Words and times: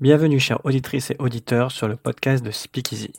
Bienvenue 0.00 0.38
chères 0.38 0.64
auditrices 0.64 1.10
et 1.10 1.16
auditeurs 1.18 1.72
sur 1.72 1.88
le 1.88 1.96
podcast 1.96 2.44
de 2.44 2.52
Speakeasy. 2.52 3.10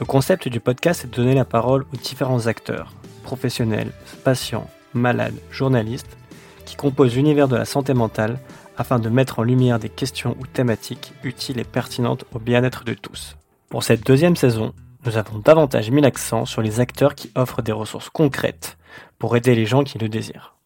Le 0.00 0.06
concept 0.06 0.48
du 0.48 0.60
podcast 0.60 1.04
est 1.04 1.08
de 1.08 1.14
donner 1.14 1.34
la 1.34 1.44
parole 1.44 1.84
aux 1.92 1.96
différents 1.98 2.46
acteurs, 2.46 2.94
professionnels, 3.22 3.92
patients, 4.24 4.66
malades, 4.94 5.34
journalistes, 5.50 6.16
qui 6.64 6.74
composent 6.74 7.16
l'univers 7.16 7.48
de 7.48 7.56
la 7.56 7.66
santé 7.66 7.92
mentale 7.92 8.38
afin 8.78 8.98
de 8.98 9.10
mettre 9.10 9.40
en 9.40 9.42
lumière 9.42 9.78
des 9.78 9.90
questions 9.90 10.38
ou 10.40 10.46
thématiques 10.46 11.12
utiles 11.22 11.60
et 11.60 11.64
pertinentes 11.64 12.24
au 12.32 12.38
bien-être 12.38 12.84
de 12.84 12.94
tous. 12.94 13.36
Pour 13.68 13.82
cette 13.82 14.06
deuxième 14.06 14.36
saison, 14.36 14.72
nous 15.04 15.18
avons 15.18 15.38
davantage 15.38 15.90
mis 15.90 16.00
l'accent 16.00 16.46
sur 16.46 16.62
les 16.62 16.80
acteurs 16.80 17.14
qui 17.14 17.30
offrent 17.34 17.60
des 17.60 17.72
ressources 17.72 18.08
concrètes 18.08 18.78
pour 19.18 19.36
aider 19.36 19.54
les 19.54 19.66
gens 19.66 19.84
qui 19.84 19.98
le 19.98 20.08
désirent. 20.08 20.57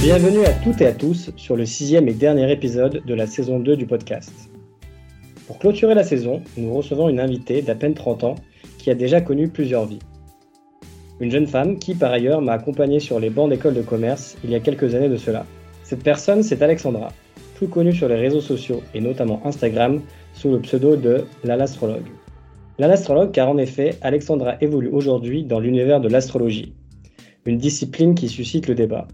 Bienvenue 0.00 0.44
à 0.44 0.52
toutes 0.52 0.80
et 0.80 0.86
à 0.86 0.92
tous 0.92 1.32
sur 1.34 1.56
le 1.56 1.66
sixième 1.66 2.06
et 2.06 2.14
dernier 2.14 2.52
épisode 2.52 3.02
de 3.04 3.14
la 3.14 3.26
saison 3.26 3.58
2 3.58 3.76
du 3.76 3.84
podcast. 3.84 4.48
Pour 5.48 5.58
clôturer 5.58 5.96
la 5.96 6.04
saison, 6.04 6.40
nous 6.56 6.72
recevons 6.72 7.08
une 7.08 7.18
invitée 7.18 7.62
d'à 7.62 7.74
peine 7.74 7.94
30 7.94 8.22
ans 8.22 8.34
qui 8.78 8.92
a 8.92 8.94
déjà 8.94 9.20
connu 9.20 9.48
plusieurs 9.48 9.86
vies. 9.86 9.98
Une 11.18 11.32
jeune 11.32 11.48
femme 11.48 11.80
qui, 11.80 11.96
par 11.96 12.12
ailleurs, 12.12 12.40
m'a 12.40 12.52
accompagné 12.52 13.00
sur 13.00 13.18
les 13.18 13.28
bancs 13.28 13.50
d'école 13.50 13.74
de 13.74 13.82
commerce 13.82 14.36
il 14.44 14.50
y 14.50 14.54
a 14.54 14.60
quelques 14.60 14.94
années 14.94 15.08
de 15.08 15.16
cela. 15.16 15.44
Cette 15.82 16.04
personne, 16.04 16.44
c'est 16.44 16.62
Alexandra, 16.62 17.08
plus 17.56 17.66
connue 17.66 17.92
sur 17.92 18.06
les 18.06 18.14
réseaux 18.14 18.40
sociaux 18.40 18.84
et 18.94 19.00
notamment 19.00 19.44
Instagram 19.44 20.00
sous 20.32 20.52
le 20.52 20.60
pseudo 20.60 20.94
de 20.94 21.24
l'alastrologue. 21.42 22.06
L'alastrologue 22.78 23.32
car 23.32 23.48
en 23.48 23.58
effet, 23.58 23.96
Alexandra 24.02 24.58
évolue 24.60 24.90
aujourd'hui 24.92 25.42
dans 25.42 25.58
l'univers 25.58 26.00
de 26.00 26.08
l'astrologie, 26.08 26.72
une 27.46 27.58
discipline 27.58 28.14
qui 28.14 28.28
suscite 28.28 28.68
le 28.68 28.76
débat. 28.76 29.08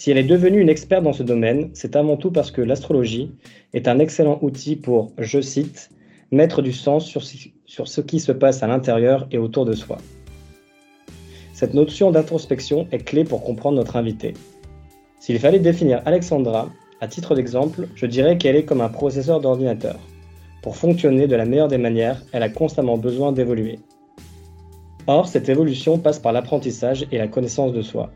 Si 0.00 0.10
elle 0.10 0.16
est 0.16 0.22
devenue 0.22 0.62
une 0.62 0.70
experte 0.70 1.04
dans 1.04 1.12
ce 1.12 1.22
domaine, 1.22 1.68
c'est 1.74 1.94
avant 1.94 2.16
tout 2.16 2.30
parce 2.30 2.50
que 2.50 2.62
l'astrologie 2.62 3.32
est 3.74 3.86
un 3.86 3.98
excellent 3.98 4.38
outil 4.40 4.74
pour, 4.74 5.12
je 5.18 5.42
cite, 5.42 5.90
mettre 6.32 6.62
du 6.62 6.72
sens 6.72 7.04
sur, 7.04 7.22
ce 7.22 8.00
qui 8.00 8.18
se 8.18 8.32
passe 8.32 8.62
à 8.62 8.66
l'intérieur 8.66 9.28
et 9.30 9.36
autour 9.36 9.66
de 9.66 9.74
soi. 9.74 9.98
Cette 11.52 11.74
notion 11.74 12.10
d'introspection 12.10 12.88
est 12.92 13.04
clé 13.04 13.24
pour 13.24 13.44
comprendre 13.44 13.76
notre 13.76 13.96
invité. 13.96 14.32
S'il 15.18 15.38
fallait 15.38 15.58
définir 15.58 16.00
Alexandra, 16.06 16.70
à 17.02 17.06
titre 17.06 17.34
d'exemple, 17.34 17.86
je 17.94 18.06
dirais 18.06 18.38
qu'elle 18.38 18.56
est 18.56 18.64
comme 18.64 18.80
un 18.80 18.88
processeur 18.88 19.38
d'ordinateur. 19.38 19.98
Pour 20.62 20.78
fonctionner 20.78 21.26
de 21.26 21.36
la 21.36 21.44
meilleure 21.44 21.68
des 21.68 21.76
manières, 21.76 22.22
elle 22.32 22.42
a 22.42 22.48
constamment 22.48 22.96
besoin 22.96 23.32
d'évoluer. 23.32 23.78
Or, 25.06 25.28
cette 25.28 25.50
évolution 25.50 25.98
passe 25.98 26.18
par 26.18 26.32
l'apprentissage 26.32 27.06
et 27.12 27.18
la 27.18 27.28
connaissance 27.28 27.74
de 27.74 27.82
soi. 27.82 28.10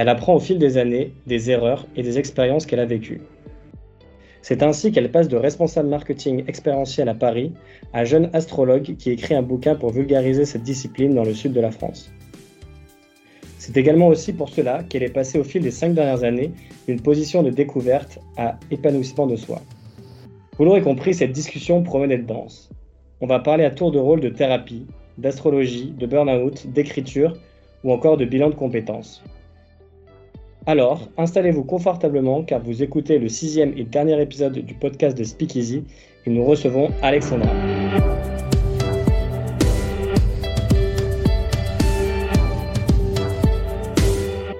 Elle 0.00 0.08
apprend 0.08 0.34
au 0.34 0.40
fil 0.40 0.56
des 0.56 0.78
années, 0.78 1.12
des 1.26 1.50
erreurs 1.50 1.86
et 1.94 2.02
des 2.02 2.18
expériences 2.18 2.64
qu'elle 2.64 2.80
a 2.80 2.86
vécues. 2.86 3.20
C'est 4.40 4.62
ainsi 4.62 4.92
qu'elle 4.92 5.10
passe 5.10 5.28
de 5.28 5.36
responsable 5.36 5.90
marketing 5.90 6.42
expérientiel 6.46 7.10
à 7.10 7.14
Paris 7.14 7.52
à 7.92 8.06
jeune 8.06 8.30
astrologue 8.32 8.96
qui 8.96 9.10
écrit 9.10 9.34
un 9.34 9.42
bouquin 9.42 9.74
pour 9.74 9.90
vulgariser 9.90 10.46
cette 10.46 10.62
discipline 10.62 11.14
dans 11.14 11.22
le 11.22 11.34
sud 11.34 11.52
de 11.52 11.60
la 11.60 11.70
France. 11.70 12.10
C'est 13.58 13.76
également 13.76 14.08
aussi 14.08 14.32
pour 14.32 14.48
cela 14.48 14.84
qu'elle 14.84 15.02
est 15.02 15.12
passée 15.12 15.38
au 15.38 15.44
fil 15.44 15.60
des 15.60 15.70
cinq 15.70 15.92
dernières 15.92 16.24
années 16.24 16.50
d'une 16.88 17.02
position 17.02 17.42
de 17.42 17.50
découverte 17.50 18.20
à 18.38 18.58
épanouissement 18.70 19.26
de 19.26 19.36
soi. 19.36 19.60
Vous 20.56 20.64
l'aurez 20.64 20.80
compris, 20.80 21.12
cette 21.12 21.32
discussion 21.32 21.82
promet 21.82 22.08
d'être 22.08 22.24
dense. 22.24 22.70
On 23.20 23.26
va 23.26 23.38
parler 23.38 23.66
à 23.66 23.70
tour 23.70 23.92
de 23.92 23.98
rôle 23.98 24.20
de 24.20 24.30
thérapie, 24.30 24.86
d'astrologie, 25.18 25.92
de 25.98 26.06
burn-out, 26.06 26.68
d'écriture 26.68 27.34
ou 27.84 27.92
encore 27.92 28.16
de 28.16 28.24
bilan 28.24 28.48
de 28.48 28.54
compétences. 28.54 29.22
Alors, 30.66 31.08
installez-vous 31.16 31.64
confortablement 31.64 32.42
car 32.42 32.60
vous 32.60 32.82
écoutez 32.82 33.18
le 33.18 33.30
sixième 33.30 33.72
et 33.78 33.84
dernier 33.84 34.20
épisode 34.20 34.58
du 34.58 34.74
podcast 34.74 35.16
de 35.16 35.24
Speakeasy 35.24 35.84
et 36.26 36.30
nous 36.30 36.44
recevons 36.44 36.90
Alexandra. 37.00 37.50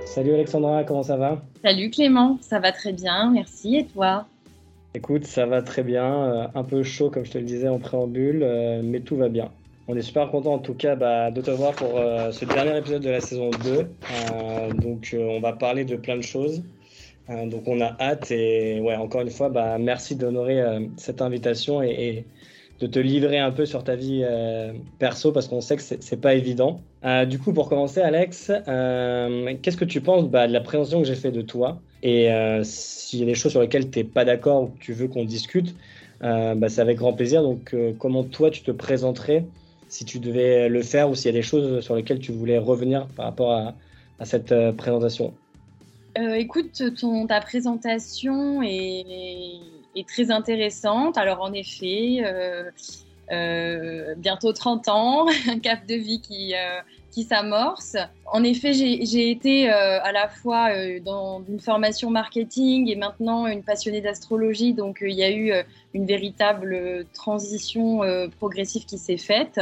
Salut 0.07 0.33
Alexandra, 0.35 0.85
comment 0.85 1.03
ça 1.03 1.19
va? 1.19 1.43
Salut 1.63 1.91
Clément, 1.91 2.39
ça 2.41 2.61
va 2.61 2.73
très 2.73 2.93
bien, 2.93 3.31
merci. 3.31 3.77
Et 3.77 3.85
toi? 3.85 4.27
Écoute, 4.95 5.27
ça 5.27 5.45
va 5.45 5.61
très 5.61 5.83
bien, 5.83 6.15
euh, 6.15 6.47
un 6.55 6.65
peu 6.65 6.83
chaud 6.83 7.11
comme 7.11 7.27
je 7.27 7.33
te 7.33 7.39
le 7.39 7.45
disais 7.45 7.69
en 7.69 7.79
préambule, 7.79 8.43
euh, 8.43 8.81
mais 8.83 9.01
tout 9.01 9.17
va 9.17 9.29
bien. 9.29 9.51
On 9.93 9.97
est 9.97 10.03
super 10.03 10.31
content 10.31 10.55
en 10.55 10.59
tout 10.61 10.75
cas 10.75 10.95
de 11.33 11.41
te 11.41 11.51
voir 11.51 11.73
pour 11.73 11.99
euh, 11.99 12.31
ce 12.31 12.45
dernier 12.45 12.79
épisode 12.79 13.03
de 13.03 13.11
la 13.11 13.21
saison 13.21 13.51
2. 13.51 13.71
Euh, 13.71 14.73
donc 14.73 15.11
euh, 15.13 15.25
on 15.25 15.41
va 15.41 15.53
parler 15.53 15.85
de 15.85 15.97
plein 15.97 16.17
de 16.17 16.23
choses. 16.23 16.63
donc 17.29 17.67
on 17.67 17.81
a 17.81 17.97
hâte 17.99 18.31
et 18.31 18.81
ouais, 18.81 18.95
encore 18.95 19.23
une 19.23 19.31
fois, 19.31 19.49
bah, 19.49 19.79
merci 19.79 20.15
d'honorer 20.15 20.63
cette 20.97 21.21
invitation 21.21 21.83
et, 21.83 22.25
de 22.79 22.87
te 22.87 23.01
livrer 23.01 23.39
un 23.39 23.51
peu 23.51 23.67
sur 23.67 23.85
ta 23.85 23.95
vie 23.97 24.25
perso 24.99 25.33
parce 25.33 25.49
qu'on 25.49 25.61
sait 25.61 25.77
que 25.77 25.83
c'est 25.83 26.21
pas 26.21 26.35
évident. 26.35 26.81
du 27.29 27.41
coup, 27.41 27.53
pour 27.53 27.69
commencer, 27.69 28.01
Alex, 28.01 28.47
qu'est-ce 28.47 29.77
que 29.77 29.85
tu 29.85 30.01
penses 30.01 30.29
bah, 30.29 30.47
de 30.47 30.53
la 30.53 30.61
présentation 30.61 31.01
que 31.03 31.07
j'ai 31.07 31.17
fait 31.17 31.33
de 31.33 31.43
toi 31.43 31.81
Et 32.05 32.31
s'il 32.63 33.19
y 33.19 33.23
a 33.25 33.27
des 33.27 33.35
choses 33.35 33.53
sur 33.53 33.61
lesquelles 33.61 33.91
tu 33.91 33.99
n'es 33.99 34.05
pas 34.05 34.25
d'accord 34.25 34.63
ou 34.63 34.67
que 34.69 34.79
tu 34.79 34.93
veux 34.93 35.09
qu'on 35.09 35.25
discute, 35.25 35.75
bah, 36.21 36.69
c'est 36.69 36.81
avec 36.81 36.97
grand 36.97 37.13
plaisir. 37.13 37.43
Donc, 37.43 37.75
comment 37.99 38.23
toi 38.25 38.51
tu 38.51 38.63
te 38.63 38.71
présenterais 38.71 39.45
si 39.91 40.05
tu 40.05 40.21
devais 40.21 40.69
le 40.69 40.83
faire 40.83 41.11
ou 41.11 41.15
s'il 41.15 41.27
y 41.27 41.29
a 41.29 41.39
des 41.39 41.43
choses 41.43 41.85
sur 41.85 41.97
lesquelles 41.97 42.21
tu 42.21 42.33
voulais 42.33 42.57
revenir 42.57 43.07
par 43.09 43.27
rapport 43.27 43.53
à, 43.53 43.75
cette 44.25 44.53
euh, 44.53 44.73
présentation. 44.73 45.35
Euh, 46.19 46.35
écoute, 46.35 46.83
ta 47.29 47.41
présentation 47.41 48.63
est, 48.63 49.59
très 50.07 50.31
intéressante. 50.31 51.19
Alors 51.19 51.43
en 51.43 51.53
effet, 51.53 52.23
euh, 53.33 54.15
bientôt 54.17 54.53
30 54.53 54.89
ans, 54.89 55.27
un 55.49 55.59
cap 55.59 55.87
de 55.87 55.95
vie 55.95 56.21
qui, 56.21 56.55
qui 57.11 57.25
s'amorce. 57.25 57.97
En 58.33 58.45
effet, 58.45 58.73
j'ai 58.73 59.31
été 59.31 59.69
à 59.69 60.13
la 60.13 60.29
fois 60.29 60.69
dans 61.05 61.43
une 61.49 61.59
formation 61.59 62.11
marketing 62.11 62.89
et 62.89 62.97
maintenant 62.97 63.47
une 63.47 63.63
passionnée 63.63 64.01
d'astrologie. 64.01 64.75
Donc 64.75 64.99
il 65.03 65.15
y 65.15 65.25
a 65.25 65.31
eu 65.31 65.53
une 65.93 66.07
véritable 66.07 67.05
transition 67.13 68.01
progressive 68.39 68.85
qui 68.85 68.99
s'est 68.99 69.17
faite. 69.17 69.61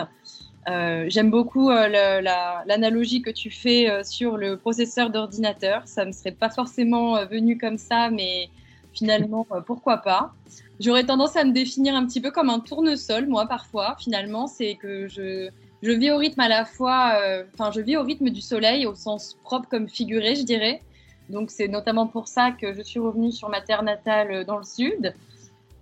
Euh, 0.69 1.07
j'aime 1.09 1.31
beaucoup 1.31 1.71
euh, 1.71 2.21
l'analogie 2.67 3.23
que 3.23 3.31
tu 3.31 3.51
fais 3.51 3.89
euh, 3.89 4.03
sur 4.05 4.37
le 4.37 4.57
processeur 4.57 5.11
d'ordinateur. 5.11 5.83
Ça 5.87 6.05
ne 6.05 6.13
serait 6.13 6.33
pas 6.33 6.51
forcément 6.51 7.25
venu 7.27 7.57
comme 7.57 7.79
ça, 7.79 8.11
mais 8.11 8.51
finalement, 8.93 9.47
pourquoi 9.67 9.99
pas. 9.99 10.35
J'aurais 10.81 11.05
tendance 11.05 11.37
à 11.37 11.45
me 11.45 11.53
définir 11.53 11.95
un 11.95 12.07
petit 12.07 12.21
peu 12.21 12.31
comme 12.31 12.51
un 12.51 12.61
tournesol, 12.61 13.27
moi, 13.27 13.47
parfois. 13.47 13.97
Finalement, 13.99 14.47
c'est 14.47 14.75
que 14.75 15.09
je, 15.09 15.49
je 15.83 15.93
vis 15.93 16.11
au 16.11 16.17
rythme 16.17 16.41
à 16.41 16.49
la 16.49 16.65
fois, 16.65 17.21
enfin, 17.55 17.71
je 17.73 17.81
vis 17.81 17.97
au 17.97 18.03
rythme 18.03 18.31
du 18.31 18.41
soleil, 18.41 18.87
au 18.87 18.95
sens 18.95 19.37
propre 19.45 19.69
comme 19.69 19.89
figuré, 19.89 20.35
je 20.35 20.43
dirais. 20.43 20.81
Donc, 21.29 21.51
c'est 21.51 21.69
notamment 21.69 22.07
pour 22.07 22.27
ça 22.27 22.51
que 22.51 22.73
je 22.73 22.83
suis 22.83 22.99
revenue 22.99 23.33
sur 23.33 23.49
ma 23.49 23.61
terre 23.61 23.83
natale 23.83 24.45
dans 24.45 24.57
le 24.57 24.65
sud. 24.65 25.15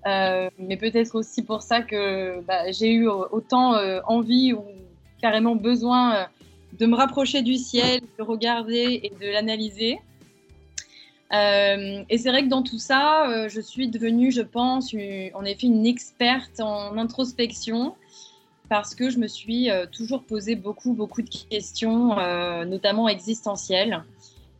Euh, 0.07 0.51
mais 0.59 0.77
peut-être 0.77 1.17
aussi 1.17 1.43
pour 1.43 1.63
ça 1.63 1.83
que 1.83 2.41
bah, 2.43 2.71
j'ai 2.71 2.93
eu 2.93 3.09
autant 3.09 3.75
euh, 3.75 4.01
envie 4.07 4.53
ou 4.53 4.63
carrément 5.21 5.57
besoin 5.57 6.15
euh, 6.15 6.25
de 6.79 6.87
me 6.87 6.95
rapprocher 6.95 7.43
du 7.43 7.57
ciel, 7.57 8.01
de 8.19 8.23
regarder 8.23 9.01
et 9.03 9.13
de 9.21 9.33
l'analyser. 9.33 9.99
et 11.33 12.19
c'est 12.19 12.29
vrai 12.29 12.45
que 12.45 12.49
dans 12.49 12.63
tout 12.63 12.79
ça, 12.79 13.49
je 13.49 13.61
suis 13.61 13.89
devenue, 13.89 14.31
je 14.31 14.43
pense, 14.43 14.95
en 14.95 15.45
effet 15.45 15.67
une 15.67 15.87
experte 15.87 16.61
en 16.61 16.97
introspection 16.99 17.97
parce 18.69 18.95
que 18.95 19.11
je 19.11 19.19
me 19.19 19.29
suis 19.29 19.69
toujours 19.93 20.25
posé 20.25 20.57
beaucoup, 20.57 20.93
beaucoup 20.95 21.23
de 21.23 21.31
questions, 21.49 22.17
notamment 22.65 23.09
existentielles. 23.09 24.03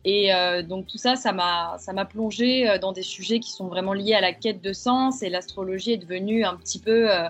Et 0.09 0.33
euh, 0.33 0.63
donc 0.63 0.87
tout 0.87 0.97
ça, 0.97 1.17
ça 1.17 1.33
m'a, 1.33 2.05
plongé 2.05 2.69
euh, 2.69 2.77
dans 2.77 2.93
des 2.93 3.01
sujets 3.01 3.41
qui 3.41 3.51
sont 3.51 3.67
vraiment 3.67 3.91
liés 3.91 4.13
à 4.13 4.21
la 4.21 4.31
quête 4.31 4.61
de 4.61 4.71
sens. 4.71 5.21
Et 5.21 5.29
l'astrologie 5.29 5.91
est 5.91 5.97
devenue 5.97 6.45
un 6.45 6.55
petit 6.55 6.79
peu 6.79 7.11
euh, 7.11 7.27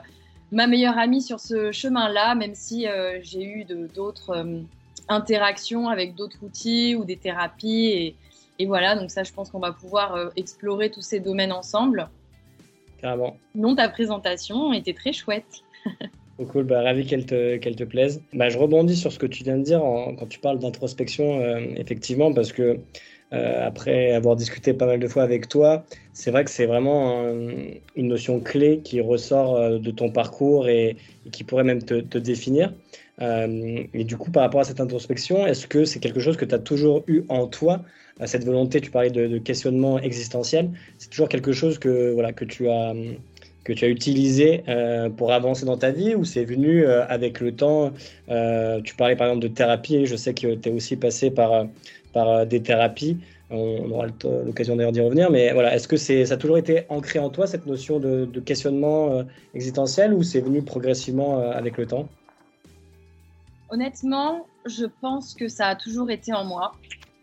ma 0.51 0.67
meilleure 0.67 0.95
amie 0.99 1.23
sur 1.23 1.39
ce 1.39 1.71
chemin-là, 1.71 2.35
même 2.35 2.53
si 2.53 2.85
j'ai 3.21 3.43
eu 3.43 3.65
d'autres 3.65 4.45
interactions 5.09 5.89
avec 5.89 6.13
d'autres 6.13 6.37
outils 6.43 6.95
ou 6.95 7.03
des 7.03 7.17
thérapies. 7.17 7.87
Et, 7.87 8.15
et 8.59 8.67
voilà, 8.67 8.95
donc 8.95 9.09
ça, 9.09 9.23
je 9.23 9.33
pense 9.33 9.49
qu'on 9.49 9.59
va 9.59 9.71
pouvoir 9.71 10.29
explorer 10.35 10.91
tous 10.91 11.01
ces 11.01 11.19
domaines 11.19 11.51
ensemble. 11.51 12.09
Carrément. 13.01 13.37
Non, 13.55 13.75
ta 13.75 13.89
présentation 13.89 14.71
était 14.71 14.93
très 14.93 15.13
chouette. 15.13 15.63
cool, 16.45 16.65
bah, 16.65 16.81
ravi 16.81 17.05
qu'elle 17.05 17.25
te, 17.25 17.57
te 17.57 17.83
plaise. 17.83 18.21
Bah, 18.33 18.49
je 18.49 18.57
rebondis 18.57 18.95
sur 18.95 19.11
ce 19.11 19.19
que 19.19 19.25
tu 19.25 19.43
viens 19.43 19.57
de 19.57 19.63
dire 19.63 19.79
quand 19.79 20.27
tu 20.27 20.39
parles 20.39 20.59
d'introspection, 20.59 21.41
euh, 21.41 21.59
effectivement, 21.75 22.33
parce 22.33 22.51
que 22.51 22.79
après 23.29 24.13
avoir 24.13 24.37
discuté 24.37 24.73
pas 24.73 24.85
mal 24.85 25.01
de 25.01 25.07
fois 25.09 25.21
avec 25.21 25.49
toi, 25.49 25.83
c'est 26.13 26.31
vrai 26.31 26.45
que 26.45 26.49
c'est 26.49 26.65
vraiment 26.65 27.25
une 27.97 28.07
notion 28.07 28.39
clé 28.39 28.79
qui 28.81 29.01
ressort 29.01 29.81
de 29.81 29.91
ton 29.91 30.09
parcours 30.09 30.69
et, 30.69 30.95
qui 31.33 31.43
pourrait 31.43 31.65
même 31.65 31.83
te, 31.83 32.17
définir. 32.17 32.73
et 33.19 34.03
du 34.05 34.15
coup, 34.15 34.31
par 34.31 34.43
rapport 34.43 34.61
à 34.61 34.63
cette 34.63 34.79
introspection, 34.79 35.45
est-ce 35.45 35.67
que 35.67 35.83
c'est 35.83 35.99
quelque 35.99 36.21
chose 36.21 36.37
que 36.37 36.45
tu 36.45 36.55
as 36.55 36.59
toujours 36.59 37.03
eu 37.07 37.23
en 37.27 37.47
toi 37.47 37.81
cette 38.25 38.45
volonté, 38.45 38.81
tu 38.81 38.89
parlais 38.89 39.11
de, 39.11 39.37
questionnement 39.37 39.99
existentiel, 39.99 40.71
c'est 40.97 41.09
toujours 41.09 41.29
quelque 41.29 41.51
chose 41.51 41.77
que, 41.77 42.13
voilà, 42.13 42.33
que, 42.33 42.45
tu, 42.45 42.67
as, 42.67 42.93
que 43.67 43.73
tu 43.73 43.83
as 43.83 43.89
utilisé 43.89 44.63
euh, 44.69 45.09
pour 45.09 45.33
avancer 45.33 45.65
dans 45.65 45.75
ta 45.75 45.91
vie 45.91 46.15
ou 46.15 46.23
c'est 46.23 46.45
venu 46.45 46.85
euh, 46.85 47.05
avec 47.09 47.41
le 47.41 47.53
temps 47.53 47.91
euh, 48.29 48.79
Tu 48.81 48.95
parlais 48.95 49.17
par 49.17 49.27
exemple 49.27 49.43
de 49.43 49.53
thérapie, 49.53 50.05
je 50.05 50.15
sais 50.15 50.33
que 50.33 50.55
tu 50.55 50.69
es 50.69 50.71
aussi 50.71 50.95
passé 50.95 51.31
par, 51.31 51.67
par 52.13 52.45
des 52.45 52.61
thérapies. 52.61 53.17
On, 53.49 53.91
aura 53.91 54.07
l'occasion 54.45 54.77
d'ailleurs 54.77 54.93
d'y 54.93 55.01
revenir, 55.01 55.29
mais 55.31 55.51
voilà, 55.51 55.75
est-ce 55.75 55.87
que 55.89 55.97
ça 55.97 56.33
a 56.33 56.37
toujours 56.37 56.57
été 56.57 56.83
ancré 56.87 57.19
en 57.19 57.29
toi 57.29 57.45
cette 57.45 57.65
notion 57.65 57.99
de 57.99 58.39
questionnement 58.39 59.23
existentiel 59.53 60.13
ou 60.13 60.23
c'est 60.23 60.41
venu 60.41 60.61
progressivement 60.61 61.39
avec 61.51 61.77
le 61.77 61.85
temps? 61.85 62.07
Honnêtement, 63.69 64.47
je 64.65 64.85
pense 65.01 65.33
que 65.33 65.47
ça 65.47 65.67
a 65.67 65.75
toujours 65.75 66.09
été 66.09 66.33
en 66.33 66.45
moi 66.45 66.73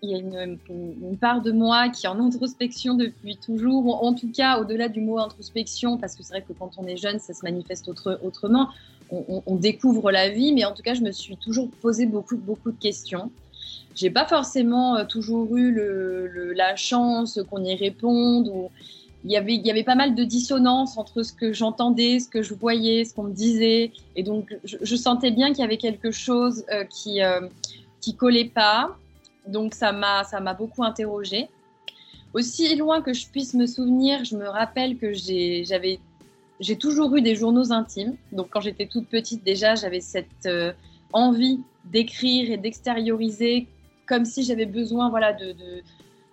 il 0.04 0.10
y 0.10 0.14
a 0.14 0.44
une, 0.44 1.16
part 1.18 1.40
de 1.42 1.52
moi 1.52 1.88
qui 1.88 2.06
est 2.06 2.08
en 2.08 2.20
introspection 2.20 2.94
depuis 2.94 3.36
toujours, 3.36 3.86
ou 3.86 3.92
en 3.92 4.12
tout 4.12 4.30
cas 4.30 4.58
au-delà 4.58 4.88
du 4.88 5.00
mot 5.00 5.18
introspection, 5.18 5.96
parce 5.98 6.14
que 6.14 6.22
c'est 6.22 6.34
vrai 6.34 6.42
que 6.42 6.52
quand 6.52 6.72
on 6.76 6.86
est 6.86 6.96
jeune, 6.96 7.18
ça 7.18 7.32
se 7.32 7.42
manifeste 7.42 7.88
autrement. 8.22 8.68
On, 9.10 9.56
découvre 9.56 10.10
la 10.10 10.28
vie, 10.30 10.52
mais 10.52 10.64
en 10.64 10.72
tout 10.72 10.82
cas, 10.82 10.94
je 10.94 11.02
me 11.02 11.12
suis 11.12 11.36
toujours 11.36 11.68
posé 11.82 12.06
beaucoup, 12.06 12.36
de 12.36 12.78
questions. 12.80 13.30
J'ai 13.94 14.10
pas 14.10 14.26
forcément 14.26 14.96
euh, 14.96 15.04
toujours 15.04 15.56
eu 15.56 15.72
la 16.54 16.74
chance 16.74 17.38
qu'on 17.48 17.62
y 17.62 17.74
réponde. 17.76 18.48
Ou... 18.48 18.70
Il, 19.24 19.30
y 19.30 19.36
avait, 19.70 19.84
pas 19.84 19.94
mal 19.94 20.14
de 20.14 20.22
dissonance 20.22 20.98
entre 20.98 21.22
ce 21.22 21.32
que 21.32 21.54
j'entendais, 21.54 22.18
ce 22.18 22.28
que 22.28 22.42
je 22.42 22.52
voyais, 22.52 23.04
ce 23.04 23.14
qu'on 23.14 23.24
me 23.24 23.32
disait. 23.32 23.90
Et 24.16 24.22
donc, 24.22 24.54
je, 24.64 24.96
sentais 24.96 25.30
bien 25.30 25.48
qu'il 25.48 25.60
y 25.60 25.64
avait 25.64 25.78
quelque 25.78 26.10
chose 26.10 26.64
euh, 26.70 26.84
qui, 26.84 27.22
euh, 27.22 27.40
qui 28.02 28.14
collait 28.14 28.50
pas. 28.54 28.98
Donc 29.46 29.74
ça 29.74 29.92
m'a 29.92 30.24
ça 30.24 30.40
m'a 30.40 30.54
beaucoup 30.54 30.84
interrogée. 30.84 31.48
Aussi 32.32 32.74
loin 32.76 33.00
que 33.00 33.12
je 33.12 33.28
puisse 33.28 33.54
me 33.54 33.66
souvenir, 33.66 34.24
je 34.24 34.36
me 34.36 34.48
rappelle 34.48 34.98
que 34.98 35.12
j'avais 35.12 36.00
j'ai 36.60 36.76
toujours 36.76 37.14
eu 37.16 37.22
des 37.22 37.34
journaux 37.34 37.72
intimes. 37.72 38.16
Donc 38.32 38.48
quand 38.50 38.60
j'étais 38.60 38.86
toute 38.86 39.08
petite 39.08 39.44
déjà, 39.44 39.74
j'avais 39.74 40.00
cette 40.00 40.46
euh, 40.46 40.72
envie 41.12 41.60
d'écrire 41.84 42.50
et 42.50 42.56
d'extérioriser 42.56 43.68
comme 44.06 44.24
si 44.24 44.42
j'avais 44.42 44.66
besoin 44.66 45.08
voilà 45.08 45.32
de, 45.32 45.54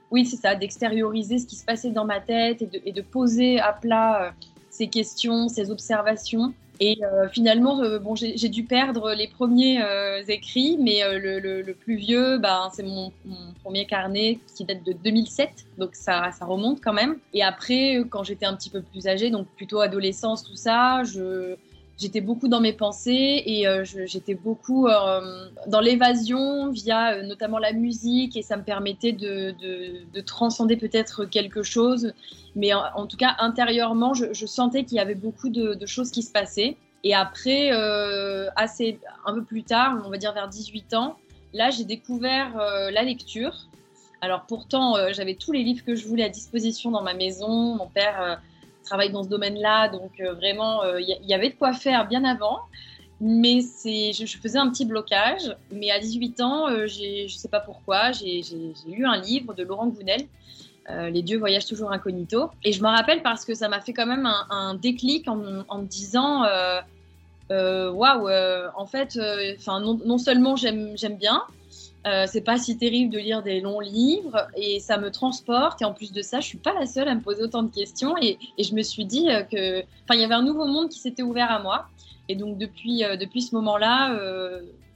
oui 0.10 0.26
c'est 0.26 0.38
ça 0.38 0.56
d'extérioriser 0.56 1.40
ce 1.40 1.46
qui 1.46 1.56
se 1.56 1.64
passait 1.64 1.92
dans 1.92 2.06
ma 2.06 2.20
tête 2.20 2.62
et 2.62 2.92
de, 2.92 3.02
poser 3.02 3.60
à 3.60 3.74
plat 3.74 4.24
euh, 4.24 4.32
ces 4.70 4.88
questions, 4.88 5.48
ces 5.50 5.70
observations. 5.72 6.54
Et 6.84 6.98
euh, 7.04 7.30
finalement, 7.30 7.80
euh, 7.84 8.00
bon, 8.00 8.16
j'ai 8.16 8.50
dû 8.50 8.64
perdre 8.64 9.14
les 9.14 9.28
premiers 9.28 9.84
euh, 9.84 10.24
écrits, 10.28 10.78
mais 10.80 11.02
le, 11.14 11.74
plus 11.74 11.96
vieux, 11.96 12.40
ben, 12.40 12.70
c'est 12.74 12.82
mon, 12.82 13.14
premier 13.64 13.86
carnet 13.86 14.40
qui 14.56 14.66
date 14.66 14.84
de 14.84 14.92
2007, 14.92 15.68
donc 15.78 15.92
ça, 15.94 16.32
ça 16.32 16.44
remonte 16.44 16.82
quand 16.82 16.92
même. 16.92 17.18
Et 17.36 17.44
après, 17.44 18.02
quand 18.10 18.24
j'étais 18.24 18.48
un 18.48 18.56
petit 18.56 18.72
peu 18.72 18.82
plus 18.82 19.08
âgée, 19.08 19.30
donc 19.30 19.46
plutôt 19.56 19.80
adolescence, 19.80 20.44
tout 20.44 20.56
ça, 20.56 21.04
je, 21.04 21.56
j'étais 22.00 22.22
beaucoup 22.22 22.48
dans 22.48 22.62
mes 22.62 22.74
pensées 22.74 23.44
et 23.46 23.66
j'étais 24.06 24.36
beaucoup 24.36 24.88
dans 25.68 25.80
l'évasion 25.80 26.72
via 26.72 27.22
notamment 27.24 27.60
la 27.60 27.74
musique 27.74 28.36
et 28.36 28.42
ça 28.42 28.58
me 28.58 28.64
permettait 28.64 29.12
de, 29.12 29.54
de, 30.14 30.22
transcender 30.22 30.78
peut-être 30.78 31.26
quelque 31.26 31.64
chose 31.64 32.14
mais 32.56 32.74
en, 32.74 33.08
tout 33.08 33.18
cas, 33.18 33.36
intérieurement, 33.40 34.14
je, 34.14 34.46
sentais 34.46 34.84
qu'il 34.84 34.98
y 34.98 35.00
avait 35.00 35.16
beaucoup 35.16 35.50
de, 35.50 35.86
choses 35.86 36.12
qui 36.12 36.22
se 36.22 36.32
passaient. 36.32 36.76
Et 37.04 37.16
après, 37.16 37.72
euh, 37.72 38.50
assez, 38.56 39.00
un 39.26 39.34
peu 39.34 39.44
plus 39.44 39.64
tard, 39.64 40.02
on 40.06 40.10
va 40.10 40.18
dire 40.18 40.34
vers 40.34 40.48
18 40.48 40.94
ans, 40.94 41.18
là, 41.54 41.72
j'ai 41.72 41.84
découvert 41.86 42.60
euh, 42.60 42.92
la 42.92 43.04
lecture. 43.04 43.68
Alors 44.20 44.46
pourtant, 44.48 44.98
euh, 44.98 45.10
j'avais 45.12 45.34
tous 45.34 45.52
les 45.52 45.64
livres 45.64 45.84
que 45.84 45.96
je 45.96 46.08
voulais 46.08 46.24
à 46.24 46.30
disposition 46.30 46.92
dans 46.92 47.02
ma 47.02 47.16
maison. 47.16 47.76
Mon 47.76 47.88
père 47.88 48.40
travaille 48.92 49.12
dans 49.12 49.24
ce 49.24 49.30
domaine-là, 49.30 49.88
donc 49.90 50.12
vraiment, 50.36 50.84
il 50.98 51.18
y, 51.28 51.34
avait 51.34 51.50
de 51.50 51.56
quoi 51.56 51.74
faire 51.74 52.08
bien 52.08 52.24
avant. 52.26 52.60
Mais 53.20 53.62
c'est, 53.62 54.14
je, 54.14 54.26
faisais 54.38 54.58
un 54.58 54.70
petit 54.70 54.86
blocage. 54.86 55.56
Mais 55.72 55.92
à 55.92 56.00
18 56.00 56.42
ans, 56.42 56.68
je 56.70 57.24
ne 57.24 57.28
sais 57.28 57.48
pas 57.48 57.60
pourquoi, 57.60 58.12
j'ai 58.12 58.42
lu 58.88 59.06
un 59.06 59.18
livre 59.22 59.54
de 59.54 59.64
Laurent 59.64 59.88
Gounel 59.88 60.28
euh, 60.90 61.10
les 61.10 61.22
dieux 61.22 61.38
voyagent 61.38 61.68
toujours 61.68 61.92
incognito. 61.92 62.50
Et 62.64 62.72
je 62.72 62.82
me 62.82 62.88
rappelle 62.88 63.22
parce 63.22 63.46
que 63.46 63.54
ça 63.54 63.70
m'a 63.70 63.82
fait 63.82 63.94
quand 63.94 64.06
même 64.06 64.28
un, 64.50 64.76
déclic 64.76 65.28
en, 65.28 65.36
me 65.36 65.86
disant 65.86 66.44
euh, 66.44 66.82
euh, 67.52 67.92
waouh, 67.92 68.30
en 68.76 68.86
fait, 68.86 69.20
enfin 69.58 69.80
non, 69.80 70.18
seulement 70.18 70.56
j'aime 70.56 70.96
bien, 71.18 71.44
c'est 72.04 72.42
pas 72.42 72.58
si 72.58 72.78
terrible 72.78 73.14
de 73.14 73.20
lire 73.20 73.44
des 73.44 73.62
longs 73.62 73.80
livres 73.80 74.48
et 74.56 74.80
ça 74.80 74.98
me 74.98 75.12
transporte. 75.12 75.82
Et 75.82 75.86
en 75.86 75.94
plus 75.94 76.12
de 76.12 76.22
ça, 76.22 76.40
je 76.40 76.48
suis 76.48 76.58
pas 76.58 76.74
la 76.74 76.86
seule 76.86 77.08
à 77.08 77.16
me 77.16 77.22
poser 77.22 77.44
autant 77.44 77.64
de 77.64 77.74
questions. 77.74 78.16
Et, 78.22 78.38
je 78.58 78.74
me 78.74 78.82
suis 78.82 79.06
dit 79.06 79.28
que, 79.52 79.82
enfin, 79.82 80.16
il 80.16 80.22
y 80.22 80.24
avait 80.24 80.34
un 80.34 80.44
nouveau 80.44 80.66
monde 80.66 80.90
qui 80.90 81.00
s'était 81.00 81.24
ouvert 81.24 81.52
à 81.52 81.60
moi. 81.60 81.88
Et 82.28 82.36
donc 82.36 82.58
depuis, 82.58 83.04
depuis 83.20 83.42
ce 83.42 83.54
moment-là, 83.56 84.18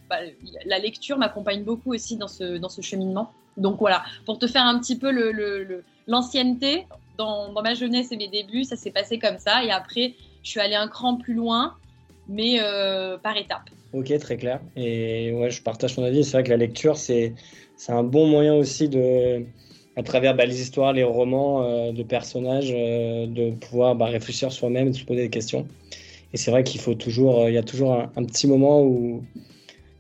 bah, 0.10 0.18
la 0.66 0.80
lecture 0.80 1.18
m'accompagne 1.18 1.64
beaucoup 1.64 1.94
aussi 1.94 2.18
dans 2.18 2.28
ce, 2.28 2.58
dans 2.58 2.70
ce 2.70 2.82
cheminement. 2.82 3.32
Donc 3.58 3.80
voilà, 3.80 4.04
pour 4.26 4.38
te 4.38 4.48
faire 4.48 4.66
un 4.66 4.80
petit 4.80 4.98
peu 4.98 5.12
l'ancienneté, 6.08 6.88
dans, 7.18 7.52
dans, 7.54 7.62
ma 7.62 7.74
jeunesse 7.74 8.12
et 8.12 8.18
mes 8.18 8.28
débuts, 8.28 8.66
ça 8.66 8.76
s'est 8.76 8.92
passé 8.92 9.20
comme 9.20 9.38
ça. 9.38 9.64
Et 9.64 9.72
après, 9.72 10.14
je 10.44 10.50
suis 10.50 10.60
allée 10.60 10.76
un 10.76 10.88
cran 10.88 11.16
plus 11.16 11.34
loin, 11.34 11.76
mais 12.28 12.58
euh, 12.60 13.18
par 13.18 13.38
étapes. 13.38 13.70
Ok, 13.96 14.18
très 14.20 14.36
clair. 14.36 14.60
Et 14.76 15.32
ouais, 15.32 15.50
je 15.50 15.62
partage 15.62 15.96
ton 15.96 16.04
avis. 16.04 16.26
C'est 16.26 16.34
vrai 16.34 16.44
que 16.44 16.50
la 16.50 16.58
lecture, 16.58 16.98
c'est 16.98 17.34
un 17.88 18.04
bon 18.04 18.28
moyen 18.28 18.54
aussi 18.54 18.90
de, 18.90 19.46
à 19.96 20.04
travers 20.04 20.36
bah, 20.36 20.46
les 20.46 20.62
histoires, 20.62 20.92
les 20.92 21.06
romans 21.06 21.64
euh, 21.64 21.92
de 21.94 22.04
personnages, 22.04 22.74
euh, 22.76 23.26
de 23.26 23.52
pouvoir 23.52 23.96
bah, 23.96 24.08
réfléchir 24.08 24.52
soi-même, 24.52 24.92
de 24.92 24.98
se 24.98 25.06
poser 25.06 25.22
des 25.22 25.30
questions. 25.30 25.66
Et 26.34 26.38
c'est 26.38 26.52
vrai 26.52 26.66
qu'il 26.66 26.82
faut 26.82 26.96
toujours, 26.96 27.48
il 27.48 27.54
y 27.54 27.58
a 27.58 27.64
toujours 27.64 27.94
un, 27.94 28.26
petit 28.26 28.48
moment 28.48 28.84
où 28.84 29.24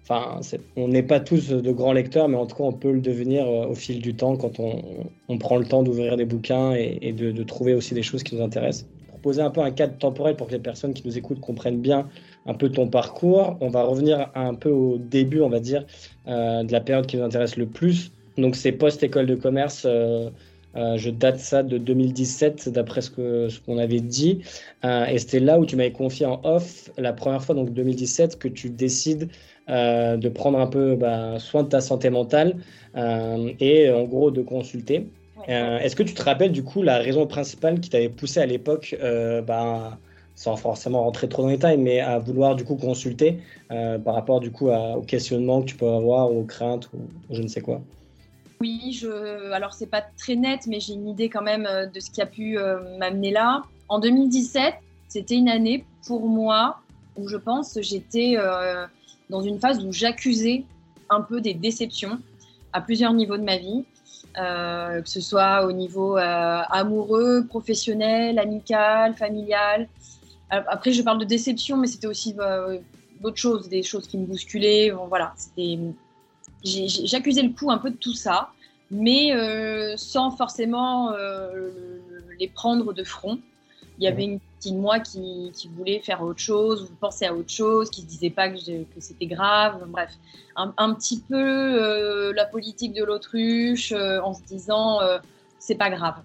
Enfin, 0.08 0.40
on 0.76 0.88
n'est 0.88 1.02
pas 1.02 1.20
tous 1.20 1.50
de 1.50 1.72
grands 1.72 1.94
lecteurs, 1.94 2.28
mais 2.28 2.38
en 2.38 2.46
tout 2.46 2.56
cas, 2.56 2.64
on 2.64 2.74
peut 2.74 2.92
le 2.92 3.02
devenir 3.02 3.48
euh, 3.48 3.66
au 3.66 3.74
fil 3.74 4.00
du 4.00 4.14
temps 4.14 4.38
quand 4.38 4.60
on, 4.60 5.38
prend 5.40 5.58
le 5.58 5.66
temps 5.66 5.82
d'ouvrir 5.82 6.16
des 6.16 6.26
bouquins 6.26 6.74
et, 6.74 7.12
de, 7.12 7.42
trouver 7.42 7.74
aussi 7.74 7.96
des 7.96 8.04
choses 8.04 8.22
qui 8.22 8.36
nous 8.36 8.44
intéressent. 8.44 8.86
Pour 9.08 9.20
poser 9.20 9.42
un 9.42 9.50
peu 9.50 9.62
un 9.62 9.72
cadre 9.72 9.98
temporel 9.98 10.36
pour 10.36 10.46
que 10.46 10.52
les 10.52 10.60
personnes 10.60 10.94
qui 10.94 11.02
nous 11.08 11.18
écoutent 11.18 11.40
comprennent 11.40 11.82
bien 11.82 12.08
un 12.46 12.54
peu 12.54 12.70
ton 12.70 12.88
parcours, 12.88 13.58
on 13.62 13.70
va 13.70 13.84
revenir 13.84 14.30
un 14.36 14.54
peu 14.54 14.70
au 14.70 14.98
début, 14.98 15.42
on 15.42 15.50
va 15.50 15.60
dire, 15.60 15.86
euh, 16.28 16.64
de 16.64 16.72
la 16.72 16.82
période 16.82 17.06
qui 17.06 17.18
nous 17.18 17.24
intéresse 17.24 17.58
le 17.58 17.66
plus. 17.66 18.12
Donc, 18.38 18.56
c'est 18.56 18.72
post-école 18.72 19.26
de 19.26 19.36
commerce. 19.36 19.86
Euh, 19.86 20.30
je 20.98 21.10
date 21.10 21.40
ça 21.40 21.64
de 21.64 21.78
2017, 21.78 22.68
d'après 22.70 23.02
ce 23.02 23.10
qu'on 23.10 23.50
ce 23.50 23.60
qu'on 23.62 23.78
avait 23.78 24.02
dit. 24.02 24.42
et 24.84 25.18
c'était 25.18 25.40
là 25.40 25.58
où 25.58 25.66
tu 25.66 25.78
m'avais 25.78 25.94
confié 25.94 26.26
en 26.26 26.42
off, 26.44 26.92
la 26.98 27.14
première 27.14 27.42
fois, 27.42 27.56
donc 27.56 27.74
2017, 27.74 28.38
que 28.38 28.50
tu 28.50 28.70
décides 28.70 29.30
euh, 29.68 30.16
de 30.16 30.30
prendre 30.30 30.60
un 30.60 30.68
peu 30.68 30.96
bah, 30.96 31.40
soin 31.40 31.64
de 31.64 31.70
ta 31.70 31.82
santé 31.82 32.12
mentale 32.12 32.58
euh, 32.96 33.52
et 33.60 33.90
en 33.90 34.04
gros 34.04 34.30
de 34.30 34.44
consulter. 34.44 35.08
Euh, 35.50 35.80
est-ce 35.80 35.96
que 35.96 36.04
tu 36.04 36.14
te 36.14 36.22
rappelles 36.22 36.52
du 36.52 36.64
coup 36.64 36.84
la 36.84 37.00
raison 37.00 37.26
principale 37.26 37.80
qui 37.80 37.90
t'avait 37.90 38.10
poussé 38.10 38.40
à 38.40 38.46
l'époque, 38.46 38.96
bah, 39.48 39.98
sans 40.36 40.56
forcément 40.56 41.04
rentrer 41.04 41.30
trop 41.30 41.44
dans 41.44 41.50
les 41.50 41.56
détails, 41.56 41.78
mais 41.78 42.00
à 42.00 42.20
vouloir 42.20 42.56
du 42.56 42.64
coup 42.64 42.76
consulter 42.76 43.40
par 43.70 44.16
rapport 44.16 44.42
du 44.42 44.52
coup 44.52 44.70
au 44.70 45.02
questionnement 45.02 45.62
que 45.62 45.68
tu 45.68 45.76
peux 45.76 45.88
avoir, 45.88 46.32
aux 46.32 46.44
craintes 46.44 46.90
ou, 46.94 47.00
je 47.34 47.42
ne 47.42 47.48
sais 47.48 47.62
quoi 47.62 47.82
Oui, 48.60 48.98
je... 49.00 49.52
alors 49.54 49.74
c'est 49.74 49.90
pas 49.90 50.04
très 50.18 50.36
net, 50.36 50.62
mais 50.68 50.82
j'ai 50.82 50.94
une 50.94 51.08
idée 51.08 51.30
quand 51.30 51.42
même 51.42 51.68
de 51.94 52.00
ce 52.00 52.12
qui 52.12 52.22
a 52.22 52.26
pu 52.26 52.58
m'amener 53.00 53.32
là. 53.32 53.64
En 53.88 54.00
2017, 54.00 54.74
c'était 55.08 55.36
une 55.36 55.50
année 55.50 55.86
pour 56.06 56.28
moi 56.28 56.80
où 57.16 57.30
je 57.30 57.38
pense 57.38 57.78
j'étais 57.82 58.36
dans 59.30 59.42
une 59.42 59.60
phase 59.60 59.84
où 59.84 59.92
j'accusais 59.92 60.66
un 61.10 61.22
peu 61.22 61.42
des 61.42 61.54
déceptions 61.54 62.20
à 62.74 62.82
plusieurs 62.82 63.14
niveaux 63.14 63.38
de 63.38 63.44
ma 63.44 63.58
vie, 63.58 63.86
euh, 64.38 65.02
que 65.02 65.10
ce 65.10 65.22
soit 65.22 65.66
au 65.66 65.72
niveau 65.72 66.18
euh, 66.18 66.62
amoureux, 66.70 67.46
professionnel, 67.48 68.38
amical, 68.38 69.14
familial. 69.14 69.88
Euh, 70.54 70.62
après, 70.68 70.92
je 70.92 71.02
parle 71.02 71.20
de 71.20 71.26
déception, 71.26 71.78
mais 71.78 71.88
c'était 71.88 72.08
aussi 72.08 72.36
d'autres 73.22 73.38
choses, 73.38 73.70
des 73.70 73.84
choses 73.84 74.08
qui 74.08 74.18
me 74.18 74.26
bousculaient. 74.26 74.92
Bon, 74.92 75.08
voilà, 75.08 75.34
j'accusais 76.64 77.42
le 77.42 77.50
coup 77.50 77.72
un 77.72 77.78
peu 77.78 77.90
de 77.90 77.98
tout 77.98 78.14
ça, 78.14 78.52
mais 78.92 79.34
sans 79.98 80.32
forcément 80.32 81.12
les 82.40 82.48
prendre 82.48 82.94
de 82.94 83.04
front. 83.04 83.40
il 83.98 84.04
y 84.04 84.08
avait 84.08 84.26
une 84.26 84.40
partie 84.40 84.72
de 84.72 84.78
moi 84.78 85.00
qui, 85.00 85.70
voulait 85.76 86.00
faire 86.00 86.22
autre 86.22 86.40
chose, 86.40 86.84
ou 86.84 86.96
penser 86.96 87.26
à 87.26 87.34
autre 87.34 87.52
chose, 87.52 87.90
qui 87.90 88.02
se 88.02 88.08
disait 88.08 88.30
pas 88.30 88.50
que, 88.50 88.58
c'était 89.00 89.26
grave. 89.26 89.84
Bref, 89.88 90.12
un, 90.56 90.94
petit 90.94 91.20
peu 91.20 91.36
euh, 91.36 92.34
la 92.34 92.46
politique 92.46 92.94
de 92.94 93.04
l'autruche 93.04 93.92
euh, 93.92 94.22
en 94.22 94.34
se 94.34 94.42
disant 94.44 95.02
euh, 95.02 95.20
c'est 95.60 95.76
pas 95.76 95.90
grave. 95.90 96.16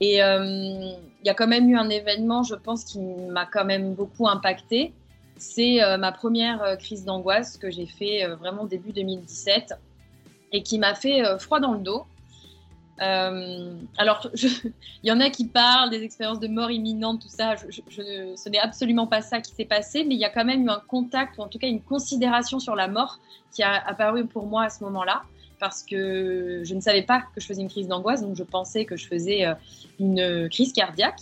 Et 0.00 0.16
il 0.16 1.26
y 1.26 1.28
a 1.28 1.34
quand 1.34 1.46
même 1.46 1.68
eu 1.68 1.76
un 1.76 1.90
événement, 1.90 2.42
je 2.42 2.54
pense, 2.54 2.84
qui 2.84 2.98
m'a 2.98 3.46
quand 3.46 3.64
même 3.64 3.94
beaucoup 3.94 4.28
impacté. 4.28 4.92
C'est 5.36 5.78
ma 5.98 6.12
première 6.12 6.78
crise 6.78 7.04
d'angoisse 7.04 7.58
que 7.58 7.70
j'ai 7.70 7.86
fait 7.86 8.26
vraiment 8.26 8.64
début 8.64 8.92
2017 8.92 9.74
et 10.52 10.62
qui 10.62 10.78
m'a 10.78 10.94
fait 10.94 11.22
froid 11.38 11.60
dans 11.60 11.74
le 11.74 11.80
dos. 11.80 12.06
Euh, 13.00 13.76
alors, 13.96 14.28
il 14.34 15.08
y 15.08 15.12
en 15.12 15.20
a 15.20 15.30
qui 15.30 15.46
parlent 15.46 15.90
des 15.90 16.02
expériences 16.02 16.40
de 16.40 16.48
mort 16.48 16.70
imminente, 16.70 17.22
tout 17.22 17.28
ça. 17.28 17.54
Ce 17.56 18.48
n'est 18.48 18.58
absolument 18.58 19.06
pas 19.06 19.22
ça 19.22 19.40
qui 19.40 19.54
s'est 19.54 19.64
passé, 19.64 20.04
mais 20.04 20.14
il 20.14 20.20
y 20.20 20.24
a 20.24 20.30
quand 20.30 20.44
même 20.44 20.66
eu 20.66 20.70
un 20.70 20.82
contact, 20.86 21.38
ou 21.38 21.42
en 21.42 21.48
tout 21.48 21.58
cas 21.58 21.68
une 21.68 21.80
considération 21.80 22.58
sur 22.58 22.76
la 22.76 22.88
mort 22.88 23.18
qui 23.52 23.62
a 23.62 23.72
apparu 23.86 24.26
pour 24.26 24.46
moi 24.46 24.64
à 24.64 24.70
ce 24.70 24.84
moment-là, 24.84 25.22
parce 25.60 25.82
que 25.82 26.62
je 26.64 26.74
ne 26.74 26.80
savais 26.80 27.02
pas 27.02 27.20
que 27.20 27.40
je 27.40 27.46
faisais 27.46 27.62
une 27.62 27.68
crise 27.68 27.86
d'angoisse, 27.86 28.22
donc 28.22 28.34
je 28.34 28.42
pensais 28.42 28.84
que 28.84 28.96
je 28.96 29.06
faisais 29.06 29.46
euh, 29.46 29.54
une 30.00 30.48
crise 30.48 30.72
cardiaque. 30.72 31.20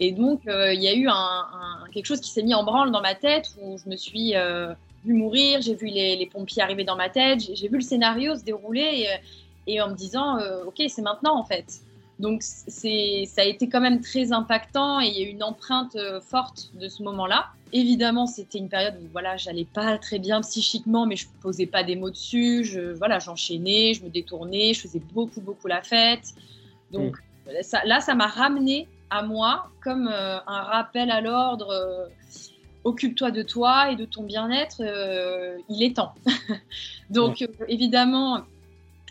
Et 0.00 0.10
donc, 0.10 0.40
euh, 0.48 0.72
il 0.72 0.82
y 0.82 0.88
a 0.88 0.94
eu 0.94 1.08
quelque 1.92 2.06
chose 2.06 2.20
qui 2.20 2.30
s'est 2.30 2.42
mis 2.42 2.54
en 2.54 2.64
branle 2.64 2.90
dans 2.90 3.02
ma 3.02 3.14
tête, 3.14 3.54
où 3.62 3.78
je 3.78 3.88
me 3.88 3.94
suis 3.94 4.34
vu 5.04 5.12
mourir, 5.12 5.60
j'ai 5.60 5.74
vu 5.74 5.86
les, 5.86 6.28
pompiers 6.32 6.62
arriver 6.62 6.82
dans 6.82 6.96
ma 6.96 7.10
tête, 7.10 7.40
j'ai 7.54 7.68
vu 7.68 7.76
le 7.76 7.82
scénario 7.82 8.34
se 8.34 8.42
dérouler. 8.42 9.06
Et, 9.66 9.80
en 9.80 9.88
me 9.88 9.94
disant, 9.94 10.38
euh, 10.38 10.64
ok, 10.64 10.82
c'est 10.88 11.02
maintenant 11.02 11.38
en 11.38 11.44
fait. 11.44 11.80
Donc 12.18 12.42
c'est, 12.42 13.24
ça 13.26 13.42
a 13.42 13.44
été 13.44 13.68
quand 13.68 13.80
même 13.80 14.00
très 14.00 14.32
impactant 14.32 15.00
et 15.00 15.06
il 15.06 15.14
y 15.14 15.24
a 15.24 15.26
eu 15.26 15.30
une 15.30 15.42
empreinte 15.42 15.96
euh, 15.96 16.20
forte 16.20 16.70
de 16.80 16.88
ce 16.88 17.02
moment-là. 17.02 17.46
Évidemment, 17.72 18.26
c'était 18.26 18.58
une 18.58 18.68
période 18.68 18.94
où 19.02 19.08
voilà, 19.10 19.36
j'allais 19.36 19.64
pas 19.64 19.98
très 19.98 20.20
bien 20.20 20.40
psychiquement, 20.42 21.06
mais 21.06 21.16
je 21.16 21.26
posais 21.42 21.66
pas 21.66 21.82
des 21.82 21.96
mots 21.96 22.10
dessus. 22.10 22.64
Je, 22.64 22.92
voilà, 22.92 23.18
j'enchaînais, 23.18 23.94
je 23.94 24.04
me 24.04 24.10
détournais, 24.10 24.74
je 24.74 24.82
faisais 24.82 25.02
beaucoup 25.12 25.40
beaucoup 25.40 25.66
la 25.66 25.82
fête. 25.82 26.34
Donc 26.92 27.16
mm. 27.46 27.62
ça, 27.62 27.84
là, 27.84 28.00
ça 28.00 28.14
m'a 28.14 28.28
ramené 28.28 28.86
à 29.10 29.22
moi 29.22 29.70
comme 29.82 30.08
euh, 30.08 30.38
un 30.46 30.62
rappel 30.62 31.10
à 31.10 31.20
l'ordre. 31.20 32.08
Occupe-toi 32.84 33.30
de 33.32 33.42
toi 33.42 33.90
et 33.90 33.96
de 33.96 34.04
ton 34.04 34.22
bien-être. 34.22 34.82
il 35.68 35.82
est 35.82 35.96
temps. 35.96 36.14
Donc 37.10 37.44
évidemment 37.66 38.44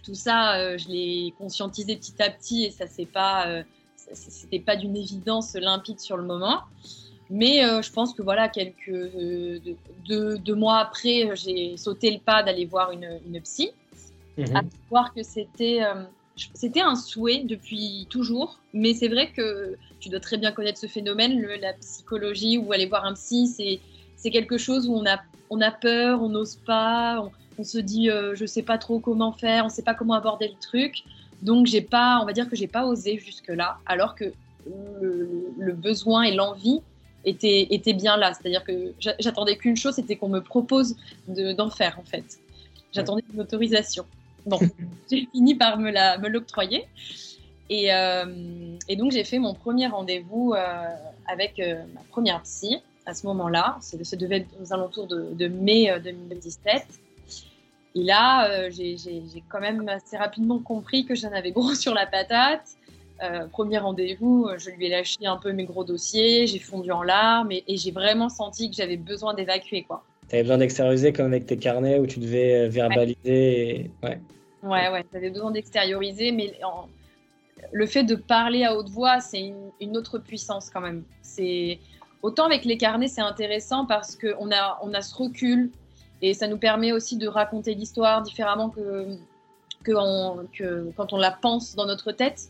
tout 0.04 0.14
ça, 0.14 0.58
euh, 0.58 0.78
je 0.78 0.90
l'ai 0.90 1.34
conscientisé 1.38 1.96
petit 1.96 2.22
à 2.22 2.30
petit 2.30 2.66
et 2.66 2.72
ça 2.72 2.86
c'est 2.88 3.06
pas, 3.06 3.48
euh, 3.48 3.64
c'était 3.96 4.60
pas 4.60 4.76
d'une 4.76 4.96
évidence 4.96 5.56
limpide 5.56 6.00
sur 6.00 6.18
le 6.18 6.24
moment. 6.24 6.62
Mais 7.30 7.66
euh, 7.66 7.82
je 7.82 7.92
pense 7.92 8.14
que 8.14 8.22
voilà, 8.22 8.50
quelques 8.50 9.12
deux, 10.06 10.56
mois 10.56 10.78
après, 10.80 11.30
j'ai 11.36 11.78
sauté 11.78 12.12
le 12.12 12.20
pas 12.20 12.44
d'aller 12.44 12.66
voir 12.66 12.92
une, 12.92 13.20
une 13.26 13.42
psy, 13.42 13.72
mhm. 14.38 14.56
à 14.56 14.62
voir 14.90 15.14
que 15.14 15.24
c'était 15.24 15.82
c'était 16.54 16.82
un 16.82 16.96
souhait 16.96 17.44
depuis 17.44 18.08
toujours, 18.10 18.60
mais 18.74 18.94
c'est 18.94 19.08
vrai 19.08 19.32
que 19.32 19.78
tu 20.00 20.10
dois 20.10 20.20
très 20.20 20.38
bien 20.38 20.52
connaître 20.52 20.80
ce 20.80 20.88
phénomène, 20.88 21.40
la 21.62 21.74
psychologie 21.74 22.58
ou 22.58 22.74
aller 22.74 22.88
voir 22.88 23.06
un 23.06 23.14
psy, 23.14 23.48
c'est 23.48 23.80
quelque 24.32 24.58
chose 24.58 24.88
où 24.88 24.94
on 24.94 25.06
a, 25.06 25.20
on 25.50 25.62
a 25.62 25.72
peur, 25.72 26.22
on 26.22 26.30
n'ose 26.30 26.56
pas, 26.56 27.30
on 27.58 27.64
se 27.64 27.78
dit 27.78 28.10
euh, 28.10 28.36
je 28.36 28.46
sais 28.46 28.64
pas 28.64 28.78
trop 28.78 29.00
comment 29.00 29.32
faire, 29.32 29.66
on 29.66 29.70
sait 29.70 29.84
pas 29.84 29.94
comment 29.94 30.14
aborder 30.14 30.48
le 30.48 30.60
truc. 30.60 31.04
Donc 31.42 31.68
j'ai 31.68 31.82
pas, 31.82 32.20
on 32.22 32.26
va 32.26 32.34
dire 32.34 32.50
que 32.50 32.56
j'ai 32.56 32.68
pas 32.68 32.86
osé 32.86 33.18
jusque 33.18 33.50
là, 33.50 33.78
alors 33.86 34.16
que 34.16 34.34
le, 35.02 35.74
besoin 35.74 36.24
et 36.24 36.34
l'envie 36.34 36.82
étaient, 37.26 37.68
étaient 37.72 37.94
bien 37.94 38.16
là. 38.16 38.34
C'est-à-dire 38.34 38.64
que 38.64 38.94
j'attendais 39.20 39.58
qu'une 39.58 39.76
chose, 39.76 39.96
c'était 39.96 40.16
qu'on 40.16 40.30
me 40.30 40.40
propose 40.40 40.96
d'en 41.28 41.70
faire 41.70 42.00
en 42.00 42.04
fait. 42.04 42.40
J'attendais 42.94 43.24
une 43.34 43.42
autorisation. 43.42 44.06
Bon, 44.46 44.60
j'ai 45.12 45.28
fini 45.32 45.56
par 45.56 45.78
me 45.78 46.28
l'octroyer. 46.28 46.86
Et, 47.70 47.94
euh, 47.94 48.78
et, 48.88 48.96
donc 48.96 49.12
j'ai 49.12 49.24
fait 49.24 49.40
mon 49.40 49.54
premier 49.54 49.88
rendez-vous 49.88 50.54
euh, 50.54 50.88
avec 51.28 51.60
ma 51.94 52.02
première 52.10 52.42
psy 52.44 52.82
à 53.06 53.14
ce 53.14 53.26
moment-là. 53.28 53.78
Ça 53.82 54.16
devait 54.16 54.38
être 54.38 54.50
aux 54.62 54.74
alentours 54.74 55.08
de, 55.08 55.34
de 55.34 55.48
mai 55.48 55.94
2017. 56.04 56.86
Et 57.96 58.04
là, 58.04 58.50
euh, 58.50 58.70
j'ai 58.72 58.98
quand 59.50 59.60
même 59.60 59.88
assez 59.88 60.18
rapidement 60.18 60.60
compris 60.60 61.06
que 61.06 61.16
j'en 61.16 61.32
avais 61.32 61.52
gros 61.52 61.74
sur 61.76 61.94
la 61.94 62.06
patate. 62.06 62.68
Euh, 63.22 63.46
premier 63.48 63.78
rendez-vous, 63.78 64.50
je 64.58 64.72
lui 64.72 64.88
ai 64.88 64.90
lâché 64.90 65.26
un 65.26 65.38
peu 65.38 65.54
mes 65.54 65.66
gros 65.66 65.84
dossiers, 65.84 66.48
j'ai 66.48 66.60
fondu 66.60 66.92
en 66.92 67.04
larmes 67.04 67.52
et, 67.52 67.64
j'ai 67.78 67.92
vraiment 67.92 68.28
senti 68.28 68.70
que 68.70 68.76
j'avais 68.76 68.98
besoin 68.98 69.34
d'évacuer. 69.34 69.84
quoi. 69.84 70.04
Tu 70.28 70.36
avais 70.36 70.44
besoin 70.44 70.58
d'extérioriser 70.58 71.14
comme 71.14 71.28
avec 71.28 71.46
tes 71.46 71.58
carnets 71.58 72.00
où 72.00 72.08
tu 72.08 72.20
devais 72.20 72.64
euh, 72.66 72.70
verbaliser. 72.70 73.92
Ouais, 74.02 74.20
ouais, 74.64 74.90
ouais, 74.90 75.06
tu 75.10 75.16
avais 75.16 75.30
besoin 75.30 75.52
d'extérioriser, 75.52 76.32
mais 76.32 76.54
le 77.72 77.86
fait 77.86 78.04
de 78.04 78.16
parler 78.16 78.66
à 78.66 78.76
haute 78.76 78.90
voix, 78.90 79.22
c'est 79.22 79.42
une, 79.42 79.70
une, 79.80 79.96
autre 79.96 80.18
puissance 80.18 80.70
quand 80.72 80.82
même. 80.82 81.04
C'est 81.22 81.80
Autant 82.24 82.46
avec 82.46 82.64
les 82.64 82.78
carnets, 82.78 83.10
c'est 83.10 83.22
intéressant 83.22 83.86
parce 83.86 84.16
qu'on 84.16 84.50
a, 84.52 84.80
on 84.82 84.94
a 84.94 85.02
ce 85.02 85.14
recul 85.14 85.70
et 86.22 86.34
ça 86.34 86.48
nous 86.48 86.58
permet 86.58 86.94
aussi 86.94 87.18
de 87.18 87.28
raconter 87.28 87.76
l'histoire 87.76 88.22
différemment 88.22 88.70
que, 88.70 89.18
que, 89.84 90.90
quand 90.96 91.12
on 91.12 91.18
la 91.18 91.32
pense 91.32 91.76
dans 91.76 91.86
notre 91.86 92.14
tête, 92.14 92.50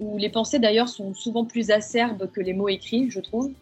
où 0.00 0.18
les 0.18 0.28
pensées 0.28 0.58
d'ailleurs 0.58 0.90
sont 0.90 1.14
souvent 1.14 1.46
plus 1.46 1.70
acerbes 1.70 2.30
que 2.30 2.42
les 2.42 2.52
mots 2.52 2.68
écrits, 2.68 3.10
je 3.10 3.20
trouve. 3.20 3.52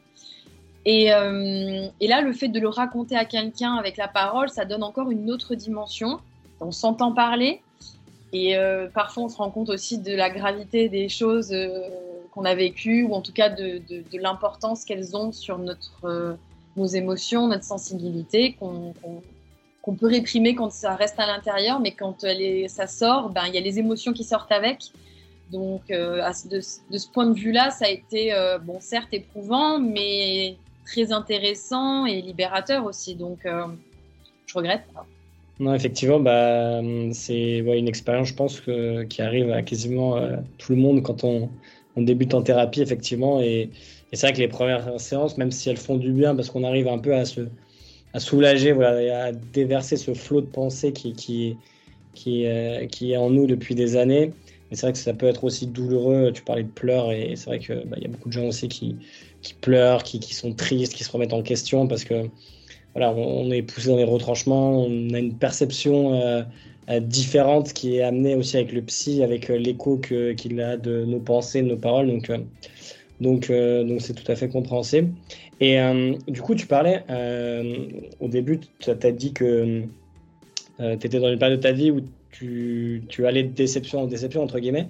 Et, 0.85 1.15
euh, 1.15 1.87
et 2.01 2.09
là, 2.09 2.21
le 2.21 2.33
fait 2.33 2.49
de 2.49 2.59
le 2.59 2.69
raconter 2.69 3.17
à 3.17 3.25
quelqu'un 3.25 3.75
avec 3.75 3.97
la 3.97 4.09
parole, 4.09 4.49
ça 4.49 4.65
donne 4.65 4.83
encore 4.83 5.13
une 5.13 5.31
autre 5.31 5.55
dimension. 5.55 6.19
On 6.61 6.73
s'entend 6.73 7.13
parler 7.13 7.63
et 8.33 8.57
euh, 8.57 8.89
parfois 8.93 9.23
on 9.23 9.29
se 9.29 9.37
rend 9.37 9.51
compte 9.51 9.71
aussi 9.71 9.99
de 9.99 10.15
la 10.15 10.29
gravité 10.29 10.89
des 10.89 11.09
choses 11.09 11.53
euh, 11.53 11.89
qu'on 12.35 12.45
a 12.45 12.55
vécues 12.55 13.05
ou 13.05 13.15
en 13.15 13.21
tout 13.21 13.33
cas 13.33 13.49
de, 13.49 13.81
de, 13.89 14.19
l'importance 14.19 14.85
qu'elles 14.85 15.17
ont 15.17 15.31
sur 15.31 15.59
notre, 15.59 16.37
nos 16.77 16.87
émotions, 16.87 17.47
notre 17.47 17.65
sensibilité, 17.65 18.57
qu'on 18.59 19.95
peut 19.95 20.07
réprimer 20.07 20.55
quand 20.55 20.73
ça 20.73 20.97
reste 20.97 21.21
à 21.21 21.27
l'intérieur, 21.27 21.79
mais 21.79 21.93
quand 21.93 22.27
ça 22.69 22.87
sort, 22.87 23.31
ben, 23.31 23.43
il 23.47 23.55
y 23.55 23.59
a 23.59 23.61
les 23.61 23.79
émotions 23.79 24.13
qui 24.13 24.25
sortent 24.25 24.53
avec. 24.53 24.91
Donc, 25.51 25.83
euh, 25.91 26.23
de, 26.51 26.61
ce 26.61 27.09
point 27.13 27.27
de 27.27 27.39
vue-là, 27.39 27.71
ça 27.71 27.87
a 27.87 27.89
été, 27.89 28.33
euh, 28.33 28.59
bon, 28.59 28.79
certes 28.81 29.13
éprouvant, 29.13 29.79
mais 29.79 30.57
très 30.85 31.13
intéressant 31.13 32.07
et 32.07 32.21
libérateur 32.21 32.85
aussi. 32.85 33.15
Donc, 33.15 33.47
euh, 33.47 33.67
je 34.47 34.55
regrette. 34.55 34.83
Non, 35.61 35.75
effectivement, 35.75 36.19
bah, 36.19 36.81
c'est 37.13 37.59
une 37.59 37.87
expérience, 37.87 38.29
je 38.29 38.35
pense, 38.35 38.61
qui 39.09 39.23
arrive 39.23 39.53
à 39.53 39.63
quasiment 39.63 40.19
tout 40.59 40.73
le 40.73 40.79
monde 40.79 41.03
quand 41.03 41.23
on, 41.23 41.49
débute 42.03 42.35
en 42.35 42.43
thérapie, 42.43 42.83
effectivement. 42.83 43.41
Et, 43.41 43.71
c'est 44.13 44.29
vrai 44.29 44.33
que 44.33 44.39
les 44.39 44.49
premières 44.49 45.01
séances, 45.01 45.37
même 45.39 45.51
si 45.51 45.69
elles 45.71 45.77
font 45.77 45.97
du 45.97 46.13
bien, 46.13 46.37
parce 46.37 46.49
qu'on 46.49 46.63
arrive 46.63 46.87
un 46.87 46.99
peu 46.99 47.15
à 47.17 47.25
se, 47.25 47.41
soulager, 48.19 48.71
à 48.71 49.33
déverser 49.33 49.97
ce 49.97 50.15
flot 50.15 50.41
de 50.41 50.47
pensée 50.47 50.93
qui, 50.93 51.15
qui, 51.15 51.57
qui, 52.15 52.47
euh, 52.47 52.87
qui 52.87 53.13
est 53.13 53.17
en 53.17 53.31
nous 53.31 53.47
depuis 53.47 53.75
des 53.75 53.97
années. 53.97 54.33
Mais 54.71 54.77
c'est 54.77 54.87
vrai 54.87 54.93
que 54.93 54.99
ça 54.99 55.13
peut 55.13 55.27
être 55.27 55.45
aussi 55.45 55.67
douloureux. 55.67 56.33
Tu 56.33 56.43
parlais 56.43 56.63
de 56.63 56.69
pleurs 56.69 57.13
et 57.13 57.35
c'est 57.37 57.47
vrai 57.47 57.59
qu'il 57.59 57.83
bah, 57.87 57.97
y 58.01 58.05
a 58.05 58.09
beaucoup 58.09 58.29
de 58.29 58.35
gens 58.35 58.47
aussi 58.47 58.69
qui, 58.69 58.97
pleurent, 59.61 60.03
qui, 60.03 60.21
sont 60.33 60.53
tristes, 60.53 60.95
qui 60.95 61.05
se 61.05 61.11
remettent 61.11 61.35
en 61.35 61.43
question 61.43 61.87
parce 61.87 62.05
que 62.05 62.29
voilà, 62.95 63.13
on, 63.13 63.51
est 63.51 63.63
poussé 63.63 63.89
dans 63.89 63.97
les 63.97 64.05
retranchements, 64.05 64.85
on 64.85 65.13
a 65.13 65.19
une 65.19 65.35
perception 65.35 66.15
euh, 66.15 66.43
différente 67.01 67.73
qui 67.73 67.97
est 67.97 68.03
amenée 68.03 68.35
aussi 68.35 68.57
avec 68.57 68.73
le 68.73 68.83
psy, 68.83 69.23
avec 69.23 69.49
l'écho 69.49 69.99
qu'il 69.99 70.61
a 70.61 70.77
de 70.77 71.05
nos 71.05 71.21
pensées, 71.21 71.63
de 71.63 71.69
nos 71.69 71.77
paroles. 71.77 72.09
Donc, 72.09 72.31
donc, 73.21 73.51
donc 73.51 74.01
c'est 74.01 74.15
tout 74.15 74.31
à 74.31 74.37
fait 74.37 74.49
compréhensible. 74.49 75.11
Et 75.61 75.81
euh, 75.81 76.15
du 76.29 76.43
coup, 76.43 76.55
tu 76.55 76.67
parlais, 76.67 77.05
euh, 77.11 77.87
au 78.21 78.29
début, 78.29 78.61
tu 78.79 78.91
as 78.91 79.13
dit 79.13 79.33
que 79.33 79.83
euh, 80.81 80.97
tu 80.97 81.07
étais 81.07 81.21
dans 81.21 81.31
une 81.31 81.39
période 81.39 81.59
de 81.59 81.63
ta 81.63 81.73
vie 81.73 81.91
où 81.91 82.01
tu, 82.31 83.03
tu 83.09 83.27
allais 83.27 83.45
de 83.45 83.53
déception 83.53 84.03
en 84.03 84.07
déception, 84.07 84.43
entre 84.43 84.59
guillemets, 84.59 84.89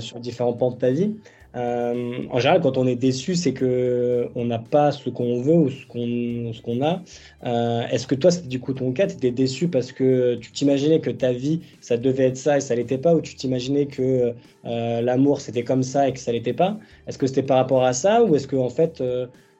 sur 0.00 0.20
différents 0.20 0.52
pans 0.52 0.70
de 0.70 0.76
ta 0.76 0.90
vie. 0.90 1.16
En 1.58 2.38
général, 2.38 2.60
quand 2.60 2.78
on 2.78 2.86
est 2.86 2.96
déçu, 2.96 3.34
c'est 3.34 3.52
que 3.52 4.28
on 4.34 4.44
n'a 4.44 4.58
pas 4.58 4.92
ce 4.92 5.10
qu'on 5.10 5.40
veut 5.40 5.54
ou 5.54 5.70
ce 5.70 5.86
qu'on 5.86 6.52
ce 6.52 6.62
qu'on 6.62 6.82
a. 6.82 7.02
Est-ce 7.90 8.06
que 8.06 8.14
toi, 8.14 8.30
c'était 8.30 8.48
du 8.48 8.60
coup 8.60 8.72
ton 8.72 8.92
cas? 8.92 9.06
Tu 9.06 9.14
étais 9.14 9.30
déçu 9.30 9.68
parce 9.68 9.92
que 9.92 10.36
tu 10.36 10.52
t'imaginais 10.52 11.00
que 11.00 11.10
ta 11.10 11.32
vie, 11.32 11.60
ça 11.80 11.96
devait 11.96 12.24
être 12.24 12.36
ça 12.36 12.58
et 12.58 12.60
ça 12.60 12.74
l'était 12.74 12.98
pas, 12.98 13.14
ou 13.14 13.20
tu 13.20 13.34
t'imaginais 13.34 13.86
que 13.86 14.34
l'amour, 14.64 15.40
c'était 15.40 15.64
comme 15.64 15.82
ça 15.82 16.08
et 16.08 16.12
que 16.12 16.20
ça 16.20 16.32
l'était 16.32 16.52
pas? 16.52 16.78
Est-ce 17.06 17.18
que 17.18 17.26
c'était 17.26 17.42
par 17.42 17.56
rapport 17.56 17.84
à 17.84 17.92
ça, 17.92 18.24
ou 18.24 18.36
est-ce 18.36 18.46
que 18.46 18.56
en 18.56 18.70
fait 18.70 19.02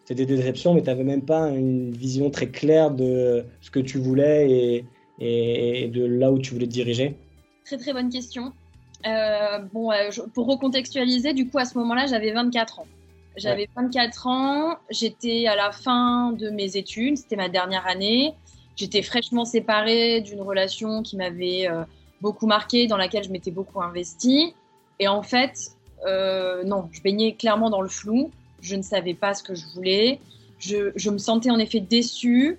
c'était 0.09 0.25
des 0.25 0.37
déceptions, 0.37 0.73
mais 0.73 0.81
tu 0.81 0.87
n'avais 0.87 1.05
même 1.05 1.21
pas 1.21 1.51
une 1.51 1.91
vision 1.91 2.31
très 2.31 2.49
claire 2.49 2.91
de 2.91 3.45
ce 3.61 3.71
que 3.71 3.79
tu 3.79 3.99
voulais 3.99 4.51
et, 4.51 4.85
et, 5.21 5.89
de 5.89 6.03
là 6.03 6.33
où 6.33 6.39
tu 6.39 6.55
voulais 6.55 6.67
te 6.67 6.73
diriger? 6.73 7.15
Très 7.67 7.77
très 7.77 7.93
bonne 7.93 8.09
question. 8.09 8.55
Euh, 9.07 9.59
bon, 9.73 9.91
pour 10.35 10.47
recontextualiser, 10.47 11.33
du 11.33 11.49
coup, 11.49 11.59
à 11.59 11.65
ce 11.65 11.77
moment-là, 11.79 12.07
j'avais 12.07 12.33
24 12.33 12.81
ans. 12.81 12.87
J'avais 13.37 13.69
24 13.77 14.27
ans, 14.27 14.77
j'étais 14.91 15.47
à 15.47 15.55
la 15.55 15.71
fin 15.71 16.33
de 16.33 16.51
mes 16.51 16.77
études, 16.77 17.17
c'était 17.17 17.37
ma 17.37 17.49
dernière 17.49 17.87
année. 17.87 18.35
J'étais 18.75 19.03
fraîchement 19.03 19.45
séparée 19.45 20.21
d'une 20.23 20.41
relation 20.41 21.03
qui 21.03 21.17
m'avait 21.17 21.69
euh, 21.69 21.85
beaucoup 22.21 22.47
marquée, 22.47 22.89
dans 22.89 22.97
laquelle 22.97 23.23
je 23.23 23.31
m'étais 23.31 23.53
beaucoup 23.53 23.81
investie. 23.81 24.55
Et 24.99 25.09
en 25.09 25.23
fait, 25.23 25.71
euh, 26.07 26.65
non, 26.65 26.89
je 26.93 27.03
baignais 27.03 27.35
clairement 27.35 27.71
dans 27.71 27.81
le 27.81 27.89
flou. 27.89 28.31
Je 28.61 28.77
ne 28.77 28.83
savais 28.83 29.15
pas 29.15 29.35
ce 29.35 29.43
que 29.43 29.55
je 29.55 29.67
voulais. 29.75 30.21
Je, 30.59 30.93
je 30.97 31.11
me 31.11 31.19
sentais 31.19 31.51
en 31.51 31.59
effet 31.59 31.81
déçue, 31.81 32.59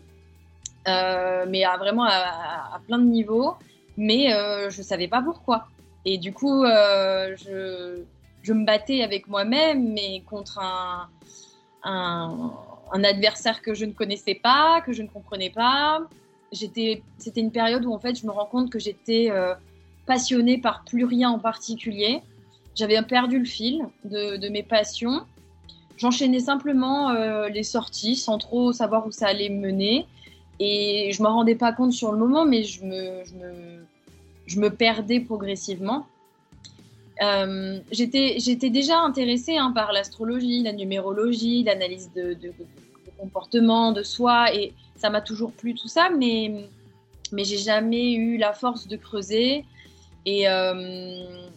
euh, 0.88 1.46
mais 1.50 1.66
à, 1.66 1.78
vraiment 1.78 2.04
à, 2.04 2.76
à, 2.76 2.80
plein 2.88 2.98
de 2.98 3.06
niveaux. 3.06 3.56
Mais 3.98 4.34
euh, 4.34 4.70
je 4.70 4.80
ne 4.80 4.84
savais 4.84 5.08
pas 5.08 5.22
pourquoi. 5.22 5.68
Et 6.06 6.18
du 6.18 6.34
coup, 6.34 6.64
euh, 6.64 7.36
je, 7.38 8.54
me 8.54 8.66
battais 8.66 9.04
avec 9.04 9.28
moi-même, 9.28 9.94
mais 9.94 10.22
contre 10.30 10.60
un, 10.60 11.10
adversaire 13.04 13.62
que 13.62 13.74
je 13.74 13.86
ne 13.86 13.92
connaissais 13.92 14.36
pas, 14.36 14.82
que 14.82 14.92
je 14.92 15.04
ne 15.04 15.08
comprenais 15.08 15.50
pas. 15.50 16.02
C'était 16.52 17.04
une 17.36 17.52
période 17.52 17.86
où 17.86 17.94
en 17.94 18.00
fait, 18.00 18.20
je 18.20 18.26
me 18.26 18.32
rends 18.32 18.48
compte 18.48 18.72
que 18.72 18.80
j'étais 18.80 19.30
euh, 19.30 19.54
passionnée 20.08 20.58
par 20.58 20.84
plus 20.84 21.06
rien 21.06 21.30
en 21.30 21.40
particulier. 21.40 22.22
J'avais 22.76 23.02
perdu 23.04 23.40
le 23.40 23.46
fil 23.46 23.86
de, 24.06 24.50
mes 24.50 24.64
passions. 24.64 25.22
J'enchaînais 25.98 26.40
simplement 26.40 27.10
euh, 27.10 27.50
les 27.50 27.64
sorties 27.64 28.16
sans 28.16 28.38
trop 28.38 28.72
savoir 28.72 29.06
où 29.06 29.12
ça 29.12 29.28
allait 29.28 29.50
me 29.50 29.60
mener. 29.60 30.08
Et 30.60 31.12
je 31.14 31.22
ne 31.22 31.28
m'en 31.28 31.36
rendais 31.36 31.56
pas 31.56 31.72
compte 31.72 31.94
sur 31.94 32.12
le 32.12 32.18
moment, 32.18 32.46
mais 32.46 32.64
je 32.64 32.84
me, 32.84 33.86
je 34.50 34.60
me 34.60 34.70
perdais 34.70 35.20
progressivement. 35.20 36.08
Euh, 37.22 37.80
J'étais 37.92 38.70
déjà 38.70 39.00
intéressée 39.00 39.58
hein, 39.58 39.72
par 39.74 39.94
l'astrologie, 39.94 40.64
la 40.64 40.74
numérologie, 40.74 41.64
l'analyse 41.64 42.10
de, 42.16 42.34
de, 42.34 42.48
de, 42.48 42.66
comportement, 43.18 43.92
de 43.92 44.02
soi, 44.02 44.54
et 44.56 44.74
ça 44.96 45.10
m'a 45.10 45.22
toujours 45.22 45.52
plu 45.52 45.76
tout 45.76 45.90
ça, 45.90 46.10
mais, 46.10 46.66
mais 47.32 47.44
j'ai 47.44 47.58
jamais 47.58 48.14
eu 48.14 48.38
la 48.38 48.54
force 48.54 48.88
de 48.88 48.96
creuser. 48.96 49.66
Et, 50.26 50.50
euh, 50.50 51.48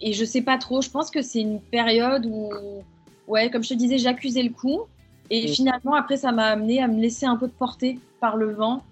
et 0.00 0.12
je 0.12 0.24
sais 0.24 0.42
pas 0.42 0.58
trop, 0.58 0.82
je 0.82 0.90
pense 0.90 1.10
que 1.10 1.22
c'est 1.22 1.40
une 1.40 1.60
période 1.60 2.26
où, 2.26 2.50
ouais, 3.26 3.50
comme 3.50 3.62
je 3.62 3.70
te 3.70 3.74
disais, 3.74 3.98
j'accusais 3.98 4.42
le 4.42 4.50
coup. 4.50 4.82
Et 5.30 5.44
mmh. 5.44 5.48
finalement, 5.48 5.94
après, 5.94 6.16
ça 6.16 6.32
m'a 6.32 6.46
amené 6.46 6.82
à 6.82 6.88
me 6.88 7.00
laisser 7.00 7.26
un 7.26 7.36
peu 7.36 7.46
de 7.46 7.52
porter 7.52 7.98
par 8.20 8.36
le 8.36 8.52
vent 8.52 8.82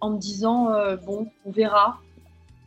en 0.00 0.10
me 0.10 0.18
disant, 0.18 0.72
euh, 0.72 0.96
bon, 0.96 1.28
on 1.46 1.50
verra. 1.50 1.98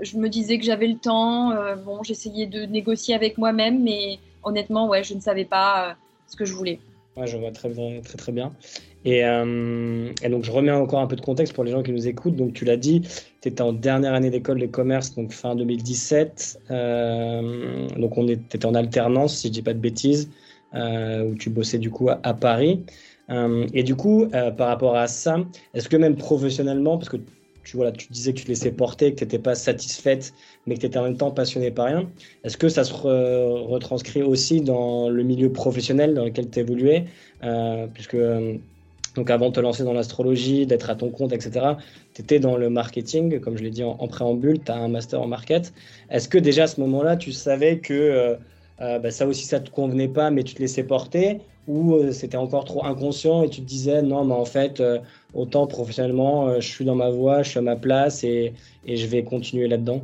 Je 0.04 0.18
me 0.18 0.30
disais 0.30 0.58
que 0.58 0.66
j'avais 0.66 0.88
le 0.88 0.98
temps. 0.98 1.52
Euh, 1.52 1.76
bon, 1.76 2.04
j'essayais 2.04 2.46
de 2.46 2.66
négocier 2.66 3.16
avec 3.16 3.38
moi-même, 3.38 3.82
mais 3.82 4.20
honnêtement, 4.44 4.88
ouais, 4.88 5.04
je 5.04 5.14
ne 5.14 5.20
savais 5.20 5.46
pas 5.46 5.90
euh, 5.90 5.94
ce 6.28 6.36
que 6.36 6.46
je 6.46 6.54
voulais. 6.54 6.80
Ouais, 7.16 7.28
je 7.28 7.38
vois 7.38 7.52
très 7.52 7.70
bien, 7.70 8.02
très 8.02 8.18
très 8.18 8.32
bien. 8.32 8.54
Et, 9.06 9.24
euh, 9.24 10.12
et, 10.24 10.30
donc, 10.30 10.44
je 10.44 10.52
remets 10.52 10.72
encore 10.72 11.00
un 11.00 11.08
peu 11.08 11.16
de 11.16 11.22
contexte 11.22 11.54
pour 11.54 11.64
les 11.64 11.72
gens 11.72 11.84
qui 11.84 11.92
nous 11.92 12.08
écoutent. 12.08 12.36
Donc, 12.36 12.54
tu 12.54 12.66
l'as 12.66 12.78
dit, 12.78 13.02
tu 13.42 13.50
étais 13.50 13.62
en 13.62 13.74
dernière 13.74 14.14
année 14.14 14.30
d'école 14.30 14.60
de 14.60 14.66
commerce, 14.66 15.14
donc 15.16 15.32
fin 15.32 15.56
2017. 15.56 16.62
Euh, 16.72 17.88
donc, 17.98 18.18
on 18.18 18.28
étais 18.28 18.66
en 18.66 18.74
alternance, 18.74 19.38
si 19.38 19.48
je 19.48 19.54
dis 19.54 19.62
pas 19.62 19.74
de 19.74 19.80
bêtises, 19.80 20.30
où 20.74 21.36
tu 21.36 21.50
bossais 21.50 21.78
du 21.78 21.92
coup 21.92 22.10
à, 22.10 22.20
à 22.24 22.34
Paris. 22.34 22.84
Et 23.30 23.84
du 23.84 23.96
coup, 23.96 24.28
par 24.58 24.68
rapport 24.68 24.96
à 24.96 25.08
ça, 25.08 25.38
est-ce 25.74 25.88
que 25.88 25.98
même 25.98 26.16
professionnellement, 26.16 26.98
parce 26.98 27.10
que 27.10 27.18
tu, 27.64 27.78
voilà, 27.78 27.92
tu 27.92 28.08
disais 28.12 28.34
que 28.34 28.40
tu 28.40 28.44
te 28.46 28.50
laissais 28.50 28.72
porter, 28.72 29.12
que 29.14 29.20
tu 29.20 29.24
n'étais 29.24 29.40
pas 29.40 29.56
satisfaite, 29.56 30.34
mais 30.66 30.76
que 30.76 30.82
tu 30.82 30.86
étais 30.88 30.98
en 30.98 31.04
même 31.04 31.18
temps 31.18 31.32
passionnée 31.32 31.72
par 31.72 31.86
rien, 31.88 32.10
est-ce 32.44 32.58
que 32.58 32.70
ça 32.70 32.84
se 32.84 32.94
re 32.94 33.68
retranscrit 33.70 34.24
aussi 34.24 34.62
dans 34.62 35.10
le 35.10 35.24
milieu 35.24 35.52
professionnel 35.52 36.14
dans 36.14 36.26
lequel 36.26 36.50
tu 36.50 36.60
évoluais 36.60 37.06
euh, 37.44 37.88
Puisque 37.94 38.18
donc 39.16 39.30
avant 39.30 39.50
de 39.50 39.54
te 39.54 39.60
lancer 39.60 39.84
dans 39.84 39.94
l'astrologie, 39.94 40.66
d'être 40.66 40.90
à 40.90 40.96
ton 40.96 41.10
compte, 41.10 41.34
etc., 41.34 41.76
tu 42.14 42.22
étais 42.22 42.40
dans 42.40 42.58
le 42.58 42.70
marketing, 42.70 43.40
comme 43.40 43.58
je 43.58 43.64
l'ai 43.64 43.70
dit 43.70 43.84
en, 43.84 44.08
préambule, 44.08 44.64
tu 44.64 44.72
as 44.72 44.76
un 44.76 44.88
master 44.88 45.22
en 45.22 45.28
market. 45.28 45.74
Est-ce 46.10 46.28
que 46.28 46.40
déjà 46.40 46.64
à 46.64 46.68
ce 46.68 46.82
moment-là, 46.82 47.16
tu 47.16 47.32
savais 47.32 47.80
que 47.80 47.94
euh, 47.94 48.36
euh, 48.82 49.00
bah, 49.00 49.12
ça 49.12 49.28
aussi, 49.28 49.46
ça 49.46 49.60
te 49.60 49.70
convenait 49.70 50.08
pas, 50.08 50.32
mais 50.32 50.44
tu 50.44 50.56
te 50.56 50.60
laissais 50.60 50.84
porter 50.84 51.42
ou 51.68 51.94
euh, 51.96 52.12
c'était 52.12 52.38
encore 52.38 52.66
trop 52.66 52.86
inconscient 52.86 53.44
et 53.44 53.50
tu 53.50 53.62
te 53.62 53.66
disais 53.66 54.02
non, 54.02 54.26
mais 54.26 54.34
en 54.34 54.46
fait, 54.46 54.80
euh, 54.80 55.00
autant 55.34 55.68
professionnellement, 55.68 56.60
je 56.60 56.68
suis 56.68 56.86
dans 56.86 56.96
ma 56.96 57.10
voie, 57.10 57.44
je 57.44 57.50
suis 57.50 57.60
à 57.60 57.64
ma 57.64 57.76
place 57.76 58.24
et, 58.24 58.54
je 58.86 59.06
vais 59.08 59.24
continuer 59.24 59.68
là-dedans 59.68 60.02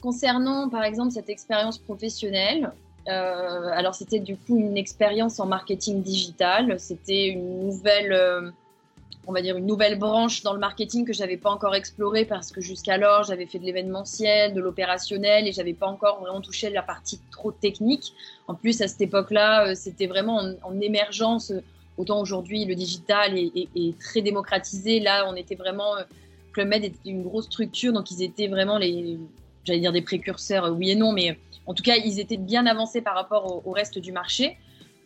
Concernant 0.00 0.68
par 0.68 0.84
exemple 0.84 1.12
cette 1.12 1.28
expérience 1.28 1.78
professionnelle, 1.78 2.72
euh, 3.08 3.68
alors 3.72 3.94
c'était 3.94 4.20
du 4.20 4.36
coup 4.36 4.56
une 4.58 4.76
expérience 4.76 5.40
en 5.40 5.46
marketing 5.46 6.02
digital. 6.02 6.78
C'était 6.78 7.28
une 7.28 7.66
nouvelle, 7.66 8.12
euh, 8.12 8.50
on 9.26 9.32
va 9.32 9.42
dire 9.42 9.56
une 9.56 9.66
nouvelle 9.66 9.98
branche 9.98 10.42
dans 10.42 10.52
le 10.52 10.60
marketing 10.60 11.04
que 11.04 11.12
j'avais 11.12 11.36
pas 11.36 11.50
encore 11.50 11.74
explorée 11.74 12.24
parce 12.24 12.52
que 12.52 12.60
jusqu'alors 12.60 13.24
j'avais 13.24 13.46
fait 13.46 13.58
de 13.58 13.64
l'événementiel, 13.64 14.54
de 14.54 14.60
l'opérationnel 14.60 15.48
et 15.48 15.52
j'avais 15.52 15.74
pas 15.74 15.86
encore 15.86 16.20
vraiment 16.20 16.40
touché 16.40 16.70
la 16.70 16.82
partie 16.82 17.20
trop 17.30 17.50
technique. 17.50 18.12
En 18.46 18.54
plus 18.54 18.80
à 18.82 18.88
cette 18.88 19.00
époque-là, 19.00 19.68
euh, 19.68 19.74
c'était 19.74 20.06
vraiment 20.06 20.36
en, 20.36 20.54
en, 20.62 20.80
émergence. 20.80 21.52
Autant 21.98 22.20
aujourd'hui 22.20 22.64
le 22.64 22.74
digital 22.74 23.36
est, 23.36 23.98
très 24.00 24.22
démocratisé. 24.22 25.00
Là, 25.00 25.26
on 25.28 25.34
était 25.34 25.54
vraiment 25.54 25.94
Club 26.52 26.68
Med 26.68 26.84
était 26.84 27.10
une 27.10 27.22
grosse 27.22 27.46
structure, 27.46 27.92
donc 27.92 28.10
ils 28.10 28.22
étaient 28.22 28.48
vraiment 28.48 28.78
les, 28.78 29.18
j'allais 29.64 29.80
dire 29.80 29.92
des 29.92 30.02
précurseurs, 30.02 30.72
oui 30.72 30.90
et 30.90 30.94
non, 30.94 31.12
mais 31.12 31.38
en 31.66 31.74
tout 31.74 31.82
cas, 31.82 31.96
ils 31.96 32.20
étaient 32.20 32.36
bien 32.36 32.66
avancés 32.66 33.00
par 33.00 33.14
rapport 33.14 33.66
au, 33.66 33.70
reste 33.70 33.98
du 33.98 34.12
marché. 34.12 34.56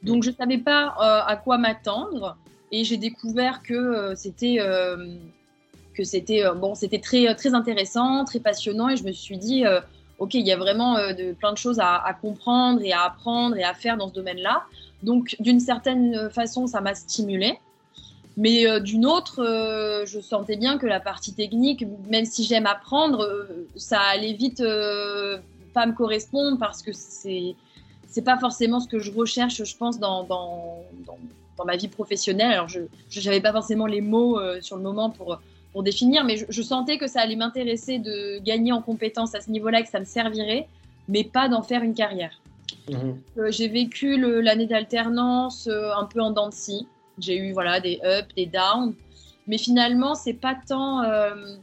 Donc, 0.02 0.22
je 0.22 0.30
ne 0.30 0.34
savais 0.34 0.58
pas 0.58 0.94
euh, 1.00 1.20
à 1.26 1.36
quoi 1.36 1.58
m'attendre. 1.58 2.36
Et 2.72 2.84
j'ai 2.84 2.96
découvert 2.96 3.62
que 3.62 3.74
euh, 3.74 4.14
c'était 4.16 4.56
euh, 4.58 5.16
que 5.94 6.04
c'était 6.04 6.42
bon, 6.54 6.74
c'était 6.74 6.98
très 6.98 7.34
très 7.34 7.54
intéressant, 7.54 8.24
très 8.24 8.40
passionnant. 8.40 8.88
Et 8.88 8.96
je 8.96 9.04
me 9.04 9.12
suis 9.12 9.38
dit, 9.38 9.64
ok, 10.18 10.34
il 10.34 10.46
y 10.46 10.52
a 10.52 10.56
vraiment 10.56 10.96
de, 10.96 11.32
plein 11.32 11.52
de 11.52 11.58
choses 11.58 11.78
à, 11.80 12.14
comprendre 12.20 12.82
et 12.82 12.92
à 12.92 13.04
apprendre 13.04 13.56
et 13.56 13.64
à 13.64 13.72
faire 13.72 13.96
dans 13.96 14.08
ce 14.08 14.12
domaine-là. 14.12 14.64
Donc, 15.02 15.36
d'une 15.40 15.60
certaine 15.60 16.30
façon, 16.30 16.66
ça 16.66 16.80
m'a 16.80 16.94
stimulée. 16.94 17.58
Mais 18.36 18.66
euh, 18.66 18.80
d'une 18.80 19.06
autre, 19.06 19.42
euh, 19.42 20.04
je 20.04 20.20
sentais 20.20 20.56
bien 20.56 20.76
que 20.76 20.86
la 20.86 21.00
partie 21.00 21.32
technique, 21.32 21.84
même 22.08 22.26
si 22.26 22.44
j'aime 22.44 22.66
apprendre, 22.66 23.22
euh, 23.22 23.66
ça 23.76 24.00
allait 24.00 24.34
vite 24.34 24.62
pas 25.72 25.86
me 25.86 25.92
correspondre 25.92 26.58
parce 26.58 26.82
que 26.82 26.90
c'est 26.92 27.54
pas 28.24 28.38
forcément 28.38 28.80
ce 28.80 28.88
que 28.88 28.98
je 28.98 29.10
recherche, 29.10 29.62
je 29.62 29.76
pense, 29.76 29.98
dans, 29.98 30.24
dans, 30.24 30.82
dans, 31.06 31.64
ma 31.64 31.76
vie 31.76 31.88
professionnelle. 31.88 32.52
Alors, 32.52 32.68
je 32.68 33.20
n'avais 33.24 33.40
pas 33.40 33.52
forcément 33.52 33.86
les 33.86 34.02
mots 34.02 34.38
sur 34.60 34.76
le 34.76 34.82
moment 34.82 35.10
pour, 35.10 35.38
pour 35.72 35.82
définir, 35.82 36.24
mais 36.24 36.36
je, 36.36 36.44
je 36.48 36.62
sentais 36.62 36.98
que 36.98 37.06
ça 37.06 37.20
allait 37.20 37.36
m'intéresser 37.36 37.98
de 37.98 38.38
gagner 38.38 38.72
en 38.72 38.80
compétences 38.82 39.34
à 39.34 39.40
ce 39.40 39.50
niveau-là, 39.50 39.82
que 39.82 39.88
ça 39.88 40.00
me 40.00 40.04
servirait, 40.04 40.68
mais 41.08 41.24
pas 41.24 41.48
d'en 41.48 41.62
faire 41.62 41.82
une 41.82 41.94
carrière. 41.94 42.38
Mmh. 42.88 43.48
J'ai 43.48 43.68
vécu 43.68 44.16
l'année 44.42 44.66
d'alternance 44.66 45.68
un 45.68 46.04
peu 46.04 46.20
en 46.20 46.30
dents 46.30 46.48
de 46.48 46.54
scie. 46.54 46.86
J'ai 47.18 47.36
eu 47.36 47.52
voilà 47.52 47.80
des 47.80 48.00
ups, 48.04 48.34
des 48.36 48.46
downs, 48.46 48.94
mais 49.46 49.58
finalement 49.58 50.14
c'est 50.14 50.34
pas 50.34 50.56
tant. 50.68 51.02
Euh... 51.02 51.56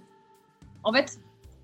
En 0.84 0.92
fait, 0.92 1.18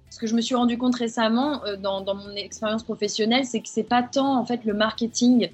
ce 0.10 0.19
que 0.19 0.28
je 0.28 0.36
me 0.36 0.41
suis 0.41 0.56
rendu 0.56 0.78
compte 0.78 0.95
récemment 0.95 1.63
euh, 1.65 1.76
dans, 1.76 2.04
mon 2.15 2.36
expérience 2.36 2.84
professionnelle, 2.84 3.45
c'est 3.45 3.60
que 3.60 3.67
c'est 3.67 3.84
pas 3.84 4.04
tant 4.04 4.39
en 4.39 4.45
fait 4.45 4.63
le 4.65 4.74
marketing 4.74 5.50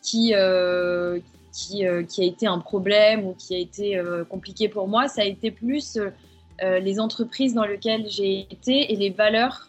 qui 0.00 0.34
euh, 0.34 1.20
qui, 1.52 1.86
euh, 1.86 2.02
a 2.18 2.22
été 2.22 2.46
un 2.46 2.58
problème 2.58 3.26
ou 3.26 3.34
qui 3.34 3.54
a 3.54 3.58
été 3.58 3.96
euh, 3.96 4.24
compliqué 4.24 4.68
pour 4.68 4.88
moi. 4.88 5.08
Ça 5.08 5.22
a 5.22 5.24
été 5.24 5.50
plus 5.50 5.96
euh, 5.96 6.78
les 6.80 6.98
entreprises 6.98 7.54
dans 7.54 7.64
lesquelles 7.64 8.08
j'ai 8.08 8.46
été 8.50 8.92
et 8.92 8.96
les 8.96 9.10
valeurs 9.10 9.68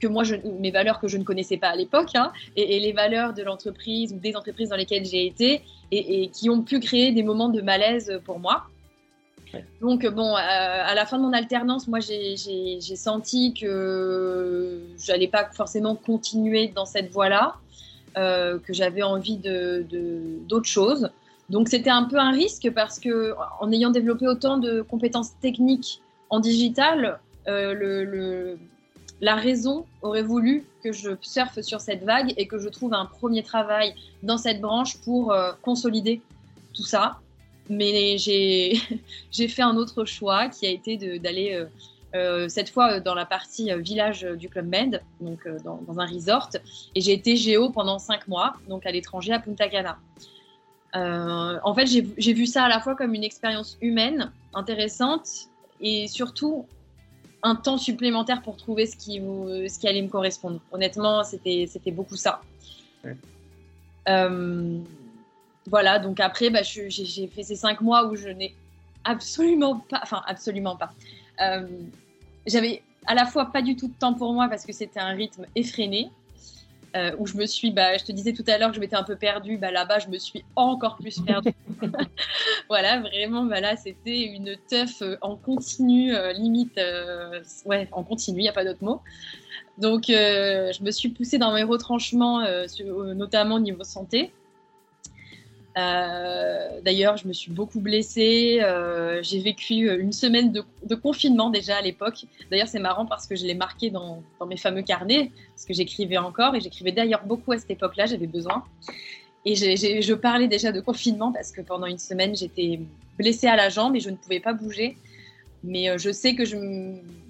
que 0.00 0.06
moi, 0.06 0.24
je, 0.24 0.36
mes 0.60 0.70
valeurs 0.70 1.00
que 1.00 1.08
je 1.08 1.16
ne 1.16 1.24
connaissais 1.24 1.56
pas 1.56 1.68
à 1.68 1.76
l'époque, 1.76 2.10
hein, 2.14 2.32
et, 2.56 2.76
et, 2.76 2.80
les 2.80 2.92
valeurs 2.92 3.32
de 3.32 3.42
l'entreprise 3.42 4.12
ou 4.12 4.18
des 4.18 4.36
entreprises 4.36 4.70
dans 4.70 4.76
lesquelles 4.76 5.04
j'ai 5.04 5.26
été, 5.26 5.62
et, 5.90 6.22
et, 6.22 6.28
qui 6.28 6.50
ont 6.50 6.62
pu 6.62 6.80
créer 6.80 7.12
des 7.12 7.22
moments 7.22 7.48
de 7.48 7.60
malaise 7.60 8.20
pour 8.24 8.38
moi. 8.38 8.64
Ouais. 9.54 9.64
Donc, 9.80 10.06
bon, 10.06 10.34
euh, 10.34 10.36
à 10.36 10.94
la 10.94 11.06
fin 11.06 11.18
de 11.18 11.22
mon 11.22 11.32
alternance, 11.32 11.88
moi, 11.88 12.00
j'ai 12.00 12.80
senti 12.80 13.54
que 13.54 14.80
j'allais 14.98 15.28
pas 15.28 15.48
forcément 15.52 15.94
continuer 15.94 16.68
dans 16.68 16.86
cette 16.86 17.10
voie-là, 17.10 17.56
euh, 18.16 18.58
que 18.58 18.72
j'avais 18.72 19.02
envie 19.02 19.36
d'autres 19.36 19.88
de, 19.88 20.38
de, 20.48 20.64
choses. 20.64 21.10
Donc, 21.48 21.68
c'était 21.68 21.90
un 21.90 22.04
peu 22.04 22.18
un 22.18 22.32
risque 22.32 22.70
parce 22.74 22.98
que, 22.98 23.34
en 23.60 23.70
ayant 23.70 23.90
développé 23.90 24.26
autant 24.26 24.58
de 24.58 24.82
compétences 24.82 25.38
techniques 25.40 26.02
en 26.28 26.40
digital, 26.40 27.20
euh, 27.46 27.72
le, 27.72 28.04
le 28.04 28.58
la 29.20 29.34
raison 29.34 29.86
aurait 30.02 30.22
voulu 30.22 30.66
que 30.82 30.92
je 30.92 31.10
surfe 31.20 31.60
sur 31.60 31.80
cette 31.80 32.04
vague 32.04 32.34
et 32.36 32.46
que 32.46 32.58
je 32.58 32.68
trouve 32.68 32.94
un 32.94 33.06
premier 33.06 33.42
travail 33.42 33.94
dans 34.22 34.38
cette 34.38 34.60
branche 34.60 34.98
pour 34.98 35.32
euh, 35.32 35.52
consolider 35.62 36.20
tout 36.74 36.84
ça. 36.84 37.18
Mais 37.68 38.18
j'ai 38.18 38.78
fait 39.48 39.62
un 39.62 39.76
autre 39.76 40.04
choix 40.04 40.48
qui 40.48 40.66
a 40.66 40.70
été 40.70 41.18
d'aller 41.18 41.66
euh, 42.14 42.48
cette 42.48 42.68
fois 42.70 43.00
dans 43.00 43.14
la 43.14 43.26
partie 43.26 43.72
village 43.80 44.22
du 44.22 44.48
Club 44.48 44.68
Med, 44.68 45.02
donc 45.20 45.48
dans, 45.64 45.80
dans, 45.86 45.98
un 45.98 46.06
resort. 46.06 46.50
Et 46.94 47.00
j'ai 47.00 47.12
été 47.12 47.36
géo 47.36 47.70
pendant 47.70 47.98
cinq 47.98 48.28
mois, 48.28 48.54
donc 48.68 48.86
à 48.86 48.92
l'étranger, 48.92 49.32
à 49.32 49.40
Punta 49.40 49.68
Cana. 49.68 49.98
en 50.94 51.74
fait, 51.74 51.86
j'ai 51.86 52.32
vu 52.32 52.46
ça 52.46 52.64
à 52.64 52.68
la 52.68 52.80
fois 52.80 52.94
comme 52.94 53.14
une 53.14 53.24
expérience 53.24 53.76
humaine 53.80 54.30
intéressante 54.54 55.48
et 55.80 56.06
surtout 56.08 56.66
un 57.46 57.54
temps 57.54 57.78
supplémentaire 57.78 58.42
pour 58.42 58.56
trouver 58.56 58.86
ce 58.86 58.96
qui, 58.96 59.18
ce 59.18 59.78
qui 59.78 59.86
allait 59.86 60.02
me 60.02 60.08
correspondre. 60.08 60.60
Honnêtement, 60.72 61.22
c'était 61.22 61.92
beaucoup 61.92 62.16
ça. 62.16 62.42
Euh, 64.08 64.78
voilà, 65.68 65.98
donc 66.00 66.18
après, 66.18 66.50
bah, 66.50 66.62
j'ai 66.62 67.28
fait 67.28 67.44
ces 67.44 67.54
cinq 67.56 67.80
mois 67.80 68.06
où 68.08 68.16
je 68.16 68.28
n'ai 68.28 68.52
absolument 69.04 69.78
pas, 69.88 70.00
enfin 70.02 70.22
absolument 70.26 70.76
pas. 70.76 70.92
Euh, 71.40 71.66
j'avais 72.46 72.82
à 73.06 73.14
la 73.14 73.26
fois 73.26 73.46
pas 73.52 73.62
du 73.62 73.76
tout 73.76 73.86
de 73.86 73.94
temps 73.94 74.14
pour 74.14 74.32
moi 74.32 74.48
parce 74.48 74.66
que 74.66 74.72
c'était 74.72 75.00
un 75.00 75.14
rythme 75.14 75.46
effréné. 75.54 76.10
Euh, 76.94 77.10
où 77.18 77.26
je 77.26 77.36
me 77.36 77.44
suis, 77.46 77.72
bah, 77.72 77.98
je 77.98 78.04
te 78.04 78.12
disais 78.12 78.32
tout 78.32 78.44
à 78.46 78.56
l'heure 78.56 78.70
que 78.70 78.76
je 78.76 78.80
m'étais 78.80 78.96
un 78.96 79.02
peu 79.02 79.16
perdue, 79.16 79.58
bah, 79.58 79.70
là-bas 79.70 79.98
je 79.98 80.08
me 80.08 80.18
suis 80.18 80.44
encore 80.54 80.96
plus 80.96 81.20
perdue. 81.20 81.52
voilà, 82.70 83.00
vraiment, 83.00 83.44
bah, 83.44 83.60
là 83.60 83.76
c'était 83.76 84.22
une 84.22 84.56
teuf 84.68 85.02
euh, 85.02 85.16
en 85.20 85.36
continu, 85.36 86.14
euh, 86.14 86.32
limite, 86.32 86.80
ouais, 87.66 87.88
en 87.92 88.02
continu, 88.02 88.38
il 88.38 88.42
n'y 88.42 88.48
a 88.48 88.52
pas 88.52 88.64
d'autre 88.64 88.82
mot. 88.82 89.02
Donc 89.76 90.04
je 90.06 90.82
me 90.82 90.90
suis 90.90 91.10
poussée 91.10 91.36
dans 91.36 91.52
mes 91.52 91.64
retranchements, 91.64 92.42
notamment 93.14 93.56
au 93.56 93.60
niveau 93.60 93.84
santé. 93.84 94.32
Euh, 95.76 96.80
d'ailleurs, 96.82 97.16
je 97.18 97.28
me 97.28 97.32
suis 97.32 97.50
beaucoup 97.50 97.80
blessée. 97.80 98.60
Euh, 98.62 99.22
j'ai 99.22 99.40
vécu 99.40 99.90
une 100.00 100.12
semaine 100.12 100.50
de, 100.52 100.94
confinement 100.94 101.50
déjà 101.50 101.76
à 101.76 101.82
l'époque. 101.82 102.24
D'ailleurs, 102.50 102.68
c'est 102.68 102.78
marrant 102.78 103.04
parce 103.04 103.26
que 103.26 103.36
je 103.36 103.44
l'ai 103.44 103.54
marqué 103.54 103.90
dans, 103.90 104.22
mes 104.46 104.56
fameux 104.56 104.82
carnets, 104.82 105.30
parce 105.50 105.66
que 105.66 105.74
j'écrivais 105.74 106.16
encore 106.16 106.54
et 106.54 106.60
j'écrivais 106.60 106.92
d'ailleurs 106.92 107.24
beaucoup 107.24 107.52
à 107.52 107.58
cette 107.58 107.70
époque-là, 107.70 108.06
j'avais 108.06 108.26
besoin. 108.26 108.64
Et 109.44 109.54
je 109.54 110.14
parlais 110.14 110.48
déjà 110.48 110.72
de 110.72 110.80
confinement 110.80 111.30
parce 111.30 111.52
que 111.52 111.60
pendant 111.60 111.86
une 111.86 111.98
semaine, 111.98 112.34
j'étais 112.34 112.80
blessée 113.16 113.46
à 113.46 113.54
la 113.54 113.68
jambe 113.68 113.94
et 113.94 114.00
je 114.00 114.10
ne 114.10 114.16
pouvais 114.16 114.40
pas 114.40 114.52
bouger. 114.52 114.96
Mais 115.62 115.90
euh, 115.90 115.98
je 115.98 116.10
sais 116.10 116.34
que 116.34 116.42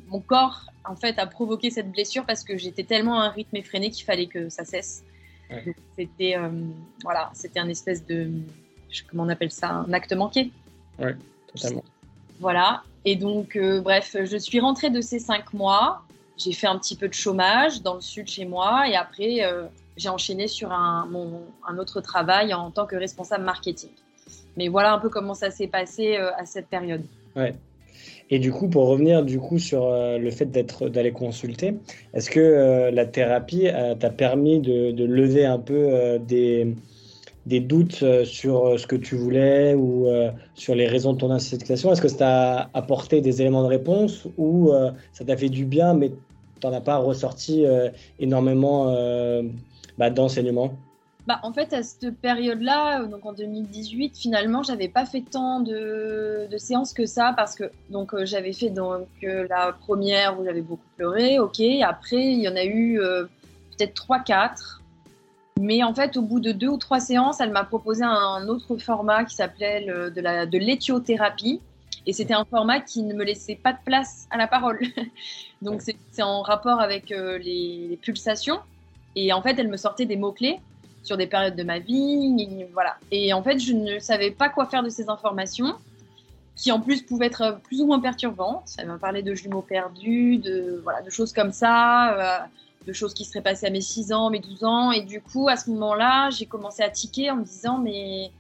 mon 0.09 0.21
corps, 0.21 0.67
en 0.85 0.95
fait, 0.95 1.19
a 1.19 1.27
provoqué 1.27 1.71
cette 1.71 1.91
blessure 1.91 2.25
parce 2.25 2.45
que 2.45 2.57
j'étais 2.57 2.85
tellement 2.85 3.21
à 3.21 3.25
un 3.25 3.31
rythme 3.31 3.57
effréné 3.57 3.91
qu'il 3.91 4.05
fallait 4.05 4.27
que 4.27 4.49
ça 4.49 4.65
cesse. 4.65 5.05
C'était 5.97 6.37
euh, 6.37 6.49
voilà, 7.03 7.31
c'était 7.35 7.61
un 7.61 7.69
espèce 7.69 8.05
de 8.05 8.31
comment 9.09 9.25
on 9.25 9.29
appelle 9.29 9.51
ça, 9.51 9.71
un 9.71 9.93
acte 9.93 10.13
manqué. 10.13 10.51
Oui, 10.99 11.13
totalement. 11.53 11.85
Voilà. 12.41 12.83
Et 13.05 13.17
donc, 13.17 13.57
euh, 13.57 13.81
bref, 13.81 14.17
je 14.25 14.37
suis 14.37 14.61
rentrée 14.61 14.91
de 14.91 15.01
ces 15.01 15.19
cinq 15.19 15.53
mois. 15.53 16.03
J'ai 16.37 16.53
fait 16.53 16.67
un 16.67 16.79
petit 16.79 16.97
peu 16.97 17.09
de 17.09 17.15
chômage 17.15 17.83
dans 17.83 17.95
le 17.95 18.01
sud 18.01 18.27
chez 18.29 18.45
moi 18.45 18.89
et 18.89 18.97
après, 18.97 19.45
euh, 19.45 19.67
j'ai 19.97 20.09
enchaîné 20.09 20.49
sur 20.49 20.73
un, 20.73 21.07
mon, 21.07 21.43
un, 21.67 21.79
autre 21.79 22.01
travail 22.01 22.53
en 22.53 22.71
tant 22.71 22.87
que 22.87 22.97
responsable 22.97 23.45
marketing. 23.45 23.91
Mais 24.57 24.69
voilà 24.69 24.93
un 24.93 24.99
peu 24.99 25.09
comment 25.09 25.35
ça 25.35 25.51
s'est 25.51 25.69
passé 25.69 26.17
à 26.17 26.45
cette 26.45 26.69
période. 26.69 27.05
Ouais. 27.37 27.55
Et 28.31 28.39
du 28.39 28.53
coup, 28.53 28.69
pour 28.69 28.87
revenir 28.89 29.25
du 29.25 29.39
coup 29.39 29.59
sur 29.59 29.85
euh, 29.85 30.19
le 30.19 30.31
fait 30.31 30.47
d'être 30.47 30.89
d'aller 30.89 31.13
consulter, 31.13 31.75
est-ce 32.15 32.31
que 32.31 32.41
euh, 32.41 32.91
la 32.91 33.07
thérapie 33.07 33.69
euh, 33.69 33.95
t'a 33.95 34.11
permis 34.11 34.61
de, 34.61 35.05
lever 35.05 35.45
un 35.45 35.59
peu 35.59 36.19
des, 36.19 36.75
des 37.47 37.61
doutes 37.61 38.25
sur 38.25 38.79
ce 38.79 38.87
que 38.87 38.97
tu 38.97 39.15
voulais 39.15 39.75
ou 39.75 40.09
sur 40.55 40.75
les 40.75 40.87
raisons 40.87 41.13
de 41.13 41.19
ton 41.19 41.31
insatisfaction? 41.31 41.93
Est-ce 41.93 42.03
que 42.03 42.09
ça 42.09 42.17
t'a 42.17 42.71
apporté 42.75 43.21
des 43.21 43.41
éléments 43.41 43.63
de 43.63 43.69
réponse 43.69 44.27
ou 44.37 44.73
ça 45.13 45.25
t'a 45.25 45.37
fait 45.37 45.49
du 45.49 45.65
bien, 45.65 45.95
mais 45.95 46.11
tu 46.61 46.67
n'en 46.67 46.73
as 46.73 46.81
pas 46.81 46.97
ressorti 46.97 47.65
énormément 48.19 48.93
bah, 49.99 50.11
d'enseignements? 50.11 50.86
Bah, 51.27 51.41
en 51.43 51.53
fait, 51.53 51.73
à 51.73 51.83
cette 51.83 52.17
période-là, 52.21 53.03
euh, 53.03 53.07
donc 53.07 53.27
en 53.27 53.33
2018, 53.33 54.17
finalement, 54.17 54.63
j'avais 54.63 54.89
pas 54.89 55.05
fait 55.05 55.23
tant 55.23 55.59
de, 55.59 56.47
séances 56.57 56.93
que 56.93 57.05
ça 57.05 57.35
parce 57.37 57.57
que 57.57 57.65
donc 57.91 58.15
euh, 58.15 58.25
j'avais 58.25 58.53
fait 58.53 58.71
donc 58.71 59.09
euh, 59.25 59.47
la 59.51 59.73
première 59.73 60.39
où 60.39 60.45
j'avais 60.45 60.61
beaucoup 60.63 60.87
pleuré, 60.97 61.41
ok. 61.41 61.61
Après, 61.83 62.25
il 62.33 62.39
y 62.39 62.49
en 62.49 62.55
a 62.55 62.65
eu 62.65 63.01
peut-être 63.77 63.95
trois, 63.95 64.21
quatre. 64.21 64.83
Mais 65.59 65.83
en 65.83 65.95
fait, 65.95 66.17
au 66.17 66.23
bout 66.23 66.39
de 66.39 66.53
deux 66.53 66.69
ou 66.69 66.77
trois 66.77 67.01
séances, 67.01 67.41
elle 67.41 67.51
m'a 67.51 67.65
proposé 67.65 68.05
un 68.05 68.47
autre 68.47 68.77
format 68.77 69.25
qui 69.25 69.35
s'appelait 69.35 69.87
de 69.87 70.59
l'éthiothérapie. 70.59 71.61
Et 72.09 72.13
c'était 72.13 72.35
un 72.35 72.45
format 72.45 72.79
qui 72.81 73.03
ne 73.03 73.15
me 73.15 73.25
laissait 73.25 73.57
pas 73.57 73.73
de 73.73 73.79
place 73.85 74.29
à 74.31 74.37
la 74.37 74.47
parole. 74.47 74.79
donc 75.63 75.83
c'est 75.83 76.23
en 76.23 76.43
rapport 76.43 76.81
avec 76.81 77.09
les 77.11 77.99
pulsations. 78.03 78.61
Et 79.17 79.33
en 79.33 79.41
fait, 79.41 79.59
elle 79.59 79.69
me 79.69 79.79
sortait 79.79 80.05
des 80.05 80.17
mots-clés 80.17 80.61
sur 81.07 81.17
des 81.17 81.27
périodes 81.27 81.57
de 81.57 81.63
ma 81.63 81.79
vie. 81.79 82.37
Et, 82.39 82.69
voilà. 82.73 82.97
Et 83.11 83.33
en 83.33 83.43
fait, 83.43 83.59
je 83.59 83.73
ne 83.73 83.99
savais 83.99 84.31
pas 84.31 84.49
quoi 84.49 84.67
faire 84.67 84.83
de 84.83 84.89
ces 84.89 85.09
informations, 85.09 85.75
qui 86.57 86.73
en 86.73 86.81
plus 86.81 87.03
pouvaient 87.03 87.27
être 87.27 87.61
plus 87.63 87.81
ou 87.81 87.87
moins 87.87 88.01
perturbantes. 88.01 88.71
Elle 88.79 88.89
m'a 88.89 88.99
parlé 88.99 89.23
de 89.23 89.35
jumeaux 89.35 89.63
perdus, 89.63 90.39
de, 90.39 90.81
voilà, 90.83 91.03
de 91.03 91.11
choses 91.11 91.33
comme 91.33 91.53
ça, 91.53 92.15
euh, 92.15 92.39
de 92.87 92.93
choses 92.93 93.15
qui 93.15 93.25
seraient 93.25 93.43
passées 93.43 93.67
à 93.67 93.71
mes 93.71 93.81
6 93.81 94.13
ans, 94.13 94.31
mes 94.31 94.41
12 94.41 94.65
ans. 94.65 94.91
Et 94.91 95.03
du 95.03 95.21
coup, 95.21 95.49
à 95.49 95.57
ce 95.57 95.71
moment-là, 95.71 96.31
j'ai 96.31 96.47
commencé 96.47 96.83
à 96.83 96.91
tiquer 96.91 97.31
en 97.31 97.37
me 97.37 97.45
disant, 97.45 97.79
mais 97.79 98.33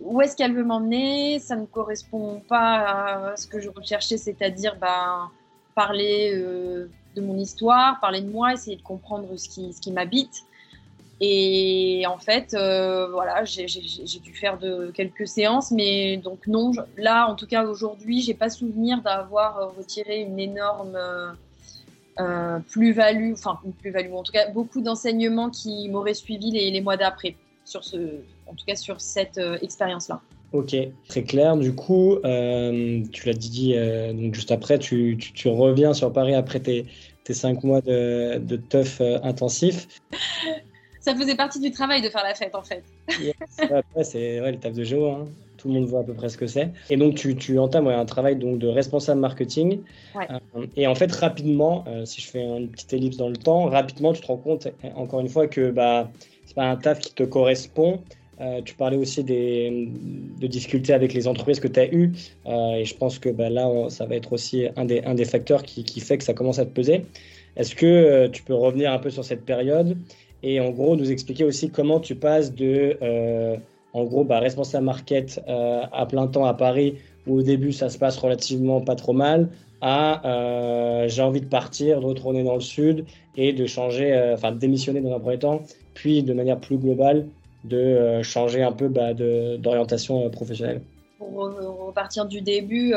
où 0.00 0.22
est-ce 0.22 0.36
qu'elle 0.36 0.54
veut 0.54 0.64
m'emmener? 0.64 1.38
Ça 1.38 1.54
ne 1.56 1.66
correspond 1.66 2.42
pas 2.48 3.32
à 3.32 3.36
ce 3.36 3.46
que 3.46 3.60
je 3.60 3.68
recherchais, 3.68 4.16
c'est-à-dire 4.16 4.76
ben, 4.80 5.30
parler 5.74 6.32
euh, 6.34 6.88
de 7.14 7.20
mon 7.20 7.36
histoire, 7.36 8.00
parler 8.00 8.22
de 8.22 8.30
moi, 8.30 8.54
essayer 8.54 8.76
de 8.76 8.82
comprendre 8.82 9.36
ce 9.36 9.48
qui, 9.48 9.72
ce 9.72 9.80
qui 9.80 9.92
m'habite. 9.92 10.44
Et 11.20 12.04
en 12.08 12.18
fait, 12.18 12.54
euh, 12.54 13.08
voilà, 13.10 13.44
j'ai 13.44 13.66
dû 13.66 14.34
faire 14.34 14.58
de 14.58 14.90
quelques 14.92 15.28
séances, 15.28 15.70
mais 15.70 16.16
donc 16.16 16.46
non, 16.46 16.72
là, 16.96 17.28
en 17.28 17.36
tout 17.36 17.46
cas 17.46 17.64
aujourd'hui, 17.64 18.20
j'ai 18.20 18.34
pas 18.34 18.50
souvenir 18.50 19.00
d'avoir 19.02 19.74
retiré 19.76 20.20
une 20.20 20.40
énorme 20.40 20.98
euh, 22.20 22.58
plus-value, 22.68 23.32
enfin 23.32 23.58
une 23.64 23.72
plus-value, 23.72 24.12
en 24.12 24.22
tout 24.22 24.32
cas 24.32 24.50
beaucoup 24.50 24.80
d'enseignements 24.80 25.50
qui 25.50 25.88
m'auraient 25.88 26.14
suivi 26.14 26.50
les, 26.50 26.80
mois 26.80 26.96
d'après, 26.96 27.36
sur 27.64 27.84
ce, 27.84 27.96
en 28.46 28.54
tout 28.54 28.66
cas 28.66 28.76
sur 28.76 29.00
cette 29.00 29.38
euh, 29.38 29.56
expérience-là. 29.62 30.20
Ok, 30.52 30.76
très 31.08 31.22
clair. 31.22 31.56
Du 31.56 31.74
coup, 31.74 32.16
tu 32.22 33.26
l'as 33.26 33.32
dit 33.32 33.74
donc 34.14 34.34
juste 34.34 34.52
après, 34.52 34.78
tu, 34.78 35.16
tu, 35.18 35.48
reviens 35.48 35.94
sur 35.94 36.12
Paris 36.12 36.34
après 36.34 36.60
tes, 36.60 36.86
tes 37.24 37.34
cinq 37.34 37.64
mois 37.64 37.80
de, 37.80 38.38
de 38.38 38.54
teuf 38.56 39.00
intensif 39.00 39.88
ça 41.04 41.14
faisait 41.14 41.34
partie 41.34 41.60
du 41.60 41.70
travail 41.70 42.00
de 42.00 42.08
faire 42.08 42.24
la 42.24 42.34
fête 42.34 42.54
en 42.54 42.62
fait. 42.62 42.82
Après, 43.58 44.04
c'est 44.04 44.40
le 44.40 44.56
taf 44.56 44.72
de 44.72 44.84
géo. 44.84 45.08
Hein. 45.08 45.26
Tout 45.58 45.68
le 45.68 45.74
monde 45.74 45.84
voit 45.84 46.00
à 46.00 46.02
peu 46.02 46.14
près 46.14 46.30
ce 46.30 46.36
que 46.36 46.46
c'est. 46.46 46.70
Et 46.90 46.96
donc, 46.96 47.14
tu, 47.14 47.36
tu 47.36 47.58
entames 47.58 47.88
un 47.88 48.04
travail 48.04 48.36
donc, 48.36 48.58
de 48.58 48.68
responsable 48.68 49.20
marketing. 49.20 49.80
Euh, 50.16 50.66
et 50.76 50.86
en 50.86 50.94
fait, 50.94 51.10
rapidement, 51.12 51.84
euh, 51.88 52.04
si 52.04 52.20
je 52.20 52.28
fais 52.28 52.42
une 52.42 52.68
petite 52.68 52.92
ellipse 52.92 53.16
dans 53.16 53.28
le 53.28 53.36
temps, 53.36 53.66
rapidement, 53.66 54.12
tu 54.12 54.20
te 54.20 54.26
rends 54.26 54.36
compte, 54.36 54.68
encore 54.94 55.20
une 55.20 55.28
fois, 55.28 55.46
que 55.46 55.70
bah, 55.70 56.10
c'est 56.44 56.54
pas 56.54 56.64
un 56.64 56.76
taf 56.76 56.98
qui 57.00 57.14
te 57.14 57.22
correspond. 57.22 58.00
Euh, 58.40 58.60
tu 58.62 58.74
parlais 58.74 58.96
aussi 58.96 59.24
des, 59.24 59.88
de 60.40 60.46
difficultés 60.46 60.92
avec 60.92 61.14
les 61.14 61.28
entreprises 61.28 61.60
que 61.60 61.68
tu 61.68 61.80
as 61.80 61.92
eues. 61.94 62.12
et 62.46 62.84
je 62.84 62.94
pense 62.96 63.18
que 63.18 63.28
bah, 63.28 63.48
là, 63.48 63.70
ça 63.88 64.06
va 64.06 64.16
être 64.16 64.32
aussi 64.32 64.66
un 64.76 64.84
des, 64.84 65.02
un 65.04 65.14
des 65.14 65.24
facteurs 65.24 65.62
qui, 65.62 65.84
qui 65.84 66.00
fait 66.00 66.18
que 66.18 66.24
ça 66.24 66.34
commence 66.34 66.58
à 66.58 66.64
te 66.64 66.72
peser. 66.72 67.06
Est-ce 67.56 67.74
que 67.74 68.26
tu 68.26 68.42
peux 68.42 68.54
revenir 68.54 68.92
un 68.92 68.98
peu 68.98 69.10
sur 69.10 69.24
cette 69.24 69.44
période? 69.44 69.96
Et 70.44 70.60
en 70.60 70.70
gros 70.70 70.94
nous 70.94 71.10
expliquer 71.10 71.44
aussi 71.44 71.70
comment 71.70 72.00
tu 72.00 72.14
passes 72.14 72.54
de, 72.54 72.98
euh, 73.00 73.56
en 73.94 74.04
gros, 74.04 74.24
bah, 74.24 74.40
responsable 74.40 74.84
market 74.84 75.42
euh, 75.48 75.82
à 75.90 76.04
plein 76.04 76.26
temps 76.26 76.44
à 76.44 76.52
Paris, 76.52 76.98
où 77.26 77.38
au 77.38 77.42
début 77.42 77.72
ça 77.72 77.88
se 77.88 77.98
passe 77.98 78.18
relativement 78.18 78.82
pas 78.82 78.94
trop 78.94 79.14
mal, 79.14 79.48
à 79.80 80.26
euh, 80.26 81.08
j'ai 81.08 81.22
envie 81.22 81.40
de 81.40 81.46
partir, 81.46 82.00
de 82.00 82.04
retourner 82.04 82.44
dans 82.44 82.54
le 82.54 82.60
sud 82.60 83.06
et 83.36 83.54
de 83.54 83.66
changer, 83.66 84.32
enfin 84.34 84.52
de 84.52 84.58
démissionner 84.58 85.00
dans 85.00 85.16
un 85.16 85.18
premier 85.18 85.38
temps, 85.38 85.62
puis 85.94 86.22
de 86.22 86.34
manière 86.34 86.60
plus 86.60 86.76
globale 86.76 87.26
de 87.64 88.20
changer 88.22 88.62
un 88.62 88.72
peu 88.72 88.88
bah, 88.88 89.14
d'orientation 89.14 90.28
professionnelle. 90.28 90.82
Pour 91.18 91.50
repartir 91.86 92.26
du 92.26 92.42
début, 92.42 92.94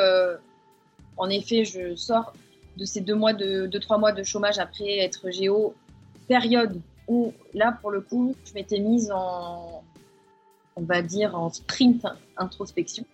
en 1.15 1.29
effet, 1.29 1.63
je 1.63 1.95
sors 1.95 2.33
de 2.75 2.83
ces 2.83 2.99
deux 2.99 3.15
mois 3.15 3.31
de 3.31 3.65
deux, 3.67 3.79
trois 3.79 3.97
mois 3.97 4.11
de 4.11 4.23
chômage 4.23 4.59
après 4.59 4.99
être 4.99 5.31
géo, 5.31 5.73
période 6.27 6.81
où 7.07 7.33
là, 7.53 7.77
pour 7.81 7.91
le 7.91 8.01
coup, 8.01 8.35
je 8.45 8.53
m'étais 8.53 8.79
mise 8.79 9.11
en, 9.11 9.83
on 10.75 10.81
va 10.81 11.01
dire, 11.01 11.35
en 11.35 11.49
sprint 11.49 12.05
introspection 12.37 13.05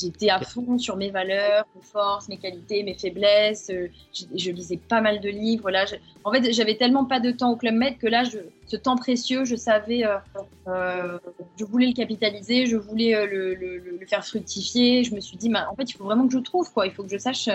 j'étais 0.00 0.30
à 0.30 0.40
fond 0.40 0.78
sur 0.78 0.96
mes 0.96 1.10
valeurs, 1.10 1.66
mes 1.74 1.82
forces, 1.82 2.28
mes 2.28 2.36
qualités, 2.36 2.82
mes 2.82 2.94
faiblesses. 2.94 3.70
Je, 4.12 4.50
lisais 4.50 4.76
pas 4.76 5.00
mal 5.00 5.20
de 5.20 5.28
livres. 5.28 5.70
Là, 5.70 5.84
en 6.24 6.32
fait, 6.32 6.52
j'avais 6.52 6.76
tellement 6.76 7.04
pas 7.04 7.20
de 7.20 7.30
temps 7.30 7.52
au 7.52 7.56
Club 7.56 7.74
Med 7.74 7.98
que 7.98 8.06
là, 8.06 8.24
je, 8.24 8.38
ce 8.66 8.76
temps 8.76 8.96
précieux, 8.96 9.44
je 9.44 9.56
savais, 9.56 10.04
je 10.66 11.64
voulais 11.64 11.86
le 11.86 11.94
capitaliser, 11.94 12.66
je 12.66 12.76
voulais 12.76 13.26
le, 13.26 13.54
le, 13.54 14.06
faire 14.06 14.24
fructifier. 14.24 15.04
Je 15.04 15.14
me 15.14 15.20
suis 15.20 15.36
dit, 15.36 15.48
bah, 15.48 15.68
en 15.70 15.74
fait, 15.74 15.90
il 15.90 15.94
faut 15.94 16.04
vraiment 16.04 16.26
que 16.26 16.32
je 16.32 16.38
trouve 16.38 16.72
quoi. 16.72 16.86
Il 16.86 16.92
faut 16.92 17.02
que 17.02 17.10
je 17.10 17.18
sache 17.18 17.48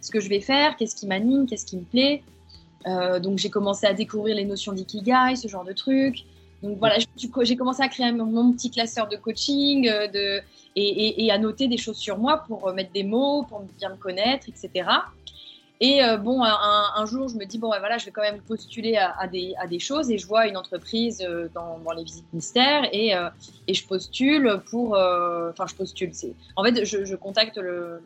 ce 0.00 0.10
que 0.10 0.20
je 0.20 0.28
vais 0.28 0.40
faire, 0.40 0.76
qu'est-ce 0.76 0.96
qui 0.96 1.06
m'anime, 1.06 1.46
qu'est-ce 1.46 1.66
qui 1.66 1.76
me 1.76 1.84
plaît. 1.84 2.22
Donc, 2.86 3.38
j'ai 3.38 3.50
commencé 3.50 3.86
à 3.86 3.94
découvrir 3.94 4.36
les 4.36 4.44
notions 4.44 4.72
d'ikigai, 4.72 5.36
ce 5.36 5.48
genre 5.48 5.64
de 5.64 5.72
trucs. 5.72 6.24
Donc 6.64 6.78
voilà, 6.78 6.96
j'ai 7.16 7.56
commencé 7.56 7.82
à 7.82 7.88
créer 7.88 8.10
mon, 8.10 8.52
petit 8.52 8.70
classeur 8.70 9.06
de 9.06 9.16
coaching 9.16 9.86
euh, 9.86 10.08
de, 10.08 10.40
et, 10.76 11.30
à 11.30 11.36
noter 11.36 11.68
des 11.68 11.76
choses 11.76 11.98
sur 11.98 12.16
moi 12.16 12.42
pour 12.46 12.66
euh, 12.66 12.72
mettre 12.72 12.90
des 12.92 13.04
mots, 13.04 13.42
pour 13.42 13.60
bien 13.78 13.90
me 13.90 13.96
connaître, 13.96 14.48
etc. 14.48 14.88
Et 15.80 16.02
euh, 16.02 16.16
bon, 16.16 16.42
un, 16.42 17.04
jour, 17.04 17.28
je 17.28 17.34
me 17.34 17.44
dis, 17.44 17.58
bon, 17.58 17.68
voilà, 17.68 17.98
je 17.98 18.06
vais 18.06 18.12
quand 18.12 18.22
même 18.22 18.40
postuler 18.40 18.96
à, 18.96 19.26
des, 19.26 19.54
à 19.60 19.66
des, 19.66 19.78
choses 19.78 20.10
et 20.10 20.16
je 20.16 20.26
vois 20.26 20.46
une 20.46 20.56
entreprise 20.56 21.18
dans, 21.52 21.78
dans, 21.80 21.92
les 21.92 22.04
visites 22.04 22.32
mystères 22.32 22.88
et, 22.92 23.12
et 23.68 23.74
je 23.74 23.86
postule 23.86 24.62
pour. 24.70 24.92
Enfin, 24.92 25.66
je 25.68 25.74
postule. 25.74 26.12
En 26.56 26.64
fait, 26.64 26.84
je, 26.86 27.04
je 27.04 27.16
contacte 27.16 27.58
le 27.58 28.00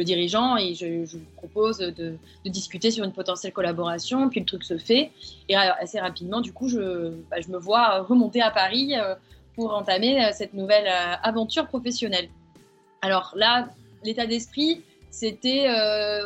dirigeant 0.00 0.56
et 0.56 0.74
je, 0.74 0.86
lui 0.86 1.06
propose 1.36 1.78
de, 1.78 2.16
discuter 2.44 2.90
sur 2.90 3.04
une 3.04 3.12
potentielle 3.12 3.52
collaboration. 3.52 4.28
Puis 4.28 4.40
le 4.40 4.46
truc 4.46 4.64
se 4.64 4.78
fait 4.78 5.10
et 5.48 5.56
assez 5.56 6.00
rapidement, 6.00 6.40
du 6.40 6.52
coup, 6.52 6.68
je, 6.68 7.10
bah, 7.30 7.40
je 7.40 7.48
me 7.50 7.58
vois 7.58 8.00
remonter 8.00 8.40
à 8.40 8.50
Paris 8.50 8.94
euh, 8.96 9.14
pour 9.54 9.74
entamer 9.74 10.24
euh, 10.24 10.30
cette 10.32 10.54
nouvelle 10.54 10.86
euh, 10.86 11.14
aventure 11.22 11.66
professionnelle. 11.66 12.28
Alors 13.02 13.34
là, 13.36 13.68
l'état 14.04 14.26
d'esprit, 14.26 14.82
c'était 15.10 15.68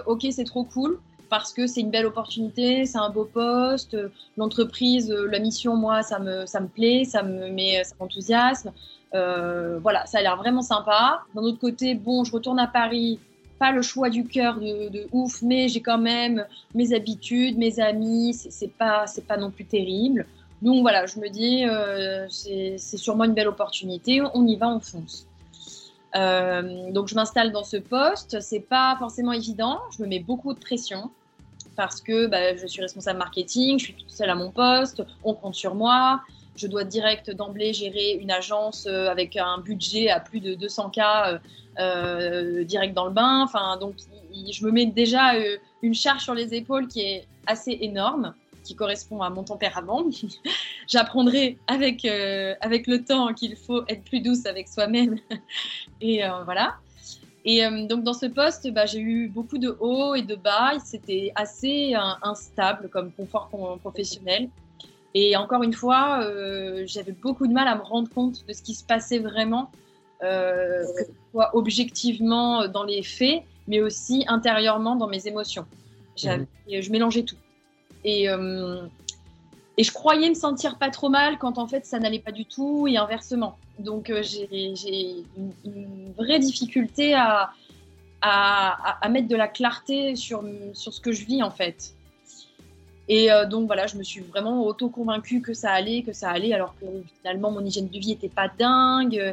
ok, 0.07 0.27
c'est 0.31 0.45
trop 0.45 0.63
cool 0.63 1.01
parce 1.29 1.53
que 1.53 1.67
c'est 1.67 1.81
une 1.81 1.91
belle 1.91 2.07
opportunité, 2.07 2.85
c'est 2.87 2.99
un 2.99 3.11
beau 3.11 3.25
poste, 3.25 3.97
l'entreprise, 4.37 5.11
la 5.11 5.41
mission, 5.41 5.75
moi, 5.75 6.03
ça 6.03 6.21
me, 6.21 6.47
ça 6.47 6.61
me 6.61 6.69
plaît, 6.69 7.05
ça 7.05 7.25
me 7.25 7.51
met, 7.51 7.83
ça 7.83 7.97
m'enthousiasme. 7.99 8.73
voilà, 9.13 10.07
ça 10.07 10.19
a 10.19 10.23
l'air 10.23 10.37
vraiment 10.37 10.63
sympa. 10.63 11.23
D'un 11.35 11.43
autre 11.43 11.59
côté, 11.59 11.95
bon, 11.95 12.23
je 12.25 12.31
retourne 12.31 12.61
à 12.61 12.69
Paris, 12.69 13.19
pas 13.59 13.73
le 13.73 13.83
choix 13.83 14.11
du 14.11 14.25
cœur 14.25 14.59
de, 14.61 15.07
ouf, 15.13 15.43
mais 15.43 15.69
j'ai 15.69 15.81
quand 15.81 15.99
même 15.99 16.47
mes 16.75 16.95
habitudes, 16.95 17.59
mes 17.59 17.81
amis, 17.81 18.35
c'est 18.35 18.73
pas, 18.73 19.07
c'est 19.07 19.27
pas 19.27 19.37
non 19.37 19.51
plus 19.51 19.65
terrible. 19.65 20.27
Donc 20.63 20.83
voilà, 20.83 21.07
je 21.07 21.19
me 21.19 21.29
dis, 21.29 21.65
euh, 21.67 22.27
c'est 22.29 22.79
sûrement 22.79 23.25
une 23.25 23.35
belle 23.35 23.49
opportunité, 23.49 24.23
on 24.35 24.47
y 24.47 24.57
va, 24.57 24.69
on 24.69 24.81
fonce. 24.81 25.27
Euh, 26.15 26.91
donc 26.93 27.09
je 27.09 27.15
m'installe 27.15 27.53
dans 27.53 27.65
ce 27.65 27.77
poste, 27.77 28.41
c'est 28.41 28.61
pas 28.61 28.97
forcément 28.99 29.33
évident, 29.33 29.81
je 29.97 30.03
me 30.03 30.09
mets 30.09 30.21
beaucoup 30.21 30.55
de 30.55 30.59
pression 30.59 31.11
parce 31.77 32.01
que 32.01 32.27
bah, 32.27 32.57
je 32.57 32.67
suis 32.67 32.81
responsable 32.81 33.19
marketing, 33.19 33.79
je 33.79 33.85
suis 33.85 33.95
toute 33.95 34.11
seule 34.11 34.31
à 34.31 34.35
mon 34.35 34.51
poste, 34.51 35.03
on 35.25 35.35
compte 35.35 35.55
sur 35.55 35.75
moi, 35.75 36.23
je 36.57 36.69
dois 36.69 36.85
direct 36.85 37.31
d'emblée 37.31 37.75
gérer 37.75 38.13
une 38.13 38.31
agence 38.31 38.87
euh, 38.87 39.11
avec 39.11 39.37
un 39.37 39.59
budget 39.59 40.09
à 40.09 40.21
plus 40.21 40.41
de 40.41 40.55
200K 40.55 41.39
euh, 41.79 42.65
direct 42.65 42.95
dans 42.95 43.07
le 43.07 43.13
bain. 43.13 43.43
Enfin, 43.43 43.77
donc, 43.79 43.95
je 44.51 44.65
me 44.65 44.71
mets 44.71 44.87
déjà 44.87 45.35
euh, 45.35 45.57
une 45.83 45.95
charge 45.95 46.23
sur 46.23 46.35
les 46.35 46.55
épaules 46.55 46.89
qui 46.89 47.01
est 47.01 47.27
assez 47.47 47.79
énorme, 47.81 48.35
qui 48.65 48.75
correspond 48.75 49.23
à 49.23 49.31
mon 49.31 49.43
tempérament. 49.45 50.05
J'apprendrai 50.89 51.59
avec, 51.67 52.05
avec 52.61 52.87
le 52.87 53.05
temps 53.05 53.33
qu'il 53.35 53.57
faut 53.57 53.83
être 53.89 54.05
plus 54.05 54.21
douce 54.21 54.47
avec 54.47 54.69
soi-même. 54.69 55.17
Et 56.01 56.23
voilà. 56.45 56.77
Et 57.45 57.63
donc 57.87 58.03
dans 58.03 58.13
ce 58.13 58.27
poste, 58.27 58.69
bah, 58.73 58.87
j'ai 58.87 58.99
eu 59.01 59.29
beaucoup 59.29 59.59
de 59.59 59.77
hauts 59.81 60.15
et 60.15 60.23
de 60.23 60.35
bas. 60.35 60.75
C'était 60.85 61.33
assez 61.37 61.95
instable 62.23 62.89
comme 62.89 63.13
confort 63.13 63.49
professionnel. 63.81 64.49
Et 65.19 65.35
encore 65.35 65.63
une 65.63 65.73
fois, 65.73 66.21
euh, 66.25 66.83
j'avais 66.87 67.13
beaucoup 67.13 67.47
de 67.47 67.53
mal 67.55 67.67
à 67.69 67.75
me 67.75 67.81
rendre 67.81 68.07
compte 68.11 68.47
de 68.47 68.53
ce 68.53 68.61
qui 68.61 68.75
se 68.75 68.85
passait 68.85 69.19
vraiment, 69.19 69.71
euh, 70.23 70.83
que 70.97 71.05
ce 71.05 71.11
soit 71.33 71.55
objectivement 71.55 72.69
dans 72.69 72.85
les 72.85 73.03
faits, 73.03 73.43
mais 73.69 73.81
aussi 73.81 74.25
intérieurement 74.29 74.97
dans 74.97 75.09
mes 75.09 75.27
émotions. 75.27 75.67
Mhm. 76.25 76.47
Je 76.69 76.91
mélangeais 76.91 77.23
tout. 77.23 77.37
Et, 78.05 78.29
euh, 78.29 78.87
et 79.77 79.85
je 79.85 79.93
croyais 79.93 80.29
me 80.29 80.35
sentir 80.35 80.79
pas 80.79 80.91
trop 80.91 81.09
mal 81.09 81.39
quand 81.39 81.59
en 81.59 81.67
fait 81.67 81.85
ça 81.85 81.99
n'allait 81.99 82.21
pas 82.21 82.33
du 82.33 82.45
tout 82.45 82.87
et 82.89 82.97
inversement. 82.97 83.59
Donc 83.79 84.13
j'ai 84.23 84.49
une, 84.53 85.53
une, 85.65 86.13
vraie 86.17 86.39
difficulté 86.39 87.15
à, 87.15 87.51
à, 88.23 89.05
à, 89.05 89.09
mettre 89.09 89.29
de 89.29 89.37
la 89.37 89.49
clarté 89.49 90.17
sur, 90.17 90.43
sur 90.73 90.95
ce 90.95 91.01
que 91.01 91.13
je 91.13 91.25
vis 91.27 91.43
en 91.43 91.51
fait. 91.51 91.97
Et 93.09 93.31
euh, 93.31 93.47
donc 93.47 93.67
voilà, 93.67 93.87
je 93.87 93.97
me 93.97 94.03
suis 94.03 94.21
vraiment 94.21 94.65
auto-convaincue 94.65 95.41
que 95.41 95.55
ça 95.55 95.71
allait, 95.71 96.03
que 96.03 96.13
ça 96.13 96.31
allait, 96.31 96.53
alors 96.53 96.75
que 96.81 96.87
finalement 97.21 97.51
mon 97.51 97.65
hygiène 97.65 97.89
de 97.89 97.99
vie 97.99 98.09
n'était 98.09 98.29
pas 98.29 98.49
dingue, 98.49 99.19
euh, 99.19 99.33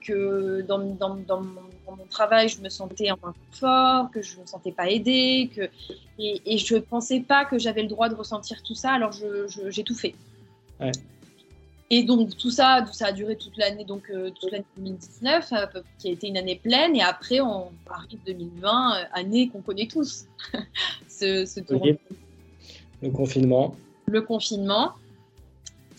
que 0.00 0.62
dans, 0.62 0.78
dans, 0.78 1.16
dans, 1.16 1.40
mon, 1.40 1.60
travail 2.08 2.48
je 2.48 2.60
me 2.60 2.68
sentais 2.68 3.10
en 3.10 3.18
fort, 3.52 4.10
que 4.10 4.22
je 4.22 4.36
ne 4.36 4.42
me 4.42 4.46
sentais 4.46 4.72
pas 4.72 4.88
aidée, 4.90 5.50
que, 5.54 5.62
et, 6.18 6.40
et 6.44 6.58
je 6.58 6.74
ne 6.74 6.80
pensais 6.80 7.20
pas 7.20 7.44
que 7.44 7.58
j'avais 7.58 7.82
le 7.82 7.88
droit 7.88 8.08
de 8.08 8.14
ressentir 8.14 8.62
tout 8.62 8.74
ça, 8.74 8.92
alors 8.92 9.12
j'ai 9.68 9.84
tout 9.84 9.94
fait. 9.94 10.14
Ouais. 10.80 10.92
Et 11.92 12.04
donc 12.04 12.36
tout 12.36 12.50
ça, 12.50 12.86
ça 12.92 13.06
a 13.06 13.12
duré 13.12 13.36
toute 13.36 13.56
l'année, 13.56 13.84
donc 13.84 14.10
euh, 14.10 14.30
toute 14.30 14.52
l'année 14.52 14.64
2019, 14.76 15.52
qui 15.98 16.08
a 16.08 16.12
été 16.12 16.28
une 16.28 16.36
année 16.36 16.54
pleine, 16.54 16.94
et 16.94 17.02
après 17.02 17.40
on 17.40 17.72
arrive 17.90 18.20
2020, 18.26 19.08
année 19.12 19.48
qu'on 19.48 19.60
connaît 19.60 19.88
tous. 19.88 20.26
ce, 21.08 21.44
ce 21.44 21.58
tour. 21.58 21.84
Le 23.02 23.10
confinement. 23.10 23.74
Le 24.06 24.22
confinement, 24.22 24.92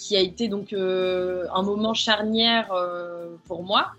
qui 0.02 0.18
a 0.18 0.20
été 0.20 0.48
donc 0.48 0.74
euh, 0.74 1.46
un 1.54 1.62
moment 1.62 1.94
charnière 1.94 2.72
euh, 2.74 3.36
pour 3.46 3.64
moi, 3.64 3.92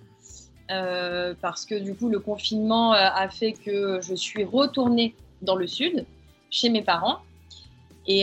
euh, 0.73 1.33
parce 1.41 1.65
que 1.65 1.77
du 1.77 1.95
coup, 1.95 2.09
le 2.09 2.19
confinement 2.19 2.91
a 2.93 3.29
fait 3.29 3.53
que 3.53 4.01
je 4.03 4.15
suis 4.17 4.43
retournée 4.43 5.15
dans 5.43 5.55
le 5.55 5.69
sud, 5.69 6.05
chez 6.51 6.71
mes 6.71 6.83
parents. 6.83 7.21
Et 8.09 8.23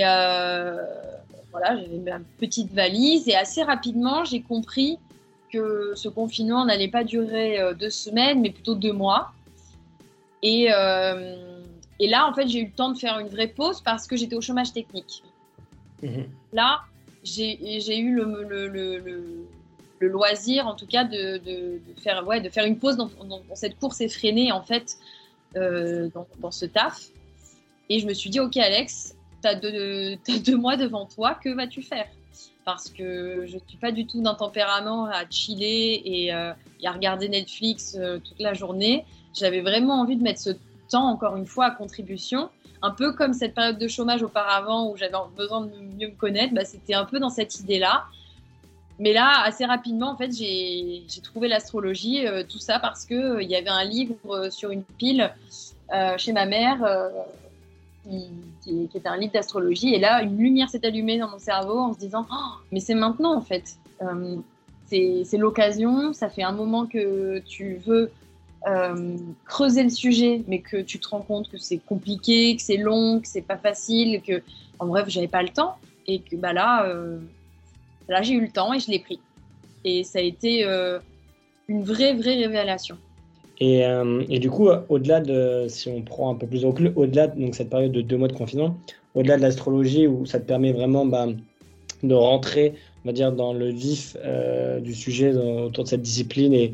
voilà, 1.52 1.78
j'avais 1.78 2.00
ma 2.00 2.20
petite 2.38 2.74
valise, 2.74 3.30
et 3.30 3.36
assez 3.36 3.64
rapidement, 3.64 4.26
j'ai 4.26 4.42
compris 4.42 5.00
que 5.52 5.94
ce 5.96 6.10
confinement 6.10 6.66
n'allait 6.66 6.90
pas 6.90 7.06
durer 7.06 7.74
deux 7.80 7.90
semaines, 7.90 8.42
mais 8.42 8.52
plutôt 8.52 8.76
deux 8.76 8.94
mois. 8.94 9.32
Et 10.44 10.68
et 12.02 12.08
là, 12.08 12.28
en 12.28 12.34
fait, 12.34 12.48
j'ai 12.48 12.60
eu 12.60 12.66
le 12.66 12.72
temps 12.72 12.92
de 12.92 12.98
faire 12.98 13.20
une 13.20 13.28
vraie 13.28 13.48
pause 13.48 13.82
parce 13.82 14.06
que 14.06 14.16
j'étais 14.18 14.36
au 14.36 14.42
chômage 14.42 14.72
technique. 14.74 15.24
Mhm. 16.02 16.30
Là, 16.54 16.82
j'ai 17.24 17.98
eu 17.98 18.16
le, 18.16 19.48
loisir, 20.02 20.68
en 20.68 20.76
tout 20.76 20.88
cas, 20.88 21.04
de, 21.04 21.42
faire, 21.98 22.24
une 22.66 22.78
pause 22.78 22.98
dans, 22.98 23.10
cette 23.54 23.80
course 23.80 24.02
effrénée, 24.02 24.52
en 24.52 24.62
fait, 24.62 24.98
euh, 25.56 26.10
dans, 26.40 26.52
ce 26.52 26.66
taf. 26.66 27.10
Et 27.90 28.00
je 28.00 28.08
me 28.08 28.14
suis 28.14 28.30
dit, 28.30 28.40
OK, 28.40 28.58
Alex, 28.58 29.16
tu 29.42 29.48
as, 29.48 29.52
as, 29.52 30.40
deux 30.40 30.58
mois 30.58 30.78
devant 30.78 31.06
toi, 31.06 31.36
que 31.36 31.50
vas-tu 31.50 31.82
faire? 31.82 32.08
Parce 32.66 32.90
que 32.90 33.46
je 33.48 33.56
ne 33.56 33.62
suis 33.68 33.78
pas 33.82 33.92
du 33.92 34.06
tout 34.06 34.22
d'un 34.22 34.36
tempérament 34.36 35.06
à 35.06 35.28
chiller 35.30 36.24
et, 36.24 36.34
euh, 36.34 36.54
à 36.84 36.92
regarder 36.92 37.28
Netflix 37.28 37.98
euh, 38.00 38.20
toute 38.20 38.40
la 38.40 38.54
journée. 38.54 39.06
J'avais 39.34 39.62
vraiment 39.62 40.00
envie 40.02 40.18
de 40.18 40.24
mettre 40.24 40.40
ce 40.40 40.52
temps, 40.90 41.10
encore 41.10 41.36
une 41.36 41.46
fois, 41.46 41.66
à 41.66 41.72
contribution. 41.72 42.50
Un 42.82 42.92
peu 42.92 43.14
comme 43.14 43.34
cette 43.34 43.56
période 43.56 43.78
de 43.78 43.88
chômage 43.88 44.24
auparavant 44.24 44.90
où 44.90 44.96
j'avais 44.96 45.18
besoin 45.36 45.62
de 45.62 45.72
mieux 45.98 46.08
me 46.08 46.16
connaître, 46.16 46.54
bah, 46.54 46.66
c'était 46.66 46.94
un 46.94 47.06
peu 47.06 47.20
dans 47.20 47.30
cette 47.30 47.60
idée-là. 47.60 48.06
Mais 49.00 49.14
là, 49.14 49.44
assez 49.46 49.66
rapidement, 49.66 50.12
en 50.12 50.18
fait, 50.18 50.32
j'ai 50.32 51.06
trouvé 51.24 51.48
l'astrologie, 51.48 52.28
euh, 52.28 52.44
tout 52.44 52.60
ça 52.60 52.80
parce 52.80 53.06
qu'il 53.06 53.18
euh, 53.18 53.42
y 53.42 53.56
avait 53.56 53.70
un 53.70 53.86
livre 53.86 54.16
euh, 54.30 54.50
sur 54.50 54.72
une 54.72 54.84
pile 54.84 55.34
chez 56.18 56.34
ma 56.34 56.46
mère 56.46 56.88
qui, 58.04 58.28
qui, 58.62 58.84
était 58.94 59.08
un 59.08 59.18
livre 59.18 59.34
d'astrologie. 59.34 59.96
Et 59.96 60.00
là, 60.00 60.22
une 60.22 60.38
lumière 60.38 60.70
s'est 60.70 60.86
allumée 60.86 61.18
dans 61.18 61.30
mon 61.30 61.40
cerveau 61.40 61.80
en 61.80 61.94
se 61.96 61.98
disant 61.98 62.28
oh, 62.32 62.60
Mais 62.72 62.80
c'est 62.80 62.94
maintenant, 62.94 63.36
en 63.36 63.42
fait. 63.42 63.76
c'est 64.86 65.38
l'occasion. 65.38 66.14
Ça 66.14 66.30
fait 66.30 66.44
un 66.44 66.52
moment 66.52 66.86
que 66.86 67.40
tu 67.40 67.82
veux 67.88 68.12
euh, 68.68 69.16
creuser 69.46 69.84
le 69.84 69.90
sujet, 69.90 70.42
mais 70.48 70.60
que 70.60 70.78
tu 70.78 71.00
te 71.00 71.08
rends 71.08 71.22
compte 71.22 71.50
que 71.50 71.58
c'est 71.58 71.78
compliqué, 71.78 72.56
que 72.58 72.62
c'est 72.62 72.78
long, 72.78 73.22
que 73.22 73.28
c'est 73.28 73.42
pas 73.42 73.58
facile, 73.58 74.22
que 74.22 74.42
en 74.80 74.88
bref, 74.88 75.06
j'avais 75.08 75.30
pas 75.30 75.42
le 75.42 75.50
temps, 75.50 75.76
et 76.08 76.20
que 76.20 76.36
bah 76.36 76.52
là, 76.52 76.86
euh, 76.86 77.20
là 78.10 78.22
j'ai 78.22 78.34
eu 78.34 78.42
le 78.42 78.50
temps 78.50 78.74
et 78.74 78.80
je 78.80 78.92
l'ai 78.92 79.00
pris. 79.00 79.20
Et 79.86 80.04
ça 80.04 80.20
a 80.20 80.22
été 80.22 80.66
euh, 80.66 81.00
une 81.70 81.84
vraie, 81.84 82.14
vraie 82.14 82.36
révélation. 82.36 82.98
Et, 83.62 83.82
et 84.30 84.40
du 84.40 84.50
coup, 84.50 84.70
au-delà 84.88 85.20
de, 85.20 85.66
si 85.68 85.90
on 85.90 86.02
prend 86.02 86.32
un 86.32 86.36
peu 86.36 86.48
plus 86.48 86.62
de 86.62 86.66
recul, 86.66 86.94
au-delà 86.96 87.28
de 87.28 87.52
cette 87.52 87.70
période 87.70 87.92
de 87.92 88.00
deux 88.00 88.16
mois 88.16 88.30
de 88.30 88.34
confinement, 88.34 88.78
au-delà 89.16 89.36
de 89.36 89.42
l'astrologie 89.42 90.08
où 90.08 90.26
ça 90.26 90.40
te 90.40 90.46
permet 90.46 90.72
vraiment 90.72 91.06
bah, 91.06 91.28
de 92.02 92.14
rentrer, 92.14 92.76
on 93.04 93.10
va 93.10 93.12
dire, 93.12 93.34
dans 93.34 93.52
le 93.52 93.70
vif 93.70 94.16
du 94.82 94.96
sujet 94.96 95.34
autour 95.36 95.84
de 95.84 95.90
cette 95.90 96.02
discipline 96.02 96.54
et, 96.54 96.74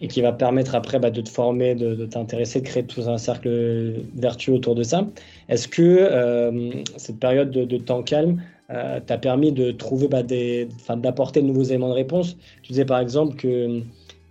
et 0.00 0.08
qui 0.08 0.20
va 0.20 0.32
permettre 0.32 0.74
après 0.74 0.98
bah, 0.98 1.10
de 1.10 1.20
te 1.20 1.28
former, 1.28 1.74
de, 1.74 2.06
t'intéresser, 2.06 2.60
de 2.60 2.66
créer 2.66 2.84
tout 2.84 3.02
un 3.08 3.18
cercle 3.18 3.94
vertueux 4.14 4.54
autour 4.54 4.74
de 4.74 4.82
ça. 4.82 5.06
Est-ce 5.48 5.68
que 5.68 5.82
euh, 5.82 6.70
cette 6.96 7.18
période 7.18 7.50
de, 7.50 7.76
temps 7.78 8.02
calme 8.02 8.40
euh, 8.70 9.00
t'a 9.04 9.18
permis 9.18 9.52
de 9.52 9.70
trouver 9.72 10.08
bah, 10.08 10.22
d'apporter 10.22 11.42
de 11.42 11.46
nouveaux 11.46 11.64
éléments 11.64 11.88
de 11.88 11.94
réponse? 11.94 12.36
Tu 12.62 12.72
disais 12.72 12.84
par 12.84 13.00
exemple 13.00 13.36
que 13.36 13.82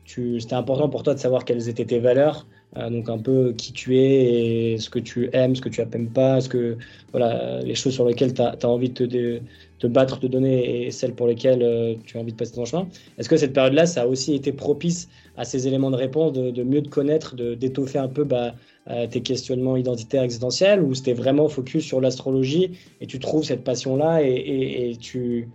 c'était 0.06 0.54
important 0.54 0.90
pour 0.90 1.04
toi 1.04 1.14
de 1.14 1.20
savoir 1.20 1.44
quelles 1.44 1.68
étaient 1.68 1.86
tes 1.86 2.00
valeurs, 2.00 2.48
euh, 2.78 2.90
donc 2.90 3.10
un 3.10 3.18
peu 3.18 3.54
qui 3.58 3.74
tu 3.74 3.98
es 3.98 4.74
et 4.74 4.78
ce 4.78 4.90
que 4.90 5.00
tu 5.00 5.30
aimes, 5.34 5.56
ce 5.56 5.62
que 5.62 5.68
tu 5.68 5.82
n'aimes 5.82 6.10
pas, 6.10 6.40
ce 6.40 6.48
que, 6.48 6.78
voilà, 7.12 7.60
les 7.62 7.76
choses 7.76 7.94
sur 7.94 8.08
lesquelles 8.08 8.34
tu 8.34 8.42
as, 8.42 8.66
envie 8.66 8.90
de 8.90 9.06
te, 9.06 9.40
te, 9.80 9.88
battre, 9.88 10.20
de 10.20 10.28
donner 10.30 10.86
et 10.86 10.92
celles 10.92 11.14
pour 11.14 11.28
lesquelles 11.28 11.98
tu 12.06 12.18
as 12.18 12.22
envie 12.22 12.32
de 12.32 12.38
passer 12.38 12.54
ton 12.54 12.64
chemin. 12.64 12.88
Est-ce 13.18 13.28
que 13.28 13.36
cette 13.36 13.54
période-là, 13.54 13.86
ça 13.86 14.04
a 14.04 14.08
aussi 14.08 14.34
été 14.34 14.54
propice 14.54 15.10
à 15.38 15.45
ces 15.45 15.67
éléments 15.67 15.91
de 15.91 15.95
réponse, 15.95 16.34
de, 16.34 16.63
mieux 16.63 16.82
te 16.82 16.89
connaître, 16.89 17.36
d'étoffer 17.36 18.00
un 18.00 18.08
peu 18.08 18.23
bah, 18.23 18.54
euh, 18.89 19.08
tes 19.08 19.21
questionnements 19.21 19.78
identitaires 19.78 20.23
existentiels, 20.23 20.82
ou 20.82 20.93
c'était 20.95 21.13
vraiment 21.13 21.47
focus 21.47 21.86
sur 21.86 22.02
l'astrologie 22.02 22.78
et 23.00 23.08
tu 23.08 23.19
trouves 23.19 23.43
cette 23.43 23.63
passion-là 23.63 24.23
et, 24.23 24.89
et, 24.89 24.97
tu, 24.97 25.47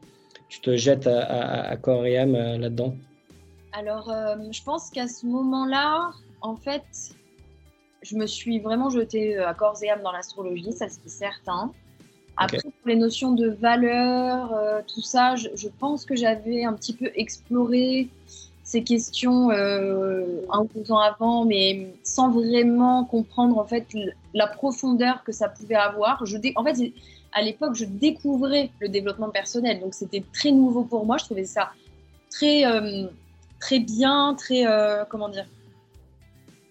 tu, 0.48 0.60
te 0.60 0.76
jettes 0.76 1.06
à, 1.06 1.68
à, 1.68 1.76
corps 1.76 2.06
et 2.06 2.16
âme 2.16 2.32
là-dedans? 2.32 2.94
Alors, 3.72 4.10
je 4.50 4.62
pense 4.62 4.90
qu'à 4.90 5.08
ce 5.08 5.26
moment-là, 5.26 6.12
en 6.42 6.56
fait, 6.56 6.82
je 8.02 8.16
me 8.16 8.26
suis 8.26 8.58
vraiment 8.58 8.90
jetée 8.90 9.38
euh, 9.38 9.48
à 9.48 9.54
corps 9.54 9.78
et 9.82 9.90
âme 9.90 10.02
dans 10.02 10.12
l'astrologie, 10.12 10.72
ça 10.72 10.86
c'est 10.88 11.08
certain. 11.08 11.72
Après, 12.36 12.58
pour 12.58 12.86
les 12.86 12.96
notions 12.96 13.32
de 13.32 13.48
valeur, 13.48 14.52
euh, 14.54 14.80
tout 14.92 15.02
ça, 15.02 15.36
je, 15.36 15.68
pense 15.68 16.04
que 16.06 16.16
j'avais 16.16 16.64
un 16.64 16.72
petit 16.72 16.94
peu 16.94 17.10
exploré 17.14 18.08
ces 18.64 18.84
questions 18.84 19.50
euh, 19.50 20.42
un 20.50 20.60
ou 20.60 20.68
deux 20.74 20.92
ans 20.92 20.98
avant, 20.98 21.44
mais 21.44 21.94
sans 22.04 22.30
vraiment 22.30 23.04
comprendre 23.04 23.58
en 23.58 23.66
fait 23.66 23.86
la 24.34 24.46
profondeur 24.46 25.24
que 25.24 25.32
ça 25.32 25.48
pouvait 25.48 25.74
avoir. 25.74 26.24
Je 26.26 26.36
en 26.56 26.64
fait, 26.64 26.92
à 27.32 27.42
l'époque, 27.42 27.74
je 27.74 27.84
découvrais 27.84 28.70
le 28.80 28.88
développement 28.88 29.30
personnel, 29.30 29.80
donc 29.80 29.94
c'était 29.94 30.24
très 30.32 30.52
nouveau 30.52 30.84
pour 30.84 31.04
moi. 31.06 31.18
Je 31.18 31.24
trouvais 31.24 31.44
ça 31.44 31.72
très, 32.30 32.64
très 33.60 33.80
bien, 33.80 34.34
très, 34.38 34.64
comment 35.08 35.28
dire, 35.28 35.46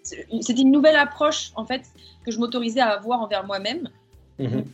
c'était 0.04 0.62
une 0.62 0.72
nouvelle 0.72 0.96
approche 0.96 1.52
en 1.56 1.66
fait 1.66 1.84
que 2.26 2.32
je 2.32 2.40
m'autorisais 2.40 2.82
à 2.82 2.90
avoir 2.90 3.22
envers 3.22 3.46
moi-même. 3.46 3.90
Mhm. 4.40 4.66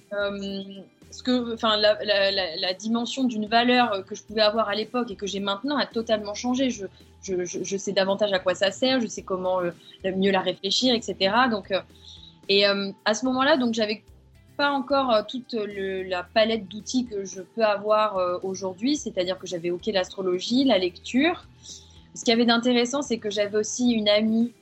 Euh, 1.08 1.12
ce 1.12 1.24
que, 1.24 1.54
enfin, 1.54 1.78
la, 1.78 2.74
dimension 2.74 3.24
d'une 3.24 3.48
valeur 3.48 4.06
que 4.06 4.16
je 4.16 4.24
pouvais 4.24 4.42
avoir 4.42 4.70
à 4.70 4.76
l'époque 4.76 5.12
et 5.12 5.16
que 5.16 5.28
j'ai 5.28 5.40
maintenant 5.40 5.78
a 5.78 5.86
totalement 5.86 6.34
changé. 6.34 6.70
Je, 6.70 6.86
je, 7.22 7.46
je, 7.46 7.78
sais 7.78 7.92
davantage 7.92 8.32
à 8.34 8.40
quoi 8.40 8.56
ça 8.56 8.72
sert, 8.72 9.02
je 9.02 9.08
sais 9.08 9.24
comment 9.24 9.62
euh, 9.62 9.72
mieux 10.16 10.32
la 10.32 10.42
réfléchir, 10.42 10.94
etc. 10.94 11.36
Donc, 11.50 11.72
euh, 11.72 11.82
et 12.50 12.66
à 12.66 13.14
ce 13.14 13.26
moment-là, 13.26 13.58
donc 13.58 13.74
j'avais 13.74 14.04
pas 14.56 14.72
encore 14.72 15.28
toute 15.28 15.54
la 15.54 16.24
palette 16.24 16.66
d'outils 16.70 17.06
que 17.06 17.26
je 17.26 17.42
peux 17.42 17.64
avoir 17.64 18.40
aujourd'hui, 18.42 18.96
c'est-à-dire 18.96 19.38
que 19.38 19.46
j'avais 19.46 19.70
ok 19.70 19.88
l'astrologie, 19.88 20.64
la 20.64 20.78
lecture. 20.78 21.46
Ce 22.16 22.24
qui 22.24 22.32
avait 22.32 22.46
d'intéressant, 22.46 23.02
c'est 23.02 23.18
que 23.18 23.30
j'avais 23.30 23.58
aussi 23.58 23.92
une 23.92 24.08
amie 24.08 24.54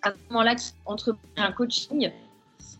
à 0.00 0.12
ce 0.12 0.16
moment-là 0.30 0.54
qui 0.54 0.72
un 1.36 1.52
coaching. 1.52 2.10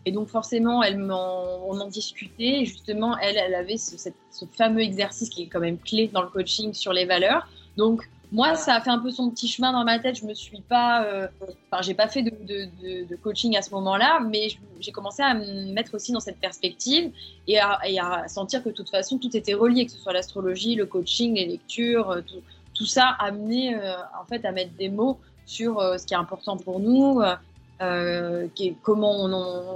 Et 0.05 0.11
donc 0.11 0.27
forcément, 0.27 0.83
elle 0.83 1.01
on 1.01 1.79
en 1.79 1.87
discutait. 1.87 2.65
Justement, 2.65 3.17
elle, 3.19 3.37
elle 3.37 3.55
avait 3.55 3.77
ce, 3.77 4.09
fameux 4.51 4.81
exercice 4.81 5.29
qui 5.29 5.43
est 5.43 5.47
quand 5.47 5.61
même 5.61 5.77
clé 5.77 6.07
dans 6.07 6.21
le 6.21 6.29
coaching 6.29 6.73
sur 6.73 6.93
les 6.93 7.05
valeurs. 7.05 7.47
Donc 7.77 8.09
moi, 8.33 8.55
ça 8.55 8.73
a 8.73 8.81
fait 8.81 8.89
un 8.89 8.97
peu 8.97 9.11
son 9.11 9.29
petit 9.29 9.47
chemin 9.47 9.71
dans 9.71 9.83
ma 9.83 9.99
tête. 9.99 10.19
Je 10.19 10.25
me 10.25 10.33
suis 10.33 10.61
pas, 10.61 11.05
euh, 11.05 11.27
enfin, 11.71 11.83
j'ai 11.83 11.93
pas 11.93 12.07
fait 12.07 12.23
de, 12.23 13.15
coaching 13.17 13.55
à 13.55 13.61
ce 13.61 13.69
moment-là, 13.71 14.19
mais 14.27 14.47
j'ai 14.79 14.91
commencé 14.91 15.21
à 15.21 15.35
me 15.35 15.71
mettre 15.71 15.93
aussi 15.93 16.11
dans 16.11 16.19
cette 16.19 16.39
perspective 16.39 17.11
et 17.47 17.59
à, 17.59 18.27
sentir 18.27 18.63
que 18.63 18.69
de 18.69 18.73
toute 18.73 18.89
façon, 18.89 19.17
tout 19.17 19.35
était 19.37 19.53
relié, 19.53 19.85
que 19.85 19.91
ce 19.91 19.99
soit 19.99 20.13
l'astrologie, 20.13 20.75
le 20.75 20.87
coaching, 20.87 21.35
les 21.35 21.45
lectures, 21.45 22.09
euh, 22.09 22.21
tout, 22.73 22.85
ça 22.85 23.15
amené 23.19 23.75
euh, 23.75 23.93
en 24.19 24.25
fait 24.25 24.43
à 24.45 24.51
mettre 24.51 24.73
des 24.73 24.89
mots 24.89 25.19
sur 25.45 25.79
euh, 25.79 25.97
ce 25.97 26.05
qui 26.07 26.15
est 26.15 26.17
important 26.17 26.57
pour 26.57 26.79
nous, 26.79 27.21
euh, 27.83 28.47
euh, 28.61 28.71
comment 28.81 29.25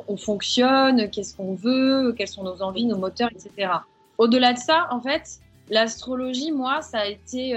on, 0.07 0.17
fonctionne, 0.17 1.09
qu'est-ce 1.09 1.35
qu'on 1.35 1.53
veut, 1.53 2.13
quelles 2.17 2.27
sont 2.27 2.43
nos 2.43 2.61
envies, 2.61 2.85
nos 2.85 2.97
moteurs, 2.97 3.29
etc. 3.31 3.71
Au-delà 4.17 4.53
de 4.53 4.57
ça, 4.57 4.87
en 4.91 5.01
fait, 5.01 5.39
l'astrologie, 5.69 6.51
moi, 6.51 6.81
ça 6.81 6.99
a 6.99 7.05
été, 7.05 7.55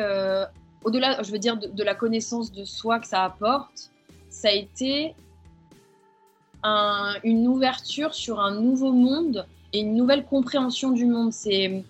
au-delà, 0.84 1.22
je 1.22 1.32
veux 1.32 1.38
dire, 1.38 1.56
de, 1.56 1.82
la 1.82 1.94
connaissance 1.94 2.52
de 2.52 2.64
soi 2.64 2.98
que 2.98 3.06
ça 3.06 3.24
apporte, 3.24 3.90
ça 4.28 4.48
a 4.48 4.52
été 4.52 5.14
une 7.24 7.48
ouverture 7.48 8.14
sur 8.14 8.40
un 8.40 8.54
nouveau 8.54 8.92
monde 8.92 9.46
et 9.72 9.80
une 9.80 9.94
nouvelle 9.94 10.24
compréhension 10.24 10.90
du 10.90 11.06
monde. 11.06 11.32
C'est 11.32 11.84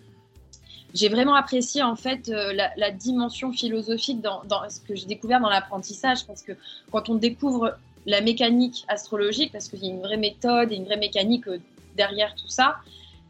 j'ai 0.95 1.09
vraiment 1.09 1.35
apprécié 1.35 1.83
en 1.83 1.97
fait 1.97 2.29
euh, 2.29 2.53
la, 2.77 2.91
dimension 2.91 3.53
philosophique 3.53 4.21
dans, 4.21 4.43
ce 4.69 4.81
que 4.81 4.95
j'ai 4.95 5.07
découvert 5.07 5.41
dans 5.41 5.49
l'apprentissage 5.49 6.27
parce 6.27 6.43
que 6.43 6.53
quand 6.91 7.09
on 7.09 7.15
découvre 7.15 7.77
la 8.07 8.21
mécanique 8.21 8.85
astrologique, 8.89 9.53
parce 9.53 9.69
qu'il 9.69 9.85
y 9.85 9.89
a 9.89 9.95
une 9.95 10.01
vraie 10.01 10.17
méthode 10.17 10.73
et 10.73 10.77
une 10.77 10.85
vraie 10.85 10.97
mécanique 10.97 11.47
euh, 11.49 11.59
derrière 11.97 12.35
tout 12.35 12.49
ça, 12.49 12.77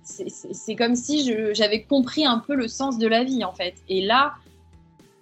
c'est 0.02 0.74
comme 0.76 0.96
si 0.96 1.33
j'avais 1.54 1.83
compris 1.83 2.24
un 2.24 2.38
peu 2.38 2.54
le 2.54 2.68
sens 2.68 2.98
de 2.98 3.06
la 3.06 3.22
vie 3.22 3.44
en 3.44 3.52
fait. 3.52 3.74
Et 3.88 4.00
là, 4.04 4.35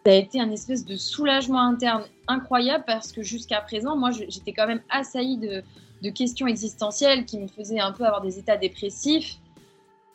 ça 0.05 0.13
a 0.13 0.15
été 0.15 0.41
un 0.41 0.51
espèce 0.51 0.85
de 0.87 0.97
soulagement 0.97 1.61
interne 1.61 2.05
incroyable 2.29 2.85
parce 2.87 3.13
que 3.13 3.23
jusqu'à 3.23 3.61
présent, 3.61 3.97
moi, 3.97 4.11
j'étais 4.11 4.53
quand 4.53 4.67
même 4.67 4.81
assaillie 4.89 5.37
de, 5.37 5.63
de 6.03 6.11
questions 6.11 6.47
existentielles 6.47 7.25
qui 7.27 7.39
me 7.39 7.49
faisaient 7.49 7.81
un 7.81 7.93
peu 7.93 8.05
avoir 8.05 8.23
des 8.23 8.39
états 8.39 8.57
dépressifs 8.57 9.37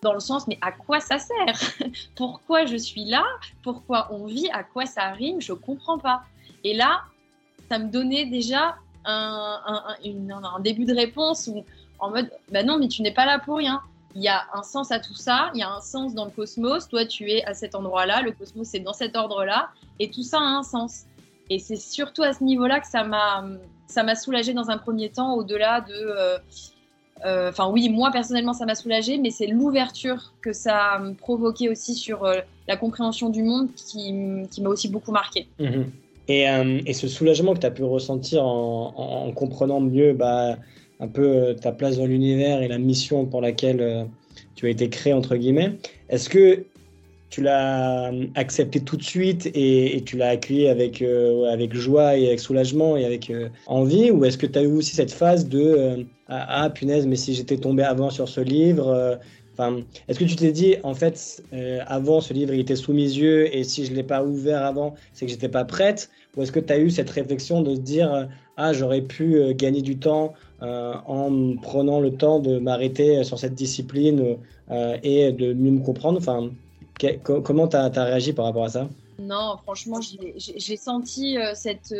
dans 0.01 0.13
le 0.13 0.19
sens, 0.19 0.47
mais 0.47 0.57
à 0.61 0.71
quoi 0.71 0.99
ça 0.99 1.17
sert? 1.17 1.59
Pourquoi 2.15 2.65
je 2.65 2.75
suis 2.75 3.05
là? 3.05 3.23
Pourquoi 3.61 4.09
on 4.11 4.25
vit? 4.25 4.49
À 4.51 4.63
quoi 4.63 4.85
ça 4.85 5.11
rime? 5.11 5.41
Je 5.41 5.53
comprends 5.53 5.97
pas. 5.97 6.23
Et 6.63 6.73
là, 6.73 7.01
ça 7.69 7.79
me 7.79 7.89
donnait 7.89 8.25
déjà 8.25 8.75
un, 9.05 9.61
un, 9.65 10.59
début 10.59 10.85
de 10.85 10.93
réponse 10.93 11.47
où, 11.47 11.63
en 11.99 12.09
mode, 12.09 12.29
bah 12.51 12.63
non, 12.63 12.77
mais 12.77 12.87
tu 12.87 13.01
n'es 13.01 13.13
pas 13.13 13.25
là 13.25 13.39
pour 13.39 13.57
rien. 13.57 13.81
Il 14.15 14.21
y 14.21 14.27
a 14.27 14.43
un 14.53 14.63
sens 14.63 14.91
à 14.91 14.99
tout 14.99 15.15
ça, 15.15 15.49
il 15.55 15.59
y 15.59 15.63
a 15.63 15.71
un 15.71 15.81
sens 15.81 16.13
dans 16.13 16.25
le 16.25 16.31
cosmos. 16.31 16.87
Toi, 16.87 17.05
tu 17.05 17.31
es 17.31 17.43
à 17.45 17.53
cet 17.53 17.73
endroit-là, 17.75 18.21
le 18.21 18.31
cosmos 18.31 18.73
est 18.73 18.79
dans 18.79 18.93
cet 18.93 19.15
ordre-là, 19.15 19.69
et 19.99 20.11
tout 20.11 20.23
ça 20.23 20.39
a 20.39 20.43
un 20.43 20.63
sens. 20.63 21.05
Et 21.49 21.59
c'est 21.59 21.75
surtout 21.75 22.23
à 22.23 22.33
ce 22.33 22.43
niveau-là 22.43 22.79
que 22.79 22.87
ça 22.87 23.03
m'a 23.03 23.43
ça 23.87 24.03
m'a 24.03 24.15
soulagé 24.15 24.53
dans 24.53 24.69
un 24.69 24.77
premier 24.77 25.09
temps, 25.09 25.35
au-delà 25.35 25.81
de 25.81 25.93
euh, 25.93 26.37
euh, 27.25 27.49
enfin, 27.49 27.69
oui, 27.69 27.89
moi 27.89 28.11
personnellement, 28.11 28.53
ça 28.53 28.65
m'a 28.65 28.75
soulagé, 28.75 29.17
mais 29.17 29.29
c'est 29.29 29.47
l'ouverture 29.47 30.33
que 30.41 30.51
ça 30.51 30.93
a 30.93 31.01
provoqué 31.17 31.69
aussi 31.69 31.95
sur 31.95 32.25
euh, 32.25 32.35
la 32.67 32.75
compréhension 32.75 33.29
du 33.29 33.43
monde 33.43 33.69
qui, 33.75 34.11
m'a 34.61 34.69
aussi 34.69 34.89
beaucoup 34.89 35.11
marqué. 35.11 35.47
Euh, 36.29 36.79
et, 36.85 36.93
ce 36.93 37.07
soulagement 37.07 37.53
que 37.53 37.59
tu 37.59 37.65
as 37.65 37.71
pu 37.71 37.83
ressentir 37.83 38.45
en, 38.45 39.31
comprenant 39.35 39.81
mieux 39.81 40.13
bah, 40.13 40.57
un 40.99 41.07
peu 41.07 41.55
ta 41.59 41.71
place 41.71 41.97
dans 41.97 42.05
l'univers 42.05 42.61
et 42.61 42.67
la 42.67 42.77
mission 42.77 43.25
pour 43.25 43.41
laquelle 43.41 44.07
tu 44.55 44.67
as 44.67 44.69
été 44.69 44.89
créé, 44.89 45.13
entre 45.13 45.35
guillemets, 45.35 45.73
est-ce 46.09 46.29
que 46.29 46.65
tu 47.29 47.41
l'as 47.41 48.11
accepté 48.35 48.79
tout 48.79 48.95
de 48.95 49.03
suite 49.03 49.49
et, 49.53 50.01
tu 50.05 50.15
l'as 50.15 50.29
accueilli 50.29 50.67
avec, 50.67 51.03
avec 51.51 51.73
joie 51.73 52.15
et 52.17 52.27
avec 52.27 52.39
soulagement 52.39 52.95
et 52.95 53.03
avec 53.03 53.31
envie? 53.67 54.11
Ou 54.11 54.23
est-ce 54.23 54.37
que 54.37 54.45
tu 54.45 54.59
as 54.59 54.63
eu 54.63 54.67
aussi 54.67 54.95
cette 54.95 55.11
phase 55.11 55.49
de 55.49 56.05
ah, 56.29 56.63
ah, 56.63 56.69
punaise, 56.69 57.05
mais 57.05 57.17
si 57.17 57.33
j'étais 57.33 57.57
tombé 57.57 57.83
avant 57.83 58.09
sur 58.09 58.29
ce 58.29 58.39
livre. 58.39 59.19
Euh, 59.59 59.81
est-ce 60.07 60.19
que 60.19 60.25
tu 60.25 60.35
t'es 60.35 60.51
dit, 60.51 60.75
en 60.83 60.93
fait, 60.93 61.43
euh, 61.53 61.79
avant 61.87 62.21
ce 62.21 62.33
livre, 62.33 62.53
il 62.53 62.59
était 62.59 62.75
sous 62.75 62.93
mes 62.93 63.01
yeux 63.01 63.53
et 63.55 63.63
si 63.63 63.85
je 63.85 63.91
ne 63.91 63.95
l'ai 63.95 64.03
pas 64.03 64.23
ouvert 64.23 64.63
avant, 64.65 64.95
c'est 65.13 65.25
que 65.25 65.31
j'étais 65.31 65.49
pas 65.49 65.65
prête? 65.65 66.09
Ou 66.35 66.41
est-ce 66.41 66.51
que 66.51 66.59
tu 66.59 66.73
as 66.73 66.79
eu 66.79 66.89
cette 66.89 67.09
réflexion 67.09 67.61
de 67.61 67.75
se 67.75 67.79
dire, 67.79 68.13
euh, 68.13 68.25
ah, 68.57 68.73
j'aurais 68.73 69.01
pu 69.01 69.53
gagner 69.55 69.81
du 69.81 69.97
temps 69.97 70.33
en 70.61 71.55
prenant 71.61 71.99
le 71.99 72.11
temps 72.15 72.39
de 72.39 72.57
m'arrêter 72.57 73.23
sur 73.25 73.37
cette 73.37 73.55
discipline 73.55 74.37
et 75.01 75.31
de 75.33 75.53
mieux 75.53 75.71
me 75.71 75.83
comprendre? 75.83 76.19
Enfin, 76.19 76.51
comment 77.23 77.67
tu 77.67 77.75
as, 77.75 77.89
réagi 77.89 78.31
par 78.31 78.45
rapport 78.45 78.63
à 78.63 78.69
ça? 78.69 78.87
Non, 79.19 79.57
franchement, 79.63 79.99
j'ai 80.37 80.77
senti 80.77 81.35
cette 81.55 81.93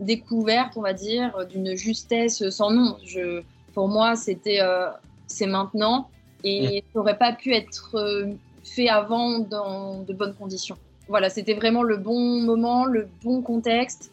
découverte, 0.00 0.72
on 0.76 0.80
va 0.80 0.94
dire, 0.94 1.46
d'une 1.46 1.76
justesse 1.76 2.48
sans 2.48 2.70
nom. 2.70 2.96
Je, 3.04 3.42
pour 3.74 3.88
moi, 3.88 4.16
c'était 4.16 4.60
euh, 4.60 4.88
c'est 5.30 5.46
maintenant 5.46 6.10
et 6.44 6.82
ça 6.92 6.98
n'aurait 6.98 7.18
pas 7.18 7.32
pu 7.32 7.54
être 7.54 7.96
euh, 7.96 8.26
fait 8.64 8.88
avant 8.88 9.38
dans 9.38 10.02
de 10.02 10.12
bonnes 10.12 10.34
conditions. 10.34 10.76
Voilà, 11.08 11.28
c'était 11.28 11.54
vraiment 11.54 11.82
le 11.82 11.96
bon 11.96 12.40
moment, 12.40 12.84
le 12.84 13.08
bon 13.22 13.42
contexte. 13.42 14.12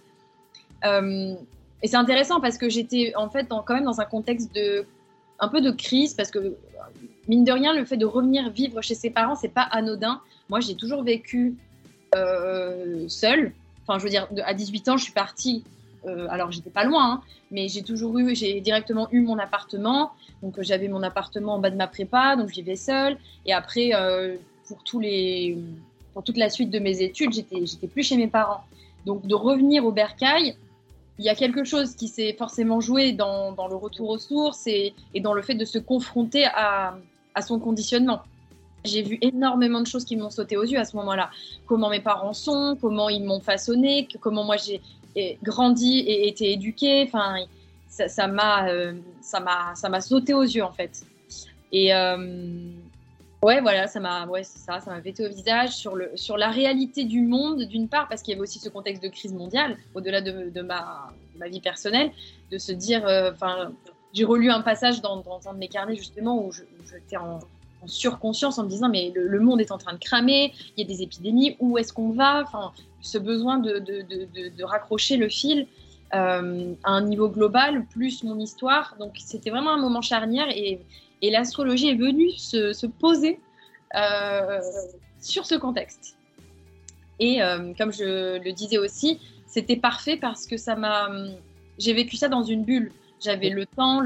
Euh, 0.83 1.35
et 1.83 1.87
c'est 1.87 1.97
intéressant 1.97 2.39
parce 2.41 2.57
que 2.57 2.69
j'étais 2.69 3.13
en 3.15 3.29
fait 3.29 3.47
quand 3.49 3.73
même 3.73 3.85
dans 3.85 4.01
un 4.01 4.05
contexte 4.05 4.53
de 4.53 4.85
un 5.39 5.47
peu 5.47 5.61
de 5.61 5.71
crise 5.71 6.15
parce 6.15 6.31
que 6.31 6.55
mine 7.27 7.43
de 7.43 7.51
rien, 7.51 7.73
le 7.73 7.85
fait 7.85 7.97
de 7.97 8.05
revenir 8.05 8.49
vivre 8.49 8.81
chez 8.81 8.95
ses 8.95 9.09
parents, 9.09 9.35
c'est 9.35 9.53
pas 9.53 9.61
anodin. 9.71 10.19
Moi, 10.49 10.59
j'ai 10.59 10.75
toujours 10.75 11.03
vécu 11.03 11.55
seule 13.07 13.53
Enfin, 13.87 13.99
je 13.99 14.03
veux 14.03 14.09
dire, 14.09 14.27
à 14.45 14.53
18 14.53 14.89
ans, 14.89 14.97
je 14.97 15.03
suis 15.03 15.13
partie. 15.13 15.63
Euh, 16.05 16.27
alors, 16.29 16.51
j'étais 16.51 16.69
pas 16.69 16.83
loin, 16.83 17.13
hein, 17.13 17.21
mais 17.51 17.67
j'ai 17.67 17.81
toujours 17.81 18.17
eu, 18.19 18.35
j'ai 18.35 18.61
directement 18.61 19.07
eu 19.11 19.21
mon 19.21 19.37
appartement. 19.39 20.11
Donc, 20.41 20.61
j'avais 20.61 20.87
mon 20.87 21.03
appartement 21.03 21.55
en 21.55 21.59
bas 21.59 21.69
de 21.69 21.75
ma 21.75 21.87
prépa, 21.87 22.35
donc 22.35 22.49
je 22.49 22.55
vivais 22.55 22.75
seule. 22.75 23.17
Et 23.45 23.53
après, 23.53 23.91
pour 24.67 24.83
tous 24.83 24.99
les, 24.99 25.57
pour 26.13 26.23
toute 26.23 26.37
la 26.37 26.49
suite 26.49 26.69
de 26.69 26.79
mes 26.79 27.01
études, 27.01 27.33
j'étais, 27.33 27.65
j'étais 27.65 27.87
plus 27.87 28.03
chez 28.03 28.17
mes 28.17 28.27
parents. 28.27 28.63
Donc, 29.05 29.25
de 29.25 29.35
revenir 29.35 29.85
au 29.85 29.91
bercail, 29.91 30.55
il 31.19 31.25
y 31.25 31.29
a 31.29 31.35
quelque 31.35 31.63
chose 31.63 31.95
qui 31.95 32.07
s'est 32.07 32.33
forcément 32.33 32.81
joué 32.81 33.11
dans, 33.11 33.51
dans, 33.51 33.67
le 33.67 33.75
retour 33.75 34.09
aux 34.09 34.17
sources 34.17 34.67
et, 34.67 34.93
et, 35.13 35.21
dans 35.21 35.33
le 35.33 35.41
fait 35.41 35.55
de 35.55 35.65
se 35.65 35.79
confronter 35.79 36.45
à, 36.45 36.97
à 37.33 37.41
son 37.41 37.59
conditionnement. 37.59 38.21
J'ai 38.83 39.01
vu 39.01 39.17
énormément 39.21 39.81
de 39.81 39.87
choses 39.87 40.05
qui 40.05 40.15
m'ont 40.15 40.29
sauté 40.29 40.57
aux 40.57 40.63
yeux 40.63 40.79
à 40.79 40.85
ce 40.85 40.95
moment-là. 40.97 41.29
Comment 41.65 41.89
mes 41.89 41.99
parents 41.99 42.33
sont, 42.33 42.77
comment 42.79 43.09
ils 43.09 43.23
m'ont 43.23 43.39
façonné, 43.41 44.07
comment 44.19 44.43
moi 44.43 44.57
j'ai 44.57 44.81
grandi 45.43 45.99
et 45.99 46.27
été 46.27 46.51
éduquée. 46.51 47.03
Enfin, 47.07 47.45
ça 47.89 48.27
m'a, 48.27 48.69
euh, 48.69 48.93
ça 49.21 49.39
m'a, 49.39 49.73
ça 49.75 49.89
m'a 49.89 50.01
sauté 50.01 50.33
aux 50.33 50.43
yeux 50.43 50.63
en 50.63 50.71
fait. 50.71 51.03
Et 51.71 51.93
euh, 51.93 52.71
Ouais, 53.43 53.61
voilà, 53.61 53.87
ça 53.87 53.99
m'a, 53.99 54.25
ouais, 54.25 54.43
ça, 54.43 54.79
ça 54.79 54.89
m'a 54.89 54.99
pété 54.99 55.23
au 55.23 55.29
visage 55.29 55.69
sur 55.69 55.95
le, 55.95 56.09
sur 56.15 56.37
la 56.37 56.49
réalité 56.49 57.03
du 57.03 57.21
monde 57.21 57.63
d'une 57.63 57.87
part, 57.87 58.07
parce 58.07 58.23
qu'il 58.23 58.31
y 58.31 58.35
avait 58.35 58.41
aussi 58.41 58.57
ce 58.57 58.67
contexte 58.67 59.03
de 59.03 59.09
crise 59.09 59.31
mondiale, 59.31 59.77
au-delà 59.93 60.21
de, 60.21 60.49
de, 60.49 60.61
ma, 60.61 61.13
ma, 61.37 61.47
vie 61.47 61.61
personnelle, 61.61 62.11
de 62.51 62.57
se 62.57 62.71
dire, 62.71 63.05
euh, 63.05 63.31
enfin, 63.31 63.71
j'ai 64.11 64.25
relu 64.25 64.49
un 64.49 64.61
passage 64.61 65.01
dans, 65.01 65.17
dans, 65.17 65.39
un 65.47 65.53
de 65.53 65.59
mes 65.59 65.67
carnets 65.67 65.95
justement 65.95 66.43
où 66.43 66.51
j'étais 66.51 67.17
en, 67.17 67.39
en, 67.83 67.87
surconscience 67.87 68.57
en 68.57 68.63
me 68.63 68.69
disant, 68.69 68.89
mais 68.89 69.11
le, 69.13 69.39
monde 69.39 69.61
est 69.61 69.71
en 69.71 69.77
train 69.77 69.93
de 69.93 69.99
cramer, 69.99 70.51
il 70.75 70.81
y 70.81 70.83
a 70.83 70.87
des 70.87 71.03
épidémies, 71.03 71.55
où 71.59 71.77
est-ce 71.77 71.93
qu'on 71.93 72.09
va? 72.09 72.43
Ce 73.01 73.17
besoin 73.17 73.57
de, 73.57 73.79
de 73.79 74.63
raccrocher 74.63 75.17
le 75.17 75.29
fil. 75.29 75.67
Euh, 76.13 76.73
à 76.85 76.91
un 76.91 77.01
niveau 77.01 77.27
global, 77.27 77.85
plus 77.85 78.23
mon 78.23 78.39
histoire. 78.39 78.95
Donc 78.97 79.15
c'était 79.17 79.49
vraiment 79.49 79.71
un 79.71 79.77
moment 79.77 80.01
charnière 80.01 80.47
et, 80.49 80.79
et 81.21 81.29
l'astrologie 81.29 81.89
est 81.89 81.95
venue 81.95 82.31
se, 82.31 82.85
poser 82.85 83.41
euh, 83.95 84.61
sur 85.19 85.45
ce 85.45 85.55
contexte. 85.55 86.15
Et 87.19 87.43
euh, 87.43 87.73
comme 87.77 87.91
je 87.91 88.41
le 88.41 88.53
disais 88.53 88.77
aussi, 88.77 89.19
c'était 89.47 89.75
parfait 89.75 90.15
parce 90.15 90.45
que 90.45 90.55
ça 90.55 90.75
m'a. 90.75 91.09
J'ai 91.77 91.93
vécu 91.93 92.15
ça 92.15 92.29
dans 92.29 92.43
une 92.43 92.63
bulle. 92.63 92.93
J'avais 93.19 93.49
le 93.49 93.65
temps, 93.65 93.99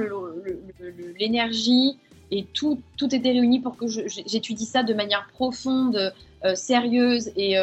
l'énergie 1.19 1.99
et 2.31 2.45
tout, 2.45 2.81
tout 2.97 3.13
était 3.13 3.31
réuni 3.31 3.59
pour 3.59 3.75
que 3.75 3.85
j'étudie 3.87 4.65
ça 4.65 4.83
de 4.83 4.93
manière 4.93 5.27
profonde, 5.33 6.13
sérieuse 6.55 7.29
et 7.35 7.57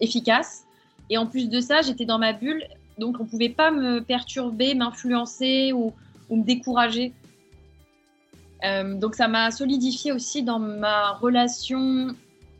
efficace. 0.00 0.64
Et 1.10 1.18
en 1.18 1.26
plus 1.26 1.48
de 1.48 1.60
ça, 1.60 1.82
j'étais 1.82 2.04
dans 2.04 2.18
ma 2.18 2.32
bulle, 2.32 2.64
donc 2.98 3.16
on 3.20 3.24
ne 3.24 3.28
pouvait 3.28 3.48
pas 3.48 3.70
me 3.70 4.00
perturber, 4.00 4.74
m'influencer 4.74 5.72
ou, 5.72 5.92
me 6.30 6.42
décourager. 6.42 7.12
Euh, 8.64 8.94
donc 8.94 9.14
ça 9.14 9.28
m'a 9.28 9.50
solidifié 9.50 10.10
aussi 10.10 10.42
dans 10.42 10.58
ma 10.58 11.12
relation 11.12 12.08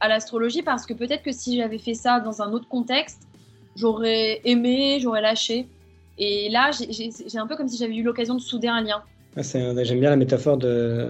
à 0.00 0.08
l'astrologie 0.08 0.62
parce 0.62 0.86
que 0.86 0.92
peut-être 0.92 1.22
que 1.22 1.32
si 1.32 1.56
j'avais 1.56 1.78
fait 1.78 1.94
ça 1.94 2.20
dans 2.20 2.42
un 2.42 2.52
autre 2.52 2.68
contexte, 2.68 3.22
j'aurais 3.74 4.40
aimé, 4.44 4.98
j'aurais 5.00 5.22
lâché. 5.22 5.66
Et 6.18 6.48
là, 6.50 6.70
j'ai 6.72 7.38
un 7.38 7.46
peu 7.46 7.56
comme 7.56 7.68
si 7.68 7.76
j'avais 7.76 7.96
eu 7.96 8.02
l'occasion 8.02 8.34
de 8.34 8.40
souder 8.40 8.68
un 8.68 8.82
lien. 8.82 9.02
Ah, 9.36 9.42
J'aime 9.42 10.00
bien 10.00 10.10
la 10.10 10.16
métaphore 10.16 10.56
de, 10.56 11.08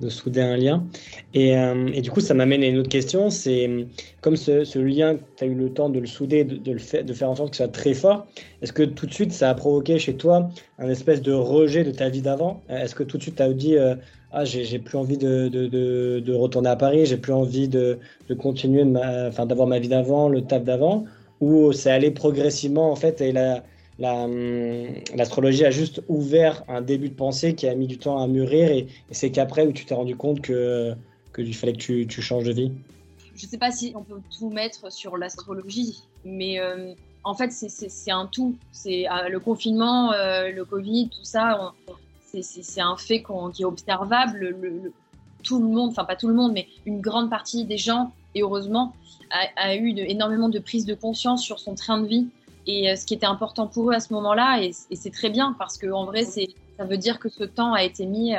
de 0.00 0.08
souder 0.08 0.40
un 0.40 0.56
lien. 0.56 0.84
Et, 1.34 1.56
euh, 1.56 1.88
et 1.92 2.00
du 2.00 2.10
coup, 2.10 2.20
ça 2.20 2.34
m'amène 2.34 2.62
à 2.62 2.66
une 2.66 2.78
autre 2.78 2.88
question. 2.88 3.30
C'est 3.30 3.86
comme 4.20 4.36
ce, 4.36 4.64
ce 4.64 4.78
lien, 4.78 5.16
tu 5.36 5.44
as 5.44 5.46
eu 5.46 5.54
le 5.54 5.72
temps 5.72 5.88
de 5.88 6.00
le 6.00 6.06
souder, 6.06 6.44
de, 6.44 6.72
le 6.72 7.02
de 7.02 7.12
faire 7.12 7.30
en 7.30 7.36
sorte 7.36 7.50
que 7.50 7.56
ça 7.56 7.64
soit 7.64 7.72
très 7.72 7.94
fort. 7.94 8.26
Est-ce 8.62 8.72
que 8.72 8.82
tout 8.82 9.06
de 9.06 9.14
suite, 9.14 9.32
ça 9.32 9.50
a 9.50 9.54
provoqué 9.54 9.98
chez 9.98 10.14
toi 10.16 10.50
un 10.78 10.88
espèce 10.88 11.22
de 11.22 11.32
rejet 11.32 11.84
de 11.84 11.92
ta 11.92 12.08
vie 12.08 12.22
d'avant? 12.22 12.62
Est-ce 12.68 12.94
que 12.94 13.04
tout 13.04 13.18
de 13.18 13.22
suite, 13.22 13.36
tu 13.36 13.42
as 13.42 13.52
dit 13.52 13.76
euh, 13.76 13.94
Ah, 14.32 14.44
j'ai 14.44 14.78
plus 14.78 14.98
envie 14.98 15.18
de, 15.18 15.48
de, 15.48 15.68
de, 16.20 16.34
retourner 16.34 16.70
à 16.70 16.76
Paris, 16.76 17.06
j'ai 17.06 17.16
plus 17.16 17.32
envie 17.32 17.68
de, 17.68 17.98
continuer 18.38 18.84
d'avoir 18.84 19.66
ma 19.68 19.78
vie 19.78 19.88
d'avant, 19.88 20.28
le 20.28 20.42
taf 20.42 20.64
d'avant 20.64 21.04
Ou 21.40 21.72
c'est 21.72 21.90
allé 21.90 22.10
progressivement, 22.10 22.90
en 22.90 22.96
fait, 22.96 23.20
et 23.20 23.32
la 23.32 23.62
Hum, 24.00 24.86
l'astrologie 25.14 25.64
a 25.64 25.70
juste 25.70 26.02
ouvert 26.08 26.64
un 26.66 26.80
début 26.80 27.08
de 27.10 27.14
pensée 27.14 27.54
qui 27.54 27.68
a 27.68 27.74
mis 27.76 27.86
du 27.86 27.96
temps 27.96 28.20
à 28.20 28.26
mûrir 28.26 28.70
et, 28.72 28.88
c'est 29.12 29.30
qu'après 29.30 29.66
où 29.66 29.72
tu 29.72 29.84
t'es 29.84 29.94
rendu 29.94 30.16
compte 30.16 30.40
que 30.40 30.94
qu'il 31.32 31.54
fallait 31.54 31.74
que 31.74 32.04
tu, 32.04 32.22
changes 32.22 32.44
de 32.44 32.52
vie 32.52 32.72
Je 33.36 33.44
ne 33.44 33.50
sais 33.50 33.58
pas 33.58 33.70
si 33.70 33.92
on 33.94 34.02
peut 34.02 34.20
tout 34.36 34.50
mettre 34.50 34.92
sur 34.92 35.16
l'astrologie, 35.16 36.02
mais 36.24 36.60
euh, 36.60 36.94
en 37.22 37.34
fait 37.34 37.52
c'est 37.52 38.10
un 38.10 38.26
tout. 38.26 38.56
C'est 38.72 39.08
euh, 39.08 39.28
le 39.28 39.38
confinement, 39.38 40.12
euh, 40.12 40.50
le 40.50 40.64
Covid, 40.64 41.10
tout 41.10 41.24
ça, 41.24 41.72
c'est 42.40 42.80
un 42.80 42.96
fait 42.96 43.22
qui 43.54 43.62
est 43.62 43.64
observable. 43.64 44.38
Le, 44.38 44.92
tout 45.44 45.60
le 45.60 45.66
monde, 45.66 45.90
enfin 45.90 46.04
pas 46.04 46.16
tout 46.16 46.28
le 46.28 46.34
monde, 46.34 46.52
mais 46.52 46.66
une 46.86 47.00
grande 47.00 47.30
partie 47.30 47.64
des 47.64 47.76
gens, 47.76 48.12
et 48.34 48.42
heureusement, 48.42 48.94
a, 49.30 49.76
eu 49.76 49.94
énormément 49.98 50.48
de 50.48 50.58
prise 50.58 50.84
de 50.84 50.94
conscience 50.94 51.42
sur 51.42 51.60
son 51.60 51.74
train 51.74 52.00
de 52.00 52.06
vie 52.06 52.28
et 52.66 52.90
euh, 52.90 52.96
ce 52.96 53.06
qui 53.06 53.14
était 53.14 53.26
important 53.26 53.66
pour 53.66 53.90
eux 53.90 53.94
à 53.94 54.00
ce 54.00 54.12
moment-là. 54.14 54.62
Et, 54.62 54.72
c'est 54.72 55.12
très 55.12 55.30
bien 55.30 55.54
parce 55.58 55.78
qu'en 55.78 56.04
vrai, 56.04 56.24
ça 56.24 56.84
veut 56.84 56.96
dire 56.96 57.18
que 57.18 57.28
ce 57.28 57.44
temps 57.44 57.72
a 57.72 57.82
été 57.82 58.06
mis 58.06 58.34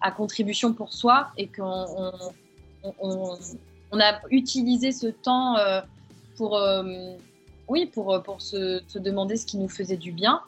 à 0.00 0.10
contribution 0.10 0.72
pour 0.72 0.92
soi 0.92 1.28
et 1.36 1.46
qu'on 1.48 2.12
on, 3.00 4.00
a 4.00 4.20
utilisé 4.30 4.92
ce 4.92 5.06
temps 5.06 5.56
euh, 5.56 5.80
pour, 6.36 6.56
euh, 6.56 7.14
oui, 7.68 7.86
pour, 7.86 8.22
pour 8.22 8.42
se, 8.42 8.82
se, 8.88 8.98
demander 8.98 9.36
ce 9.36 9.46
qui 9.46 9.56
nous 9.56 9.68
faisait 9.68 9.96
du 9.96 10.12
bien. 10.12 10.42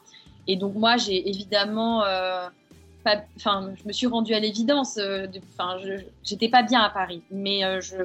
Et 0.47 0.55
donc 0.55 0.75
moi, 0.75 0.97
j'ai 0.97 1.27
évidemment 1.29 2.03
enfin, 3.37 3.71
je 3.75 3.87
me 3.87 3.93
suis 3.93 4.07
rendue 4.07 4.33
à 4.33 4.39
l'évidence. 4.39 4.99
Enfin, 5.53 5.77
j'étais 6.23 6.49
pas 6.49 6.63
bien 6.63 6.81
à 6.81 6.89
Paris, 6.89 7.21
mais 7.31 7.63
euh, 7.63 7.81
je, 7.81 7.95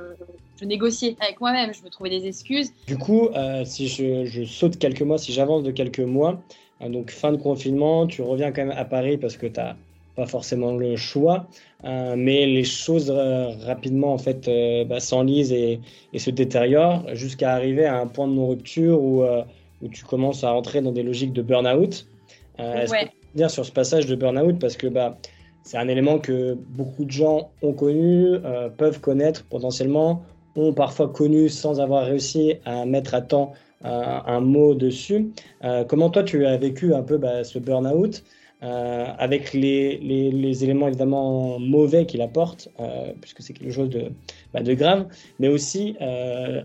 je, 0.60 0.64
négociais 0.64 1.16
avec 1.20 1.40
moi-même. 1.40 1.72
Je 1.74 1.82
me 1.82 1.90
trouvais 1.90 2.10
des 2.10 2.26
excuses. 2.26 2.72
Du 2.86 2.96
coup, 2.96 3.28
euh, 3.28 3.64
si 3.64 3.88
je, 3.88 4.24
je, 4.24 4.44
saute 4.44 4.78
quelques 4.78 5.02
mois, 5.02 5.18
si 5.18 5.32
j'avance 5.32 5.62
de 5.62 5.70
quelques 5.70 6.00
mois, 6.00 6.40
donc 6.80 7.10
fin 7.10 7.32
de 7.32 7.36
confinement, 7.36 8.06
tu 8.06 8.20
reviens 8.20 8.52
quand 8.52 8.66
même 8.66 8.76
à 8.76 8.84
Paris 8.84 9.16
parce 9.16 9.36
que 9.36 9.46
tu 9.46 9.58
n'as 9.58 9.76
pas 10.16 10.26
forcément 10.26 10.76
le 10.76 10.96
choix, 10.96 11.46
mais 11.82 12.46
les 12.46 12.64
choses 12.64 13.10
rapidement 13.10 14.12
en 14.12 14.18
fait 14.18 14.50
bah, 14.86 15.00
s'enlisent 15.00 15.52
et, 15.52 15.80
et, 16.12 16.18
se 16.18 16.30
détériorent 16.30 17.04
jusqu'à 17.14 17.54
arriver 17.54 17.86
à 17.86 17.98
un 17.98 18.06
point 18.06 18.28
de 18.28 18.34
non-rupture 18.34 19.00
où, 19.00 19.24
où 19.24 19.88
tu 19.88 20.04
commences 20.04 20.44
à 20.44 20.52
entrer 20.52 20.82
dans 20.82 20.92
des 20.92 21.02
logiques 21.02 21.32
de 21.32 21.42
burn-out. 21.42 22.06
Ouais 22.58 23.08
dire 23.34 23.50
sur 23.50 23.64
ce 23.64 23.72
passage 23.72 24.06
de 24.06 24.14
burn-out? 24.14 24.58
Parce 24.58 24.76
que 24.76 24.86
bah, 24.86 25.18
c'est 25.62 25.76
un 25.76 25.88
élément 25.88 26.18
que 26.18 26.54
beaucoup 26.54 27.04
de 27.04 27.10
gens 27.10 27.50
ont 27.62 27.72
connu, 27.72 28.26
euh, 28.44 28.68
peuvent 28.68 29.00
connaître 29.00 29.44
potentiellement, 29.44 30.22
ont 30.56 30.72
parfois 30.72 31.08
connu 31.08 31.48
sans 31.48 31.80
avoir 31.80 32.06
réussi 32.06 32.54
à 32.64 32.84
mettre 32.84 33.14
à 33.14 33.20
temps 33.20 33.52
euh, 33.84 34.18
un 34.26 34.40
mot 34.40 34.74
dessus. 34.74 35.30
Euh, 35.64 35.84
comment 35.84 36.10
toi 36.10 36.22
tu 36.22 36.46
as 36.46 36.56
vécu 36.56 36.94
un 36.94 37.02
peu 37.02 37.18
bah, 37.18 37.44
ce 37.44 37.58
burn-out 37.58 38.22
avec 38.62 39.52
les, 39.52 39.98
les, 39.98 40.64
éléments 40.64 40.88
évidemment 40.88 41.58
mauvais 41.58 42.06
qu'il 42.06 42.22
apporte, 42.22 42.70
puisque 43.20 43.42
c'est 43.42 43.52
quelque 43.52 43.70
chose 43.70 43.90
de, 43.90 44.04
bah, 44.54 44.62
grave, 44.62 45.06
mais 45.38 45.48
aussi 45.48 45.96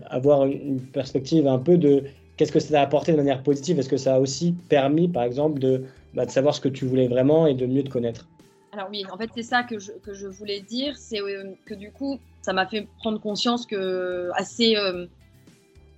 avoir 0.08 0.46
une 0.46 0.80
perspective 0.80 1.46
un 1.46 1.58
peu 1.58 1.76
de 1.76 2.04
qu'est-ce 2.40 2.52
que 2.52 2.60
ça 2.60 2.80
a 2.80 2.82
apporté 2.82 3.12
de 3.12 3.18
manière 3.18 3.42
positive 3.42 3.78
Est-ce 3.78 3.90
que 3.90 3.98
ça 3.98 4.14
a 4.14 4.18
aussi 4.18 4.54
permis, 4.70 5.08
par 5.08 5.24
exemple, 5.24 5.60
de, 5.60 5.84
bah, 6.14 6.24
de 6.24 6.30
savoir 6.30 6.54
ce 6.54 6.62
que 6.62 6.70
tu 6.70 6.86
voulais 6.86 7.06
vraiment 7.06 7.46
et 7.46 7.52
de 7.52 7.66
mieux 7.66 7.84
te 7.84 7.90
connaître? 7.90 8.26
Alors 8.72 8.88
oui, 8.90 9.04
en 9.10 9.16
fait 9.16 9.30
c'est 9.34 9.42
ça 9.42 9.62
que 9.62 9.78
je, 9.78 9.92
que 9.92 10.14
je, 10.14 10.26
voulais 10.28 10.60
dire, 10.60 10.96
c'est 10.96 11.20
euh, 11.20 11.52
que 11.64 11.74
du 11.74 11.90
coup 11.90 12.20
ça 12.42 12.52
m'a 12.52 12.66
fait 12.66 12.86
prendre 12.98 13.20
conscience 13.20 13.66
que 13.66 14.30
assez 14.34 14.76
euh, 14.76 15.06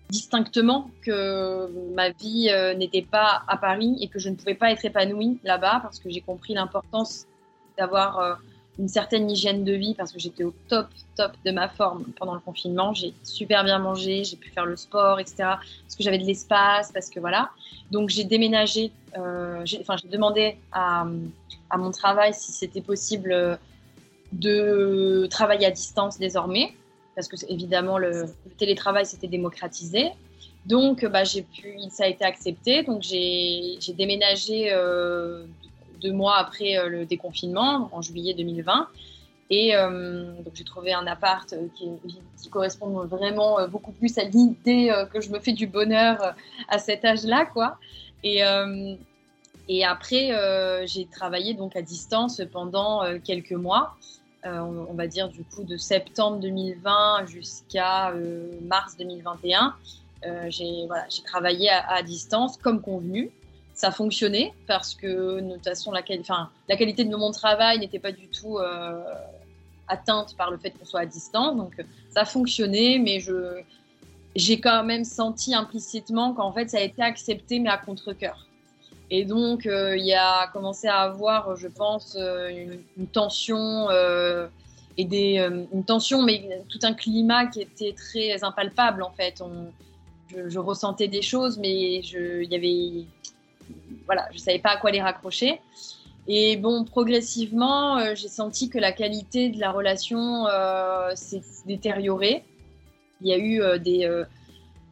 distinctement 0.09 0.91
que 1.03 1.69
ma 1.95 2.11
vie 2.11 2.49
euh, 2.51 2.75
n'était 2.75 3.03
pas 3.03 3.43
à 3.47 3.57
Paris 3.57 3.97
et 4.01 4.09
que 4.09 4.19
je 4.19 4.31
ne 4.31 4.37
pouvais 4.37 4.55
pas 4.55 4.71
être 4.71 4.85
épanouie 4.85 5.39
là-bas 5.45 5.81
parce 5.83 5.99
que 5.99 6.09
j'ai 6.09 6.23
compris 6.23 6.55
l'importance 6.55 7.27
d'avoir 7.77 8.39
une 8.79 8.89
certaine 8.89 9.31
hygiène 9.31 9.65
de 9.65 9.73
vie 9.73 9.95
parce 9.95 10.13
que 10.13 10.19
j'étais 10.19 10.45
au 10.45 10.55
top, 10.69 10.87
top 11.15 11.33
de 11.45 11.51
ma 11.51 11.69
forme 11.69 12.05
pendant 12.19 12.35
le 12.35 12.41
confinement. 12.41 12.95
J'ai 12.95 13.13
super 13.23 13.65
bien 13.65 13.79
mangé, 13.79 14.25
j'ai 14.25 14.37
pu 14.37 14.51
faire 14.51 14.65
le 14.65 14.77
sport, 14.77 15.21
etc. 15.21 15.37
Parce 15.39 15.97
que 15.97 16.03
j'avais 16.03 16.19
de 16.19 16.25
l'espace, 16.25 16.91
parce 16.93 17.11
que 17.11 17.21
voilà. 17.21 17.51
Donc 17.91 18.09
j'ai 18.09 18.25
déménagé, 18.25 18.91
euh, 19.19 19.65
enfin 19.81 19.97
j'ai 19.97 20.09
demandé 20.09 20.57
à, 20.73 21.07
mon 21.77 21.91
travail 21.91 22.35
si 22.35 22.53
c'était 22.53 22.81
possible 22.81 23.33
euh, 23.33 23.57
de 24.33 25.27
travailler 25.31 25.67
à 25.67 25.71
distance 25.71 26.19
désormais, 26.19 26.75
parce 27.15 27.29
que 27.29 27.37
évidemment 27.49 27.99
le, 27.99 28.25
télétravail 28.57 29.05
s'était 29.05 29.29
démocratisé. 29.29 30.11
Donc 30.65 31.05
bah, 31.05 31.25
j'ai 31.25 31.43
pu, 31.43 31.77
ça 31.91 32.05
a 32.05 32.07
été 32.07 32.25
accepté. 32.25 32.85
Donc 32.85 33.03
j'ai 33.03 33.79
déménagé 33.95 34.73
euh, 34.73 35.45
deux 36.03 36.13
mois 36.13 36.37
après 36.37 36.79
euh, 36.79 36.89
le 36.89 37.07
déconfinement, 37.07 37.89
en 37.93 38.03
juillet 38.03 38.35
2020. 38.35 38.89
Et 39.51 39.75
donc 39.75 40.55
j'ai 40.55 40.65
trouvé 40.65 40.95
un 40.95 41.07
appart 41.07 41.55
qui, 41.77 41.85
qui, 42.41 42.49
correspond 42.49 43.05
vraiment 43.05 43.59
beaucoup 43.69 43.93
plus 43.93 44.17
à 44.17 44.25
l'idée 44.25 44.91
que 45.13 45.21
je 45.21 45.29
me 45.29 45.41
fais 45.41 45.53
du 45.53 45.67
bonheur 45.67 46.35
à 46.69 46.79
cet 46.79 47.05
âge-là, 47.05 47.45
quoi. 47.45 47.77
Et, 48.25 48.43
après, 49.85 50.87
j'ai 50.87 51.05
travaillé 51.05 51.53
donc 51.53 51.77
à 51.77 51.83
distance 51.83 52.41
pendant 52.51 53.03
quelques 53.23 53.53
mois. 53.53 53.95
on, 54.43 54.95
va 54.95 55.07
dire 55.07 55.29
du 55.29 55.45
coup 55.45 55.65
de 55.65 55.77
septembre 55.77 56.39
2020 56.39 57.27
jusqu'à 57.27 58.15
mars 58.63 58.97
2021. 58.97 59.75
j'ai 60.49 60.89
travaillé 61.27 61.69
à, 61.69 62.03
distance 62.03 62.57
comme 62.57 62.81
convenu 62.81 63.31
ça 63.83 63.91
fonctionnait 63.91 64.53
parce 64.69 64.95
que 64.95 65.41
de 65.41 65.55
toute 65.55 65.65
façon 65.65 65.91
la, 65.91 66.03
qualité 66.03 67.05
de 67.05 67.17
mon 67.17 67.33
travail 67.33 67.81
n'était 67.81 67.99
pas 67.99 68.13
du 68.13 68.29
tout 68.29 68.59
euh, 68.59 69.03
atteinte 69.89 70.37
par 70.37 70.53
le 70.53 70.57
fait 70.57 70.71
qu'on 70.71 70.85
soit 70.85 71.01
à 71.01 71.07
distance. 71.07 71.57
Donc 71.57 71.73
ça 72.09 72.25
fonctionnait, 72.25 73.01
mais 73.01 73.19
j'ai 74.37 74.61
quand 74.61 74.85
même 74.85 75.03
senti 75.03 75.53
implicitement 75.53 76.33
qu'en 76.33 76.53
fait 76.53 76.71
ça 76.71 76.79
a 76.79 76.83
été 76.83 77.03
accepté 77.03 77.59
mais 77.59 77.71
à 77.71 77.77
contre-cœur. 77.77 78.47
Et 79.11 79.25
donc 79.25 79.67
euh, 79.67 79.97
il 79.97 80.07
y 80.07 80.15
a 80.15 80.47
commencé 80.53 80.87
à 80.87 80.99
avoir, 80.99 81.57
je 81.57 81.67
pense, 81.67 82.17
euh, 82.17 82.77
une, 82.97 83.09
tension 83.09 83.91
et 84.97 85.05
des 85.05 85.39
une 85.73 85.85
tension, 85.85 86.23
mais 86.23 86.63
tout 86.69 86.79
un 86.85 86.95
climat 86.95 87.47
qui 87.47 87.63
était 87.63 87.95
très 87.95 88.45
impalpable 88.45 89.03
en 89.03 89.11
fait. 89.11 89.41
On, 89.41 89.73
je, 90.29 90.49
je, 90.49 90.59
ressentais 90.61 91.09
des 91.09 91.21
choses, 91.21 91.59
mais 91.59 92.01
il 92.01 92.49
y 92.49 92.55
avait 92.55 93.07
voilà, 94.07 94.29
je 94.33 94.39
savais 94.39 94.59
pas 94.59 94.71
à 94.71 94.77
quoi 94.77 94.91
les 94.91 95.01
raccrocher. 95.01 95.61
Et 96.29 96.57
bon, 96.57 96.85
progressivement, 96.85 97.99
euh, 97.99 98.15
j'ai 98.15 98.29
senti 98.29 98.69
que 98.69 98.79
la 98.79 98.93
qualité 98.93 99.49
de 99.49 99.59
la 99.59 99.73
relation 99.73 100.47
euh, 100.47 101.11
s'est 101.15 101.43
détériorée. 101.67 102.45
Il 103.21 103.29
y 103.29 103.33
a 103.33 103.39
eu 103.39 103.61
euh, 103.61 103.79
des, 103.79 104.09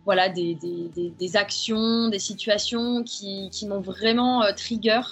voilà, 0.05 0.29
des, 0.29 0.55
des, 0.57 1.13
des, 1.17 1.37
actions, 1.37 2.09
des 2.09 2.19
situations 2.19 3.05
qui, 3.05 3.49
qui 3.51 3.67
m'ont 3.67 3.81
vraiment 3.81 4.43
trigger, 4.57 5.03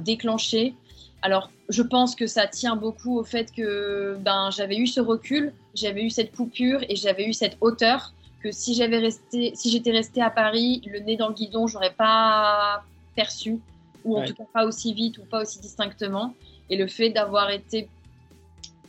déclenché. 0.00 0.74
Alors, 1.22 1.50
je 1.68 1.82
pense 1.82 2.14
que 2.14 2.26
ça 2.26 2.46
tient 2.46 2.76
beaucoup 2.76 3.18
au 3.18 3.24
fait 3.24 3.52
que 3.52 4.16
ben, 4.20 4.50
j'avais 4.50 4.76
eu 4.76 4.86
ce 4.86 5.00
recul, 5.00 5.52
j'avais 5.74 6.02
eu 6.02 6.10
cette 6.10 6.34
coupure 6.34 6.80
et 6.88 6.96
j'avais 6.96 7.26
eu 7.26 7.32
cette 7.32 7.56
hauteur 7.60 8.12
que 8.42 8.52
si 8.52 8.74
j'avais 8.74 8.98
resté, 8.98 9.52
si 9.54 9.70
j'étais 9.70 9.90
restée 9.90 10.22
à 10.22 10.30
Paris, 10.30 10.82
le 10.86 11.00
nez 11.00 11.16
dans 11.16 11.28
le 11.28 11.34
guidon, 11.34 11.66
j'aurais 11.66 11.94
pas 11.94 12.84
perçu, 13.16 13.58
ou 14.04 14.16
en 14.16 14.24
tout 14.24 14.34
cas 14.34 14.44
pas 14.52 14.64
aussi 14.64 14.94
vite 14.94 15.18
ou 15.18 15.22
pas 15.22 15.42
aussi 15.42 15.58
distinctement. 15.58 16.34
Et 16.70 16.76
le 16.76 16.86
fait 16.86 17.10
d'avoir 17.10 17.50
été 17.50 17.88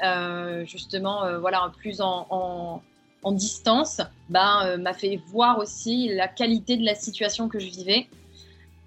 euh, 0.04 0.64
justement 0.66 1.24
euh, 1.24 1.40
voilà, 1.40 1.72
plus 1.78 2.02
en, 2.02 2.28
en, 2.30 3.32
distance 3.32 4.00
ben, 4.30 4.62
euh, 4.64 4.78
m'a 4.78 4.94
fait 4.94 5.20
voir 5.28 5.60
aussi 5.60 6.08
la 6.14 6.30
qualité 6.30 6.78
de 6.78 6.86
la 6.86 6.96
situation 6.96 7.50
que 7.50 7.60
je 7.60 7.68
vivais. 7.68 8.08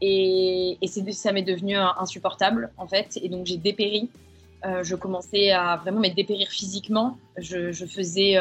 Et, 0.00 0.78
et 0.80 0.86
ça 0.86 1.32
m'est 1.32 1.42
devenu 1.42 1.76
insupportable 1.76 2.70
en 2.78 2.86
fait. 2.86 3.18
Et 3.22 3.28
donc 3.28 3.44
j'ai 3.44 3.58
dépéri. 3.58 4.08
je 4.82 4.94
commençais 4.94 5.50
à 5.50 5.76
vraiment 5.76 6.00
me 6.00 6.08
dépérir 6.08 6.48
physiquement. 6.48 7.18
Je, 7.36 7.70
je 7.70 7.84
faisais 7.84 8.36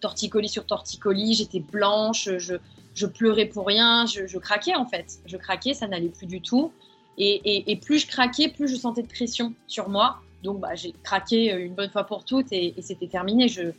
torticolis 0.00 0.48
sur 0.48 0.64
torticolis, 0.64 1.34
j'étais 1.34 1.58
blanche, 1.58 2.28
je, 2.38 2.54
je 2.94 3.06
pleurais 3.06 3.46
pour 3.46 3.66
rien, 3.66 4.06
je, 4.06 4.38
craquais 4.38 4.74
en 4.74 4.86
fait. 4.86 5.20
Je 5.26 5.36
craquais, 5.36 5.74
ça 5.74 5.88
n'allait 5.88 6.08
plus 6.08 6.26
du 6.26 6.40
tout. 6.40 6.72
Et, 7.18 7.78
plus 7.82 8.00
je 8.00 8.06
craquais, 8.06 8.48
plus 8.48 8.68
je 8.68 8.76
sentais 8.76 9.02
de 9.02 9.08
pression 9.08 9.54
sur 9.66 9.88
moi. 9.88 10.18
Donc 10.42 10.60
bah, 10.60 10.74
j'ai 10.74 10.92
craqué 11.02 11.52
une 11.52 11.74
bonne 11.74 11.90
fois 11.90 12.04
pour 12.04 12.24
toutes 12.24 12.52
et, 12.52 12.74
c'était 12.80 13.06
terminé. 13.06 13.48
Je, 13.48 13.72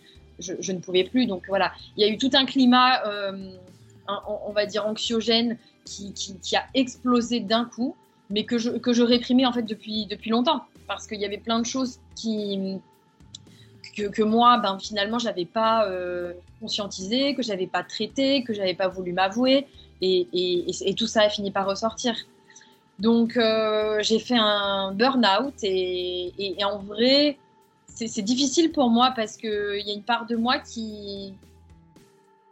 ne 0.72 0.80
pouvais 0.80 1.03
plus. 1.03 1.26
Donc 1.26 1.45
voilà, 1.47 1.74
il 1.97 2.05
y 2.05 2.09
a 2.09 2.11
eu 2.11 2.18
tout 2.18 2.32
un 2.34 2.45
climat, 2.45 3.05
euh, 3.07 3.51
on 4.47 4.51
va 4.51 4.66
dire, 4.66 4.86
anxiogène 4.88 5.57
qui, 5.86 6.14
qui, 6.14 6.55
a 6.55 6.66
explosé 6.74 7.39
d'un 7.39 7.66
coup, 7.66 7.95
mais 8.30 8.45
que 8.45 8.57
je, 8.57 8.72
que 8.72 8.93
je 8.93 9.03
réprimais 9.03 9.45
en 9.45 9.53
fait 9.53 9.64
depuis, 9.64 10.05
depuis 10.05 10.30
longtemps. 10.30 10.66
Parce 10.88 11.07
qu'il 11.07 11.20
y 11.20 11.26
avait 11.26 11.38
plein 11.38 11.59
de 11.59 11.66
choses 11.66 11.99
qui, 12.16 12.80
que, 13.96 14.24
moi, 14.24 14.58
ben, 14.58 14.78
finalement, 14.80 15.20
je 15.20 15.26
n'avais 15.26 15.46
pas 15.46 15.86
euh, 15.86 16.34
conscientisé, 16.60 17.36
que 17.36 17.44
je 17.44 17.50
n'avais 17.50 17.68
pas 17.68 17.84
traité, 17.84 18.44
que 18.44 18.54
je 18.54 18.60
n'avais 18.60 18.74
pas 18.74 18.88
voulu 18.88 19.14
m'avouer. 19.14 19.68
Et, 20.02 20.96
tout 20.98 21.08
ça 21.08 21.22
a 21.22 21.30
fini 21.30 21.52
par 21.52 21.68
ressortir. 21.68 22.16
Donc, 23.00 23.38
euh, 23.38 24.00
j'ai 24.02 24.20
fait 24.20 24.38
un 24.38 24.94
burn-out. 24.94 25.54
Et, 25.64 26.56
en 26.64 26.80
vrai, 26.80 27.38
c'est 27.88 28.22
difficile 28.22 28.72
pour 28.72 28.89
moi 28.89 29.14
parce 29.16 29.38
qu'il 29.38 29.84
y 29.86 29.91
a 29.91 29.94
une 29.94 30.04
part 30.04 30.26
de 30.26 30.36
moi 30.36 30.60
qui, 30.60 31.34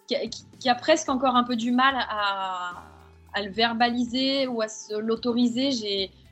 qui, 0.08 0.70
a 0.70 0.76
presque 0.76 1.10
encore 1.10 1.36
un 1.36 1.44
peu 1.44 1.56
du 1.56 1.72
mal 1.72 1.96
à, 1.98 2.84
le 3.42 3.50
verbaliser 3.50 4.48
ou 4.48 4.62
à 4.62 4.68
l'autoriser. 5.00 5.72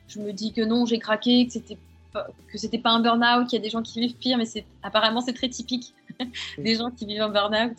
Je 0.08 0.20
me 0.20 0.32
dis 0.32 0.52
que 0.52 0.62
non, 0.62 0.86
j'ai 0.86 0.98
craqué, 0.98 1.46
que 1.46 1.52
c'était 1.52 1.78
que 2.12 2.58
c'était 2.58 2.78
pas 2.78 2.90
un 2.90 3.00
burn-out, 3.00 3.48
qu'il 3.48 3.58
y 3.58 3.60
a 3.60 3.62
des 3.62 3.70
gens 3.70 3.82
qui 3.82 4.00
vivent 4.00 4.16
pire, 4.16 4.38
mais 4.38 4.44
c'est 4.44 4.64
apparemment 4.82 5.20
c'est 5.20 5.32
très 5.32 5.48
typique 5.48 5.94
des 6.58 6.76
gens 6.76 6.90
qui 6.90 7.06
vivent 7.06 7.22
un 7.22 7.28
burn-out. 7.28 7.76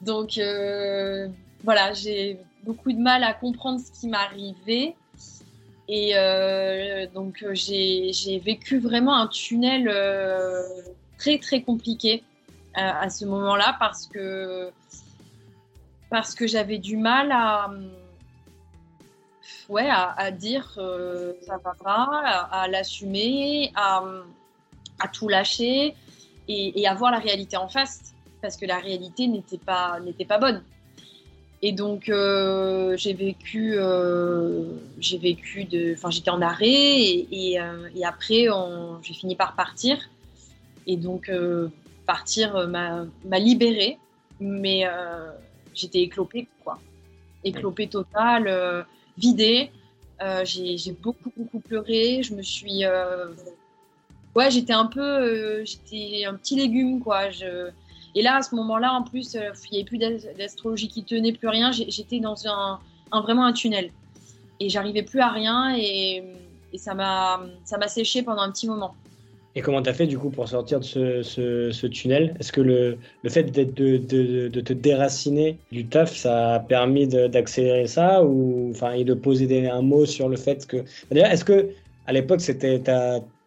Donc 0.00 0.38
euh, 0.38 1.28
voilà, 1.64 1.92
j'ai 1.92 2.38
beaucoup 2.64 2.92
de 2.92 2.98
mal 2.98 3.22
à 3.24 3.32
comprendre 3.34 3.80
ce 3.80 4.00
qui 4.00 4.08
m'arrivait. 4.08 4.94
Et 5.88 6.12
euh, 6.14 7.06
donc 7.12 7.44
j'ai 7.52 8.40
vécu 8.44 8.78
vraiment 8.78 9.16
un 9.16 9.26
tunnel 9.26 9.88
euh, 9.88 10.62
très 11.18 11.38
très 11.38 11.62
compliqué 11.62 12.22
à 12.74 13.10
ce 13.10 13.24
moment-là 13.24 13.76
parce 13.80 14.06
que 14.06 14.70
parce 16.08 16.34
que 16.36 16.46
j'avais 16.46 16.78
du 16.78 16.96
mal 16.96 17.32
à 17.32 17.68
ouais, 19.70 19.88
à, 19.88 20.30
dire 20.30 20.74
euh, 20.78 21.32
ça 21.42 21.56
va 21.64 21.74
pas, 21.82 22.48
à, 22.50 22.68
l'assumer, 22.68 23.72
à, 23.74 24.02
tout 25.12 25.28
lâcher 25.28 25.94
et, 26.48 26.86
à 26.86 26.94
voir 26.94 27.12
la 27.12 27.18
réalité 27.18 27.56
en 27.56 27.68
face 27.68 28.12
parce 28.42 28.56
que 28.56 28.66
la 28.66 28.78
réalité 28.78 29.26
n'était 29.28 29.58
pas, 29.58 30.00
n'était 30.00 30.24
pas 30.24 30.38
bonne. 30.38 30.62
Et 31.62 31.72
donc 31.72 32.08
euh, 32.08 32.96
j'ai 32.96 33.12
vécu, 33.12 33.74
euh, 33.76 34.64
j'ai 34.98 35.18
vécu 35.18 35.64
de, 35.64 35.92
enfin 35.94 36.10
j'étais 36.10 36.30
en 36.30 36.40
arrêt 36.40 36.66
et, 36.66 37.58
et, 37.94 38.04
après 38.04 38.46
j'ai 39.02 39.14
fini 39.14 39.36
par 39.36 39.54
partir 39.54 39.98
et 40.86 40.96
donc 40.96 41.30
partir 42.06 42.66
m'a 42.66 43.38
libérée, 43.38 43.98
mais 44.40 44.84
j'étais 45.74 46.00
éclopée 46.00 46.48
quoi, 46.64 46.78
éclopée 47.44 47.88
totale 47.88 48.86
vidée. 49.20 49.70
Euh, 50.22 50.44
j'ai 50.44 50.92
beaucoup, 50.92 51.32
beaucoup 51.36 51.60
pleuré. 51.60 52.22
Je 52.22 52.34
me 52.34 52.42
suis. 52.42 52.84
Euh, 52.84 53.26
ouais, 54.34 54.50
j'étais 54.50 54.72
un 54.72 54.86
peu. 54.86 55.00
Euh, 55.00 55.64
j'étais 55.64 56.24
un 56.24 56.34
petit 56.34 56.56
légume, 56.56 57.00
quoi. 57.00 57.28
Et 58.14 58.22
là, 58.22 58.36
à 58.36 58.42
ce 58.42 58.54
moment-là, 58.56 58.92
en 58.92 59.02
plus, 59.02 59.34
il 59.34 59.70
n'y 59.70 59.78
avait 59.78 59.84
plus 59.84 59.98
d'astrologie 59.98 60.88
qui 60.88 61.04
tenait, 61.04 61.32
plus 61.32 61.48
rien. 61.48 61.70
J'étais 61.70 62.18
dans 62.18 62.46
un, 62.46 62.80
un, 63.12 63.20
vraiment 63.20 63.44
un 63.44 63.52
tunnel. 63.52 63.92
Et 64.58 64.68
j'arrivais 64.68 65.02
plus 65.02 65.20
à 65.20 65.30
rien 65.30 65.74
et, 65.74 66.22
et 66.72 66.78
ça 66.78 66.94
m'a 66.94 67.88
séché 67.88 68.22
pendant 68.22 68.42
un 68.42 68.50
petit 68.50 68.66
moment. 68.66 68.94
Et 69.56 69.62
comment 69.62 69.82
tu 69.82 69.90
as 69.90 69.94
fait 69.94 70.06
du 70.06 70.16
coup 70.16 70.30
pour 70.30 70.48
sortir 70.48 70.78
de 70.78 70.84
ce, 70.84 71.22
ce, 71.72 71.86
tunnel? 71.86 72.36
Est-ce 72.38 72.52
que 72.52 72.60
le, 72.60 72.98
le 73.22 73.30
fait 73.30 73.44
de, 73.44 73.64
de, 73.64 74.48
de, 74.48 74.60
te 74.60 74.72
déraciner 74.72 75.58
du 75.72 75.86
taf, 75.86 76.14
ça 76.14 76.54
a 76.54 76.60
permis 76.60 77.08
d'accélérer 77.08 77.88
ça? 77.88 78.24
Ou 78.24 78.70
enfin 78.70 78.92
et 78.92 79.04
de 79.04 79.14
poser 79.14 79.68
un 79.68 79.82
mot 79.82 80.06
sur 80.06 80.28
le 80.28 80.36
fait 80.36 80.66
que 80.66 80.84
d'ailleurs 81.10 81.32
est-ce 81.32 81.44
que 81.44 81.70
à 82.06 82.12
l'époque 82.12 82.40
c'était 82.40 82.80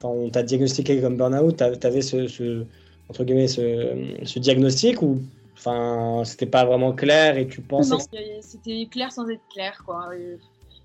on 0.04 0.30
t'a 0.30 0.43
diagnostiqué 0.43 0.99
comme 0.99 1.16
burn-out, 1.16 1.56
tu 1.58 1.88
avais 1.88 2.01
ce, 2.01 2.28
ce, 2.28 2.66
entre 3.10 3.24
guillemets 3.24 3.47
ce, 3.47 4.18
ce 4.24 4.39
diagnostic 4.39 5.01
ou 5.01 5.22
enfin 5.56 6.24
c'était 6.26 6.45
pas 6.45 6.66
vraiment 6.66 6.91
clair 6.91 7.38
et 7.38 7.47
tu 7.47 7.62
pensais 7.62 7.95
Non, 7.95 7.99
c'était 8.41 8.88
clair 8.91 9.12
sans 9.12 9.30
être 9.30 9.47
clair 9.54 9.82
quoi. 9.86 10.10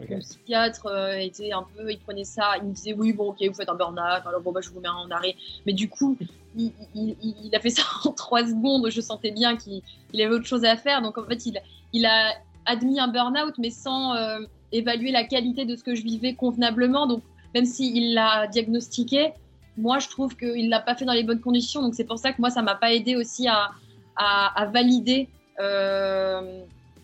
Le 0.01 0.19
psychiatre 0.21 0.87
euh, 0.87 1.17
était 1.17 1.53
un 1.53 1.67
peu, 1.77 1.91
il 1.91 1.99
prenait 1.99 2.25
ça, 2.25 2.53
il 2.59 2.69
me 2.69 2.73
disait 2.73 2.93
oui, 2.93 3.13
bon, 3.13 3.31
ok, 3.31 3.39
vous 3.47 3.55
faites 3.55 3.69
un 3.69 3.75
burn-out, 3.75 4.23
alors 4.27 4.41
bon, 4.41 4.53
bah, 4.53 4.61
je 4.63 4.71
vous 4.71 4.81
mets 4.81 4.89
en 4.89 5.11
arrêt. 5.11 5.35
Mais 5.67 5.73
du 5.73 5.89
coup, 5.89 6.17
il, 6.57 7.51
a 7.53 7.61
fait 7.61 7.71
ça 7.71 7.83
en 8.05 8.13
trois 8.13 8.47
secondes, 8.47 8.89
je 8.91 9.01
sentais 9.01 9.33
bien 9.33 9.57
qu'il 9.57 9.83
avait 10.15 10.35
autre 10.35 10.47
chose 10.47 10.65
à 10.65 10.77
faire. 10.77 11.03
Donc 11.03 11.19
en 11.19 11.25
fait, 11.25 11.45
il, 11.93 12.07
a 12.07 12.33
admis 12.65 13.01
un 13.01 13.09
burn-out, 13.09 13.55
mais 13.59 13.71
sans 13.71 14.15
euh, 14.15 14.39
évaluer 14.71 15.11
la 15.11 15.25
qualité 15.25 15.65
de 15.65 15.75
ce 15.75 15.83
que 15.83 15.95
je 15.95 16.03
vivais 16.03 16.35
convenablement. 16.35 17.07
Donc 17.07 17.23
même 17.55 17.65
s'il 17.65 18.15
l'a 18.15 18.47
diagnostiqué, 18.47 19.33
moi, 19.77 19.99
je 19.99 20.09
trouve 20.09 20.37
qu'il 20.37 20.65
ne 20.65 20.71
l'a 20.71 20.81
pas 20.81 20.95
fait 20.95 21.07
dans 21.07 21.13
les 21.13 21.25
bonnes 21.25 21.41
conditions. 21.41 21.83
Donc 21.83 21.95
c'est 21.95 22.05
pour 22.05 22.19
ça 22.19 22.33
que 22.33 22.41
moi, 22.41 22.51
ça 22.51 22.63
m'a 22.63 22.75
pas 22.77 22.93
aidé 22.93 23.17
aussi 23.17 23.49
à 23.49 24.71
valider. 24.73 25.29
Euh, 25.61 26.63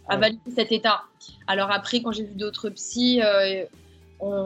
à 0.09 0.17
valider 0.17 0.51
cet 0.55 0.73
état. 0.73 1.03
Alors 1.47 1.71
après, 1.71 2.03
quand 2.03 2.13
j'ai 2.13 2.25
vu 2.25 2.35
d'autres 2.35 2.69
psys, 2.71 3.23
euh, 3.23 3.65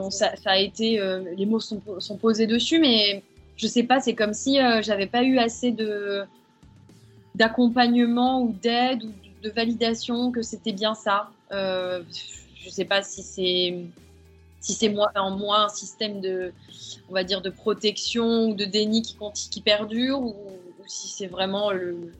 ça, 0.09 0.31
a 0.45 0.57
été, 0.57 0.99
euh, 0.99 1.23
les 1.35 1.45
mots 1.45 1.59
sont, 1.59 1.81
posés 2.19 2.47
dessus, 2.47 2.79
mais 2.79 3.23
je 3.57 3.67
sais 3.67 3.83
pas, 3.83 3.99
c'est 3.99 4.15
comme 4.15 4.33
si 4.33 4.57
j'avais 4.81 5.07
pas 5.07 5.23
eu 5.23 5.37
assez 5.37 5.71
de 5.71 6.23
d'accompagnement 7.35 8.41
ou 8.41 8.51
d'aide 8.51 9.03
ou 9.03 9.13
de 9.41 9.49
validation 9.49 10.31
que 10.31 10.41
c'était 10.41 10.73
bien 10.73 10.93
ça. 10.93 11.29
Euh, 11.51 12.03
je 12.55 12.69
sais 12.69 12.85
pas 12.85 13.01
si 13.01 13.23
c'est 13.23 13.85
si 14.59 14.73
c'est 14.73 14.89
moi 14.89 15.09
en 15.15 15.31
moi 15.31 15.61
un 15.61 15.69
système 15.69 16.19
de 16.19 16.51
on 17.09 17.13
va 17.13 17.23
dire 17.23 17.41
de 17.41 17.49
protection 17.49 18.49
ou 18.49 18.53
de 18.55 18.65
déni 18.65 19.01
qui, 19.01 19.15
qui 19.49 19.61
perdure 19.61 20.21
ou, 20.21 20.35
si 20.85 21.07
c'est 21.07 21.27
vraiment 21.27 21.71
le, 21.71 22.11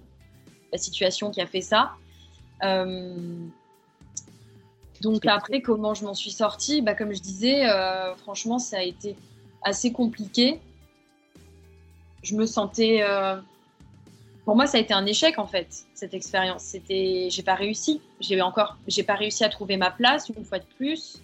la 0.72 0.78
situation 0.78 1.32
qui 1.32 1.42
a 1.42 1.48
fait 1.48 1.62
ça. 1.62 1.92
Euh, 2.64 3.16
donc 5.02 5.26
après, 5.26 5.62
comment 5.62 5.94
je 5.94 6.04
m'en 6.04 6.14
suis 6.14 6.32
sortie? 6.32 6.82
Bah, 6.82 6.94
Comme 6.94 7.14
je 7.14 7.22
disais, 7.22 7.66
euh, 7.70 8.16
franchement, 8.16 8.60
ça 8.60 8.78
a 8.78 8.84
été 8.84 9.16
assez 9.64 9.92
compliqué. 9.92 10.60
Je 12.24 12.36
me 12.36 12.46
sentais... 12.46 13.00
Euh, 13.02 13.38
pour 14.46 14.56
moi, 14.56 14.66
ça 14.66 14.78
a 14.78 14.82
été 14.82 14.94
un 14.94 15.06
échec, 15.06 15.38
en 15.38 15.46
fait, 15.46 15.68
cette 15.94 16.14
expérience. 16.14 16.64
C'était, 16.64 17.28
J'ai 17.30 17.44
pas 17.44 17.56
réussi. 17.56 18.02
J'ai 18.20 18.42
encore... 18.42 18.78
J'ai 18.88 19.04
pas 19.04 19.16
réussi 19.16 19.44
à 19.44 19.50
trouver 19.50 19.78
ma 19.78 19.92
place, 19.92 20.30
une 20.30 20.44
fois 20.44 20.60
de 20.60 20.66
plus. 20.78 21.22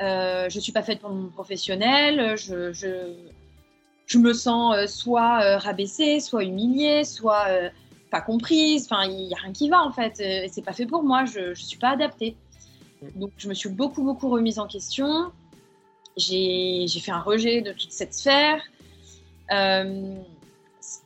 Euh, 0.00 0.48
je 0.48 0.60
suis 0.60 0.72
pas 0.72 0.82
faite 0.82 1.00
pour 1.00 1.10
mon 1.10 1.28
professionnel. 1.28 2.36
Je, 2.36 2.72
je, 2.72 3.14
je 4.06 4.18
me 4.18 4.32
sens 4.32 4.86
soit 4.86 5.58
rabaissée, 5.58 6.20
soit 6.20 6.44
humiliée, 6.44 7.04
soit 7.04 7.46
pas 8.16 8.24
comprise. 8.24 8.88
Enfin, 8.90 9.04
il 9.04 9.28
n'y 9.28 9.34
a 9.34 9.38
rien 9.38 9.52
qui 9.52 9.68
va, 9.68 9.82
en 9.82 9.92
fait. 9.92 10.16
C'est 10.50 10.64
pas 10.64 10.72
fait 10.72 10.86
pour 10.86 11.02
moi. 11.02 11.24
Je 11.24 11.50
ne 11.50 11.54
suis 11.54 11.78
pas 11.78 11.90
adaptée. 11.90 12.36
Donc, 13.14 13.30
je 13.36 13.48
me 13.48 13.54
suis 13.54 13.68
beaucoup, 13.68 14.02
beaucoup 14.02 14.28
remise 14.28 14.58
en 14.58 14.66
question. 14.66 15.32
J'ai 16.16 16.86
fait 16.88 17.12
un 17.12 17.20
rejet 17.20 17.60
de 17.60 17.72
toute 17.72 17.92
cette 17.92 18.14
sphère. 18.14 18.62
Euh, 19.52 20.16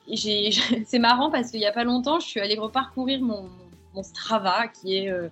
c'est 0.15 0.99
marrant 0.99 1.31
parce 1.31 1.51
qu'il 1.51 1.61
n'y 1.61 1.67
a 1.67 1.73
pas 1.73 1.85
longtemps, 1.85 2.21
je 2.21 2.27
suis 2.27 2.41
allée 2.41 2.59
reparcourir 2.59 3.21
mon, 3.21 3.49
mon 3.95 4.03
Strava, 4.03 4.69
qui 4.69 4.97
est. 4.97 5.11
Euh, 5.11 5.29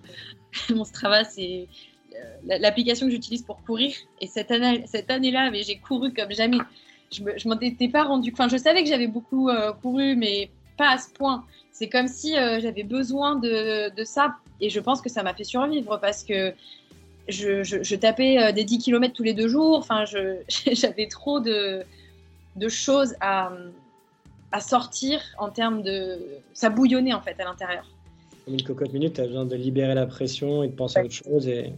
mon 0.69 0.83
Strava, 0.83 1.23
c'est 1.23 1.67
euh, 2.15 2.57
l'application 2.59 3.07
que 3.07 3.11
j'utilise 3.11 3.43
pour 3.43 3.63
courir. 3.63 3.93
Et 4.21 4.27
cette 4.27 4.51
année-là, 4.51 4.85
cette 4.85 5.09
année 5.11 5.33
j'ai 5.63 5.77
couru 5.77 6.13
comme 6.13 6.31
jamais. 6.31 6.59
Je 7.11 7.23
ne 7.23 7.49
m'en 7.49 7.59
étais 7.59 7.87
pas 7.87 8.03
rendu. 8.03 8.31
Enfin, 8.33 8.47
je 8.49 8.57
savais 8.57 8.83
que 8.83 8.89
j'avais 8.89 9.07
beaucoup 9.07 9.49
couru, 9.81 10.15
mais 10.15 10.51
pas 10.77 10.91
à 10.91 10.97
ce 10.97 11.09
point. 11.09 11.43
C'est 11.79 11.87
comme 11.87 12.09
si 12.09 12.33
j'avais 12.33 12.83
besoin 12.83 13.37
de, 13.37 13.95
de, 13.95 14.03
ça 14.03 14.35
et 14.59 14.69
je 14.69 14.81
pense 14.81 14.99
que 14.99 15.07
ça 15.07 15.23
m'a 15.23 15.33
fait 15.33 15.45
survivre 15.45 15.97
parce 16.01 16.25
que 16.25 16.53
je, 17.29 17.95
tapais 17.95 18.37
euh, 18.37 18.51
des 18.51 18.65
10 18.65 18.79
km 18.79 19.13
tous 19.13 19.23
les 19.23 19.33
deux 19.33 19.47
jours. 19.47 19.77
Enfin, 19.77 20.03
j'avais 20.73 21.07
trop 21.07 21.39
de, 21.39 21.83
de 22.57 22.67
choses 22.67 23.15
à, 23.21 23.53
à, 24.51 24.59
sortir 24.59 25.21
en 25.37 25.51
termes 25.51 25.81
de. 25.81 26.19
Ça 26.53 26.69
bouillonnait 26.69 27.13
en 27.13 27.21
fait 27.21 27.39
à 27.39 27.45
l'intérieur. 27.45 27.85
Comme 28.43 28.55
une 28.55 28.63
cocotte 28.63 28.91
minute, 28.91 29.13
tu 29.13 29.21
as 29.21 29.27
besoin 29.27 29.45
de 29.45 29.55
libérer 29.55 29.95
la 29.95 30.05
pression 30.05 30.63
et 30.63 30.67
de 30.67 30.73
penser 30.73 30.99
à 30.99 31.05
autre 31.05 31.13
chose. 31.13 31.47
Et... 31.47 31.71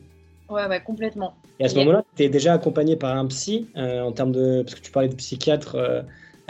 Ouais, 0.50 0.66
ouais, 0.66 0.82
complètement. 0.82 1.36
Et 1.60 1.66
à 1.66 1.70
ce 1.70 1.76
moment-là, 1.76 2.04
tu 2.16 2.24
es 2.24 2.30
déjà 2.30 2.54
accompagné 2.54 2.96
par 2.96 3.16
un 3.16 3.28
psy 3.28 3.68
euh, 3.78 4.02
en 4.02 4.14
termes 4.14 4.32
de. 4.32 4.64
Parce 4.64 4.74
que 4.74 4.82
tu 4.82 4.92
parlais 4.92 5.10
de 5.10 5.16
psychiatre. 5.16 5.78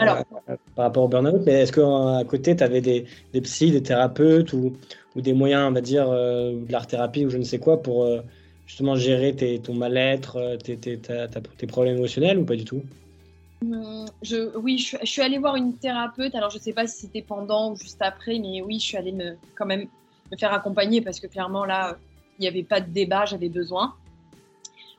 Euh, 0.08 0.22
Alors, 0.46 0.58
par 0.74 0.84
rapport 0.86 1.04
au 1.04 1.08
burn-out, 1.08 1.42
mais 1.46 1.52
est-ce 1.52 1.72
qu'à 1.72 2.24
côté, 2.24 2.56
tu 2.56 2.62
avais 2.62 2.80
des, 2.80 3.06
des 3.32 3.40
psys, 3.40 3.70
des 3.70 3.82
thérapeutes 3.82 4.52
ou, 4.52 4.72
ou 5.16 5.20
des 5.20 5.32
moyens, 5.32 5.68
on 5.68 5.72
va 5.72 5.80
dire, 5.80 6.08
euh, 6.10 6.52
de 6.52 6.72
l'art-thérapie 6.72 7.26
ou 7.26 7.30
je 7.30 7.38
ne 7.38 7.44
sais 7.44 7.58
quoi 7.58 7.82
pour 7.82 8.04
euh, 8.04 8.20
justement 8.66 8.96
gérer 8.96 9.34
tes, 9.34 9.58
ton 9.58 9.74
mal-être, 9.74 10.36
euh, 10.36 10.56
tes, 10.56 10.76
tes, 10.76 10.98
tes, 10.98 11.66
problèmes 11.66 11.96
émotionnels 11.96 12.38
ou 12.38 12.44
pas 12.44 12.56
du 12.56 12.64
tout? 12.64 12.82
Je, 14.22 14.56
Oui, 14.56 14.78
je, 14.78 14.96
suis 15.04 15.22
allée 15.22 15.38
voir 15.38 15.56
une 15.56 15.74
thérapeute. 15.74 16.34
Alors, 16.34 16.50
je 16.50 16.58
ne 16.58 16.62
sais 16.62 16.72
pas 16.72 16.86
si 16.86 17.02
c'était 17.02 17.22
pendant 17.22 17.72
ou 17.72 17.76
juste 17.76 18.00
après, 18.00 18.38
mais 18.38 18.62
oui, 18.62 18.78
je 18.78 18.86
suis 18.86 18.96
allée 18.96 19.12
me, 19.12 19.36
quand 19.54 19.66
même 19.66 19.86
me 20.30 20.36
faire 20.36 20.52
accompagner 20.52 21.00
parce 21.00 21.20
que 21.20 21.26
clairement, 21.26 21.64
là, 21.64 21.96
il 22.38 22.42
n'y 22.42 22.48
avait 22.48 22.64
pas 22.64 22.80
de 22.80 22.90
débat, 22.90 23.24
j'avais 23.24 23.48
besoin. 23.48 23.94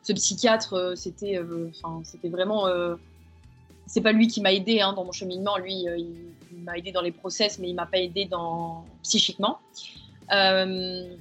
Ce 0.03 0.13
psychiatre, 0.13 0.93
c'était 0.95 1.39
vraiment. 2.23 2.67
C'est 3.86 4.01
pas 4.01 4.11
lui 4.11 4.27
qui 4.27 4.41
m'a 4.41 4.53
aidé 4.53 4.81
hein, 4.81 4.93
dans 4.93 5.03
mon 5.03 5.11
cheminement. 5.11 5.57
Lui, 5.57 5.84
il, 5.84 6.63
m'a 6.63 6.77
aidé 6.77 6.91
dans 6.91 7.01
les 7.01 7.11
process, 7.11 7.59
mais 7.59 7.69
il 7.69 7.75
m'a 7.75 7.86
pas 7.86 7.97
aidé 7.97 8.29
psychiquement. 9.01 9.59
Euh, 10.31 11.15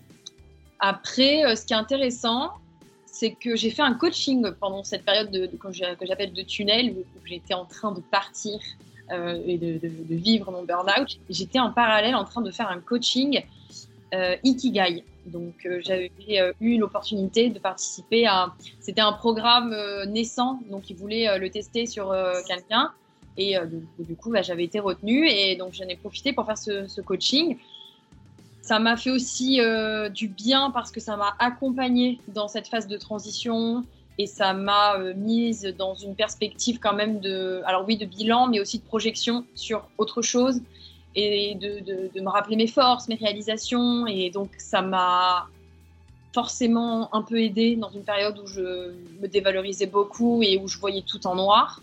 après, 0.78 1.44
euh, 1.44 1.56
ce 1.56 1.66
qui 1.66 1.72
est 1.72 1.76
intéressant, 1.76 2.52
c'est 3.06 3.32
que 3.32 3.56
j'ai 3.56 3.70
fait 3.70 3.82
un 3.82 3.94
coaching 3.94 4.50
pendant 4.60 4.84
cette 4.84 5.04
période 5.04 5.30
de, 5.30 5.46
que 5.46 6.06
j'appelle 6.06 6.32
de 6.32 6.42
tunnel, 6.42 6.90
où, 6.90 7.04
j'étais 7.24 7.54
en 7.54 7.64
train 7.64 7.92
de 7.92 8.00
partir 8.00 8.58
euh, 9.10 9.42
et 9.46 9.58
de, 9.58 9.80
vivre 10.10 10.50
mon 10.50 10.62
burn-out. 10.62 11.18
J'étais 11.28 11.58
en 11.58 11.72
parallèle 11.72 12.14
en 12.14 12.24
train 12.24 12.42
de 12.42 12.50
faire 12.50 12.68
un 12.70 12.80
coaching 12.80 13.42
Ikigai. 14.44 15.04
Donc 15.26 15.66
j'avais 15.80 16.10
eu 16.60 16.78
l'opportunité 16.78 17.48
de 17.48 17.58
participer 17.58 18.26
à... 18.26 18.52
C'était 18.80 19.00
un 19.00 19.12
programme 19.12 19.74
naissant, 20.08 20.60
donc 20.70 20.90
ils 20.90 20.96
voulaient 20.96 21.38
le 21.38 21.48
tester 21.48 21.86
sur 21.86 22.14
quelqu'un. 22.46 22.90
Et 23.38 23.56
du, 23.98 24.16
coup, 24.16 24.30
bah, 24.30 24.42
j'avais 24.42 24.64
été 24.64 24.80
retenue 24.80 25.28
et 25.28 25.56
donc 25.56 25.74
j'en 25.74 25.86
ai 25.86 25.96
profité 25.96 26.32
pour 26.32 26.44
faire 26.44 26.58
ce, 26.58 26.86
ce 26.86 27.00
coaching. 27.00 27.56
Ça 28.62 28.78
m'a 28.78 28.96
fait 28.96 29.10
aussi 29.10 29.60
euh, 29.60 30.08
du 30.08 30.28
bien 30.28 30.70
parce 30.70 30.92
que 30.92 31.00
ça 31.00 31.16
m'a 31.16 31.34
accompagnée 31.40 32.20
dans 32.28 32.46
cette 32.46 32.68
phase 32.68 32.86
de 32.86 32.96
transition 32.96 33.84
et 34.18 34.26
ça 34.26 34.52
m'a 34.52 34.98
euh, 34.98 35.14
mise 35.14 35.74
dans 35.76 35.96
une 35.96 36.14
perspective 36.14 36.78
quand 36.78 36.94
même 36.94 37.18
de, 37.18 37.60
alors 37.66 37.84
oui, 37.86 37.96
de 37.96 38.06
bilan, 38.06 38.46
mais 38.46 38.60
aussi 38.60 38.78
de 38.78 38.84
projection 38.84 39.44
sur 39.56 39.88
autre 39.98 40.22
chose 40.22 40.60
et 41.14 41.54
de, 41.54 41.80
de, 41.80 42.10
de 42.14 42.20
me 42.20 42.28
rappeler 42.28 42.56
mes 42.56 42.66
forces, 42.66 43.08
mes 43.08 43.16
réalisations. 43.16 44.06
Et 44.06 44.30
donc 44.30 44.50
ça 44.58 44.82
m'a 44.82 45.48
forcément 46.34 47.14
un 47.14 47.22
peu 47.22 47.40
aidé 47.40 47.76
dans 47.76 47.90
une 47.90 48.04
période 48.04 48.38
où 48.38 48.46
je 48.46 48.92
me 49.20 49.26
dévalorisais 49.26 49.86
beaucoup 49.86 50.42
et 50.42 50.58
où 50.58 50.68
je 50.68 50.78
voyais 50.78 51.02
tout 51.02 51.26
en 51.26 51.34
noir. 51.34 51.82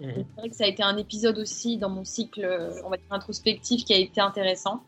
Mmh. 0.00 0.06
C'est 0.14 0.40
vrai 0.40 0.48
que 0.50 0.56
ça 0.56 0.64
a 0.64 0.68
été 0.68 0.82
un 0.82 0.96
épisode 0.96 1.38
aussi 1.38 1.76
dans 1.76 1.88
mon 1.88 2.04
cycle, 2.04 2.46
on 2.84 2.90
va 2.90 2.96
dire 2.96 3.06
introspectif, 3.10 3.84
qui 3.84 3.94
a 3.94 3.98
été 3.98 4.20
intéressant 4.20 4.82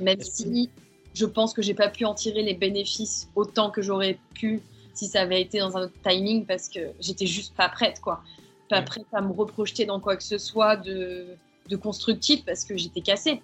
même 0.00 0.20
si 0.20 0.70
je 1.14 1.26
pense 1.26 1.54
que 1.54 1.62
j'ai 1.62 1.74
pas 1.74 1.88
pu 1.88 2.04
en 2.04 2.14
tirer 2.14 2.42
les 2.42 2.54
bénéfices 2.54 3.28
autant 3.34 3.70
que 3.70 3.82
j'aurais 3.82 4.18
pu 4.34 4.62
si 4.92 5.06
ça 5.06 5.22
avait 5.22 5.40
été 5.40 5.58
dans 5.58 5.76
un 5.76 5.82
autre 5.82 5.94
timing 6.02 6.44
parce 6.46 6.68
que 6.68 6.80
j'étais 7.00 7.26
juste 7.26 7.54
pas 7.54 7.68
prête 7.68 8.00
quoi 8.00 8.22
pas 8.68 8.82
prête 8.82 9.06
à 9.12 9.20
me 9.20 9.32
reprojeter 9.32 9.86
dans 9.86 10.00
quoi 10.00 10.16
que 10.16 10.22
ce 10.22 10.38
soit 10.38 10.76
de, 10.76 11.26
de 11.68 11.76
constructif 11.76 12.44
parce 12.44 12.64
que 12.64 12.76
j'étais 12.76 13.00
cassée 13.00 13.42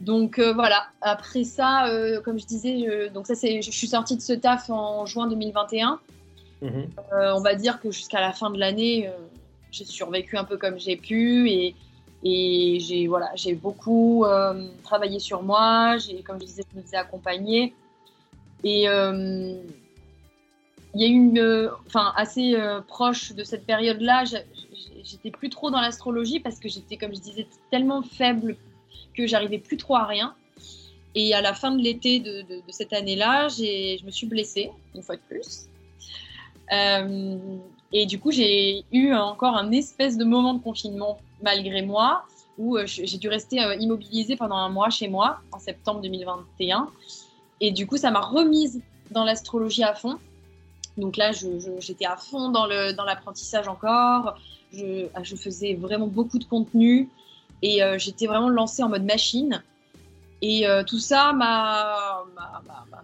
donc 0.00 0.38
euh, 0.38 0.52
voilà 0.52 0.86
après 1.00 1.44
ça 1.44 1.88
euh, 1.88 2.20
comme 2.20 2.38
je 2.38 2.46
disais 2.46 3.10
donc 3.12 3.26
ça 3.26 3.34
c'est 3.34 3.62
je 3.62 3.70
suis 3.70 3.88
sortie 3.88 4.16
de 4.16 4.20
ce 4.20 4.32
taf 4.32 4.70
en 4.70 5.06
juin 5.06 5.26
2021 5.26 5.98
mhm. 6.62 6.70
euh, 7.12 7.32
on 7.34 7.40
va 7.40 7.54
dire 7.54 7.80
que 7.80 7.90
jusqu'à 7.90 8.20
la 8.20 8.32
fin 8.32 8.50
de 8.50 8.58
l'année 8.58 9.10
j'ai 9.72 9.84
survécu 9.84 10.36
un 10.36 10.44
peu 10.44 10.56
comme 10.56 10.78
j'ai 10.78 10.96
pu 10.96 11.50
et 11.50 11.74
et 12.24 12.78
j'ai 12.80 13.06
voilà, 13.06 13.30
j'ai 13.36 13.54
beaucoup 13.54 14.26
travaillé 14.82 15.20
sur 15.20 15.44
moi. 15.44 15.98
J'ai, 15.98 16.20
comme 16.22 16.40
je 16.40 16.46
disais, 16.46 16.64
je 16.68 16.76
me 16.76 16.82
faisais 16.82 16.96
accompagner. 16.96 17.74
Et 18.64 18.82
il 18.82 19.60
y 20.94 21.04
a 21.04 21.06
eu 21.06 21.12
une, 21.12 21.70
enfin 21.86 22.12
assez 22.16 22.56
proche 22.88 23.34
de 23.34 23.44
cette 23.44 23.64
période-là, 23.64 24.24
j'étais 25.04 25.30
plus 25.30 25.50
trop 25.50 25.70
dans 25.70 25.80
l'astrologie 25.80 26.40
parce 26.40 26.58
que 26.58 26.68
j'étais, 26.68 26.96
comme 26.96 27.14
je 27.14 27.20
disais, 27.20 27.46
tellement 27.70 28.02
faible 28.02 28.56
que 29.14 29.26
j'arrivais 29.26 29.58
plus 29.58 29.76
trop 29.76 29.96
à 29.96 30.04
rien. 30.04 30.34
Et 31.14 31.34
à 31.34 31.40
la 31.40 31.54
fin 31.54 31.72
de 31.72 31.82
l'été 31.82 32.20
de, 32.20 32.44
cette 32.68 32.92
année-là, 32.92 33.48
je 33.48 34.04
me 34.04 34.10
suis 34.10 34.26
blessée 34.26 34.70
une 34.94 35.02
fois 35.02 35.16
de 35.16 35.22
plus. 35.28 35.68
Euh, 36.72 37.36
et 37.92 38.06
du 38.06 38.18
coup, 38.20 38.30
j'ai 38.30 38.84
eu 38.92 39.12
encore 39.14 39.56
un 39.56 39.72
espèce 39.72 40.16
de 40.16 40.24
moment 40.24 40.54
de 40.54 40.62
confinement 40.62 41.18
malgré 41.42 41.82
moi, 41.82 42.24
où 42.58 42.76
euh, 42.76 42.84
j'ai 42.86 43.18
dû 43.18 43.28
rester 43.28 43.62
euh, 43.62 43.74
immobilisée 43.76 44.36
pendant 44.36 44.56
un 44.56 44.68
mois 44.68 44.90
chez 44.90 45.08
moi 45.08 45.40
en 45.52 45.58
septembre 45.58 46.00
2021. 46.02 46.88
Et 47.60 47.70
du 47.70 47.86
coup, 47.86 47.96
ça 47.96 48.10
m'a 48.10 48.20
remise 48.20 48.80
dans 49.10 49.24
l'astrologie 49.24 49.82
à 49.82 49.94
fond. 49.94 50.18
Donc 50.96 51.16
là, 51.16 51.30
j'étais 51.32 52.06
à 52.06 52.16
fond 52.16 52.50
dans 52.50 52.66
l'apprentissage 52.66 53.66
dans 53.66 53.72
encore. 53.72 54.38
Je, 54.72 55.06
je, 55.22 55.36
faisais 55.36 55.74
vraiment 55.74 56.06
beaucoup 56.06 56.38
de 56.38 56.44
contenu 56.44 57.08
et 57.62 57.80
j'étais 57.96 58.26
vraiment 58.26 58.48
lancée 58.48 58.82
en 58.82 58.88
mode 58.88 59.04
machine. 59.04 59.62
Et 60.42 60.64
tout 60.86 60.98
ça 60.98 61.32
m'a 61.32 62.22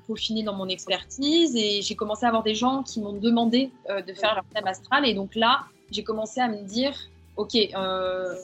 peaufiné 0.07 0.43
dans 0.43 0.55
mon 0.55 0.69
expertise 0.69 1.57
et 1.57 1.83
j'ai 1.83 1.97
commencé 1.97 2.25
à 2.25 2.29
avoir 2.29 2.43
des 2.43 2.55
gens 2.55 2.83
qui 2.83 3.01
m'ont 3.01 3.15
demandé 3.15 3.71
de 3.89 4.13
faire 4.13 4.35
leur 4.35 4.45
thème 4.55 4.67
astral. 4.67 5.09
Et 5.09 5.15
donc 5.15 5.35
là, 5.35 5.65
j'ai 5.91 6.05
commencé 6.05 6.41
à 6.41 6.49
me 6.49 6.63
dire 6.63 6.95
ok, 7.37 7.55
euh, 7.57 8.35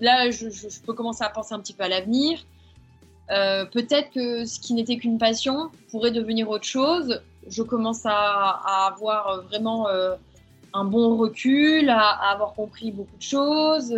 là, 0.00 0.30
je, 0.30 0.80
peux 0.84 0.92
commencer 0.92 1.24
à 1.24 1.28
penser 1.28 1.54
un 1.54 1.60
petit 1.60 1.72
peu 1.72 1.84
à 1.84 1.88
l'avenir. 1.88 2.44
Euh, 3.30 3.66
peut-être 3.66 4.10
que 4.10 4.44
ce 4.46 4.58
qui 4.58 4.74
n'était 4.74 4.96
qu'une 4.96 5.18
passion 5.18 5.70
pourrait 5.90 6.10
devenir 6.10 6.48
autre 6.48 6.64
chose. 6.64 7.20
Je 7.48 7.62
commence 7.62 8.04
à, 8.04 8.86
avoir 8.86 9.42
vraiment 9.44 9.88
euh, 9.88 10.16
un 10.74 10.84
bon 10.84 11.16
recul, 11.16 11.88
à, 11.90 12.30
avoir 12.30 12.54
compris 12.54 12.92
beaucoup 12.92 13.16
de 13.16 13.22
choses 13.22 13.92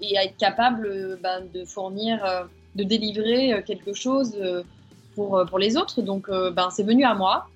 et 0.00 0.18
à 0.18 0.24
être 0.24 0.36
capable 0.36 1.18
ben, 1.22 1.46
de 1.52 1.64
fournir, 1.64 2.48
de 2.74 2.82
délivrer 2.82 3.62
quelque 3.64 3.92
chose 3.92 4.36
pour, 5.14 5.44
pour 5.48 5.58
les 5.58 5.76
autres. 5.76 6.02
Donc, 6.02 6.28
ben, 6.28 6.68
c'est 6.70 6.82
venu 6.82 7.04
à 7.04 7.14
moi. 7.14 7.48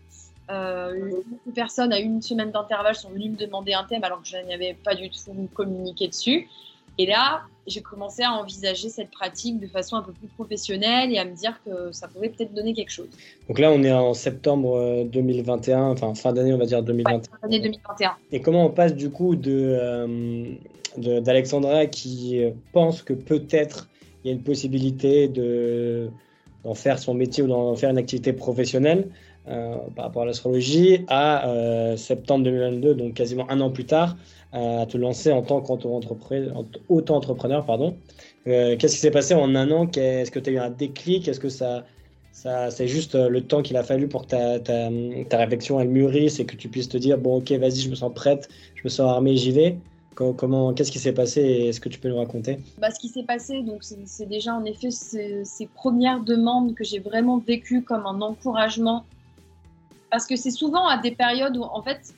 beaucoup 0.49 1.51
de 1.51 1.55
personnes 1.55 1.93
à 1.93 1.99
une 1.99 2.23
semaine 2.23 2.51
d'intervalle 2.51 2.95
sont 2.95 3.11
venues 3.11 3.31
me 3.31 3.37
demander 3.37 3.75
un 3.75 3.85
thème 3.85 4.05
alors 4.05 4.23
que 4.23 4.29
je 4.29 4.37
n'avais 4.37 4.75
pas 4.75 4.95
du 4.95 5.11
tout 5.11 5.49
communiqué 5.55 6.09
dessus. 6.09 6.49
Et 7.01 7.07
là, 7.07 7.45
j'ai 7.67 7.81
commencé 7.81 8.23
à 8.23 8.33
envisager 8.33 8.91
cette 8.91 9.11
pratique 9.11 9.59
de 9.59 9.67
façon 9.67 9.97
un 9.97 10.03
peu 10.03 10.13
plus 10.13 10.29
professionnelle 10.29 11.11
et 11.11 11.17
à 11.17 11.25
me 11.25 11.35
dire 11.35 11.59
que 11.65 11.91
ça 11.93 12.09
pouvait 12.09 12.29
peut-être 12.29 12.53
donner 12.53 12.75
quelque 12.75 12.91
chose. 12.91 13.09
Donc 13.49 13.59
là, 13.59 13.73
on 13.73 13.83
est 13.83 13.91
en 13.91 14.13
septembre 14.13 15.07
2021, 15.11 15.79
euh, 15.79 15.93
enfin 15.93 16.15
fin 16.15 16.35
d'année, 16.35 16.53
on 16.53 16.59
va 16.59 16.67
dire 16.67 16.83
2021. 16.83 17.23
fin 17.23 17.39
d'année 17.43 17.61
2021. 17.61 18.17
Et 18.33 18.43
comment 18.43 18.67
on 18.67 18.71
passe 18.71 18.95
du 18.95 19.09
coup 19.09 19.35
de, 19.35 19.79
euh, 19.81 20.53
d'Alexandra 20.99 21.87
qui 21.87 22.39
pense 22.75 23.03
que 23.03 23.15
peut-être 23.15 23.89
il 24.23 24.29
y 24.29 24.31
a 24.31 24.37
une 24.37 24.43
possibilité 24.43 25.27
de, 25.29 26.11
d'en 26.65 26.75
faire 26.75 26.99
son 26.99 27.15
métier 27.15 27.43
ou 27.43 27.47
d'en 27.47 27.77
faire 27.77 27.89
une 27.89 27.97
activité 27.97 28.35
professionnelle 28.35 29.09
euh, 29.49 29.77
par 29.97 30.05
rapport 30.05 30.21
à 30.21 30.27
l'astrologie 30.27 31.07
à 31.09 31.95
septembre 31.97 32.45
2022, 32.45 32.95
donc 32.95 33.15
quasiment 33.15 33.51
un 33.51 33.59
an 33.63 33.71
plus 33.71 33.87
tard, 33.87 34.17
à 34.53 34.87
te 34.87 34.97
lancer 34.97 35.33
en 35.33 35.43
tant 35.43 35.61
qu'auto-entrepreneur. 35.61 37.65
Pardon. 37.65 37.97
Euh, 38.47 38.77
qu'est-ce 38.77 38.95
qui 38.95 39.01
s'est 39.01 39.11
passé 39.11 39.35
en 39.35 39.55
un 39.55 39.71
an? 39.71 39.89
Est-ce 39.95 40.31
que 40.31 40.39
tu 40.39 40.51
as 40.51 40.53
eu 40.55 40.59
un 40.59 40.71
déclic? 40.71 41.29
Est-ce 41.29 41.41
que 41.41 41.49
ça, 41.49 41.85
ça, 42.33 42.71
c'est 42.71 42.89
juste 42.89 43.15
euh, 43.15 43.29
le 43.29 43.43
temps 43.43 43.63
qu'il 43.63 43.77
a 43.77 43.83
fallu 43.83 44.09
pour 44.09 44.23
que 44.23 44.29
ta, 44.29 44.59
ta, 44.59 44.89
ta, 45.29 45.37
réflexion 45.37 45.81
elle 45.81 45.89
mûrisse 45.89 46.41
et 46.41 46.47
que 46.47 46.57
tu 46.57 46.69
puisses 46.69 46.89
te 46.89 46.97
dire 46.97 47.19
bon 47.19 47.39
ok 47.39 47.53
vas-y 47.53 47.81
je 47.81 47.91
me 47.91 47.95
sens 47.95 48.13
prête, 48.15 48.49
je 48.77 48.83
me 48.85 48.89
sens 48.89 49.11
armée, 49.11 49.37
j'y 49.37 49.53
vais. 49.53 49.79
Comment, 50.15 50.75
qu'est-ce 50.75 50.93
qui 50.93 50.99
s'est 50.99 51.15
passé 51.15 51.41
et 51.41 51.69
est-ce 51.69 51.81
que 51.81 51.89
tu 51.89 51.99
peux 51.99 52.11
nous 52.11 52.19
raconter? 52.19 52.59
Bah, 52.77 52.91
Ce 52.91 53.01
qui 53.01 53.09
s'est 53.09 53.23
passé, 53.23 53.63
donc 53.63 53.83
c'est 53.83 54.29
déjà 54.29 54.55
en 54.55 54.67
effet 54.67 54.91
ces, 54.91 55.47
ces 55.47 55.67
premières 55.67 56.21
demandes 56.21 56.75
que 56.75 56.85
j'ai 56.85 56.99
vraiment 56.99 57.39
vécues 57.39 57.83
comme 57.83 58.05
un 58.05 58.21
encouragement. 58.21 59.07
Parce 60.11 60.27
que 60.27 60.37
c'est 60.37 60.51
souvent 60.51 60.87
à 60.87 60.99
des 60.99 61.13
périodes 61.13 61.57
où 61.57 61.63
en 61.63 61.81
fait 61.81 62.13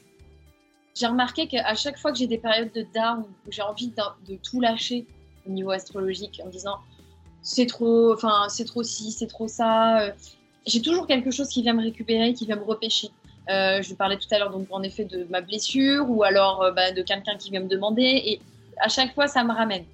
j'ai 0.94 1.06
remarqué 1.06 1.46
qu'à 1.46 1.74
chaque 1.74 1.98
fois 1.98 2.12
que 2.12 2.18
j'ai 2.18 2.26
des 2.26 2.38
périodes 2.38 2.72
de 2.72 2.86
down 2.94 3.24
où 3.46 3.50
j'ai 3.50 3.62
envie 3.62 3.88
de, 3.88 4.36
tout 4.36 4.60
lâcher 4.60 5.06
au 5.46 5.50
niveau 5.50 5.70
astrologique 5.70 6.40
en 6.44 6.48
disant 6.48 6.76
c'est 7.42 7.66
trop, 7.66 8.12
enfin 8.12 8.46
c'est 8.48 8.64
trop 8.64 8.82
ci, 8.82 9.10
c'est 9.10 9.26
trop 9.26 9.48
ça, 9.48 10.00
euh, 10.02 10.12
j'ai 10.66 10.80
toujours 10.80 11.06
quelque 11.06 11.30
chose 11.30 11.48
qui 11.48 11.62
vient 11.62 11.72
me 11.72 11.82
récupérer, 11.82 12.34
qui 12.34 12.46
vient 12.46 12.56
me 12.56 12.64
repêcher. 12.64 13.08
Euh, 13.48 13.82
je 13.82 13.94
parlais 13.94 14.16
tout 14.16 14.28
à 14.30 14.38
l'heure 14.38 14.50
donc 14.50 14.68
en 14.70 14.82
effet 14.82 15.04
de 15.04 15.26
ma 15.28 15.40
blessure 15.40 16.08
ou 16.08 16.22
alors 16.22 16.62
euh, 16.62 16.70
bah, 16.70 16.92
de 16.92 17.02
quelqu'un 17.02 17.36
qui 17.36 17.50
vient 17.50 17.60
me 17.60 17.68
demander 17.68 18.02
et 18.02 18.40
à 18.78 18.88
chaque 18.88 19.14
fois 19.14 19.26
ça 19.26 19.42
me 19.42 19.52
ramène. 19.52 19.84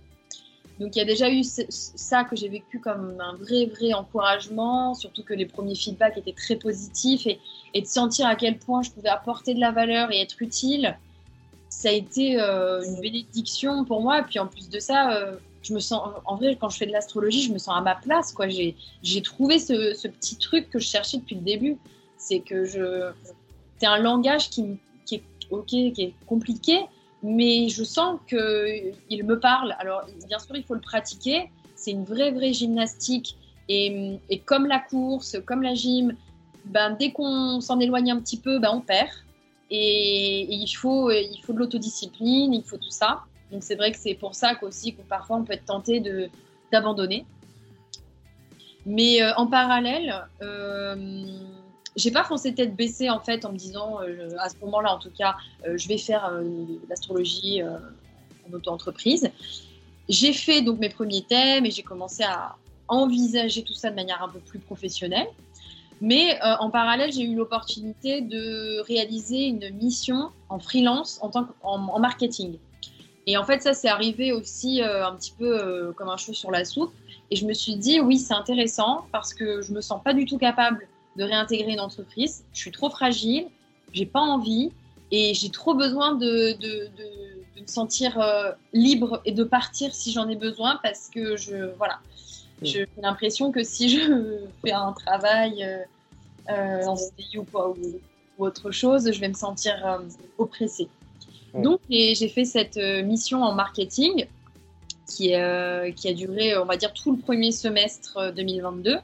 Donc 0.78 0.94
il 0.94 1.00
y 1.00 1.02
a 1.02 1.04
déjà 1.04 1.30
eu 1.30 1.42
ça 1.42 2.24
que 2.24 2.36
j'ai 2.36 2.48
vécu 2.48 2.78
comme 2.78 3.16
un 3.20 3.34
vrai, 3.34 3.66
vrai 3.66 3.92
encouragement, 3.92 4.94
surtout 4.94 5.24
que 5.24 5.34
les 5.34 5.46
premiers 5.46 5.74
feedbacks 5.74 6.16
étaient 6.16 6.32
très 6.32 6.56
positifs 6.56 7.26
et, 7.26 7.80
de 7.80 7.86
sentir 7.86 8.26
à 8.26 8.36
quel 8.36 8.58
point 8.58 8.82
je 8.82 8.90
pouvais 8.90 9.08
apporter 9.08 9.54
de 9.54 9.60
la 9.60 9.72
valeur 9.72 10.12
et 10.12 10.20
être 10.20 10.40
utile, 10.40 10.96
ça 11.68 11.88
a 11.88 11.92
été 11.92 12.40
euh, 12.40 12.82
une 12.82 13.00
bénédiction 13.00 13.84
pour 13.84 14.02
moi. 14.02 14.20
Et 14.20 14.22
puis 14.22 14.38
en 14.38 14.46
plus 14.46 14.68
de 14.68 14.78
ça, 14.78 15.12
euh, 15.12 15.36
je 15.62 15.74
me 15.74 15.80
sens, 15.80 16.00
en 16.24 16.36
vrai, 16.36 16.56
quand 16.60 16.68
je 16.68 16.78
fais 16.78 16.86
de 16.86 16.92
l'astrologie, 16.92 17.42
je 17.42 17.52
me 17.52 17.58
sens 17.58 17.76
à 17.76 17.80
ma 17.80 17.96
place. 17.96 18.32
Quoi. 18.32 18.46
J'ai, 18.48 19.22
trouvé 19.22 19.58
ce, 19.58 19.94
ce, 19.94 20.06
petit 20.06 20.36
truc 20.36 20.70
que 20.70 20.78
je 20.78 20.86
cherchais 20.86 21.18
depuis 21.18 21.34
le 21.34 21.42
début. 21.42 21.76
C'est 22.16 22.40
que 22.40 22.64
je, 22.64 23.10
c'est 23.78 23.86
un 23.86 23.98
langage 23.98 24.48
qui, 24.48 24.78
qui 25.04 25.16
est 25.16 25.22
ok, 25.50 25.66
qui 25.66 26.02
est 26.02 26.14
compliqué, 26.26 26.86
mais 27.22 27.68
je 27.68 27.84
sens 27.84 28.20
qu'il 28.28 29.24
me 29.24 29.38
parle. 29.38 29.74
Alors, 29.78 30.02
bien 30.26 30.38
sûr, 30.38 30.56
il 30.56 30.64
faut 30.64 30.74
le 30.74 30.80
pratiquer. 30.80 31.50
C'est 31.74 31.90
une 31.90 32.04
vraie, 32.04 32.30
vraie 32.30 32.52
gymnastique. 32.52 33.36
Et, 33.68 34.18
comme 34.46 34.66
la 34.66 34.78
course, 34.78 35.36
comme 35.44 35.62
la 35.62 35.74
gym, 35.74 36.14
ben, 36.64 36.96
dès 36.98 37.12
qu'on 37.12 37.60
s'en 37.60 37.80
éloigne 37.80 38.12
un 38.12 38.20
petit 38.20 38.38
peu, 38.38 38.58
ben, 38.58 38.70
on 38.72 38.80
perd. 38.80 39.10
Et, 39.70 40.46
il, 40.54 40.68
faut, 40.68 41.10
il 41.10 41.40
faut 41.42 41.52
de 41.52 41.58
l'autodiscipline, 41.58 42.54
il 42.54 42.62
faut 42.62 42.78
tout 42.78 42.90
ça. 42.90 43.24
Donc, 43.50 43.62
c'est 43.62 43.74
vrai 43.74 43.92
que 43.92 43.98
c'est 43.98 44.14
pour 44.14 44.34
ça 44.34 44.54
qu'aussi, 44.54 44.94
que 44.94 45.02
parfois, 45.02 45.36
on 45.36 45.44
peut 45.44 45.54
être 45.54 45.66
tenté 45.66 46.02
d'abandonner. 46.72 47.26
Mais 48.86 49.22
euh, 49.22 49.34
en 49.36 49.46
parallèle, 49.46 50.26
euh, 50.40 50.94
j'ai 51.98 52.12
pas 52.12 52.24
foncé 52.24 52.54
tête 52.54 52.76
baissée 52.76 53.10
en 53.10 53.20
fait 53.20 53.44
en 53.44 53.52
me 53.52 53.58
disant 53.58 54.00
euh, 54.00 54.30
à 54.38 54.48
ce 54.48 54.56
moment-là 54.62 54.94
en 54.94 54.98
tout 54.98 55.10
cas 55.10 55.36
euh, 55.66 55.76
je 55.76 55.88
vais 55.88 55.98
faire 55.98 56.26
euh, 56.26 56.44
l'astrologie 56.88 57.60
en 57.62 58.52
auto-entreprise. 58.54 59.30
J'ai 60.08 60.32
fait 60.32 60.62
donc 60.62 60.78
mes 60.78 60.88
premiers 60.88 61.22
thèmes 61.22 61.66
et 61.66 61.70
j'ai 61.70 61.82
commencé 61.82 62.22
à 62.22 62.56
envisager 62.86 63.62
tout 63.62 63.74
ça 63.74 63.90
de 63.90 63.96
manière 63.96 64.22
un 64.22 64.28
peu 64.28 64.38
plus 64.38 64.60
professionnelle. 64.60 65.26
Mais 66.00 66.38
en 66.40 66.70
parallèle, 66.70 67.12
j'ai 67.12 67.24
eu 67.24 67.34
l'opportunité 67.34 68.20
de 68.20 68.80
réaliser 68.86 69.46
une 69.46 69.68
mission 69.74 70.30
en 70.48 70.60
freelance 70.60 71.18
en, 71.22 71.28
tant 71.28 71.48
en, 71.62 71.98
marketing. 71.98 72.56
Et 73.26 73.36
en 73.36 73.44
fait, 73.44 73.60
ça, 73.60 73.74
c'est 73.74 73.88
arrivé 73.88 74.32
aussi 74.32 74.80
un 74.80 75.12
petit 75.16 75.34
peu 75.36 75.92
comme 75.96 76.08
un 76.08 76.16
cheveu 76.16 76.34
sur 76.34 76.52
la 76.52 76.64
soupe. 76.64 76.92
Et 77.32 77.36
je 77.36 77.44
me 77.44 77.52
suis 77.52 77.74
dit, 77.74 78.00
oui, 78.00 78.16
c'est 78.16 78.32
intéressant 78.32 79.06
parce 79.10 79.34
que 79.34 79.60
je 79.60 79.72
me 79.72 79.80
sens 79.80 80.00
pas 80.02 80.14
du 80.14 80.24
tout 80.24 80.38
capable 80.38 80.86
de 81.18 81.24
réintégrer 81.24 81.72
une 81.72 81.80
entreprise. 81.80 82.44
Je 82.54 82.60
suis 82.60 82.70
trop 82.70 82.88
fragile, 82.88 83.48
j'ai 83.92 84.06
pas 84.06 84.20
envie 84.20 84.70
et 85.10 85.34
j'ai 85.34 85.50
trop 85.50 85.74
besoin 85.74 86.14
de, 86.14 86.52
de, 86.60 86.88
me 87.60 87.66
sentir 87.66 88.20
euh, 88.20 88.52
libre 88.72 89.20
et 89.24 89.32
de 89.32 89.42
partir 89.42 89.92
si 89.92 90.12
j'en 90.12 90.28
ai 90.28 90.36
besoin 90.36 90.78
parce 90.82 91.08
que 91.08 91.36
je 91.36 91.74
voilà, 91.76 91.98
j'ai 92.62 92.86
l'impression 93.02 93.50
que 93.50 93.64
si 93.64 93.88
je 93.88 94.38
fais 94.64 94.72
un 94.72 94.92
travail 94.92 95.64
euh, 95.64 95.78
euh 96.50 96.86
en 96.86 96.94
CDI 96.94 97.38
ou, 97.38 97.46
ou, 97.52 98.44
autre 98.44 98.70
chose, 98.70 99.10
je 99.10 99.20
vais 99.20 99.28
me 99.28 99.34
sentir 99.34 99.74
euh, 99.84 99.98
oppressée. 100.38 100.88
Donc 101.54 101.80
j'ai 101.90 102.28
fait 102.28 102.44
cette 102.44 102.76
mission 102.76 103.42
en 103.42 103.52
marketing 103.52 104.26
qui, 105.08 105.32
qui 105.96 106.08
a 106.08 106.14
duré, 106.14 106.56
on 106.58 106.66
va 106.66 106.76
dire, 106.76 106.92
tout 106.92 107.10
le 107.10 107.18
premier 107.18 107.50
semestre 107.50 108.32
2022 108.36 108.98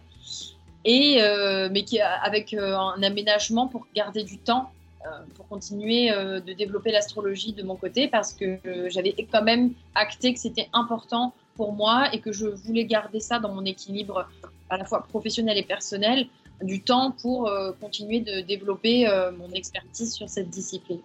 et, 0.85 1.23
euh, 1.23 1.69
mais 1.73 1.83
qui, 1.83 2.01
avec 2.01 2.53
euh, 2.55 2.77
un 2.77 3.03
aménagement 3.03 3.69
pour 3.69 3.87
garder 3.95 4.23
du 4.23 4.39
temps 4.39 4.71
euh, 5.07 5.09
pour 5.35 5.49
continuer 5.49 6.11
de 6.11 6.53
développer 6.53 6.91
l'astrologie 6.91 7.53
de 7.53 7.63
mon 7.63 7.77
côté 7.77 8.09
parce 8.09 8.33
que 8.33 8.59
j'avais 8.89 9.15
quand 9.31 9.43
même 9.43 9.73
acté 9.95 10.33
que 10.33 10.41
c'était 10.41 10.69
important 10.73 11.35
pour 11.57 11.73
moi 11.73 12.09
et 12.13 12.21
que 12.21 12.33
je 12.33 12.47
voulais 12.47 12.85
garder 12.85 13.21
ça 13.21 13.39
dans 13.39 13.53
mon 13.53 13.65
équilibre 13.65 14.29
à 14.71 14.77
la 14.77 14.85
fois 14.85 15.03
professionnel 15.07 15.59
et 15.59 15.63
personnel, 15.63 16.27
du 16.63 16.81
temps 16.81 17.11
pour 17.11 17.51
continuer 17.81 18.21
de 18.21 18.41
développer 18.41 19.07
mon 19.39 19.51
expertise 19.53 20.15
sur 20.15 20.29
cette 20.29 20.49
discipline. 20.49 21.01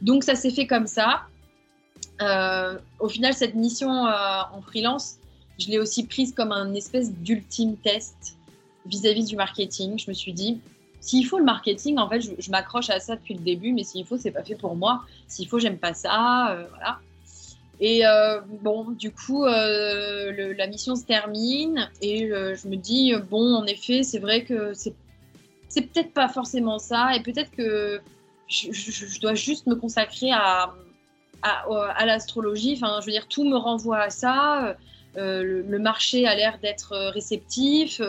Donc 0.00 0.24
ça 0.24 0.34
s'est 0.34 0.50
fait 0.50 0.66
comme 0.66 0.86
ça. 0.86 1.26
au 3.00 3.08
final, 3.08 3.34
cette 3.34 3.54
mission 3.54 3.90
en 3.90 4.62
freelance, 4.62 5.18
je 5.58 5.68
l'ai 5.68 5.78
aussi 5.78 6.06
prise 6.06 6.34
comme 6.34 6.52
un 6.52 6.72
espèce 6.72 7.12
d'ultime 7.12 7.76
test 7.76 8.38
vis-à-vis 8.86 9.24
du 9.24 9.36
marketing. 9.36 9.98
Je 9.98 10.10
me 10.10 10.14
suis 10.14 10.32
dit, 10.32 10.60
s'il 11.00 11.26
faut 11.26 11.38
le 11.38 11.44
marketing, 11.44 11.98
en 11.98 12.08
fait, 12.08 12.20
je, 12.20 12.50
m'accroche 12.50 12.90
à 12.90 13.00
ça 13.00 13.16
depuis 13.16 13.34
le 13.34 13.40
début, 13.40 13.72
mais 13.72 13.84
s'il 13.84 14.04
faut, 14.04 14.18
c'est 14.18 14.30
pas 14.30 14.44
fait 14.44 14.54
pour 14.54 14.76
moi. 14.76 15.02
S'il 15.28 15.48
faut, 15.48 15.58
j'aime 15.58 15.78
pas 15.78 15.94
ça, 15.94 16.52
euh, 16.52 16.64
voilà. 16.68 16.98
Et 17.80 18.06
euh, 18.06 18.40
bon, 18.62 18.90
du 18.90 19.10
coup, 19.10 19.46
euh, 19.46 20.54
la 20.54 20.66
mission 20.66 20.94
se 20.96 21.04
termine 21.04 21.90
et 22.02 22.28
je 22.28 22.68
me 22.68 22.76
dis, 22.76 23.14
bon, 23.30 23.54
en 23.54 23.64
effet, 23.64 24.02
c'est 24.02 24.18
vrai 24.18 24.44
que 24.44 24.74
c'est, 24.74 24.94
peut-être 25.74 26.12
pas 26.12 26.28
forcément 26.28 26.78
ça 26.78 27.16
et 27.16 27.22
peut-être 27.22 27.50
que 27.52 28.00
je, 28.48 29.20
dois 29.20 29.32
juste 29.34 29.66
me 29.66 29.76
consacrer 29.76 30.30
à, 30.30 30.74
à, 31.40 32.04
l'astrologie. 32.04 32.74
Enfin, 32.74 32.98
je 33.00 33.06
veux 33.06 33.12
dire, 33.12 33.28
tout 33.28 33.48
me 33.48 33.56
renvoie 33.56 34.00
à 34.00 34.10
ça. 34.10 34.76
Le, 35.16 35.78
marché 35.78 36.26
a 36.26 36.34
l'air 36.34 36.58
d'être 36.58 36.94
réceptif 37.14 38.02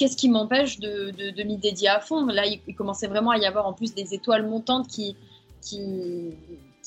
qu'est-ce 0.00 0.16
qui 0.16 0.30
m'empêche 0.30 0.80
de, 0.80 1.42
m'y 1.42 1.58
dédier 1.58 1.88
à 1.88 2.00
fond? 2.00 2.24
Là, 2.24 2.46
il, 2.46 2.74
commençait 2.74 3.06
vraiment 3.06 3.32
à 3.32 3.36
y 3.36 3.44
avoir 3.44 3.66
en 3.66 3.74
plus 3.74 3.94
des 3.94 4.14
étoiles 4.14 4.46
montantes 4.46 4.88
qui, 4.88 5.14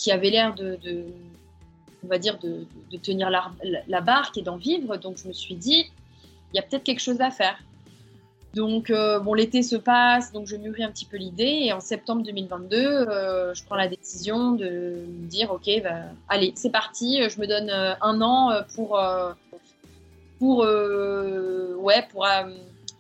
avaient 0.10 0.32
l'air 0.32 0.56
de, 0.56 0.80
tenir 3.04 3.30
la, 3.30 4.02
barque 4.02 4.40
et 4.40 4.42
d'en 4.42 4.58
vivre. 4.58 4.98
Donc, 4.98 5.18
je 5.22 5.28
me 5.28 5.34
suis 5.34 5.54
dit, 5.54 5.86
il 6.52 6.58
y 6.58 6.60
a 6.60 6.64
peut-être 6.64 6.84
quelque 6.84 7.02
chose 7.02 7.22
à 7.22 7.30
faire. 7.30 7.60
Donc, 8.56 8.90
euh, 8.90 9.20
bon, 9.20 9.36
l'été 9.36 9.62
se 9.62 9.76
passe, 9.76 10.32
donc 10.32 10.48
je 10.48 10.56
mûris 10.56 10.84
un 10.84 10.90
petit 10.90 11.06
peu 11.06 11.18
l'idée. 11.18 11.66
Et 11.66 11.72
en 11.72 11.82
septembre 11.82 12.24
2022, 12.24 12.78
euh, 12.78 13.54
je 13.54 13.64
prends 13.64 13.76
la 13.76 13.88
décision 13.88 14.54
de 14.54 15.04
dire, 15.08 15.52
OK, 15.52 15.70
bah, 15.84 16.02
allez, 16.30 16.52
c'est 16.56 16.72
parti, 16.72 17.22
je 17.30 17.40
me 17.40 17.46
donne 17.46 17.70
euh, 17.70 17.94
un 18.02 18.22
an 18.22 18.52
pour, 18.74 19.00
pour, 20.40 20.66
ouais, 21.78 22.08
pour 22.12 22.26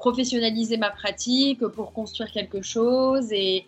professionnaliser 0.03 0.75
ma 0.75 0.89
pratique, 0.89 1.65
pour 1.65 1.93
construire 1.93 2.29
quelque 2.29 2.61
chose 2.61 3.31
et, 3.31 3.65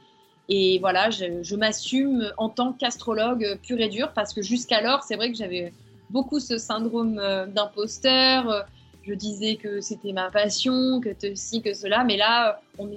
Et 0.50 0.80
voilà, 0.80 1.10
je, 1.10 1.56
m'assume 1.56 2.20
en 2.38 2.50
tant 2.50 2.74
qu'astrologue 2.74 3.58
pur 3.66 3.80
et 3.80 3.88
dur 3.88 4.12
parce 4.14 4.32
que 4.34 4.42
jusqu'alors, 4.42 5.02
c'est 5.04 5.16
vrai 5.16 5.32
que 5.32 5.38
j'avais 5.38 5.72
beaucoup 6.10 6.40
ce 6.40 6.58
syndrome 6.58 7.16
d'imposteur. 7.56 8.66
Je 9.08 9.14
disais 9.14 9.56
que 9.56 9.80
c'était 9.80 10.12
ma 10.12 10.30
passion, 10.30 11.00
que 11.00 11.12
ceci, 11.20 11.62
que 11.62 11.74
cela, 11.74 12.04
mais 12.04 12.18
là, 12.18 12.60
on, 12.80 12.90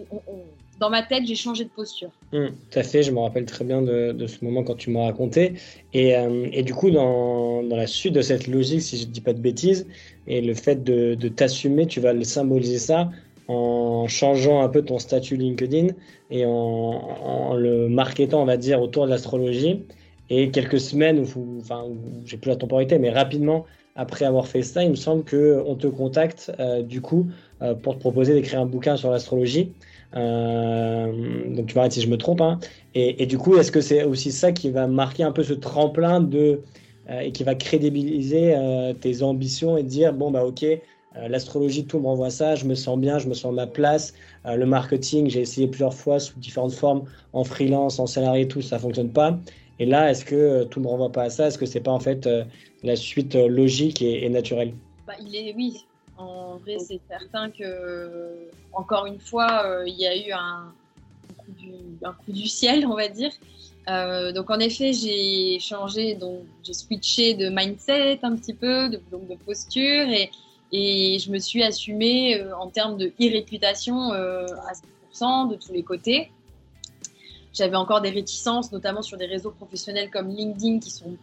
dans 0.80 0.90
ma 0.90 1.02
tête, 1.02 1.24
j'ai 1.26 1.34
changé 1.34 1.64
de 1.64 1.70
posture. 1.70 2.10
Mmh, 2.32 2.46
tout 2.70 2.78
à 2.78 2.82
fait, 2.82 3.02
je 3.02 3.10
me 3.10 3.20
rappelle 3.20 3.46
très 3.46 3.64
bien 3.64 3.82
de, 3.82 4.26
ce 4.26 4.44
moment 4.44 4.62
quand 4.62 4.76
tu 4.76 4.90
m'as 4.90 5.04
raconté. 5.04 5.54
Et, 5.92 6.14
et, 6.52 6.62
du 6.62 6.74
coup, 6.74 6.90
dans, 6.90 7.62
dans, 7.62 7.76
la 7.76 7.86
suite 7.86 8.14
de 8.14 8.22
cette 8.22 8.46
logique, 8.46 8.82
si 8.82 8.96
je 8.98 9.06
ne 9.06 9.12
dis 9.12 9.20
pas 9.20 9.32
de 9.32 9.40
bêtises, 9.40 9.86
et 10.26 10.40
le 10.40 10.54
fait 10.54 10.84
de, 10.84 11.14
de 11.14 11.28
t'assumer, 11.28 11.86
tu 11.86 12.00
vas 12.00 12.12
le 12.12 12.24
symboliser 12.24 12.78
ça 12.78 13.10
en 13.48 14.06
changeant 14.08 14.60
un 14.62 14.68
peu 14.68 14.82
ton 14.82 14.98
statut 14.98 15.36
LinkedIn 15.36 15.88
et 16.30 16.44
en, 16.46 17.54
le 17.54 17.88
marketant, 17.88 18.42
on 18.42 18.44
va 18.44 18.56
dire, 18.56 18.80
autour 18.80 19.06
de 19.06 19.10
l'astrologie. 19.10 19.84
Et 20.30 20.50
quelques 20.50 20.78
semaines, 20.78 21.20
ou 21.20 21.58
enfin, 21.60 21.84
j'ai 22.26 22.36
plus 22.36 22.50
la 22.50 22.56
temporalité, 22.56 22.98
mais 22.98 23.10
rapidement 23.10 23.64
après 23.98 24.24
avoir 24.24 24.46
fait 24.46 24.62
ça, 24.62 24.84
il 24.84 24.90
me 24.90 24.94
semble 24.94 25.24
qu'on 25.24 25.74
te 25.74 25.88
contacte 25.88 26.52
euh, 26.60 26.82
du 26.82 27.00
coup 27.00 27.26
euh, 27.62 27.74
pour 27.74 27.96
te 27.96 27.98
proposer 27.98 28.32
d'écrire 28.32 28.60
un 28.60 28.66
bouquin 28.66 28.96
sur 28.96 29.10
l'astrologie. 29.10 29.72
Euh, 30.14 31.52
donc 31.52 31.66
tu 31.66 31.74
m'arrêtes 31.74 31.92
si 31.92 32.00
je 32.00 32.08
me 32.08 32.16
trompe. 32.16 32.40
Hein. 32.40 32.60
Et, 32.94 33.26
du 33.26 33.38
coup, 33.38 33.56
est-ce 33.58 33.70
que 33.70 33.80
c'est 33.80 34.04
aussi 34.04 34.32
ça 34.32 34.52
qui 34.52 34.70
va 34.70 34.86
marquer 34.86 35.24
un 35.24 35.32
peu 35.32 35.42
ce 35.42 35.52
tremplin 35.52 36.20
de 36.20 36.62
et 37.22 37.32
qui 37.32 37.42
va 37.42 37.54
crédibiliser 37.54 38.54
tes 39.00 39.22
ambitions 39.22 39.78
et 39.78 39.82
dire 39.82 40.12
bon 40.12 40.30
bah 40.30 40.44
ok, 40.44 40.66
l'astrologie, 41.14 41.86
tout 41.86 41.98
me 41.98 42.06
renvoie 42.06 42.30
ça, 42.30 42.54
je 42.54 42.64
me 42.64 42.74
sens 42.74 42.98
bien, 42.98 43.18
je 43.18 43.28
me 43.28 43.34
sens 43.34 43.52
à 43.52 43.54
ma 43.54 43.66
place. 43.66 44.14
Euh, 44.46 44.56
le 44.56 44.66
marketing, 44.66 45.28
j'ai 45.28 45.40
essayé 45.40 45.66
plusieurs 45.66 45.94
fois 45.94 46.20
sous 46.20 46.38
différentes 46.38 46.74
formes, 46.74 47.04
en 47.32 47.44
freelance, 47.44 47.98
en 47.98 48.06
salarié, 48.06 48.46
tout, 48.46 48.62
ça 48.62 48.78
fonctionne 48.78 49.12
pas. 49.12 49.38
Et 49.78 49.86
là, 49.86 50.10
est-ce 50.10 50.24
que 50.24 50.34
euh, 50.34 50.64
tout 50.64 50.80
me 50.80 50.88
renvoie 50.88 51.10
pas 51.10 51.24
à 51.24 51.30
ça? 51.30 51.46
Est-ce 51.46 51.58
que 51.58 51.66
c'est 51.66 51.80
pas 51.80 51.92
en 51.92 52.00
fait 52.00 52.28
la 52.82 52.96
suite 52.96 53.34
logique 53.34 54.02
et, 54.02 54.28
naturelle? 54.28 54.74
Bah, 55.06 55.14
Il 55.20 55.34
est 55.34 55.54
oui. 55.54 55.84
En 56.16 56.56
vrai, 56.56 56.78
c'est 56.80 57.00
certain 57.08 57.50
que 57.50 58.48
encore 58.72 59.06
une 59.06 59.20
fois, 59.20 59.82
il 59.86 59.94
y 59.94 60.06
a 60.06 60.16
eu 60.16 60.32
un, 60.32 60.72
coup 62.24 62.32
du, 62.32 62.48
ciel, 62.48 62.84
on 62.86 62.96
va 62.96 63.08
dire. 63.08 63.30
donc 64.34 64.50
en 64.50 64.58
effet, 64.58 64.92
j'ai 64.92 65.60
changé, 65.60 66.18
j'ai 66.64 66.74
switché 66.74 67.34
de 67.34 67.48
mindset 67.50 68.18
un 68.24 68.34
petit 68.34 68.54
peu, 68.54 68.88
de, 68.88 69.00
donc 69.12 69.28
de 69.28 69.36
posture 69.36 70.08
et, 70.08 70.28
et 70.72 71.18
je 71.18 71.30
me 71.30 71.38
suis 71.38 71.62
assumée 71.62 72.40
euh, 72.40 72.56
en 72.56 72.68
termes 72.68 72.96
de 72.96 73.06
e-réputation 73.20 74.12
euh, 74.12 74.46
à 74.66 74.72
100% 75.12 75.50
de 75.50 75.56
tous 75.56 75.72
les 75.72 75.82
côtés. 75.82 76.30
J'avais 77.52 77.76
encore 77.76 78.00
des 78.00 78.10
réticences, 78.10 78.70
notamment 78.70 79.02
sur 79.02 79.16
des 79.16 79.26
réseaux 79.26 79.50
professionnels 79.50 80.10
comme 80.10 80.28
LinkedIn 80.28 80.78
qui 80.80 80.90
sont 80.90 81.16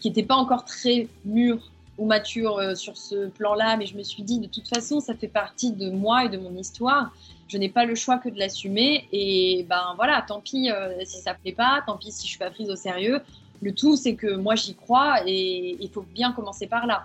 qui 0.00 0.08
n'étaient 0.08 0.24
pas 0.24 0.34
encore 0.34 0.64
très 0.64 1.06
mûrs 1.24 1.70
ou 1.96 2.06
matures 2.06 2.58
euh, 2.58 2.74
sur 2.74 2.96
ce 2.96 3.28
plan-là, 3.28 3.76
mais 3.76 3.86
je 3.86 3.96
me 3.96 4.02
suis 4.02 4.24
dit 4.24 4.40
de 4.40 4.48
toute 4.48 4.66
façon, 4.66 4.98
ça 4.98 5.14
fait 5.14 5.28
partie 5.28 5.70
de 5.70 5.90
moi 5.90 6.24
et 6.24 6.28
de 6.28 6.38
mon 6.38 6.56
histoire. 6.56 7.12
Je 7.46 7.58
n'ai 7.58 7.68
pas 7.68 7.84
le 7.84 7.94
choix 7.94 8.18
que 8.18 8.28
de 8.28 8.38
l'assumer 8.38 9.06
et 9.12 9.64
ben 9.68 9.92
voilà, 9.96 10.24
tant 10.26 10.40
pis 10.40 10.70
si 11.04 11.18
ça 11.18 11.34
plaît 11.34 11.52
pas, 11.52 11.82
tant 11.86 11.98
pis 11.98 12.10
si 12.10 12.22
je 12.22 12.30
suis 12.30 12.38
pas 12.38 12.50
prise 12.50 12.70
au 12.70 12.76
sérieux. 12.76 13.20
Le 13.60 13.72
tout, 13.74 13.94
c'est 13.94 14.14
que 14.14 14.34
moi 14.34 14.54
j'y 14.54 14.74
crois 14.74 15.18
et 15.26 15.76
il 15.78 15.90
faut 15.90 16.04
bien 16.14 16.32
commencer 16.32 16.66
par 16.66 16.86
là. 16.86 17.04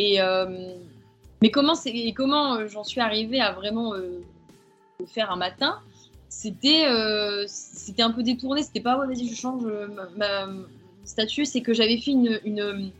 Euh, 0.00 0.74
mais 1.42 1.50
comment, 1.50 1.74
euh, 1.74 2.68
j'en 2.68 2.84
suis 2.84 3.00
arrivée 3.00 3.40
à 3.40 3.52
vraiment 3.52 3.94
euh, 3.94 4.20
le 5.00 5.06
faire 5.06 5.30
un 5.30 5.36
matin? 5.36 5.78
C'était 6.28 6.86
c'était 7.46 8.02
un 8.02 8.10
peu 8.10 8.22
détourné. 8.22 8.62
C'était 8.62 8.80
pas, 8.80 8.98
ouais, 8.98 9.06
vas-y, 9.06 9.28
je 9.28 9.34
change 9.34 9.62
ma, 10.16 10.48
statut. 11.04 11.44
C'est 11.44 11.62
que 11.62 11.72
j'avais 11.72 11.98
fait 11.98 12.10
une, 12.12 12.90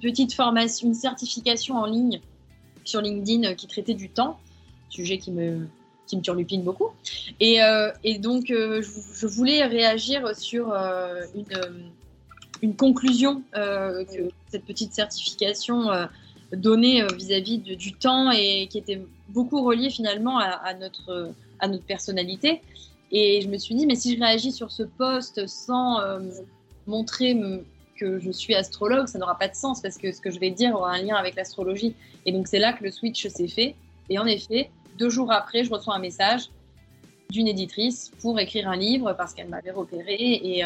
petite 0.00 0.32
formation, 0.32 0.88
une 0.88 0.94
certification 0.94 1.76
en 1.76 1.86
ligne 1.86 2.20
sur 2.84 3.00
LinkedIn 3.00 3.54
qui 3.54 3.66
traitait 3.66 3.94
du 3.94 4.08
temps, 4.08 4.38
sujet 4.88 5.18
qui 5.18 5.30
me, 5.30 5.68
qui 6.06 6.16
me 6.16 6.22
turlupine 6.22 6.62
beaucoup. 6.62 6.90
Et 7.40 7.58
donc, 8.18 8.46
je, 8.48 9.26
voulais 9.26 9.64
réagir 9.64 10.34
sur 10.34 10.74
une, 10.74 11.44
une 12.62 12.76
conclusion 12.76 13.42
euh, 13.56 14.04
que 14.04 14.30
cette 14.48 14.64
petite 14.64 14.92
certification 14.92 15.90
euh, 15.90 16.06
donnait 16.52 17.02
euh, 17.02 17.08
vis-à-vis 17.16 17.58
du 17.58 17.92
temps 17.92 18.30
et 18.30 18.66
qui 18.68 18.78
était 18.78 19.00
beaucoup 19.28 19.62
reliée 19.64 19.90
finalement 19.90 20.38
à, 20.38 20.74
notre, 20.74 21.32
à 21.58 21.68
notre 21.68 21.84
personnalité. 21.84 22.62
Et 23.10 23.40
je 23.40 23.48
me 23.48 23.58
suis 23.58 23.74
dit, 23.74 23.86
mais 23.86 23.96
si 23.96 24.14
je 24.14 24.20
réagis 24.20 24.52
sur 24.52 24.70
ce 24.70 24.82
poste 24.84 25.46
sans 25.46 25.98
montrer 26.86 27.36
que 27.96 28.20
je 28.20 28.30
suis 28.30 28.54
astrologue, 28.54 29.08
ça 29.08 29.18
n'aura 29.18 29.36
pas 29.36 29.48
de 29.48 29.54
sens 29.56 29.80
parce 29.80 29.98
que 29.98 30.12
ce 30.12 30.20
que 30.20 30.30
je 30.30 30.38
vais 30.38 30.50
dire 30.50 30.74
aura 30.76 30.92
un 30.92 31.02
lien 31.02 31.16
avec 31.16 31.34
l'astrologie. 31.34 31.94
Et 32.24 32.32
donc 32.32 32.46
c'est 32.46 32.60
là 32.60 32.72
que 32.72 32.84
le 32.84 32.92
switch 32.92 33.26
s'est 33.26 33.48
fait. 33.48 33.74
Et 34.08 34.18
en 34.18 34.26
effet, 34.26 34.70
deux 34.96 35.10
jours 35.10 35.32
après, 35.32 35.64
je 35.64 35.70
reçois 35.70 35.96
un 35.96 35.98
message 35.98 36.50
d'une 37.30 37.48
éditrice 37.48 38.12
pour 38.20 38.38
écrire 38.38 38.68
un 38.68 38.76
livre 38.76 39.12
parce 39.14 39.34
qu'elle 39.34 39.48
m'avait 39.48 39.72
repéré 39.72 40.16
et, 40.16 40.64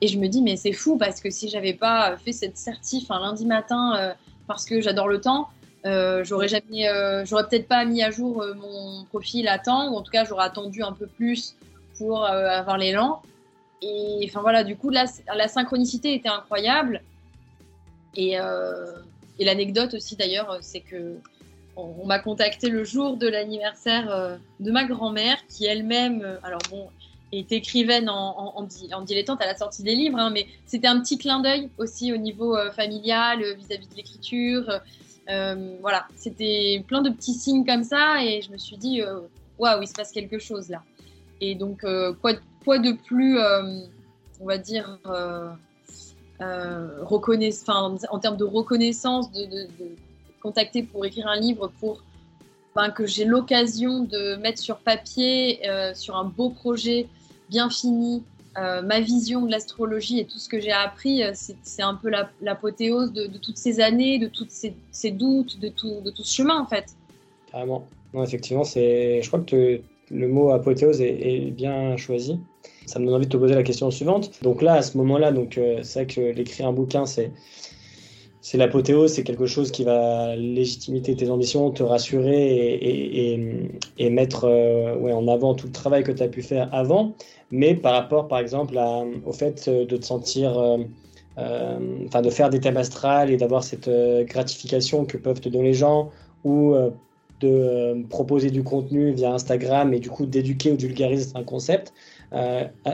et 0.00 0.08
je 0.08 0.18
me 0.18 0.28
dis, 0.28 0.42
mais 0.42 0.56
c'est 0.56 0.72
fou 0.72 0.98
parce 0.98 1.20
que 1.20 1.30
si 1.30 1.48
j'avais 1.48 1.72
pas 1.72 2.16
fait 2.18 2.32
cette 2.32 2.56
certif 2.56 3.10
un 3.10 3.20
lundi 3.20 3.46
matin 3.46 3.96
euh, 3.96 4.12
parce 4.46 4.66
que 4.66 4.80
j'adore 4.80 5.08
le 5.08 5.20
temps, 5.20 5.48
euh, 5.86 6.22
j'aurais 6.24 6.48
euh, 6.54 7.24
peut-être 7.24 7.68
pas 7.68 7.84
mis 7.84 8.02
à 8.02 8.10
jour 8.10 8.44
mon 8.56 9.04
profil 9.04 9.48
à 9.48 9.58
temps, 9.58 9.90
ou 9.90 9.96
en 9.96 10.02
tout 10.02 10.10
cas 10.10 10.24
j'aurais 10.24 10.44
attendu 10.44 10.82
un 10.82 10.92
peu 10.92 11.06
plus 11.06 11.56
pour 11.96 12.24
avoir 12.26 12.76
l'élan. 12.76 13.22
Et 13.80 14.26
enfin 14.28 14.40
voilà, 14.40 14.64
du 14.64 14.76
coup, 14.76 14.90
la, 14.90 15.06
synchronicité 15.48 16.14
était 16.14 16.28
incroyable. 16.28 17.02
Et, 18.16 18.36
l'anecdote 19.38 19.94
aussi 19.94 20.16
d'ailleurs, 20.16 20.58
c'est 20.60 20.80
que 20.80 21.16
on, 21.76 22.06
m'a 22.06 22.18
contacté 22.18 22.68
le 22.68 22.84
jour 22.84 23.16
de 23.16 23.28
l'anniversaire 23.28 24.38
de 24.60 24.70
ma 24.70 24.84
grand-mère, 24.84 25.38
qui 25.48 25.64
elle-même, 25.66 26.38
alors 26.42 26.60
bon, 26.70 26.88
est 27.32 27.52
écrivaine 27.52 28.08
en, 28.08 28.62
dilettante 29.04 29.40
à 29.40 29.46
la 29.46 29.56
sortie 29.56 29.82
des 29.82 29.94
livres, 29.94 30.18
hein, 30.18 30.30
mais 30.30 30.46
c'était 30.64 30.86
un 30.86 31.00
petit 31.00 31.18
clin 31.18 31.40
d'œil 31.40 31.68
aussi 31.78 32.12
au 32.12 32.16
niveau 32.16 32.56
euh, 32.56 32.70
familial, 32.70 33.42
euh, 33.42 33.54
vis-à-vis 33.54 33.88
de 33.88 33.94
l'écriture. 33.96 34.80
Euh, 35.28 35.76
voilà, 35.80 36.06
c'était 36.14 36.84
plein 36.86 37.02
de 37.02 37.10
petits 37.10 37.34
signes 37.34 37.64
comme 37.64 37.82
ça 37.82 38.22
et 38.22 38.42
je 38.42 38.52
me 38.52 38.58
suis 38.58 38.76
dit, 38.76 39.02
waouh, 39.58 39.82
il 39.82 39.88
se 39.88 39.92
passe 39.92 40.12
quelque 40.12 40.38
chose 40.38 40.68
là. 40.68 40.82
Et 41.40 41.54
donc, 41.54 41.84
quoi, 42.22 42.78
de 42.78 42.92
plus, 42.92 43.38
on 44.40 44.46
va 44.46 44.58
dire, 44.58 44.98
en 45.08 45.56
termes 48.20 48.36
de 48.36 48.44
reconnaissance, 48.44 49.32
de, 49.32 49.68
contacter 50.40 50.84
pour 50.84 51.04
écrire 51.04 51.26
un 51.26 51.40
livre 51.40 51.72
pour 51.80 52.04
ben, 52.76 52.90
que 52.90 53.06
j'ai 53.06 53.24
l'occasion 53.24 54.04
de 54.04 54.36
mettre 54.36 54.60
sur 54.60 54.76
papier, 54.76 55.60
sur 55.94 56.16
un 56.16 56.24
beau 56.24 56.50
projet, 56.50 57.08
bien 57.48 57.70
fini, 57.70 58.22
euh, 58.58 58.80
ma 58.80 59.00
vision 59.00 59.44
de 59.44 59.50
l'astrologie 59.50 60.18
et 60.18 60.24
tout 60.24 60.38
ce 60.38 60.48
que 60.48 60.58
j'ai 60.58 60.72
appris, 60.72 61.22
euh, 61.22 61.32
c'est 61.34 61.82
un 61.82 61.94
peu 61.94 62.10
l'apothéose 62.40 63.12
de, 63.12 63.26
toutes 63.36 63.58
ces 63.58 63.80
années, 63.80 64.18
de 64.18 64.28
tous 64.28 64.46
ces, 64.48 65.10
doutes, 65.10 65.60
de 65.60 65.68
tout, 65.68 66.00
de 66.02 66.10
ce 66.14 66.36
chemin 66.36 66.58
en 66.62 66.66
fait. 66.66 66.86
Carrément. 67.52 67.86
Non, 68.14 68.24
effectivement, 68.24 68.64
je 68.64 69.26
crois 69.26 69.40
que 69.40 69.80
le 70.10 70.28
mot 70.28 70.52
apothéose 70.52 71.02
est, 71.02 71.50
bien 71.50 71.98
choisi. 71.98 72.40
Ça 72.86 72.98
me 72.98 73.04
donne 73.04 73.16
envie 73.16 73.26
de 73.26 73.30
te 73.30 73.36
poser 73.36 73.54
la 73.54 73.62
question 73.62 73.90
suivante. 73.90 74.30
Donc 74.42 74.62
là, 74.62 74.74
à 74.74 74.82
ce 74.82 74.96
moment-là, 74.96 75.32
euh, 75.32 75.80
c'est 75.82 76.04
vrai 76.04 76.06
que 76.06 76.20
l'écrire 76.20 76.68
un 76.68 76.72
bouquin, 76.72 77.04
c'est 77.04 77.32
c'est 78.46 78.58
l'apothéose, 78.58 79.12
c'est 79.12 79.24
quelque 79.24 79.46
chose 79.46 79.72
qui 79.72 79.82
va 79.82 80.36
légitimer 80.36 81.02
tes 81.02 81.30
ambitions, 81.30 81.72
te 81.72 81.82
rassurer 81.82 82.46
et, 82.46 83.40
et, 83.98 84.10
mettre 84.10 84.46
ouais, 85.00 85.12
en 85.12 85.26
avant 85.26 85.54
tout 85.54 85.66
le 85.66 85.72
travail 85.72 86.04
que 86.04 86.12
tu 86.12 86.22
as 86.22 86.28
pu 86.28 86.42
faire 86.42 86.68
avant 86.72 87.14
mais 87.50 87.74
par 87.74 87.92
rapport, 87.92 88.28
par 88.28 88.38
exemple, 88.38 88.78
au 89.24 89.32
fait 89.32 89.68
euh, 89.68 89.86
de 89.86 89.96
te 89.96 90.04
sentir, 90.04 90.58
euh, 90.58 90.78
euh, 91.38 92.20
de 92.22 92.30
faire 92.30 92.50
des 92.50 92.60
thèmes 92.60 92.76
astrales 92.76 93.30
et 93.30 93.36
d'avoir 93.36 93.62
cette 93.62 93.90
gratification 94.26 95.04
que 95.04 95.16
peuvent 95.16 95.40
te 95.40 95.48
donner 95.48 95.68
les 95.68 95.74
gens, 95.74 96.10
ou 96.44 96.74
de 97.40 98.06
proposer 98.08 98.50
du 98.50 98.62
contenu 98.62 99.12
via 99.12 99.32
Instagram 99.32 99.92
et 99.92 99.98
du 99.98 100.08
coup 100.08 100.24
d'éduquer 100.24 100.72
ou 100.72 100.76
de 100.76 100.82
vulgariser 100.82 101.30
un 101.34 101.42
concept. 101.42 101.92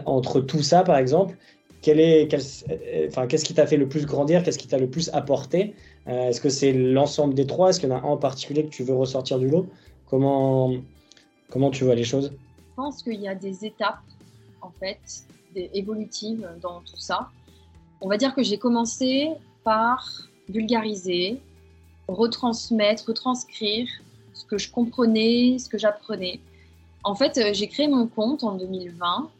entre 0.07 0.40
tout 0.40 0.62
ça, 0.62 0.82
par 0.82 0.96
exemple, 0.96 1.36
quel 1.83 2.01
est, 2.01 2.28
enfin, 3.09 3.26
qu'est-ce 3.26 3.45
qui 3.45 3.55
t'a 3.55 3.66
fait 3.66 3.76
le 3.76 3.89
plus 3.89 4.07
grandir? 4.07 4.43
Qu'est-ce 4.43 4.59
qui 4.59 4.68
t'a 4.68 4.78
le 4.78 4.89
plus 4.89 5.11
apporté? 5.12 5.74
Est-ce 6.07 6.41
que 6.41 6.49
c'est 6.49 6.72
l'ensemble 6.72 7.35
des 7.35 7.47
trois? 7.47 7.70
Est-ce 7.70 7.80
qu'il 7.80 7.89
y 7.89 7.93
en 7.93 7.97
a 7.97 8.01
un 8.01 8.05
en 8.05 8.16
particulier 8.16 8.64
que 8.64 8.70
tu 8.70 8.85
veux 8.85 8.95
ressortir 8.95 9.39
du 9.39 9.49
lot? 9.49 9.66
Comment, 10.09 10.72
comment 11.51 11.70
tu 11.70 11.85
vois 11.85 11.95
les 11.95 12.05
choses? 12.05 12.33
Je 12.57 12.76
pense 12.76 13.03
qu'il 13.03 13.20
y 13.20 13.28
a 13.28 13.35
des 13.35 13.64
étapes 13.64 14.01
en 14.62 14.70
fait, 14.78 15.01
évolutive 15.55 16.49
dans 16.61 16.80
tout 16.80 16.99
ça. 16.99 17.28
On 18.01 18.09
va 18.09 18.16
dire 18.16 18.35
que 18.35 18.43
j'ai 18.43 18.59
commencé 18.59 19.30
par 19.64 20.28
vulgariser, 20.49 21.41
retransmettre, 22.09 23.07
retranscrire 23.09 23.89
ce 24.35 24.45
que 24.45 24.59
je 24.59 24.70
comprenais, 24.70 25.59
ce 25.59 25.68
que 25.68 25.78
j'apprenais. 25.78 26.41
En 27.05 27.14
fait, 27.14 27.39
euh, 27.39 27.51
j'ai 27.53 27.68
créé 27.68 27.89
mon 27.89 28.07
compte 28.07 28.45
en 28.45 28.55
2020 28.55 29.30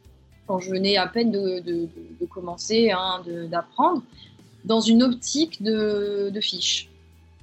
quand 0.47 0.59
je 0.59 0.71
venais 0.71 0.97
à 0.97 1.07
peine 1.07 1.31
de, 1.31 1.89
commencer, 2.31 2.91
hein, 2.91 3.23
d'apprendre, 3.51 4.03
dans 4.65 4.81
une 4.81 5.03
optique 5.03 5.63
de, 5.63 6.31
de 6.33 6.41
fiche. 6.41 6.89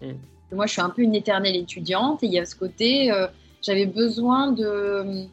Mm. 0.02 0.14
Moi, 0.52 0.66
je 0.66 0.72
suis 0.72 0.82
un 0.82 0.89
peu 0.89 1.02
une 1.04 1.16
éternelle 1.16 1.56
étudiante 1.56 2.24
et 2.24 2.26
il 2.26 2.34
y 2.34 2.39
a 2.39 2.45
ce 2.45 2.56
côté, 2.56 3.12
euh, 3.12 3.28
j'avais 3.62 3.86
besoin 3.86 4.52
de, 4.52 5.26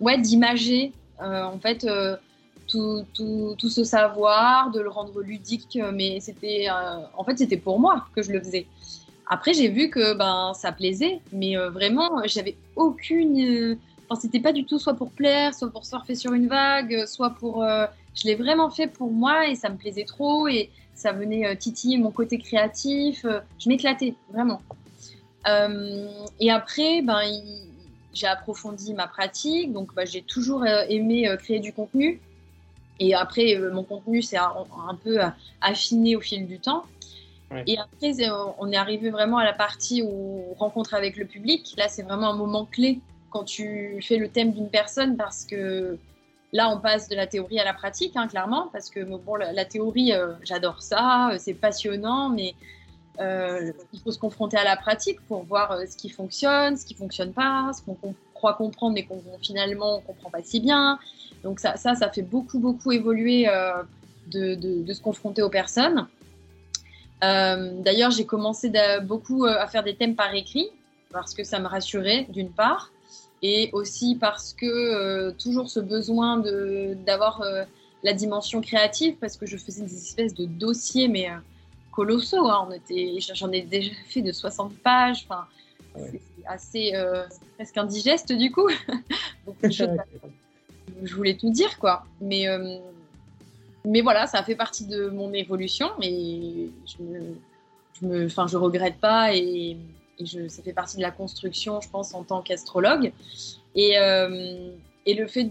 ouais, 0.00 0.18
d'imager, 0.18 0.92
euh, 1.22 1.44
en 1.44 1.58
fait, 1.58 1.84
euh, 1.84 2.16
tout, 2.68 3.04
tout, 3.14 3.54
tout, 3.58 3.70
ce 3.70 3.84
savoir, 3.84 4.70
de 4.70 4.80
le 4.80 4.90
rendre 4.90 5.20
ludique, 5.20 5.78
mais 5.94 6.20
c'était, 6.20 6.68
en 7.16 7.24
fait, 7.24 7.38
c'était 7.38 7.56
pour 7.56 7.80
moi 7.80 8.06
que 8.14 8.22
je 8.22 8.32
le 8.32 8.40
faisais. 8.40 8.66
Après, 9.28 9.54
j'ai 9.54 9.68
vu 9.68 9.88
que 9.88 10.14
ben, 10.14 10.52
ça 10.54 10.72
plaisait, 10.72 11.20
mais 11.32 11.56
vraiment, 11.56 12.22
j'avais 12.26 12.56
aucune. 12.76 13.78
Enfin, 14.12 14.20
c'était 14.20 14.40
pas 14.40 14.52
du 14.52 14.64
tout 14.64 14.78
soit 14.78 14.94
pour 14.94 15.10
plaire, 15.10 15.54
soit 15.54 15.70
pour 15.70 15.86
surfer 15.86 16.14
sur 16.14 16.34
une 16.34 16.48
vague, 16.48 17.06
soit 17.06 17.30
pour. 17.30 17.64
je 18.14 18.24
l'ai 18.26 18.34
vraiment 18.34 18.68
fait 18.68 18.86
pour 18.86 19.10
moi 19.10 19.46
et 19.48 19.54
ça 19.54 19.70
me 19.70 19.76
plaisait 19.76 20.04
trop. 20.04 20.48
Et 20.48 20.70
ça 20.94 21.12
venait 21.12 21.46
euh, 21.46 21.54
titiller 21.54 21.98
mon 21.98 22.10
côté 22.10 22.38
créatif. 22.38 23.24
Euh, 23.24 23.40
je 23.58 23.68
m'éclatais, 23.68 24.14
vraiment. 24.32 24.62
Euh, 25.48 26.08
et 26.38 26.50
après, 26.50 27.02
ben, 27.02 27.20
j'ai 28.12 28.26
approfondi 28.26 28.94
ma 28.94 29.06
pratique. 29.06 29.72
Donc, 29.72 29.94
ben, 29.94 30.06
j'ai 30.06 30.22
toujours 30.22 30.64
aimé 30.66 31.28
créer 31.38 31.60
du 31.60 31.72
contenu. 31.72 32.20
Et 33.00 33.14
après, 33.14 33.58
mon 33.72 33.82
contenu 33.82 34.22
s'est 34.22 34.36
un, 34.36 34.94
peu 35.02 35.18
affiné 35.60 36.14
au 36.14 36.20
fil 36.20 36.46
du 36.46 36.60
temps. 36.60 36.84
Et 37.66 37.76
après, 37.76 38.12
on 38.58 38.70
est 38.70 38.76
arrivé 38.76 39.10
vraiment 39.10 39.38
à 39.38 39.44
la 39.44 39.52
partie 39.52 40.02
où 40.02 40.54
rencontre 40.58 40.94
avec 40.94 41.16
le 41.16 41.26
public. 41.26 41.74
Là, 41.76 41.88
c'est 41.88 42.02
vraiment 42.02 42.30
un 42.30 42.36
moment 42.36 42.64
clé 42.64 43.00
quand 43.32 43.44
tu 43.44 44.00
fais 44.02 44.16
le 44.16 44.28
thème 44.28 44.52
d'une 44.52 44.70
personne 44.70 45.16
parce 45.16 45.44
que 45.44 45.98
Là, 46.52 46.68
on 46.68 46.78
passe 46.78 47.08
de 47.08 47.16
la 47.16 47.26
théorie 47.26 47.58
à 47.58 47.64
la 47.64 47.72
pratique, 47.72 48.12
hein, 48.14 48.28
clairement, 48.28 48.68
parce 48.72 48.90
que 48.90 49.00
bon, 49.00 49.36
la, 49.36 49.64
théorie, 49.64 50.12
euh, 50.12 50.34
j'adore 50.42 50.82
ça, 50.82 51.30
euh, 51.30 51.36
c'est 51.38 51.54
passionnant, 51.54 52.28
mais 52.28 52.54
euh, 53.20 53.72
il 53.94 54.00
faut 54.00 54.10
se 54.10 54.18
confronter 54.18 54.58
à 54.58 54.64
la 54.64 54.76
pratique 54.76 55.18
pour 55.28 55.44
voir 55.44 55.78
ce 55.88 55.96
qui 55.96 56.10
fonctionne, 56.10 56.76
ce 56.76 56.84
qui 56.84 56.94
fonctionne 56.94 57.32
pas, 57.32 57.70
ce 57.72 57.80
qu'on 57.82 58.14
croit 58.34 58.52
comprendre, 58.52 58.94
mais 58.94 59.04
qu'on 59.04 59.22
finalement 59.42 59.96
on 59.96 60.00
comprend 60.00 60.28
pas 60.28 60.42
si 60.42 60.60
bien. 60.60 60.98
Donc 61.42 61.58
ça, 61.58 61.76
ça, 61.76 61.94
fait 62.10 62.22
beaucoup, 62.22 62.58
beaucoup 62.58 62.92
évoluer 62.92 63.46
de, 64.30 64.92
se 64.92 65.00
confronter 65.00 65.40
aux 65.42 65.50
personnes. 65.50 66.06
D'ailleurs, 67.22 68.10
j'ai 68.10 68.26
commencé 68.26 68.70
beaucoup 69.02 69.46
à 69.46 69.66
faire 69.68 69.82
des 69.82 69.96
thèmes 69.96 70.16
par 70.16 70.34
écrit 70.34 70.68
parce 71.12 71.34
que 71.34 71.44
ça 71.44 71.58
me 71.58 71.66
rassurait, 71.66 72.26
d'une 72.30 72.50
part 72.50 72.90
et 73.42 73.70
aussi 73.72 74.16
parce 74.16 74.52
que 74.52 74.66
euh, 74.66 75.32
toujours 75.32 75.68
ce 75.68 75.80
besoin 75.80 76.42
d'avoir 77.04 77.42
euh, 77.42 77.64
la 78.02 78.12
dimension 78.12 78.60
créative, 78.60 79.16
parce 79.20 79.36
que 79.36 79.46
je 79.46 79.56
faisais 79.56 79.82
des 79.82 79.96
espèces 79.96 80.34
de 80.34 80.46
dossiers, 80.46 81.08
mais 81.08 81.28
euh, 81.28 81.34
colossaux. 81.90 82.48
Hein. 82.48 82.68
J'en 83.34 83.50
ai 83.50 83.62
déjà 83.62 83.90
fait 84.06 84.22
de 84.22 84.32
60 84.32 84.74
pages. 84.78 85.26
Enfin, 85.28 85.46
c'est 85.96 86.20
assez 86.46 86.92
presque 87.56 87.76
indigeste 87.76 88.32
du 88.32 88.50
coup. 88.50 88.68
je 89.62 91.14
voulais 91.14 91.36
tout 91.36 91.50
dire, 91.50 91.78
quoi. 91.78 92.04
Mais, 92.20 92.46
mais 93.84 94.00
voilà, 94.00 94.26
ça 94.26 94.42
fait 94.42 94.54
partie 94.54 94.86
de 94.86 95.08
mon 95.08 95.32
évolution, 95.32 95.90
mais 95.98 96.68
je 96.86 97.02
me, 97.02 97.20
je 98.00 98.06
me, 98.06 98.26
enfin, 98.26 98.46
je 98.46 98.56
regrette 98.56 98.98
pas 98.98 99.34
et 99.34 99.76
et 100.18 100.48
ça 100.48 100.62
fait 100.62 100.72
partie 100.72 100.96
de 100.96 101.02
la 101.02 101.10
construction, 101.10 101.80
je 101.80 101.88
pense, 101.88 102.14
en 102.14 102.22
tant 102.22 102.42
qu'astrologue. 102.42 103.12
Et, 103.74 103.98
euh, 103.98 104.70
et, 105.06 105.14
le 105.14 105.26
fait 105.26 105.44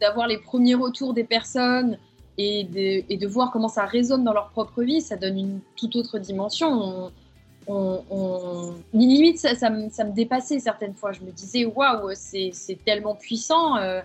d'avoir 0.00 0.28
les 0.28 0.38
premiers 0.38 0.74
retours 0.74 1.14
des 1.14 1.24
personnes 1.24 1.98
et 2.38 2.64
de, 2.64 3.04
et 3.12 3.16
de, 3.16 3.26
voir 3.26 3.50
comment 3.50 3.68
ça 3.68 3.84
résonne 3.84 4.24
dans 4.24 4.32
leur 4.32 4.50
propre 4.50 4.82
vie, 4.82 5.00
ça 5.00 5.16
donne 5.16 5.38
une 5.38 5.60
toute 5.76 5.96
autre 5.96 6.18
dimension. 6.18 7.10
On, 7.68 8.74
limite, 8.94 9.38
ça, 9.38 9.56
ça, 9.56 9.70
me, 9.70 9.90
ça, 9.90 10.04
me, 10.04 10.12
dépassait 10.12 10.60
certaines 10.60 10.94
fois. 10.94 11.12
Je 11.12 11.22
me 11.22 11.32
disais, 11.32 11.64
waouh, 11.64 12.10
c'est 12.14 12.52
tellement 12.84 13.16
puissant. 13.16 13.76
Euh. 13.76 14.00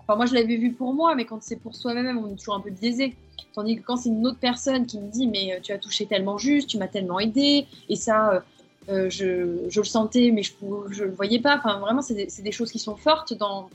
Enfin, 0.00 0.16
moi, 0.16 0.26
je 0.26 0.34
l'avais 0.34 0.56
vu 0.56 0.72
pour 0.72 0.92
moi, 0.92 1.14
mais 1.14 1.24
quand 1.24 1.42
c'est 1.42 1.56
pour 1.56 1.74
soi-même, 1.74 2.18
on 2.18 2.30
est 2.30 2.36
toujours 2.36 2.54
un 2.54 2.60
peu 2.60 2.70
biaisé. 2.70 3.16
Tandis 3.54 3.76
que 3.76 3.82
quand 3.82 3.96
c'est 3.96 4.10
une 4.10 4.26
autre 4.26 4.38
personne 4.38 4.84
qui 4.84 4.98
me 4.98 5.10
dit, 5.10 5.26
mais 5.26 5.54
euh, 5.54 5.60
tu 5.62 5.72
as 5.72 5.78
touché 5.78 6.04
tellement 6.04 6.36
juste, 6.36 6.68
tu 6.68 6.76
m'as 6.76 6.86
tellement 6.86 7.18
aidé, 7.18 7.66
et 7.88 7.96
ça, 7.96 8.44
euh, 8.88 9.10
je, 9.10 9.78
le 9.78 9.84
sentais, 9.84 10.30
mais 10.32 10.42
je 10.42 10.52
ne 10.62 11.04
le 11.04 11.12
voyais 11.12 11.40
pas. 11.40 11.58
Enfin, 11.58 11.78
vraiment, 11.78 12.00
c'est 12.00 12.14
des, 12.14 12.52
choses 12.52 12.72
qui 12.72 12.78
sont 12.78 12.96
fortes 12.96 13.34
dans, 13.34 13.68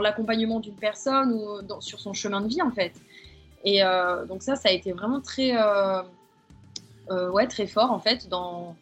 l'accompagnement 0.00 0.58
d'une 0.58 0.74
personne 0.74 1.32
ou 1.34 1.62
dans, 1.62 1.80
sur 1.82 2.00
son 2.00 2.14
chemin 2.14 2.40
de 2.40 2.48
vie, 2.48 2.62
en 2.62 2.70
fait. 2.70 2.92
Et 3.64 3.84
euh, 3.84 4.24
donc 4.24 4.42
ça, 4.42 4.56
ça 4.56 4.70
a 4.70 4.72
été 4.72 4.92
vraiment 4.92 5.20
très, 5.20 5.52
euh, 5.54 6.02
ouais, 7.30 7.46
très 7.46 7.66
fort, 7.66 7.92
en 7.92 7.98
fait, 7.98 8.28
dans, 8.28 8.74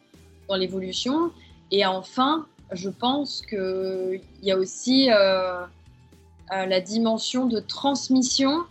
dans 0.47 0.55
l'évolution. 0.55 1.31
Et 1.69 1.85
enfin, 1.85 2.45
je 2.71 2.89
pense 2.89 3.41
qu'il 3.41 4.21
y 4.41 4.51
a 4.51 4.57
aussi 4.57 5.07
la 5.07 6.81
dimension 6.81 7.45
de 7.45 7.59
transmission 7.59 8.63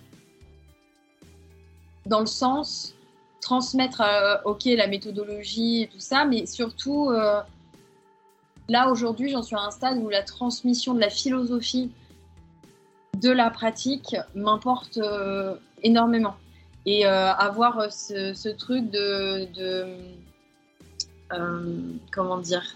dans 2.07 2.21
le 2.21 2.27
sens 2.27 2.95
transmettre, 3.41 4.03
euh, 4.03 4.37
ok, 4.45 4.65
la 4.67 4.87
méthodologie 4.87 5.83
et 5.83 5.87
tout 5.89 6.01
ça, 6.01 6.25
mais 6.25 6.47
surtout, 6.47 7.11
euh, 7.11 7.41
là 8.69 8.91
aujourd'hui, 8.91 9.31
j'en 9.31 9.43
suis 9.43 9.57
à 9.57 9.61
un 9.61 9.71
stade 9.71 9.99
où 9.99 10.09
la 10.09 10.23
transmission 10.23 10.95
de 10.95 11.01
la 11.01 11.11
philosophie 11.11 11.91
de 13.21 13.31
la 13.31 13.51
pratique 13.51 14.17
m'importe 14.35 14.99
euh, 14.99 15.55
énormément. 15.83 16.37
Et 16.87 17.05
avoir 17.05 17.93
ce, 17.93 18.49
truc 18.49 18.91
de, 18.91 19.47
comment 22.11 22.39
dire, 22.39 22.75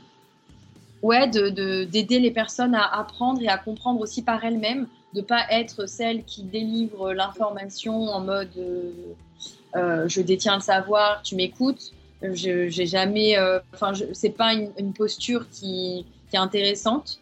ouais, 1.02 1.26
d'aider 1.26 2.18
les 2.20 2.30
personnes 2.30 2.74
à 2.74 2.84
apprendre 2.84 3.40
et 3.40 3.48
à 3.48 3.56
comprendre 3.56 4.02
aussi 4.02 4.22
par 4.22 4.44
elles-mêmes, 4.44 4.88
de 5.14 5.22
pas 5.22 5.46
être 5.50 5.86
celle 5.86 6.22
qui 6.24 6.42
délivre 6.42 7.14
l'information 7.14 8.08
en 8.08 8.20
mode 8.20 8.52
je 9.74 10.20
détiens 10.20 10.56
le 10.56 10.60
savoir, 10.60 11.22
tu 11.22 11.34
m'écoutes. 11.36 11.92
Je 12.32 12.68
j'ai 12.68 12.86
jamais, 12.86 13.36
euh, 13.36 13.58
enfin, 13.74 13.92
c'est 14.12 14.30
pas 14.30 14.54
une, 14.54 14.92
posture 14.92 15.48
qui, 15.50 16.06
est 16.32 16.36
intéressante. 16.36 17.20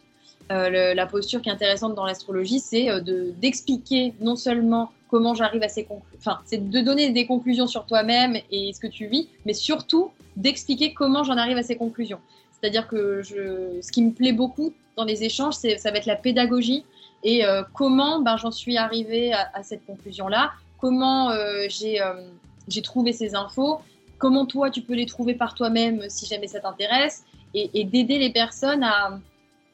Euh, 0.51 0.95
la 0.95 1.07
posture 1.07 1.43
qui 1.43 1.49
est 1.49 1.53
intéressante 1.53 1.95
dans 1.95 2.07
l'astrologie, 2.07 2.61
c'est 2.61 2.87
de 3.01 3.33
d'expliquer 3.41 4.15
non 4.21 4.37
seulement 4.37 4.91
comment 5.11 5.35
j'arrive 5.35 5.63
à 5.63 5.69
ces 5.69 5.85
conclusions, 5.85 6.19
enfin, 6.19 6.39
c'est 6.47 6.71
de 6.71 6.81
donner 6.81 7.11
des 7.11 7.27
conclusions 7.27 7.67
sur 7.67 7.85
toi-même 7.85 8.37
et 8.51 8.73
ce 8.73 8.81
que 8.81 8.87
tu 8.87 9.07
vis, 9.07 9.29
mais 9.45 9.53
surtout 9.53 10.11
d'expliquer 10.37 10.95
comment 10.95 11.25
j'en 11.25 11.37
arrive 11.37 11.59
à 11.59 11.63
ces 11.63 11.77
conclusions. 11.77 12.21
C'est-à-dire 12.53 12.87
que 12.89 13.23
ce 13.23 13.93
qui 13.93 14.03
me 14.03 14.13
plaît 14.13 14.33
beaucoup 14.33 14.73
dans 14.97 15.05
les 15.05 15.25
échanges, 15.25 15.55
ça 15.55 15.91
va 15.91 15.99
être 15.99 16.07
la 16.07 16.17
pédagogie 16.17 16.85
et 17.25 17.43
comment 17.75 18.21
ben, 18.21 18.37
j'en 18.37 18.51
suis 18.53 18.79
arrivée 18.79 19.33
à 19.33 19.63
cette 19.63 19.85
conclusion-là, 19.85 20.53
comment 20.83 21.30
j'ai 21.68 22.01
j'ai 22.68 22.83
trouvé 22.83 23.12
ces 23.12 23.35
infos, 23.35 23.80
comment 24.18 24.47
toi 24.47 24.70
tu 24.70 24.83
peux 24.83 24.95
les 24.95 25.07
trouver 25.07 25.35
par 25.35 25.55
toi-même 25.55 26.05
si 26.09 26.26
jamais 26.26 26.49
ça 26.49 26.61
t'intéresse, 26.61 27.24
et, 27.55 27.85
d'aider 27.85 28.18
les 28.18 28.30
personnes 28.30 28.83
à, 28.83 29.18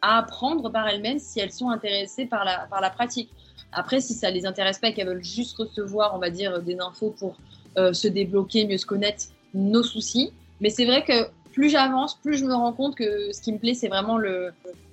apprendre 0.00 0.70
par 0.70 0.86
elles-mêmes 0.86 1.18
si 1.18 1.40
elles 1.40 1.50
sont 1.50 1.70
intéressées 1.70 2.26
par 2.26 2.44
la, 2.44 2.90
pratique. 2.90 3.30
Après, 3.72 4.00
si 4.00 4.14
ça 4.14 4.30
les 4.30 4.46
intéresse 4.46 4.78
pas 4.78 4.88
et 4.88 4.94
qu'elles 4.94 5.08
veulent 5.08 5.24
juste 5.24 5.56
recevoir, 5.56 6.14
on 6.14 6.18
va 6.18 6.30
dire, 6.30 6.62
des 6.62 6.78
infos 6.78 7.14
pour 7.18 7.36
euh, 7.76 7.92
se 7.92 8.06
débloquer, 8.06 8.64
mieux 8.66 8.78
se 8.78 8.86
connaître, 8.86 9.24
nos 9.54 9.82
soucis. 9.82 10.32
Mais 10.60 10.70
c'est 10.70 10.84
vrai 10.84 11.02
que 11.02 11.28
plus 11.52 11.68
j'avance, 11.68 12.14
plus 12.14 12.38
je 12.38 12.44
me 12.44 12.54
rends 12.54 12.72
compte 12.72 12.94
que 12.94 13.32
ce 13.32 13.42
qui 13.42 13.52
me 13.52 13.58
plaît, 13.58 13.74
c'est 13.74 13.88
vraiment 13.88 14.18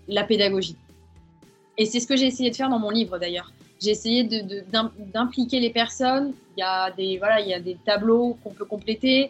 la 0.08 0.24
pédagogie. 0.24 0.76
Et 1.78 1.86
c'est 1.86 2.00
ce 2.00 2.08
que 2.08 2.16
j'ai 2.16 2.26
essayé 2.26 2.50
de 2.50 2.56
faire 2.56 2.70
dans 2.70 2.80
mon 2.80 2.90
livre 2.90 3.20
d'ailleurs. 3.20 3.52
J'ai 3.86 3.92
essayé 3.92 4.24
d'impliquer 5.14 5.60
les 5.60 5.70
personnes. 5.70 6.34
Il 6.58 6.62
y 6.62 6.64
a 6.64 6.90
des, 6.90 7.20
voilà, 7.20 7.40
il 7.40 7.48
y 7.48 7.54
a 7.54 7.60
des 7.60 7.78
tableaux 7.86 8.36
qu'on 8.44 8.50
peut 8.50 8.66
compléter. 8.66 9.30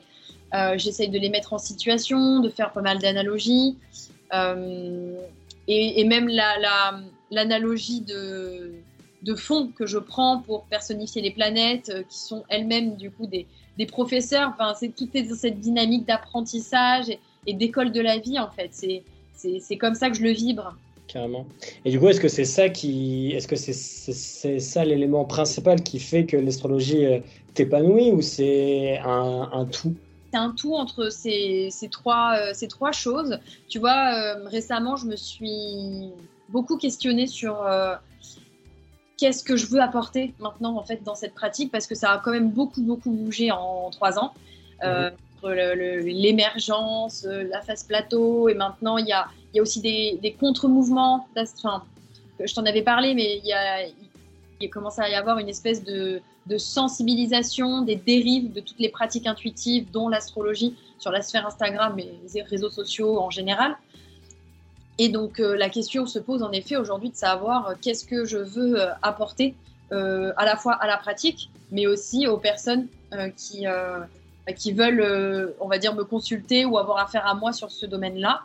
Euh, 0.53 0.77
J'essaye 0.77 1.09
de 1.09 1.19
les 1.19 1.27
mettre 1.27 1.51
en 1.51 1.57
situation, 1.57 2.39
de 2.39 2.47
faire 2.47 2.71
pas 2.71 2.81
mal 2.81 2.99
d'analogies. 2.99 3.75
Euh, 4.33 5.17
et, 5.67 6.05
même 6.05 6.29
l'analogie 7.31 8.05
la, 8.07 8.13
de, 8.13 8.71
de 9.23 9.35
fond 9.35 9.67
que 9.75 9.85
je 9.85 9.97
prends 9.97 10.39
pour 10.39 10.63
personnifier 10.65 11.21
les 11.21 11.31
planètes, 11.31 11.89
euh, 11.89 12.03
qui 12.03 12.19
sont 12.19 12.45
elles-mêmes 12.47 12.95
du 12.95 13.11
coup 13.11 13.27
des, 13.27 13.47
des 13.77 13.85
professeurs. 13.85 14.53
Enfin, 14.53 14.73
c'est 14.79 14.95
toute 14.95 15.11
cette 15.35 15.59
dynamique 15.59 16.05
d'apprentissage 16.07 17.09
et, 17.09 17.19
et 17.45 17.53
d'école 17.53 17.91
de 17.91 17.99
la 17.99 18.19
vie 18.19 18.39
en 18.39 18.49
fait. 18.49 18.71
C'est 19.33 19.77
comme 19.77 19.95
ça 19.95 20.09
que 20.09 20.15
je 20.15 20.23
le 20.23 20.31
vibre. 20.31 20.77
Carrément. 21.07 21.45
Et 21.85 21.91
du 21.91 21.99
coup, 21.99 22.07
est-ce 22.07 22.19
que 22.19 22.27
c'est 22.27 22.45
ça 22.45 22.69
qui, 22.69 23.31
est-ce 23.33 23.47
que 23.47 23.55
c'est 23.55 24.59
ça 24.59 24.85
l'élément 24.85 25.25
principal 25.25 25.81
qui 25.81 25.99
fait 25.99 26.25
que 26.25 26.35
l'astrologie 26.35 27.05
euh, 27.05 27.19
t'épanouit 27.53 28.11
ou 28.11 28.21
c'est 28.21 28.97
un, 29.03 29.49
un, 29.51 29.65
tout? 29.65 29.95
C'est 30.31 30.39
un 30.39 30.51
tout 30.51 30.73
entre 30.73 31.09
ces, 31.09 31.69
ces 31.71 31.89
trois, 31.89 32.37
euh, 32.37 32.51
ces 32.53 32.67
trois 32.67 32.91
choses. 32.91 33.39
Tu 33.69 33.79
vois, 33.79 34.15
euh, 34.15 34.47
récemment, 34.47 34.95
je 34.95 35.05
me 35.05 35.15
suis 35.15 36.09
beaucoup 36.49 36.77
questionnée 36.77 37.27
sur 37.27 37.63
qu'est-ce 39.17 39.43
que 39.43 39.55
je 39.55 39.67
veux 39.67 39.81
apporter 39.81 40.33
maintenant 40.39 40.77
en 40.77 40.83
fait 40.83 41.03
dans 41.03 41.15
cette 41.15 41.33
pratique 41.33 41.71
parce 41.71 41.87
que 41.87 41.95
ça 41.95 42.11
a 42.11 42.17
quand 42.19 42.31
même 42.31 42.51
beaucoup 42.51 42.81
beaucoup 42.81 43.11
bougé 43.11 43.51
en, 43.51 43.89
trois 43.91 44.19
ans. 44.19 44.33
Euh, 44.83 45.09
l'émergence, 45.43 47.23
la 47.25 47.61
phase 47.61 47.83
plateau, 47.83 48.49
et 48.49 48.55
maintenant 48.55 48.97
il 48.97 49.05
y 49.05 49.11
a, 49.11 49.27
il 49.55 49.59
y 49.59 49.61
a 49.61 49.61
aussi 49.61 49.79
des, 49.79 50.35
contre-mouvements. 50.37 51.27
Enfin, 51.37 51.85
je 52.43 52.53
t'en 52.53 52.65
avais 52.65 52.81
parlé, 52.81 53.15
mais 53.15 53.39
il 53.41 53.53
a, 53.53 53.87
il 54.59 54.69
commence 54.69 54.99
à 54.99 55.07
y 55.07 55.15
avoir 55.15 55.39
une 55.39 55.47
espèce 55.47 55.81
de, 55.81 56.19
de, 56.47 56.57
sensibilisation 56.57 57.81
des 57.81 57.95
dérives 57.95 58.51
de 58.51 58.59
toutes 58.59 58.79
les 58.79 58.89
pratiques 58.89 59.27
intuitives, 59.27 59.89
dont 59.91 60.09
l'astrologie, 60.09 60.75
sur 60.99 61.09
la 61.09 61.21
sphère 61.21 61.47
Instagram 61.47 61.97
et 61.97 62.19
les 62.33 62.41
réseaux 62.41 62.69
sociaux 62.69 63.17
en 63.17 63.29
général. 63.29 63.77
Et 64.97 65.07
donc 65.07 65.39
euh, 65.39 65.55
la 65.55 65.69
question 65.69 66.05
se 66.05 66.19
pose 66.19 66.43
en 66.43 66.51
effet 66.51 66.75
aujourd'hui 66.75 67.09
de 67.09 67.15
savoir 67.15 67.69
euh, 67.69 67.73
qu'est-ce 67.81 68.05
que 68.05 68.25
je 68.25 68.37
veux 68.37 68.81
euh, 68.81 68.91
apporter 69.01 69.55
à 69.91 70.43
la 70.45 70.57
fois 70.57 70.73
à 70.73 70.87
la 70.87 70.97
pratique, 70.97 71.49
mais 71.71 71.87
aussi 71.87 72.27
aux 72.27 72.37
personnes 72.37 72.87
qui, 73.37 73.65
qui 74.57 74.73
veulent, 74.73 75.53
on 75.61 75.67
va 75.69 75.77
dire, 75.77 75.95
me 75.95 76.03
consulter 76.03 76.65
ou 76.65 76.77
avoir 76.77 76.97
affaire 76.97 77.25
à 77.25 77.33
moi 77.33 77.53
sur 77.53 77.71
ce 77.71 77.85
domaine-là. 77.85 78.41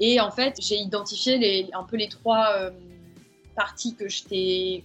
Et 0.00 0.20
en 0.20 0.30
fait, 0.30 0.56
j'ai 0.60 0.76
identifié 0.76 1.38
les, 1.38 1.68
un 1.72 1.82
peu 1.82 1.96
les 1.96 2.08
trois 2.08 2.70
parties 3.56 3.94
que 3.96 4.08
je 4.08 4.24
t'ai 4.24 4.82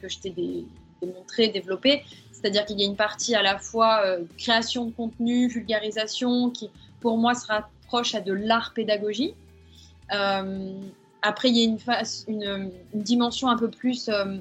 démontré, 1.01 1.49
développé. 1.49 2.03
C'est-à-dire 2.32 2.66
qu'il 2.66 2.80
y 2.80 2.84
a 2.84 2.88
une 2.88 2.95
partie 2.95 3.36
à 3.36 3.41
la 3.41 3.59
fois 3.59 4.03
création 4.38 4.86
de 4.86 4.91
contenu, 4.91 5.47
vulgarisation, 5.47 6.49
qui 6.49 6.72
pour 6.99 7.18
moi 7.18 7.36
sera 7.36 7.70
proche 7.88 8.16
à 8.16 8.22
de 8.22 8.34
l'art 8.34 8.74
pédagogie. 8.74 9.36
Euh, 10.14 10.72
après, 11.22 11.49
il 11.49 11.57
y 11.57 11.61
a 11.61 11.66
une, 11.66 11.80
face, 11.80 12.26
une, 12.28 12.72
dimension 12.93 13.49
un 13.49 13.57
peu 13.57 13.70
plus 13.70 14.09
euh, 14.09 14.38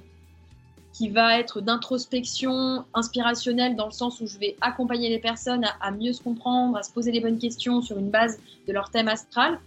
qui 0.92 1.08
va 1.08 1.38
être 1.38 1.60
d'introspection 1.60 2.84
inspirationnelle 2.94 3.76
dans 3.76 3.86
le 3.86 3.92
sens 3.92 4.20
où 4.20 4.26
je 4.26 4.38
vais 4.38 4.56
accompagner 4.60 5.08
les 5.08 5.18
personnes 5.18 5.64
à, 5.80 5.90
mieux 5.90 6.12
se 6.12 6.22
comprendre, 6.22 6.76
à 6.76 6.82
se 6.82 6.92
poser 6.92 7.12
les 7.12 7.20
bonnes 7.20 7.38
questions 7.38 7.82
sur 7.82 7.98
une 7.98 8.10
base 8.10 8.38
de 8.66 8.72
leur 8.72 8.90
thème 8.90 9.08
astral 9.08 9.58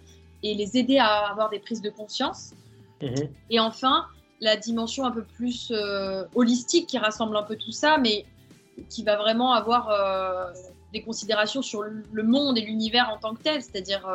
et 0.52 0.56
les 0.56 0.78
aider 0.78 0.98
à 0.98 1.30
avoir 1.30 1.50
des 1.50 1.60
prises 1.60 1.82
de 1.82 1.89
conscience. 1.89 2.54
Mhm. 3.02 3.30
Et 3.50 3.60
enfin, 3.60 4.06
la 4.41 4.56
dimension 4.56 5.06
un 5.06 5.12
peu 5.12 5.24
plus 5.24 5.72
euh, 5.72 6.24
holistique 6.36 6.88
qui 6.88 6.98
rassemble 6.98 7.36
un 7.38 7.43
peu 7.43 7.56
tout 7.56 7.72
ça, 7.72 7.98
mais 7.98 8.26
qui 8.89 9.04
va 9.04 9.16
vraiment 9.16 9.54
avoir 9.54 9.89
des 10.91 11.02
considérations 11.02 11.62
sur 11.62 11.82
le 11.84 12.24
monde 12.24 12.58
et 12.58 12.62
l'univers 12.62 13.10
en 13.10 13.18
tant 13.18 13.34
que 13.34 13.41
tel, 13.41 13.62
c'est-à-dire 13.62 14.06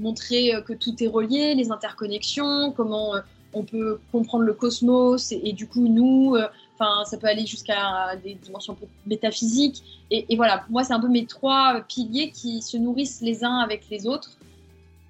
montrer 0.00 0.54
euh, 0.54 0.60
que 0.60 0.72
tout 0.72 1.02
est 1.02 1.06
relié, 1.06 1.54
les 1.54 1.70
interconnexions, 1.70 2.72
comment 2.72 3.14
euh, 3.14 3.20
on 3.54 3.62
peut 3.62 3.98
comprendre 4.12 4.44
le 4.44 4.52
cosmos 4.52 5.32
et, 5.32 5.52
du 5.52 5.66
coup 5.66 5.88
nous, 5.88 6.34
euh, 6.36 6.46
enfin 6.78 7.04
ça 7.06 7.16
peut 7.16 7.26
aller 7.26 7.46
jusqu'à 7.46 8.14
des 8.22 8.34
dimensions 8.34 8.74
un 8.74 8.76
peu 8.76 8.86
métaphysiques. 9.06 9.82
Et, 10.10 10.36
voilà, 10.36 10.64
moi 10.68 10.84
c'est 10.84 10.92
un 10.92 11.00
peu 11.00 11.08
mes 11.08 11.26
trois 11.26 11.82
piliers 11.88 12.30
qui 12.30 12.62
se 12.62 12.76
nourrissent 12.76 13.20
les 13.22 13.44
uns 13.44 13.58
avec 13.58 13.88
les 13.90 14.06
autres. 14.06 14.37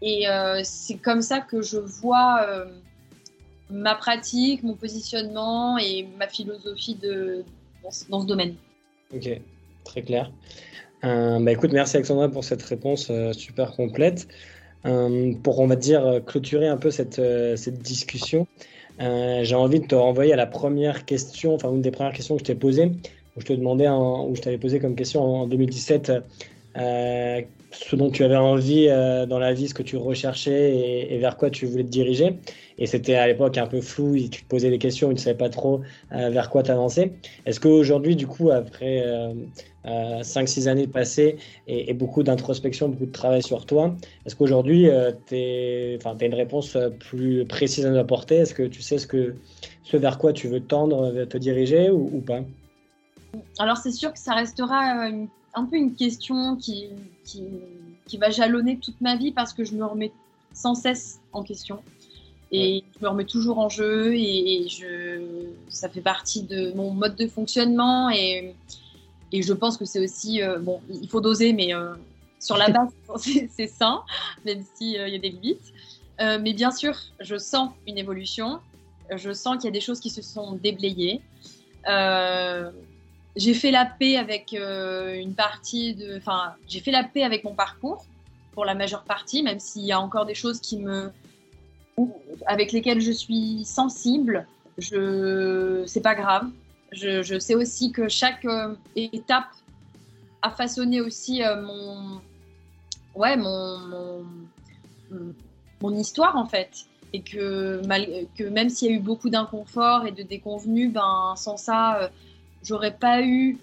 Et 0.00 0.26
c'est 0.62 0.96
comme 0.96 1.22
ça 1.22 1.40
que 1.40 1.60
je 1.60 1.78
vois 1.78 2.46
ma 3.70 3.94
pratique, 3.94 4.62
mon 4.62 4.74
positionnement 4.74 5.76
et 5.78 6.06
ma 6.18 6.28
philosophie 6.28 6.94
de, 6.94 7.44
dans, 7.82 8.20
ce 8.20 8.26
domaine. 8.26 8.54
Ok, 9.12 9.28
très 9.84 10.02
clair. 10.02 10.30
bah 11.02 11.50
écoute, 11.50 11.72
merci 11.72 11.96
Alexandra 11.96 12.28
pour 12.28 12.44
cette 12.44 12.62
réponse 12.62 13.10
super 13.32 13.72
complète. 13.72 14.28
Euh, 14.86 15.34
pour, 15.42 15.58
on 15.58 15.66
va 15.66 15.76
dire, 15.76 16.20
clôturer 16.26 16.68
un 16.68 16.76
peu 16.76 16.90
cette, 16.90 17.18
euh, 17.18 17.56
cette 17.56 17.80
discussion, 17.80 18.46
euh, 19.00 19.40
j'ai 19.42 19.54
envie 19.54 19.80
de 19.80 19.86
te 19.86 19.94
renvoyer 19.94 20.32
à 20.32 20.36
la 20.36 20.46
première 20.46 21.04
question, 21.04 21.54
enfin 21.54 21.70
une 21.70 21.82
des 21.82 21.90
premières 21.90 22.12
questions 22.12 22.36
que 22.36 22.40
je 22.40 22.44
t'ai 22.44 22.54
posées, 22.54 22.92
où 23.36 23.40
je 23.40 23.46
te 23.46 23.52
demandais, 23.52 23.88
où 23.88 24.34
je 24.36 24.40
t'avais 24.40 24.58
posé 24.58 24.78
comme 24.78 24.94
question 24.94 25.22
en 25.22 25.46
2017 25.46 26.12
ce 27.70 27.96
dont 27.96 28.10
tu 28.10 28.24
avais 28.24 28.36
envie 28.36 28.88
dans 29.28 29.38
la 29.38 29.52
vie, 29.52 29.68
ce 29.68 29.74
que 29.74 29.82
tu 29.82 29.96
recherchais 29.96 31.06
et, 31.10 31.18
vers 31.18 31.36
quoi 31.36 31.50
tu 31.50 31.66
voulais 31.66 31.84
te 31.84 31.90
diriger. 31.90 32.38
Et 32.78 32.86
c'était 32.86 33.14
à 33.14 33.26
l'époque 33.26 33.58
un 33.58 33.66
peu 33.66 33.80
flou, 33.80 34.16
tu 34.16 34.42
te 34.42 34.48
posais 34.48 34.70
des 34.70 34.78
questions, 34.78 35.08
tu 35.08 35.14
ne 35.14 35.18
savais 35.18 35.36
pas 35.36 35.50
trop 35.50 35.82
vers 36.10 36.50
quoi 36.50 36.62
t'avancer. 36.62 37.12
Est-ce 37.46 37.60
qu'aujourd'hui, 37.60 38.16
du 38.16 38.26
coup, 38.26 38.50
après 38.50 39.04
5-6 39.88 40.68
années 40.68 40.86
passées 40.86 41.38
et, 41.66 41.94
beaucoup 41.94 42.22
d'introspection, 42.22 42.88
beaucoup 42.88 43.06
de 43.06 43.12
travail 43.12 43.42
sur 43.42 43.66
toi. 43.66 43.94
Est-ce 44.26 44.36
qu'aujourd'hui, 44.36 44.88
euh, 44.88 45.12
tu 45.26 45.34
as 45.34 46.24
une 46.24 46.34
réponse 46.34 46.76
plus 47.00 47.44
précise 47.46 47.86
à 47.86 47.90
nous 47.90 47.98
apporter? 47.98 48.36
Est-ce 48.36 48.54
que 48.54 48.64
tu 48.64 48.82
sais 48.82 48.98
ce, 48.98 49.06
que, 49.06 49.36
ce 49.84 49.96
vers 49.96 50.18
quoi 50.18 50.32
tu 50.32 50.48
veux 50.48 50.60
tendre, 50.60 51.24
te 51.24 51.38
diriger 51.38 51.90
ou, 51.90 52.20
pas? 52.20 52.40
Alors, 53.58 53.76
c'est 53.76 53.92
sûr 53.92 54.12
que 54.12 54.18
ça 54.18 54.34
restera 54.34 55.08
euh, 55.08 55.24
un 55.58 55.64
peu 55.64 55.76
une 55.76 55.94
question 55.94 56.56
qui, 56.56 56.86
qui, 57.24 57.42
qui, 58.06 58.16
va 58.16 58.30
jalonner 58.30 58.78
toute 58.78 59.00
ma 59.00 59.16
vie 59.16 59.32
parce 59.32 59.52
que 59.52 59.64
je 59.64 59.74
me 59.74 59.84
remets 59.84 60.12
sans 60.52 60.74
cesse 60.74 61.20
en 61.32 61.42
question. 61.42 61.82
Et 62.50 62.84
je 62.96 63.04
me 63.04 63.10
remets 63.10 63.26
toujours 63.26 63.58
en 63.58 63.68
jeu 63.68 64.14
et, 64.14 64.66
je, 64.68 65.20
ça 65.68 65.88
fait 65.88 66.00
partie 66.00 66.42
de 66.42 66.72
mon 66.72 66.92
mode 66.92 67.16
de 67.16 67.26
fonctionnement. 67.26 68.08
Et, 68.10 68.54
et 69.32 69.42
je 69.42 69.52
pense 69.52 69.76
que 69.76 69.84
c'est 69.84 70.00
aussi, 70.00 70.42
euh, 70.42 70.58
bon, 70.58 70.80
il 70.88 71.08
faut 71.08 71.20
doser, 71.20 71.52
mais 71.52 71.74
euh, 71.74 71.94
sur 72.38 72.56
la 72.56 72.68
base, 72.76 72.90
c'est 73.50 73.66
sain, 73.66 74.02
même 74.44 74.62
s'il 74.74 74.96
euh, 74.96 75.08
y 75.08 75.16
a 75.16 75.18
des 75.18 75.30
limites. 75.30 75.72
mais 76.18 76.52
bien 76.52 76.70
sûr, 76.70 76.94
je 77.20 77.36
sens 77.36 77.70
une 77.86 77.98
évolution. 77.98 78.60
Je 79.14 79.32
sens 79.32 79.56
qu'il 79.56 79.64
y 79.64 79.68
a 79.68 79.72
des 79.72 79.80
choses 79.80 80.00
qui 80.00 80.10
se 80.10 80.22
sont 80.22 80.52
déblayées. 80.52 81.20
J'ai 83.38 83.54
fait 83.54 83.70
la 83.70 83.86
paix 83.86 84.16
avec 84.16 84.52
une 84.52 85.34
partie 85.34 85.94
de. 85.94 86.18
Enfin, 86.18 86.54
j'ai 86.68 86.80
fait 86.80 86.90
la 86.90 87.04
paix 87.04 87.22
avec 87.22 87.44
mon 87.44 87.54
parcours 87.54 88.04
pour 88.52 88.64
la 88.64 88.74
majeure 88.74 89.04
partie, 89.04 89.42
même 89.42 89.60
s'il 89.60 89.84
y 89.84 89.92
a 89.92 90.00
encore 90.00 90.26
des 90.26 90.34
choses 90.34 90.60
qui 90.60 90.78
me, 90.78 91.10
avec 92.46 92.72
lesquelles 92.72 93.00
je 93.00 93.12
suis 93.12 93.64
sensible. 93.64 94.46
Je, 94.78 95.82
c'est 95.86 96.00
pas 96.00 96.14
grave. 96.14 96.48
Je, 96.92 97.38
sais 97.38 97.54
aussi 97.54 97.92
que 97.92 98.08
chaque 98.08 98.44
euh, 98.44 98.74
étape 98.96 99.50
a 100.40 100.50
façonné 100.50 101.00
aussi 101.00 101.42
euh, 101.42 101.60
mon, 101.60 102.20
ouais, 103.14 103.36
mon, 103.36 104.24
mon, 105.82 105.94
histoire 105.94 106.36
en 106.36 106.46
fait. 106.46 106.86
Et 107.12 107.22
que, 107.22 107.82
que 108.36 108.44
même 108.44 108.68
s'il 108.68 108.90
y 108.90 108.94
a 108.94 108.96
eu 108.96 109.00
beaucoup 109.00 109.30
d'inconfort 109.30 110.06
et 110.06 110.12
de 110.12 110.22
déconvenus, 110.22 110.92
ben, 110.92 111.34
sans 111.36 111.56
ça, 111.56 111.98
euh, 112.02 112.08
j'aurais 112.62 112.94
pas 112.94 113.22
eu 113.22 113.58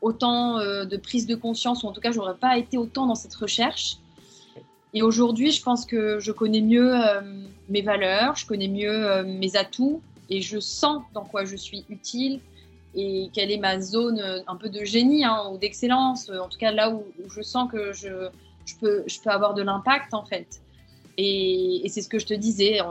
autant 0.00 0.58
de 0.58 0.96
prise 0.96 1.26
de 1.26 1.36
conscience, 1.36 1.84
ou 1.84 1.86
en 1.86 1.92
tout 1.92 2.00
cas, 2.00 2.10
j'aurais 2.10 2.34
pas 2.34 2.58
été 2.58 2.76
autant 2.76 3.06
dans 3.06 3.14
cette 3.14 3.34
recherche. 3.34 3.98
Et 4.94 5.02
aujourd'hui, 5.02 5.52
je 5.52 5.62
pense 5.62 5.86
que 5.86 6.18
je 6.18 6.32
connais 6.32 6.60
mieux 6.60 6.92
mes 7.68 7.82
valeurs, 7.82 8.34
je 8.34 8.44
connais 8.44 8.66
mieux 8.66 9.22
mes 9.22 9.56
atouts 9.56 10.02
et 10.28 10.40
je 10.40 10.58
sens 10.58 11.02
dans 11.14 11.24
quoi 11.24 11.44
je 11.44 11.54
suis 11.54 11.84
utile 11.88 12.40
et 12.94 13.30
quelle 13.32 13.50
est 13.50 13.58
ma 13.58 13.80
zone 13.80 14.20
euh, 14.20 14.40
un 14.46 14.56
peu 14.56 14.68
de 14.68 14.84
génie 14.84 15.24
hein, 15.24 15.50
ou 15.52 15.58
d'excellence, 15.58 16.28
euh, 16.28 16.38
en 16.38 16.48
tout 16.48 16.58
cas 16.58 16.72
là 16.72 16.90
où, 16.90 17.04
je 17.34 17.42
sens 17.42 17.70
que 17.70 17.92
je, 17.92 18.28
peux, 18.80 19.04
avoir 19.26 19.54
de 19.54 19.62
l'impact 19.62 20.14
en 20.14 20.24
fait. 20.24 20.60
Et, 21.18 21.82
c'est 21.88 22.02
ce 22.02 22.08
que 22.08 22.18
je 22.18 22.26
te 22.26 22.34
disais, 22.34 22.80
euh, 22.80 22.84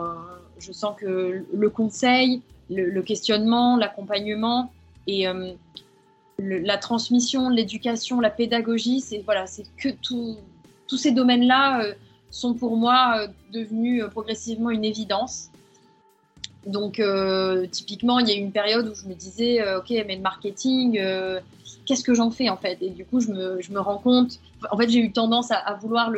je 0.60 0.72
sens 0.72 0.96
que 0.98 1.46
le 1.52 1.70
conseil, 1.70 2.42
le, 2.70 3.02
questionnement, 3.02 3.78
l'accompagnement 3.78 4.72
et 5.12 5.28
la 6.40 6.78
transmission, 6.78 7.50
l'éducation, 7.50 8.20
la 8.20 8.30
pédagogie, 8.30 9.02
c'est 9.02 9.20
voilà, 9.20 9.46
c'est 9.48 9.66
que 9.78 9.90
tout, 9.90 10.38
tous 10.88 10.98
ces 10.98 11.12
domaines-là 11.12 11.84
sont 12.30 12.54
pour 12.54 12.78
moi 12.78 13.28
devenus 13.52 14.04
progressivement 14.12 14.70
une 14.70 14.86
évidence. 14.86 15.52
Donc, 16.66 17.00
euh, 17.00 17.66
typiquement, 17.68 18.20
il 18.20 18.28
y 18.28 18.32
a 18.32 18.36
eu 18.36 18.40
une 18.40 18.52
période 18.52 18.88
où 18.88 18.94
je 18.94 19.08
me 19.08 19.16
disais, 19.16 19.62
euh, 19.62 19.80
OK, 19.80 19.90
mais 19.90 20.16
le 20.16 20.22
marketing, 20.22 21.00
euh, 21.00 21.40
qu'est-ce 21.86 22.04
que 22.04 22.14
j'en 22.14 22.30
fais 22.30 22.50
en 22.50 22.58
fait? 22.58 22.78
Et 22.82 22.90
du 22.90 23.04
coup, 23.04 23.20
je 23.20 23.30
me, 23.30 23.62
je 23.62 23.72
me, 23.72 23.80
rends 23.80 23.98
compte, 23.98 24.40
en 24.70 24.78
fait, 24.78 24.90
j'ai 24.90 25.00
eu 25.00 25.12
tendance 25.12 25.52
à, 25.52 25.74
vouloir 25.82 26.12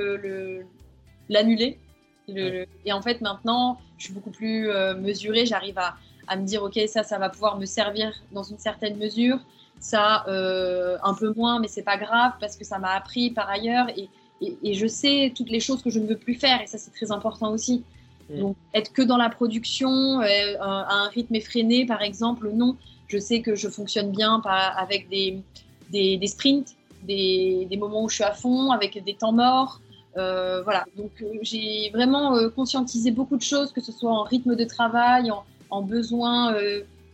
l'annuler. 1.30 1.80
Le, 2.28 2.66
et 2.86 2.94
en 2.94 3.02
fait, 3.02 3.22
maintenant, 3.22 3.80
je 3.98 4.06
suis 4.06 4.14
beaucoup 4.14 4.32
plus 4.32 4.70
mesurée, 4.98 5.46
j'arrive 5.46 5.78
à, 5.78 5.96
à, 6.28 6.36
me 6.38 6.46
dire, 6.46 6.64
OK, 6.64 6.80
ça, 6.88 7.04
ça 7.04 7.18
va 7.18 7.30
pouvoir 7.30 7.58
me 7.58 7.66
servir 7.66 8.14
dans 8.32 8.44
une 8.44 8.58
certaine 8.58 8.98
mesure. 8.98 9.40
Ça, 9.80 10.24
un 10.28 11.14
peu 11.14 11.34
moins, 11.36 11.60
mais 11.60 11.68
c'est 11.68 11.84
pas 11.84 11.98
grave 11.98 12.34
parce 12.40 12.56
que 12.56 12.64
ça 12.64 12.80
m'a 12.80 12.92
appris 12.92 13.32
par 13.32 13.50
ailleurs. 13.50 13.88
Et, 13.98 14.08
et, 14.42 14.58
et 14.64 14.74
je 14.74 14.88
sais 14.88 15.34
toutes 15.36 15.50
les 15.50 15.60
choses 15.60 15.82
que 15.82 15.90
je 15.90 16.00
ne 16.00 16.08
veux 16.08 16.18
plus 16.18 16.36
faire. 16.36 16.62
Et 16.62 16.68
ça, 16.68 16.78
c'est 16.78 16.92
très 16.92 17.12
important 17.12 17.52
aussi. 17.52 17.84
Mm. 18.30 18.40
Donc, 18.40 18.56
être 18.74 18.94
que 18.94 19.02
dans 19.02 19.18
la 19.18 19.30
production, 19.30 20.22
euh, 20.22 20.56
à 20.60 21.04
un 21.04 21.10
rythme 21.10 21.36
effréné, 21.36 21.86
par 21.86 22.02
exemple, 22.02 22.50
non. 22.54 22.76
Je 23.08 23.18
sais 23.18 23.42
que 23.42 23.56
je 23.56 23.70
fonctionne 23.70 24.12
bien 24.12 24.42
avec 24.44 25.08
des, 25.10 25.44
des, 25.92 26.28
sprints, 26.28 26.76
des, 27.04 27.68
des, 27.70 27.78
moments 27.78 28.04
où 28.04 28.10
je 28.10 28.16
suis 28.16 28.24
à 28.24 28.32
fond, 28.32 28.72
avec 28.72 29.04
des 29.04 29.14
temps 29.14 29.34
morts. 29.34 29.82
Euh, 30.18 30.64
voilà. 30.64 30.86
Donc, 30.98 31.12
euh, 31.22 31.38
j'ai 31.42 31.92
vraiment 31.94 32.50
conscientisé 32.56 33.12
beaucoup 33.12 33.38
de 33.38 33.42
choses, 33.44 33.72
que 33.72 33.82
ce 33.82 33.92
soit 33.92 34.12
en 34.12 34.24
rythme 34.24 34.56
de 34.56 34.64
travail, 34.64 35.30
en, 35.30 35.44
en 35.74 35.82
besoin 35.82 36.56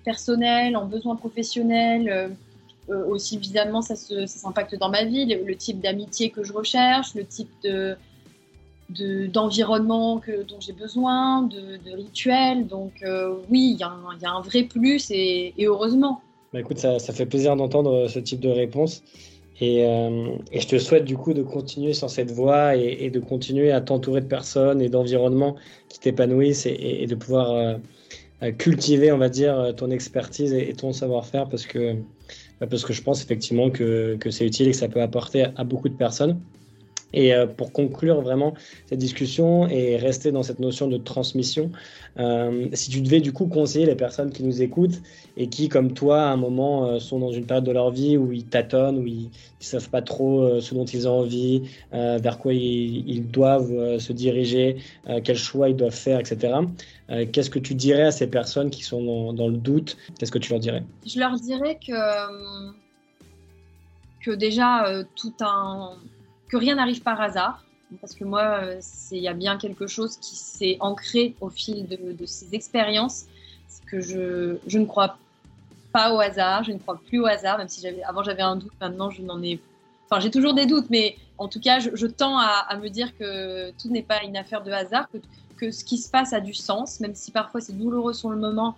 personnels, 0.03 0.76
en 0.76 0.86
besoins 0.86 1.15
professionnels. 1.15 2.31
aussi, 2.90 3.36
évidemment, 3.36 3.81
ça, 3.81 3.95
s'impacte 3.95 4.76
dans 4.76 4.90
ma 4.90 5.03
vie, 5.03 5.26
le, 5.26 5.56
type 5.56 5.80
d'amitié 5.80 6.30
que 6.30 6.44
je 6.44 6.53
recherche, 6.53 7.15
le 7.15 7.26
type 7.26 7.52
de, 7.64 9.27
d'environnement 9.27 10.22
dont 10.48 10.60
j'ai 10.60 10.73
besoin, 10.73 11.44
de, 11.44 11.95
rituels. 11.95 12.68
Donc 12.68 13.03
oui, 13.49 13.76
il 13.76 13.80
y, 13.80 13.84
a 13.84 14.31
un 14.31 14.41
vrai 14.41 14.64
plus 14.64 15.11
et, 15.11 15.53
heureusement. 15.60 16.22
Bah, 16.53 16.60
écoute, 16.60 16.80
ça, 16.80 16.99
fait 16.99 17.26
plaisir 17.26 17.56
d'entendre 17.56 18.07
ce 18.07 18.19
type 18.19 18.40
de 18.40 18.49
réponse. 18.49 19.03
Euh, 19.61 20.38
et, 20.52 20.61
je 20.61 20.68
te 20.68 20.77
souhaite 20.77 21.06
du 21.06 21.18
coup 21.18 21.34
de 21.34 21.44
continuer 21.44 21.94
sur 21.94 22.10
cette 22.10 22.31
voie 22.31 22.76
et, 22.76 23.10
de 23.10 23.19
continuer 23.19 23.72
à 23.72 23.81
t'entourer 23.81 24.22
de 24.22 24.27
personnes 24.27 24.81
et 24.81 24.90
d'environnements 24.90 25.56
qui 25.90 25.99
t'épanouissent 25.99 26.65
et, 26.65 27.06
de 27.07 27.15
pouvoir 27.15 27.52
euh, 27.52 27.76
euh, 28.44 28.52
cultiver, 28.52 29.11
on 29.11 29.18
va 29.18 29.30
dire, 29.30 29.74
ton 29.76 29.91
expertise 29.91 30.53
et, 30.53 30.74
ton 30.74 30.94
savoir-faire 30.94 31.49
parce 31.49 31.66
que, 31.66 31.95
bah, 32.60 32.68
parce 32.68 32.84
que 32.86 32.94
je 32.94 33.02
pense 33.02 33.22
effectivement 33.24 33.70
que, 33.70 34.18
que 34.20 34.32
c'est 34.32 34.45
utile 34.45 34.68
et 34.68 34.72
que 34.72 34.78
ça 34.78 34.88
peut 34.88 35.02
apporter 35.02 35.48
à 35.56 35.64
beaucoup 35.64 35.90
de 35.90 35.95
personnes. 35.95 36.40
Et 37.14 37.34
euh, 37.34 37.48
pour 37.48 37.72
conclure 37.72 38.22
vraiment 38.22 38.53
cette 38.86 38.99
discussion 38.99 39.68
et 39.68 39.98
rester 39.98 40.31
dans 40.31 40.44
cette 40.44 40.60
notion 40.60 40.88
de 40.88 40.98
transmission, 40.98 41.72
euh, 42.19 42.68
si 42.73 42.91
tu 42.91 43.02
devais 43.02 43.22
du 43.22 43.34
coup 43.34 43.48
conseiller 43.48 43.86
les 43.86 43.95
personnes 43.95 44.31
qui 44.31 44.44
nous 44.44 44.61
écoutent 44.61 45.02
et 45.38 45.48
qui, 45.48 45.69
comme 45.69 45.94
toi, 45.94 46.22
à 46.23 46.27
un 46.30 46.38
moment 46.38 46.86
euh, 46.86 46.99
sont 46.99 47.19
dans 47.19 47.31
une 47.31 47.45
période 47.45 47.65
de 47.65 47.72
leur 47.72 47.91
vie 47.91 48.18
où 48.18 48.31
ils 48.31 48.45
tâtonnent, 48.45 48.99
où 48.99 49.07
ils 49.07 49.26
ne 49.26 49.30
savent 49.60 49.90
pas 49.90 50.02
trop 50.02 50.60
ce 50.60 50.73
dont 50.73 50.86
ils 50.86 51.07
ont 51.07 51.19
envie, 51.19 51.64
vers 51.91 52.38
quoi 52.38 52.53
ils, 52.53 53.27
doivent 53.30 53.99
se 53.99 54.14
diriger, 54.14 54.77
quels 55.23 55.38
choix 55.38 55.69
ils 55.69 55.76
doivent 55.76 55.91
faire, 55.91 56.19
etc. 56.19 56.53
Qu'est-ce 57.31 57.49
que 57.49 57.60
tu 57.60 57.76
dirais 57.76 58.03
à 58.03 58.11
ces 58.11 58.27
personnes 58.27 58.69
qui 58.69 58.84
sont 58.84 59.03
dans, 59.03 59.34
dans 59.34 59.48
le 59.48 59.57
doute? 59.57 59.98
Qu'est-ce 60.18 60.31
que 60.31 60.40
tu 60.40 60.52
leur 60.52 60.60
dirais? 60.60 60.84
Je 61.06 61.19
leur 61.19 61.36
dirais 61.36 61.77
que, 61.86 61.94
que 64.23 64.31
déjà, 64.31 65.03
tout 65.15 65.34
un 65.41 65.98
que 66.50 66.58
rien 66.58 66.76
n'arrive 66.76 67.02
par 67.02 67.22
hasard, 67.22 67.64
parce 68.02 68.14
que 68.14 68.24
moi, 68.24 68.62
il 69.12 69.20
y 69.20 69.28
a 69.28 69.34
bien 69.34 69.58
quelque 69.58 69.88
chose 69.88 70.18
qui 70.18 70.36
s'est 70.36 70.78
ancré 70.80 71.36
au 71.42 71.50
fil 71.50 71.88
de, 71.88 72.26
ces 72.26 72.54
expériences, 72.54 73.26
c'est 73.68 73.86
que 73.86 74.02
je, 74.02 74.58
je, 74.68 74.78
ne 74.78 74.86
crois 74.86 75.18
pas 75.92 76.14
au 76.14 76.20
hasard, 76.20 76.64
je 76.64 76.72
ne 76.72 76.78
crois 76.78 77.00
plus 77.08 77.20
au 77.20 77.26
hasard, 77.26 77.58
même 77.58 77.68
si 77.68 77.88
avant 78.08 78.24
j'avais 78.24 78.42
un 78.42 78.58
doute, 78.58 78.74
maintenant 78.80 79.10
je 79.10 79.22
n'en 79.22 79.42
ai 79.42 79.60
Enfin, 80.10 80.20
j'ai 80.22 80.32
toujours 80.32 80.56
des 80.56 80.66
doutes, 80.66 80.90
mais 80.90 81.18
en 81.38 81.48
tout 81.48 81.60
cas, 81.60 81.80
je, 81.80 82.08
tends 82.08 82.40
à, 82.40 82.76
me 82.78 82.90
dire 82.90 83.16
que 83.18 83.70
tout 83.72 83.90
n'est 83.90 84.02
pas 84.02 84.24
une 84.24 84.38
affaire 84.38 84.64
de 84.64 84.72
hasard, 84.72 85.08
que, 85.12 85.18
que, 85.58 85.70
ce 85.70 85.84
qui 85.84 86.00
se 86.00 86.10
passe 86.10 86.34
a 86.34 86.40
du 86.40 86.56
sens, 86.56 87.00
même 87.00 87.14
si 87.14 87.30
parfois 87.30 87.62
c'est 87.62 87.78
douloureux 87.78 88.14
sur 88.14 88.32
le 88.32 88.38
moment. 88.38 88.76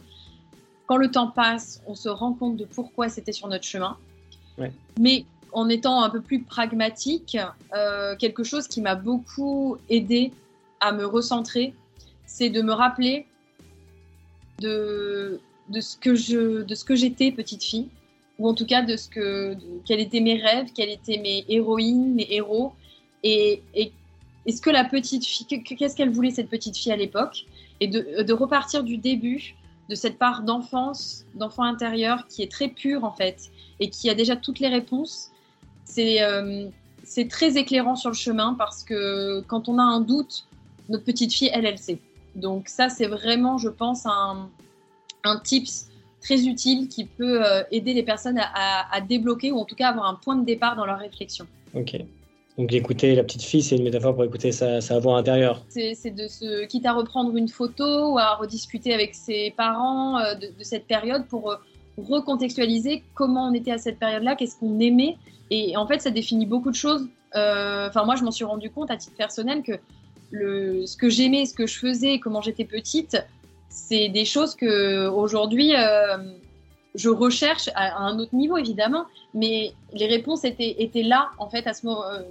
Quand 0.88 0.98
le 0.98 1.10
temps 1.10 1.28
passe, 1.28 1.82
on 1.88 1.96
se 1.96 2.10
rend 2.10 2.34
compte 2.34 2.58
de 2.58 2.66
pourquoi 2.66 3.08
c'était 3.08 3.32
sur 3.32 3.48
notre 3.48 3.64
chemin. 3.64 3.96
Ouais. 4.58 4.74
Mais 5.00 5.24
en 5.54 5.70
étant 5.70 6.04
un 6.04 6.10
peu 6.10 6.22
plus 6.22 6.42
pragmatique, 6.44 7.38
euh, 7.76 8.16
quelque 8.16 8.44
chose 8.44 8.68
qui 8.68 8.82
m'a 8.82 8.96
beaucoup 8.96 9.78
aidé 9.90 10.32
à 10.80 10.92
me 10.92 11.06
recentrer, 11.06 11.74
c'est 12.26 12.50
de 12.50 12.62
me 12.62 12.74
rappeler 12.74 13.26
de, 14.60 15.40
ce 15.80 15.98
que 15.98 16.96
j'étais 16.96 17.32
petite 17.32 17.64
fille, 17.64 17.90
ou 18.40 18.48
en 18.48 18.54
tout 18.54 18.66
cas 18.66 18.82
de 18.82 18.96
ce 18.96 19.10
que, 19.10 19.56
quels 19.86 20.00
étaient 20.00 20.22
mes 20.22 20.38
rêves, 20.42 20.70
quelles 20.74 20.90
étaient 20.90 21.18
mes 21.18 21.46
héroïnes, 21.50 22.16
mes 22.16 22.28
héros, 22.30 22.74
et, 23.24 23.62
est-ce 24.48 24.62
que 24.62 24.72
la 24.72 24.84
petite 24.84 25.24
fille, 25.24 25.46
qu'est-ce 25.46 25.96
qu'elle 25.96 26.10
voulait 26.10 26.32
cette 26.32 26.50
petite 26.50 26.76
fille 26.76 26.92
à 26.92 26.96
l'époque, 26.96 27.46
et 27.80 27.88
de, 27.88 28.34
repartir 28.34 28.84
du 28.84 28.98
début 28.98 29.56
de 29.90 29.96
cette 29.96 30.18
part 30.18 30.44
d'enfance, 30.44 31.26
d'enfant 31.36 31.64
intérieur 31.64 32.28
qui 32.28 32.42
est 32.42 32.52
très 32.52 32.70
pure 32.70 33.04
en 33.04 33.12
fait, 33.12 33.52
et 33.80 33.90
qui 33.90 34.10
a 34.10 34.14
déjà 34.14 34.36
toutes 34.36 34.60
les 34.60 34.70
réponses 34.70 35.31
euh, 35.98 36.68
c'est 37.04 37.28
très 37.28 37.58
éclairant 37.58 37.96
sur 37.96 38.10
le 38.10 38.16
chemin 38.16 38.56
parce 38.58 38.84
que 38.84 39.42
quand 39.42 39.70
on 39.70 39.78
a 39.78 39.84
un 39.84 40.02
doute, 40.02 40.48
notre 40.90 41.04
petite 41.04 41.34
fille, 41.34 41.50
elle, 41.54 41.66
elle 41.66 41.78
sait. 41.78 42.00
Donc 42.36 42.70
ça, 42.70 42.90
c'est 42.90 43.08
vraiment, 43.08 43.58
je 43.58 43.70
pense, 43.70 44.06
un, 44.06 44.50
un 45.24 45.40
tips 45.40 45.88
très 46.22 46.46
utile 46.46 46.88
qui 46.88 47.06
peut 47.06 47.44
euh, 47.46 47.64
aider 47.72 47.94
les 47.94 48.04
personnes 48.04 48.40
à, 48.40 49.02
débloquer 49.02 49.52
ou 49.52 49.58
en 49.58 49.66
tout 49.66 49.76
cas 49.76 49.90
avoir 49.90 50.08
un 50.08 50.16
point 50.16 50.36
de 50.36 50.46
départ 50.46 50.76
dans 50.76 50.86
leur 50.86 51.00
réflexion. 51.00 51.46
Ok. 51.74 51.98
Donc 52.58 52.72
écouter 52.74 53.16
la 53.16 53.24
petite 53.24 53.42
fille, 53.42 53.64
c'est 53.64 53.78
une 53.78 53.84
métaphore 53.84 54.14
pour 54.14 54.24
écouter 54.24 54.52
sa, 54.52 54.82
sa 54.82 55.00
voix 55.00 55.18
intérieure. 55.18 55.64
C'est 55.70 56.12
de 56.12 56.28
se, 56.28 56.66
quitte 56.66 56.86
à 56.86 56.94
reprendre 56.94 57.36
une 57.36 57.48
photo 57.48 58.14
ou 58.14 58.20
à 58.20 58.36
rediscuter 58.36 58.94
avec 58.94 59.16
ses 59.16 59.54
parents 59.58 60.20
euh, 60.20 60.36
de, 60.36 60.48
de, 60.48 60.64
cette 60.64 60.86
période 60.86 61.26
pour 61.28 61.58
recontextualiser 61.98 63.04
comment 63.14 63.48
on 63.48 63.54
était 63.54 63.72
à 63.72 63.78
cette 63.78 64.00
période-là, 64.00 64.36
qu'est-ce 64.36 64.58
qu'on 64.58 64.80
aimait 64.80 65.18
et 65.52 65.76
en 65.76 65.86
fait, 65.86 66.02
ça 66.02 66.10
définit 66.10 66.46
beaucoup 66.46 66.72
de 66.72 66.76
choses. 66.76 67.08
Euh, 67.36 67.90
enfin, 67.90 68.06
moi, 68.06 68.16
je 68.16 68.24
m'en 68.24 68.32
suis 68.32 68.46
rendu 68.46 68.72
compte 68.72 68.90
à 68.90 68.98
titre 68.98 69.18
personnel 69.18 69.62
que 69.62 69.74
ce 70.32 70.96
que 70.96 71.10
j'aimais, 71.10 71.46
ce 71.46 71.54
que 71.54 71.68
je 71.68 71.78
faisais, 71.78 72.20
comment 72.20 72.42
j'étais 72.42 72.64
petite, 72.64 73.18
c'est 73.68 74.08
des 74.08 74.24
choses 74.24 74.56
que 74.56 75.08
aujourd'hui 75.08 75.76
euh, 75.76 76.18
je 76.96 77.10
recherche 77.10 77.70
à, 77.76 78.02
un 78.02 78.18
autre 78.18 78.34
niveau, 78.34 78.58
évidemment. 78.58 79.06
Mais 79.34 79.74
les 79.94 80.08
réponses 80.08 80.46
étaient, 80.46 80.78
étaient 80.80 81.04
là, 81.04 81.32
en 81.38 81.50
fait, 81.50 81.68
à 81.68 81.74
ce 81.74 81.86
moment, 81.86 82.06
euh, 82.06 82.22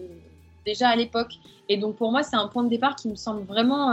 déjà 0.65 0.89
à 0.89 0.97
l'époque. 0.97 1.35
Et 1.69 1.77
donc, 1.77 1.97
pour 1.97 2.11
moi, 2.11 2.23
c'est 2.23 2.37
un 2.37 2.49
point 2.49 2.65
de 2.65 2.70
départ 2.70 2.97
qui 2.97 3.09
me 3.09 3.16
semble 3.16 3.43
vraiment 3.43 3.93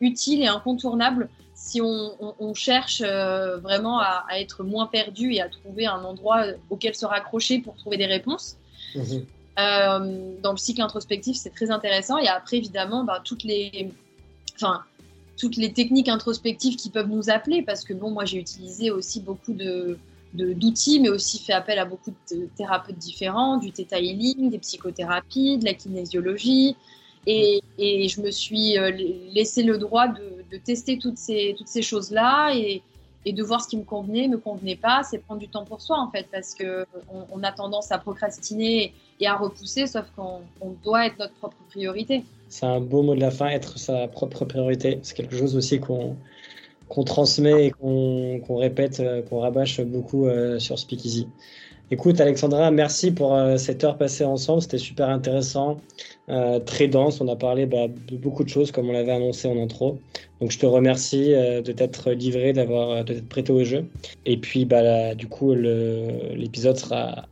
utile 0.00 0.42
et 0.42 0.48
incontournable 0.48 1.28
si 1.54 1.80
on, 1.82 2.54
cherche 2.54 3.02
vraiment 3.02 3.98
à, 3.98 4.24
à, 4.28 4.38
être 4.38 4.62
moins 4.62 4.86
perdu 4.86 5.32
et 5.32 5.40
à 5.40 5.48
trouver 5.48 5.86
un 5.86 6.04
endroit 6.04 6.44
auquel 6.70 6.94
se 6.94 7.04
raccrocher 7.04 7.58
pour 7.58 7.74
trouver 7.74 7.96
des 7.96 8.06
réponses. 8.06 8.56
Mhm. 8.94 9.26
Euh, 9.58 10.34
dans 10.40 10.52
le 10.52 10.56
cycle 10.56 10.82
introspectif, 10.82 11.36
c'est 11.36 11.50
très 11.50 11.70
intéressant. 11.70 12.18
Et 12.18 12.28
après, 12.28 12.58
évidemment, 12.58 13.04
bah, 13.04 13.20
toutes 13.24 13.42
les, 13.42 13.90
enfin, 14.54 14.82
toutes 15.36 15.56
les 15.56 15.72
techniques 15.72 16.08
introspectives 16.08 16.76
qui 16.76 16.90
peuvent 16.90 17.08
nous 17.08 17.28
appeler, 17.28 17.62
parce 17.62 17.84
que 17.84 17.92
bon, 17.92 18.10
moi, 18.10 18.24
j'ai 18.24 18.38
utilisé 18.38 18.90
aussi 18.90 19.20
beaucoup 19.20 19.52
de 19.52 19.98
d'outils, 20.34 21.00
mais 21.00 21.08
aussi 21.08 21.38
fait 21.38 21.54
appel 21.54 21.78
à 21.78 21.86
beaucoup 21.86 22.12
de 22.30 22.50
thérapeutes 22.54 22.98
différents, 22.98 23.56
du 23.56 23.72
theta 23.72 23.98
healing, 23.98 24.50
des 24.50 24.58
psychothérapies, 24.58 25.56
de 25.56 25.64
la 25.64 25.72
kinésiologie. 25.72 26.76
Et, 27.26 27.60
je 27.78 28.20
me 28.20 28.30
suis 28.30 28.78
euh, 28.78 28.90
laissé 29.32 29.62
le 29.62 29.78
droit 29.78 30.08
de, 30.08 30.56
tester 30.64 30.98
toutes 30.98 31.18
ces, 31.18 31.54
toutes 31.56 31.68
ces 31.68 31.82
choses-là 31.82 32.54
et, 32.54 32.82
de 33.26 33.42
voir 33.42 33.60
ce 33.60 33.68
qui 33.68 33.76
me 33.76 33.84
convenait, 33.84 34.26
me 34.26 34.38
convenait 34.38 34.74
pas, 34.74 35.02
c'est 35.02 35.18
prendre 35.18 35.40
du 35.40 35.48
temps 35.48 35.66
pour 35.66 35.82
soi 35.82 35.98
en 35.98 36.10
fait, 36.10 36.26
parce 36.32 36.54
que 36.54 36.86
on, 37.30 37.42
a 37.42 37.52
tendance 37.52 37.92
à 37.92 37.98
procrastiner 37.98 38.94
et 39.20 39.26
à 39.26 39.36
repousser, 39.36 39.86
sauf 39.86 40.06
qu'on 40.16 40.40
doit 40.82 41.04
être 41.04 41.18
notre 41.18 41.34
propre 41.34 41.58
priorité. 41.68 42.24
C'est 42.48 42.64
un 42.64 42.80
beau 42.80 43.02
mot 43.02 43.14
de 43.14 43.20
la 43.20 43.30
fin, 43.30 43.48
être 43.48 43.78
sa 43.78 44.08
propre 44.08 44.46
priorité. 44.46 45.00
C'est 45.02 45.14
quelque 45.14 45.36
chose 45.36 45.56
aussi 45.56 45.78
qu'on 45.78 46.16
qu'on 46.88 47.04
transmet 47.04 47.66
et 47.66 47.70
qu'on 47.70 48.56
répète, 48.56 49.00
euh, 49.00 49.22
qu'on 49.22 49.40
rabâche 49.40 49.80
beaucoup 49.82 50.26
euh, 50.26 50.58
sur 50.58 50.78
Speakeasy. 50.78 51.28
Écoute, 51.90 52.20
Alexandra, 52.20 52.70
merci 52.70 53.10
pour 53.12 53.34
euh, 53.34 53.56
cette 53.56 53.82
heure 53.82 53.96
passée 53.96 54.22
ensemble. 54.22 54.60
C'était 54.60 54.76
super 54.76 55.08
intéressant, 55.08 55.78
euh, 56.28 56.60
très 56.60 56.86
dense. 56.86 57.22
On 57.22 57.28
a 57.28 57.36
parlé 57.36 57.64
bah, 57.64 57.86
de 57.88 58.16
beaucoup 58.18 58.44
de 58.44 58.50
choses, 58.50 58.70
comme 58.70 58.90
on 58.90 58.92
l'avait 58.92 59.12
annoncé 59.12 59.48
en 59.48 59.56
intro. 59.58 59.98
Donc, 60.42 60.50
je 60.50 60.58
te 60.58 60.66
remercie 60.66 61.32
euh, 61.32 61.62
de 61.62 61.72
t'être 61.72 62.10
livré, 62.10 62.52
d'avoir, 62.52 63.06
de 63.06 63.14
t'être 63.14 63.28
prêté 63.30 63.52
au 63.54 63.64
jeu. 63.64 63.86
Et 64.26 64.36
puis, 64.36 64.66
bah, 64.66 65.14
du 65.14 65.28
coup, 65.28 65.54
l'épisode 65.54 66.76
sera, 66.76 67.24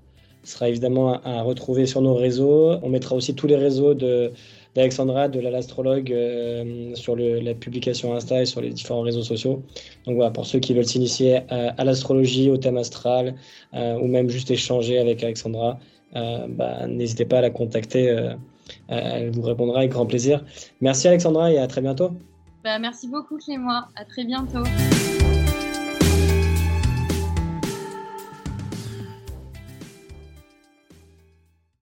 sera 0.43 0.71
évidemment 0.71 1.21
à 1.23 1.43
retrouver 1.43 1.85
sur 1.85 2.01
nos 2.01 2.15
réseaux. 2.15 2.79
On 2.83 2.89
mettra 2.89 3.15
aussi 3.15 3.35
tous 3.35 3.47
les 3.47 3.57
réseaux 3.57 3.93
de 3.93 4.33
d'Alexandra 4.77 5.29
de 5.29 5.41
l'astrologue 5.41 6.13
euh, 6.13 6.95
sur 6.95 7.17
la 7.17 7.55
publication 7.55 8.15
Insta 8.15 8.43
et 8.43 8.45
sur 8.45 8.61
les 8.61 8.71
différents 8.71 9.01
réseaux 9.01 9.23
sociaux. 9.23 9.63
Donc 10.05 10.17
voilà, 10.17 10.31
pour 10.31 10.47
ceux 10.47 10.59
qui 10.59 10.75
veulent 10.75 10.87
s'initier 10.87 11.41
à, 11.49 11.83
l'astrologie, 11.83 12.51
au 12.51 12.59
thème 12.59 12.77
astral, 12.77 13.35
euh, 13.75 13.99
ou 13.99 14.07
même 14.07 14.29
juste 14.29 14.51
échanger 14.51 14.99
avec 14.99 15.25
Alexandra, 15.25 15.79
euh, 16.15 16.47
bah, 16.49 16.87
n'hésitez 16.87 17.25
pas 17.25 17.39
à 17.39 17.41
la 17.41 17.51
contacter. 17.51 18.15
elle 18.89 19.31
vous 19.31 19.43
répondra 19.43 19.79
avec 19.79 19.91
grand 19.91 20.07
plaisir. 20.07 20.45
Merci 20.81 21.09
Alexandra 21.09 21.51
et 21.51 21.59
à 21.59 21.67
très 21.67 21.81
bientôt. 21.81 22.11
Bah, 22.63 22.79
merci 22.79 23.09
beaucoup 23.09 23.39
Clément. 23.39 23.83
À 23.97 24.05
très 24.05 24.25
bientôt. 24.25 24.63